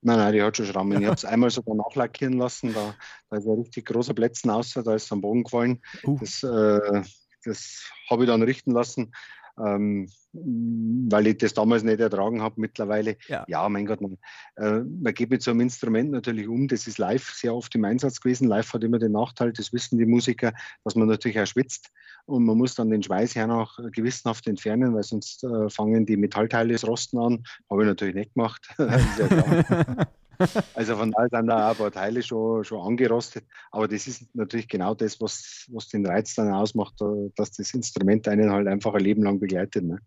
Nein, 0.02 0.18
nein, 0.18 0.34
die 0.34 0.42
hat 0.42 0.56
schon 0.56 0.66
Schrammen. 0.66 1.00
Ich 1.00 1.06
habe 1.06 1.16
es 1.16 1.26
einmal 1.26 1.50
sogar 1.50 1.76
nachlackieren 1.76 2.38
lassen. 2.38 2.74
Da, 2.74 2.96
da 3.30 3.38
ist 3.38 3.46
ein 3.46 3.60
richtig 3.60 3.86
großer 3.86 4.14
Plätzen 4.14 4.50
außer, 4.50 4.82
da 4.82 4.96
ist 4.96 5.06
es 5.06 5.12
am 5.12 5.22
Boden 5.22 5.44
gefallen. 5.44 5.82
Uh. 6.06 6.18
Das, 6.20 6.42
äh, 6.44 7.04
das 7.44 7.84
habe 8.10 8.24
ich 8.24 8.30
dann 8.30 8.42
richten 8.42 8.72
lassen. 8.72 9.12
Ähm, 9.60 10.08
weil 10.32 11.28
ich 11.28 11.38
das 11.38 11.54
damals 11.54 11.84
nicht 11.84 12.00
ertragen 12.00 12.42
habe. 12.42 12.62
Mittlerweile, 12.62 13.18
ja, 13.28 13.46
ja 13.48 13.68
mein 13.70 13.86
Gott, 13.86 14.02
man, 14.02 14.18
äh, 14.56 14.82
man 14.82 15.14
geht 15.14 15.30
mit 15.30 15.42
so 15.42 15.52
einem 15.52 15.62
Instrument 15.62 16.12
natürlich 16.12 16.48
um. 16.48 16.68
Das 16.68 16.88
ist 16.88 16.98
live 16.98 17.32
sehr 17.32 17.56
oft 17.56 17.74
im 17.76 17.86
Einsatz 17.86 18.22
gewesen. 18.22 18.48
Live 18.48 18.74
hat 18.74 18.84
immer 18.84 19.00
den 19.00 19.14
Nachteil, 19.14 19.54
das 19.54 19.74
wissen 19.74 19.98
die 19.98 20.06
Musiker, 20.06 20.54
dass 20.84 20.96
man 20.96 21.08
natürlich 21.08 21.40
auch 21.40 21.48
schwitzt 21.48 21.92
und 22.26 22.46
man 22.46 22.58
muss 22.58 22.76
dann 22.76 22.90
den 22.90 23.04
Schweiß 23.04 23.36
her 23.36 23.48
noch 23.48 23.80
gewissenhaft 23.92 24.48
entfernen, 24.48 24.94
weil 24.94 25.04
sonst 25.04 25.44
äh, 25.44 25.70
fangen 25.70 26.06
die 26.06 26.18
Metallteile 26.18 26.74
das 26.74 26.86
Rosten 26.86 27.18
an. 27.18 27.44
Habe 27.70 27.84
ich 27.84 27.88
natürlich 27.88 28.16
nicht 28.16 28.34
gemacht. 28.34 28.70
also 30.76 30.96
von 30.96 31.12
daher 31.12 31.30
sind 31.30 31.48
da 31.48 31.72
ein 31.72 31.76
paar 31.76 31.92
Teile 31.92 32.24
schon, 32.24 32.64
schon 32.64 32.82
angerostet. 32.82 33.46
Aber 33.72 33.88
das 33.88 34.08
ist 34.08 34.34
natürlich 34.36 34.68
genau 34.68 34.94
das, 34.96 35.20
was, 35.20 35.66
was 35.70 35.90
den 35.90 36.06
Reiz 36.06 36.36
dann 36.36 36.54
ausmacht, 36.54 37.02
äh, 37.02 37.30
dass 37.36 37.52
das 37.52 37.74
Instrument 37.74 38.28
einen 38.28 38.52
halt 38.52 38.68
einfach 38.68 38.94
ein 38.94 39.04
Leben 39.04 39.24
lang 39.24 39.40
begleitet. 39.40 39.84
Ne? 39.84 40.00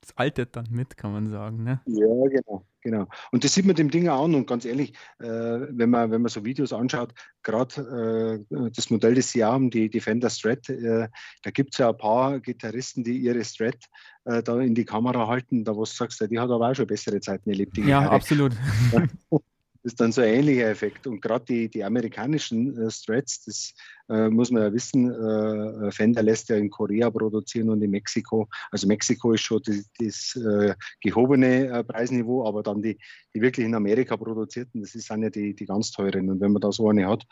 Das 0.00 0.16
altert 0.16 0.56
dann 0.56 0.68
mit, 0.70 0.96
kann 0.96 1.12
man 1.12 1.28
sagen. 1.28 1.62
Ne? 1.64 1.80
Ja, 1.86 2.28
genau. 2.28 2.64
Genau. 2.86 3.08
Und 3.32 3.42
das 3.42 3.52
sieht 3.52 3.66
man 3.66 3.74
dem 3.74 3.90
Ding 3.90 4.06
auch 4.06 4.26
an. 4.26 4.36
Und 4.36 4.46
ganz 4.46 4.64
ehrlich, 4.64 4.92
äh, 5.18 5.26
wenn, 5.26 5.90
man, 5.90 6.12
wenn 6.12 6.22
man 6.22 6.28
so 6.28 6.44
Videos 6.44 6.72
anschaut, 6.72 7.12
gerade 7.42 8.44
äh, 8.48 8.70
das 8.70 8.90
Modell, 8.90 9.16
das 9.16 9.32
Sie 9.32 9.42
haben, 9.42 9.70
die, 9.70 9.90
die 9.90 9.98
Fender 9.98 10.30
Strat, 10.30 10.68
äh, 10.68 11.08
da 11.42 11.50
gibt 11.50 11.74
es 11.74 11.78
ja 11.78 11.88
ein 11.88 11.98
paar 11.98 12.38
Gitarristen, 12.38 13.02
die 13.02 13.18
ihre 13.18 13.42
Strat 13.42 13.86
äh, 14.24 14.40
da 14.40 14.60
in 14.60 14.76
die 14.76 14.84
Kamera 14.84 15.26
halten, 15.26 15.64
da 15.64 15.74
wo 15.74 15.80
du 15.80 15.90
sagst, 15.90 16.24
die 16.30 16.38
hat 16.38 16.48
aber 16.48 16.70
auch 16.70 16.74
schon 16.76 16.86
bessere 16.86 17.18
Zeiten 17.18 17.50
erlebt. 17.50 17.76
ja, 17.76 18.08
absolut. 18.08 18.52
Das 19.86 19.92
ist 19.92 20.00
dann 20.00 20.10
so 20.10 20.20
ein 20.20 20.34
ähnlicher 20.34 20.68
Effekt. 20.68 21.06
Und 21.06 21.20
gerade 21.20 21.44
die, 21.44 21.68
die 21.68 21.84
amerikanischen 21.84 22.76
äh, 22.76 22.90
Strats, 22.90 23.44
das 23.44 23.72
äh, 24.08 24.28
muss 24.28 24.50
man 24.50 24.62
ja 24.62 24.72
wissen, 24.72 25.12
äh, 25.12 25.92
Fender 25.92 26.24
lässt 26.24 26.48
ja 26.48 26.56
in 26.56 26.70
Korea 26.70 27.08
produzieren 27.08 27.70
und 27.70 27.80
in 27.80 27.92
Mexiko. 27.92 28.48
Also 28.72 28.88
Mexiko 28.88 29.34
ist 29.34 29.42
schon 29.42 29.62
das, 29.64 29.88
das 30.00 30.34
äh, 30.44 30.74
gehobene 31.00 31.68
äh, 31.68 31.84
Preisniveau, 31.84 32.48
aber 32.48 32.64
dann 32.64 32.82
die, 32.82 32.98
die 33.32 33.40
wirklich 33.40 33.64
in 33.64 33.76
Amerika 33.76 34.16
produzierten, 34.16 34.80
das 34.80 34.90
sind 34.90 35.22
ja 35.22 35.30
die, 35.30 35.54
die 35.54 35.66
ganz 35.66 35.92
teuren. 35.92 36.30
Und 36.30 36.40
wenn 36.40 36.50
man 36.50 36.62
da 36.62 36.72
so 36.72 36.88
eine 36.88 37.06
hat, 37.06 37.24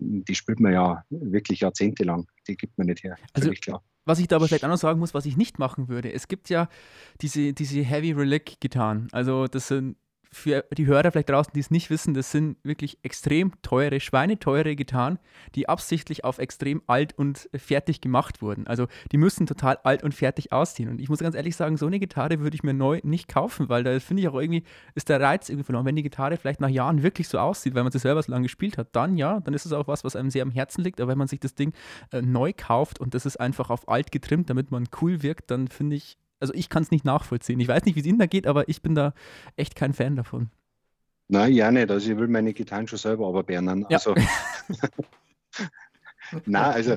die 0.00 0.34
spielt 0.34 0.60
man 0.60 0.72
ja 0.72 1.04
wirklich 1.10 1.60
jahrzehntelang. 1.60 2.26
Die 2.48 2.56
gibt 2.56 2.78
man 2.78 2.86
nicht 2.86 3.04
her. 3.04 3.18
Also, 3.34 3.50
klar. 3.50 3.82
Was 4.06 4.18
ich 4.18 4.28
da 4.28 4.36
aber 4.36 4.48
vielleicht 4.48 4.64
auch 4.64 4.70
noch 4.70 4.78
sagen 4.78 4.98
muss, 4.98 5.12
was 5.12 5.26
ich 5.26 5.36
nicht 5.36 5.58
machen 5.58 5.88
würde, 5.88 6.10
es 6.10 6.26
gibt 6.26 6.48
ja 6.48 6.70
diese, 7.20 7.52
diese 7.52 7.82
Heavy 7.82 8.12
Relic-Gitarren. 8.12 9.08
Also 9.12 9.46
das 9.46 9.68
sind 9.68 9.96
für 10.30 10.64
die 10.76 10.86
Hörer 10.86 11.10
vielleicht 11.10 11.30
draußen, 11.30 11.52
die 11.54 11.60
es 11.60 11.70
nicht 11.70 11.90
wissen, 11.90 12.14
das 12.14 12.30
sind 12.30 12.58
wirklich 12.62 12.98
extrem 13.02 13.52
teure, 13.62 14.00
schweineteure 14.00 14.74
Gitarren, 14.74 15.18
die 15.54 15.68
absichtlich 15.68 16.24
auf 16.24 16.38
extrem 16.38 16.82
alt 16.86 17.16
und 17.16 17.48
fertig 17.54 18.00
gemacht 18.00 18.42
wurden. 18.42 18.66
Also 18.66 18.86
die 19.12 19.16
müssen 19.16 19.46
total 19.46 19.78
alt 19.84 20.02
und 20.02 20.14
fertig 20.14 20.52
aussehen. 20.52 20.90
Und 20.90 21.00
ich 21.00 21.08
muss 21.08 21.20
ganz 21.20 21.34
ehrlich 21.34 21.56
sagen, 21.56 21.76
so 21.76 21.86
eine 21.86 21.98
Gitarre 21.98 22.40
würde 22.40 22.54
ich 22.54 22.62
mir 22.62 22.74
neu 22.74 23.00
nicht 23.02 23.28
kaufen, 23.28 23.68
weil 23.68 23.84
da 23.84 23.98
finde 24.00 24.22
ich 24.22 24.28
auch 24.28 24.38
irgendwie, 24.38 24.64
ist 24.94 25.08
der 25.08 25.20
Reiz 25.20 25.48
irgendwie 25.48 25.64
verloren. 25.64 25.86
Wenn 25.86 25.96
die 25.96 26.02
Gitarre 26.02 26.36
vielleicht 26.36 26.60
nach 26.60 26.68
Jahren 26.68 27.02
wirklich 27.02 27.28
so 27.28 27.38
aussieht, 27.38 27.74
weil 27.74 27.82
man 27.82 27.92
sie 27.92 27.98
selber 27.98 28.22
so 28.22 28.30
lange 28.30 28.44
gespielt 28.44 28.78
hat, 28.78 28.94
dann 28.94 29.16
ja, 29.16 29.40
dann 29.40 29.54
ist 29.54 29.66
es 29.66 29.72
auch 29.72 29.88
was, 29.88 30.04
was 30.04 30.16
einem 30.16 30.30
sehr 30.30 30.42
am 30.42 30.50
Herzen 30.50 30.84
liegt. 30.84 31.00
Aber 31.00 31.10
wenn 31.10 31.18
man 31.18 31.28
sich 31.28 31.40
das 31.40 31.54
Ding 31.54 31.72
äh, 32.12 32.20
neu 32.20 32.52
kauft 32.56 33.00
und 33.00 33.14
das 33.14 33.24
ist 33.26 33.38
einfach 33.38 33.70
auf 33.70 33.88
alt 33.88 34.12
getrimmt, 34.12 34.50
damit 34.50 34.70
man 34.70 34.88
cool 35.00 35.22
wirkt, 35.22 35.50
dann 35.50 35.68
finde 35.68 35.96
ich, 35.96 36.18
also 36.40 36.54
ich 36.54 36.68
kann 36.68 36.82
es 36.82 36.90
nicht 36.90 37.04
nachvollziehen. 37.04 37.60
Ich 37.60 37.68
weiß 37.68 37.84
nicht, 37.84 37.96
wie 37.96 38.00
es 38.00 38.06
Ihnen 38.06 38.18
da 38.18 38.26
geht, 38.26 38.46
aber 38.46 38.68
ich 38.68 38.82
bin 38.82 38.94
da 38.94 39.12
echt 39.56 39.74
kein 39.74 39.92
Fan 39.92 40.16
davon. 40.16 40.50
Nein, 41.28 41.52
ja 41.52 41.70
nicht. 41.70 41.90
Also 41.90 42.10
ich 42.10 42.16
will 42.16 42.28
meine 42.28 42.54
Gitarren 42.54 42.88
schon 42.88 42.98
selber 42.98 43.28
aber 43.28 43.42
bernen. 43.42 43.86
Ja. 43.90 43.98
Also, 43.98 44.14
Nein, 46.46 46.72
also 46.72 46.96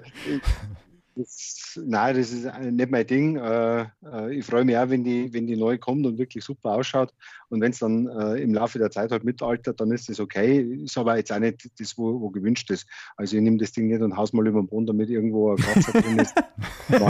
das, 1.16 1.80
nein, 1.84 2.16
das 2.16 2.32
ist 2.32 2.48
nicht 2.60 2.92
mein 2.92 3.08
Ding. 3.08 3.36
Äh, 3.38 3.82
äh, 4.04 4.34
ich 4.34 4.46
freue 4.46 4.64
mich 4.64 4.78
auch, 4.78 4.90
wenn 4.90 5.04
die, 5.04 5.34
wenn 5.34 5.48
die 5.48 5.58
neu 5.58 5.78
kommt 5.78 6.06
und 6.06 6.18
wirklich 6.18 6.44
super 6.44 6.72
ausschaut. 6.72 7.14
Und 7.50 7.60
wenn 7.60 7.72
es 7.72 7.80
dann 7.80 8.08
äh, 8.08 8.36
im 8.42 8.54
Laufe 8.54 8.80
der 8.80 8.92
Zeit 8.92 9.12
halt 9.12 9.26
mitaltert, 9.26 9.80
dann 9.82 9.92
ist 9.92 10.08
das 10.08 10.20
okay. 10.20 10.62
Ist 10.84 10.98
aber 10.98 11.18
jetzt 11.18 11.32
auch 11.34 11.40
nicht 11.40 11.70
das, 11.80 11.98
wo, 11.98 12.22
wo 12.22 12.30
gewünscht 12.30 12.72
ist. 12.72 12.88
Also 13.18 13.36
ich 13.36 13.44
nehme 13.44 13.58
das 13.58 13.74
Ding 13.74 13.88
nicht 13.88 14.02
und 14.02 14.16
haus 14.16 14.32
mal 14.32 14.48
über 14.48 14.62
den 14.62 14.68
Boden, 14.68 14.86
damit 14.86 15.10
irgendwo 15.10 15.52
ein 15.52 15.58
Kratzer 15.58 16.02
drin 16.02 16.20
ist. 16.20 16.34
ja, 16.90 17.02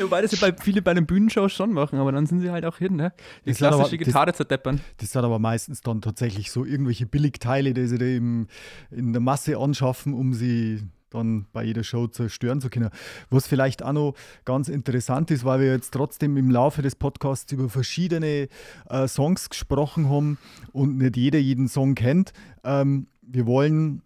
wobei 0.00 0.22
das 0.22 0.32
ja 0.32 0.38
bei, 0.40 0.56
viele 0.56 0.80
bei 0.80 0.94
den 0.94 1.06
Bühnenshows 1.06 1.52
schon 1.52 1.72
machen, 1.72 1.98
aber 1.98 2.12
dann 2.12 2.26
sind 2.26 2.40
sie 2.40 2.50
halt 2.50 2.64
auch 2.64 2.78
hin, 2.78 2.96
ne? 2.96 3.12
Die 3.44 3.50
das 3.50 3.58
klassische 3.58 3.96
aber, 3.96 4.04
Gitarre 4.04 4.32
zerdeppern. 4.32 4.80
Das 4.96 5.12
sind 5.12 5.22
aber 5.22 5.38
meistens 5.38 5.82
dann 5.82 6.00
tatsächlich 6.00 6.50
so 6.50 6.64
irgendwelche 6.64 7.04
Billigteile, 7.04 7.74
die 7.74 7.86
sie 7.86 7.98
da 7.98 8.06
im, 8.06 8.46
in 8.90 9.12
der 9.12 9.20
Masse 9.20 9.58
anschaffen, 9.58 10.14
um 10.14 10.32
sie 10.32 10.80
dann 11.10 11.46
bei 11.52 11.64
jeder 11.64 11.84
Show 11.84 12.06
zerstören 12.06 12.60
zu 12.60 12.70
können. 12.70 12.90
Was 13.28 13.46
vielleicht 13.46 13.82
auch 13.82 13.92
noch 13.92 14.14
ganz 14.44 14.68
interessant 14.68 15.30
ist, 15.30 15.44
weil 15.44 15.60
wir 15.60 15.72
jetzt 15.72 15.92
trotzdem 15.92 16.36
im 16.36 16.50
Laufe 16.50 16.82
des 16.82 16.94
Podcasts 16.94 17.52
über 17.52 17.68
verschiedene 17.68 18.48
äh, 18.88 19.08
Songs 19.08 19.50
gesprochen 19.50 20.08
haben 20.08 20.38
und 20.72 20.98
nicht 20.98 21.16
jeder 21.16 21.38
jeden 21.38 21.68
Song 21.68 21.94
kennt. 21.94 22.32
Ähm, 22.64 23.08
wir 23.22 23.46
wollen 23.46 24.02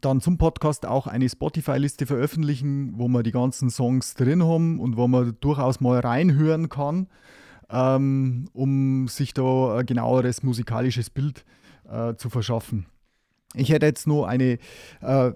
dann 0.00 0.20
zum 0.20 0.38
Podcast 0.38 0.86
auch 0.86 1.06
eine 1.06 1.28
Spotify-Liste 1.28 2.06
veröffentlichen, 2.06 2.92
wo 2.96 3.08
wir 3.08 3.22
die 3.22 3.32
ganzen 3.32 3.70
Songs 3.70 4.14
drin 4.14 4.44
haben 4.44 4.78
und 4.78 4.96
wo 4.96 5.08
man 5.08 5.36
durchaus 5.40 5.80
mal 5.80 5.98
reinhören 5.98 6.68
kann, 6.68 7.08
ähm, 7.70 8.48
um 8.52 9.08
sich 9.08 9.34
da 9.34 9.78
ein 9.78 9.86
genaueres 9.86 10.42
musikalisches 10.42 11.10
Bild 11.10 11.44
äh, 11.90 12.14
zu 12.14 12.30
verschaffen. 12.30 12.86
Ich 13.54 13.70
hätte 13.70 13.86
jetzt 13.86 14.06
nur 14.06 14.28
eine 14.28 14.58
äh, 15.00 15.32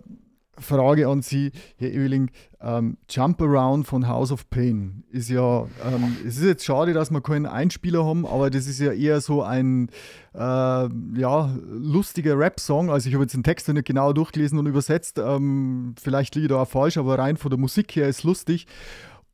Frage 0.59 1.09
an 1.09 1.23
Sie, 1.23 1.53
Herr 1.77 1.91
Oehling. 1.91 2.31
Ähm, 2.61 2.97
Jump 3.11 3.41
Around 3.43 3.87
von 3.87 4.09
House 4.09 4.33
of 4.33 4.49
Pain 4.49 5.05
ist 5.11 5.29
ja, 5.29 5.63
ähm, 5.85 6.17
es 6.27 6.39
ist 6.39 6.45
jetzt 6.45 6.65
schade, 6.65 6.93
dass 6.93 7.11
wir 7.11 7.21
keinen 7.21 7.47
Einspieler 7.47 8.05
haben, 8.05 8.27
aber 8.27 8.51
das 8.51 8.67
ist 8.67 8.81
ja 8.81 8.93
eher 8.93 9.21
so 9.21 9.43
ein 9.43 9.91
äh, 10.35 10.39
ja, 10.39 11.55
lustiger 11.69 12.39
Rap-Song. 12.39 12.91
Also 12.91 13.09
ich 13.09 13.15
habe 13.15 13.25
jetzt 13.25 13.35
den 13.35 13.43
Text 13.43 13.69
nicht 13.69 13.87
genau 13.87 14.13
durchgelesen 14.13 14.59
und 14.59 14.67
übersetzt. 14.67 15.19
Ähm, 15.19 15.95
vielleicht 16.01 16.35
liege 16.35 16.47
ich 16.47 16.51
da 16.51 16.63
auch 16.63 16.69
falsch, 16.69 16.97
aber 16.97 17.19
rein 17.19 17.37
von 17.37 17.51
der 17.51 17.59
Musik 17.59 17.95
her 17.97 18.09
ist 18.09 18.23
lustig. 18.23 18.67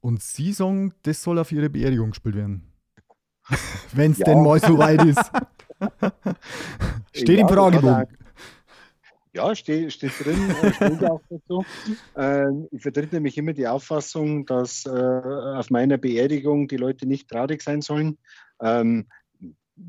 Und 0.01 0.23
Sie 0.23 0.53
sagen, 0.53 0.95
das 1.03 1.23
soll 1.23 1.39
auf 1.39 1.53
Ihre 1.53 1.71
Beerdigung 1.71 2.11
gespielt 2.11 2.35
werden. 2.35 2.63
Wenn 3.93 4.13
es 4.13 4.19
ja. 4.19 4.25
denn 4.27 4.43
mal 4.43 4.61
so 4.61 4.79
weit 4.79 5.05
ist. 5.05 5.31
Steht 7.13 7.39
ja, 7.39 7.43
im 7.43 7.49
Fragebogen. 7.49 8.07
Ja, 9.33 9.55
steht, 9.55 9.93
steht 9.93 10.13
drin, 10.25 10.55
äh, 10.81 11.07
auch 11.07 11.21
dazu. 11.31 11.65
Äh, 12.17 12.47
ich 12.73 12.83
vertrete 12.83 13.15
nämlich 13.15 13.39
immer 13.39 13.53
die 13.53 13.69
Auffassung, 13.69 14.45
dass 14.45 14.85
äh, 14.87 14.91
auf 14.91 15.71
meiner 15.71 15.99
Beerdigung 15.99 16.67
die 16.67 16.77
Leute 16.77 17.07
nicht 17.07 17.29
traurig 17.29 17.63
sein 17.63 17.81
sollen, 17.81 18.19
ähm, 18.61 19.07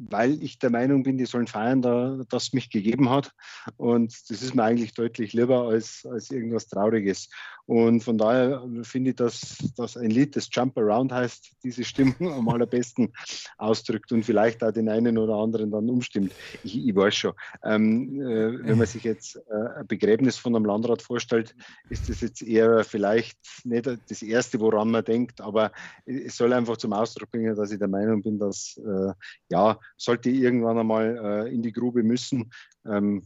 weil 0.09 0.41
ich 0.43 0.59
der 0.59 0.69
Meinung 0.69 1.03
bin, 1.03 1.17
die 1.17 1.25
sollen 1.25 1.47
feiern, 1.47 1.81
da, 1.81 2.19
dass 2.29 2.43
es 2.43 2.53
mich 2.53 2.69
gegeben 2.69 3.09
hat. 3.09 3.31
Und 3.77 4.13
das 4.29 4.41
ist 4.41 4.55
mir 4.55 4.63
eigentlich 4.63 4.93
deutlich 4.93 5.33
lieber 5.33 5.67
als, 5.67 6.05
als 6.09 6.31
irgendwas 6.31 6.67
Trauriges. 6.67 7.29
Und 7.65 8.03
von 8.03 8.17
daher 8.17 8.67
finde 8.83 9.11
ich, 9.11 9.15
dass, 9.15 9.57
dass 9.77 9.95
ein 9.95 10.09
Lied, 10.09 10.35
das 10.35 10.49
Jump 10.51 10.77
Around 10.77 11.11
heißt, 11.11 11.55
diese 11.63 11.83
Stimmung 11.83 12.15
am 12.33 12.49
allerbesten 12.49 13.13
ausdrückt 13.57 14.11
und 14.11 14.23
vielleicht 14.23 14.63
auch 14.63 14.71
den 14.71 14.89
einen 14.89 15.17
oder 15.17 15.35
anderen 15.35 15.71
dann 15.71 15.89
umstimmt. 15.89 16.33
Ich, 16.63 16.87
ich 16.87 16.95
weiß 16.95 17.15
schon. 17.15 17.33
Ähm, 17.63 18.21
äh, 18.21 18.65
wenn 18.65 18.77
man 18.77 18.87
sich 18.87 19.03
jetzt 19.03 19.37
äh, 19.49 19.79
ein 19.79 19.87
Begräbnis 19.87 20.37
von 20.37 20.55
einem 20.55 20.65
Landrat 20.65 21.01
vorstellt, 21.01 21.55
ist 21.89 22.09
das 22.09 22.21
jetzt 22.21 22.41
eher 22.41 22.83
vielleicht 22.83 23.37
nicht 23.63 23.87
das 24.09 24.21
Erste, 24.21 24.59
woran 24.59 24.91
man 24.91 25.05
denkt, 25.05 25.41
aber 25.41 25.71
es 26.05 26.37
soll 26.37 26.53
einfach 26.53 26.77
zum 26.77 26.93
Ausdruck 26.93 27.31
bringen, 27.31 27.55
dass 27.55 27.71
ich 27.71 27.79
der 27.79 27.87
Meinung 27.87 28.21
bin, 28.21 28.39
dass 28.39 28.79
äh, 28.85 29.13
ja, 29.49 29.79
sollte 29.97 30.29
irgendwann 30.29 30.77
einmal 30.77 31.45
äh, 31.47 31.53
in 31.53 31.61
die 31.61 31.71
Grube 31.71 32.03
müssen, 32.03 32.51
ähm, 32.85 33.23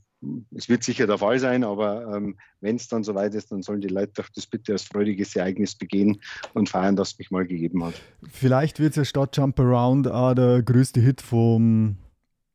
es 0.55 0.69
wird 0.69 0.83
sicher 0.83 1.07
der 1.07 1.17
Fall 1.17 1.39
sein, 1.39 1.63
aber 1.63 2.15
ähm, 2.15 2.37
wenn 2.61 2.75
es 2.75 2.87
dann 2.87 3.03
soweit 3.03 3.33
ist, 3.35 3.51
dann 3.51 3.61
sollen 3.61 3.81
die 3.81 3.87
Leute 3.87 4.13
doch 4.15 4.29
das 4.29 4.47
bitte 4.47 4.71
als 4.73 4.83
freudiges 4.83 5.35
Ereignis 5.35 5.75
begehen 5.75 6.21
und 6.53 6.69
feiern, 6.69 6.95
dass 6.95 7.11
es 7.11 7.19
mich 7.19 7.31
mal 7.31 7.45
gegeben 7.45 7.83
hat. 7.83 7.95
Vielleicht 8.29 8.79
wird 8.79 8.91
es 8.91 8.95
ja 8.97 9.05
statt 9.05 9.35
Jump 9.37 9.59
Around 9.59 10.07
auch 10.07 10.33
der 10.33 10.63
größte 10.63 10.99
Hit 10.99 11.21
vom 11.21 11.97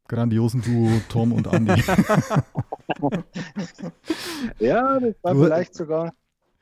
grandiosen 0.08 0.62
Duo 0.62 1.00
Tom 1.08 1.32
und 1.32 1.46
Andy. 1.46 1.80
ja, 4.58 4.98
das 4.98 5.14
war 5.22 5.34
vielleicht 5.36 5.74
sogar, 5.74 6.12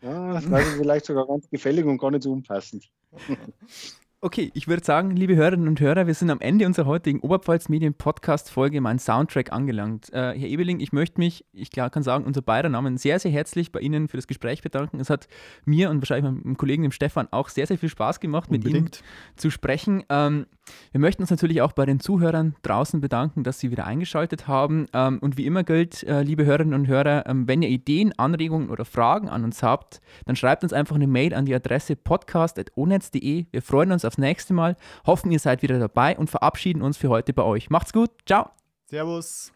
ja, 0.03 0.35
das 0.35 0.51
war 0.51 0.61
vielleicht 0.61 1.07
sogar 1.07 1.27
ganz 1.27 1.49
gefällig 1.49 1.85
und 1.87 1.99
gar 1.99 2.11
nicht 2.11 2.25
so 2.25 2.33
unpassend. 2.33 2.91
Okay, 4.21 4.51
ich 4.55 4.67
würde 4.67 4.85
sagen, 4.85 5.15
liebe 5.15 5.37
Hörerinnen 5.37 5.69
und 5.69 5.79
Hörer, 5.79 6.09
wir 6.09 6.15
sind 6.15 6.29
am 6.31 6.41
Ende 6.41 6.67
unserer 6.67 6.87
heutigen 6.87 7.21
Oberpfalz 7.21 7.69
Medien 7.69 7.95
Podcast 7.95 8.51
Folge 8.51 8.81
Mein 8.81 8.99
Soundtrack 8.99 9.53
angelangt. 9.53 10.13
Äh, 10.13 10.37
Herr 10.37 10.49
Ebeling, 10.49 10.81
ich 10.81 10.93
möchte 10.93 11.21
mich, 11.21 11.45
ich 11.53 11.71
klar 11.71 11.89
kann 11.89 12.03
sagen, 12.03 12.25
unser 12.25 12.43
beider 12.43 12.69
Namen 12.69 12.97
sehr, 12.97 13.21
sehr 13.21 13.31
herzlich 13.31 13.71
bei 13.71 13.79
Ihnen 13.79 14.09
für 14.09 14.17
das 14.17 14.27
Gespräch 14.27 14.61
bedanken. 14.61 14.99
Es 14.99 15.09
hat 15.09 15.29
mir 15.67 15.89
und 15.91 16.01
wahrscheinlich 16.01 16.33
meinem 16.33 16.57
Kollegen 16.57 16.83
dem 16.83 16.91
Stefan 16.91 17.29
auch 17.31 17.49
sehr, 17.49 17.69
sehr 17.69 17.79
viel 17.79 17.91
Spaß 17.91 18.19
gemacht, 18.19 18.51
Unbedingt. 18.51 18.75
mit 18.83 18.97
Ihnen 18.97 19.37
zu 19.37 19.51
sprechen. 19.51 20.03
Ähm, 20.09 20.47
Wir 20.93 21.01
möchten 21.01 21.23
uns 21.23 21.31
natürlich 21.31 21.63
auch 21.63 21.73
bei 21.73 21.87
den 21.87 22.01
Zuhörern 22.01 22.55
draußen 22.63 23.01
bedanken, 23.01 23.45
dass 23.45 23.59
sie 23.59 23.71
wieder 23.71 23.87
eingeschaltet 23.87 24.49
haben. 24.49 24.87
Ähm, 24.93 25.19
und 25.21 25.37
wie 25.37 25.47
immer 25.47 25.65
gilt, 25.65 26.03
äh, 26.05 26.23
liebe 26.23 26.45
Hörerinnen 26.45 26.75
und 26.75 26.87
Hörer, 26.87 27.27
ähm, 27.27 27.47
wenn 27.49 27.63
ihr 27.63 27.69
Ideen, 27.69 28.13
Anregungen 28.19 28.71
oder 28.71 28.85
Fragen 28.85 29.29
an 29.29 29.45
uns 29.45 29.63
habt, 29.63 30.01
dann 30.27 30.37
schreibt 30.37 30.63
uns 30.63 30.73
einfach 30.73 30.97
eine 30.97 31.07
Mail 31.07 31.35
an 31.35 31.45
die 31.45 31.55
Adresse 31.55 31.97
podcast.onetz.de. 31.97 33.47
Wir 33.51 33.63
freuen 33.63 33.93
uns 33.93 34.05
aufs 34.05 34.19
nächste 34.19 34.55
Mal, 34.55 34.77
hoffen, 35.07 35.31
ihr 35.31 35.39
seid 35.39 35.63
wieder 35.63 35.79
dabei 35.79 36.17
und 36.17 36.31
verabschieden 36.31 36.83
uns 36.83 36.97
für 36.97 37.09
heute 37.09 37.33
bei 37.33 37.43
euch. 37.43 37.71
Macht's 37.71 37.93
gut, 37.93 38.11
ciao. 38.27 38.51
Servus. 38.87 39.53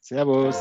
Servus. 0.00 0.56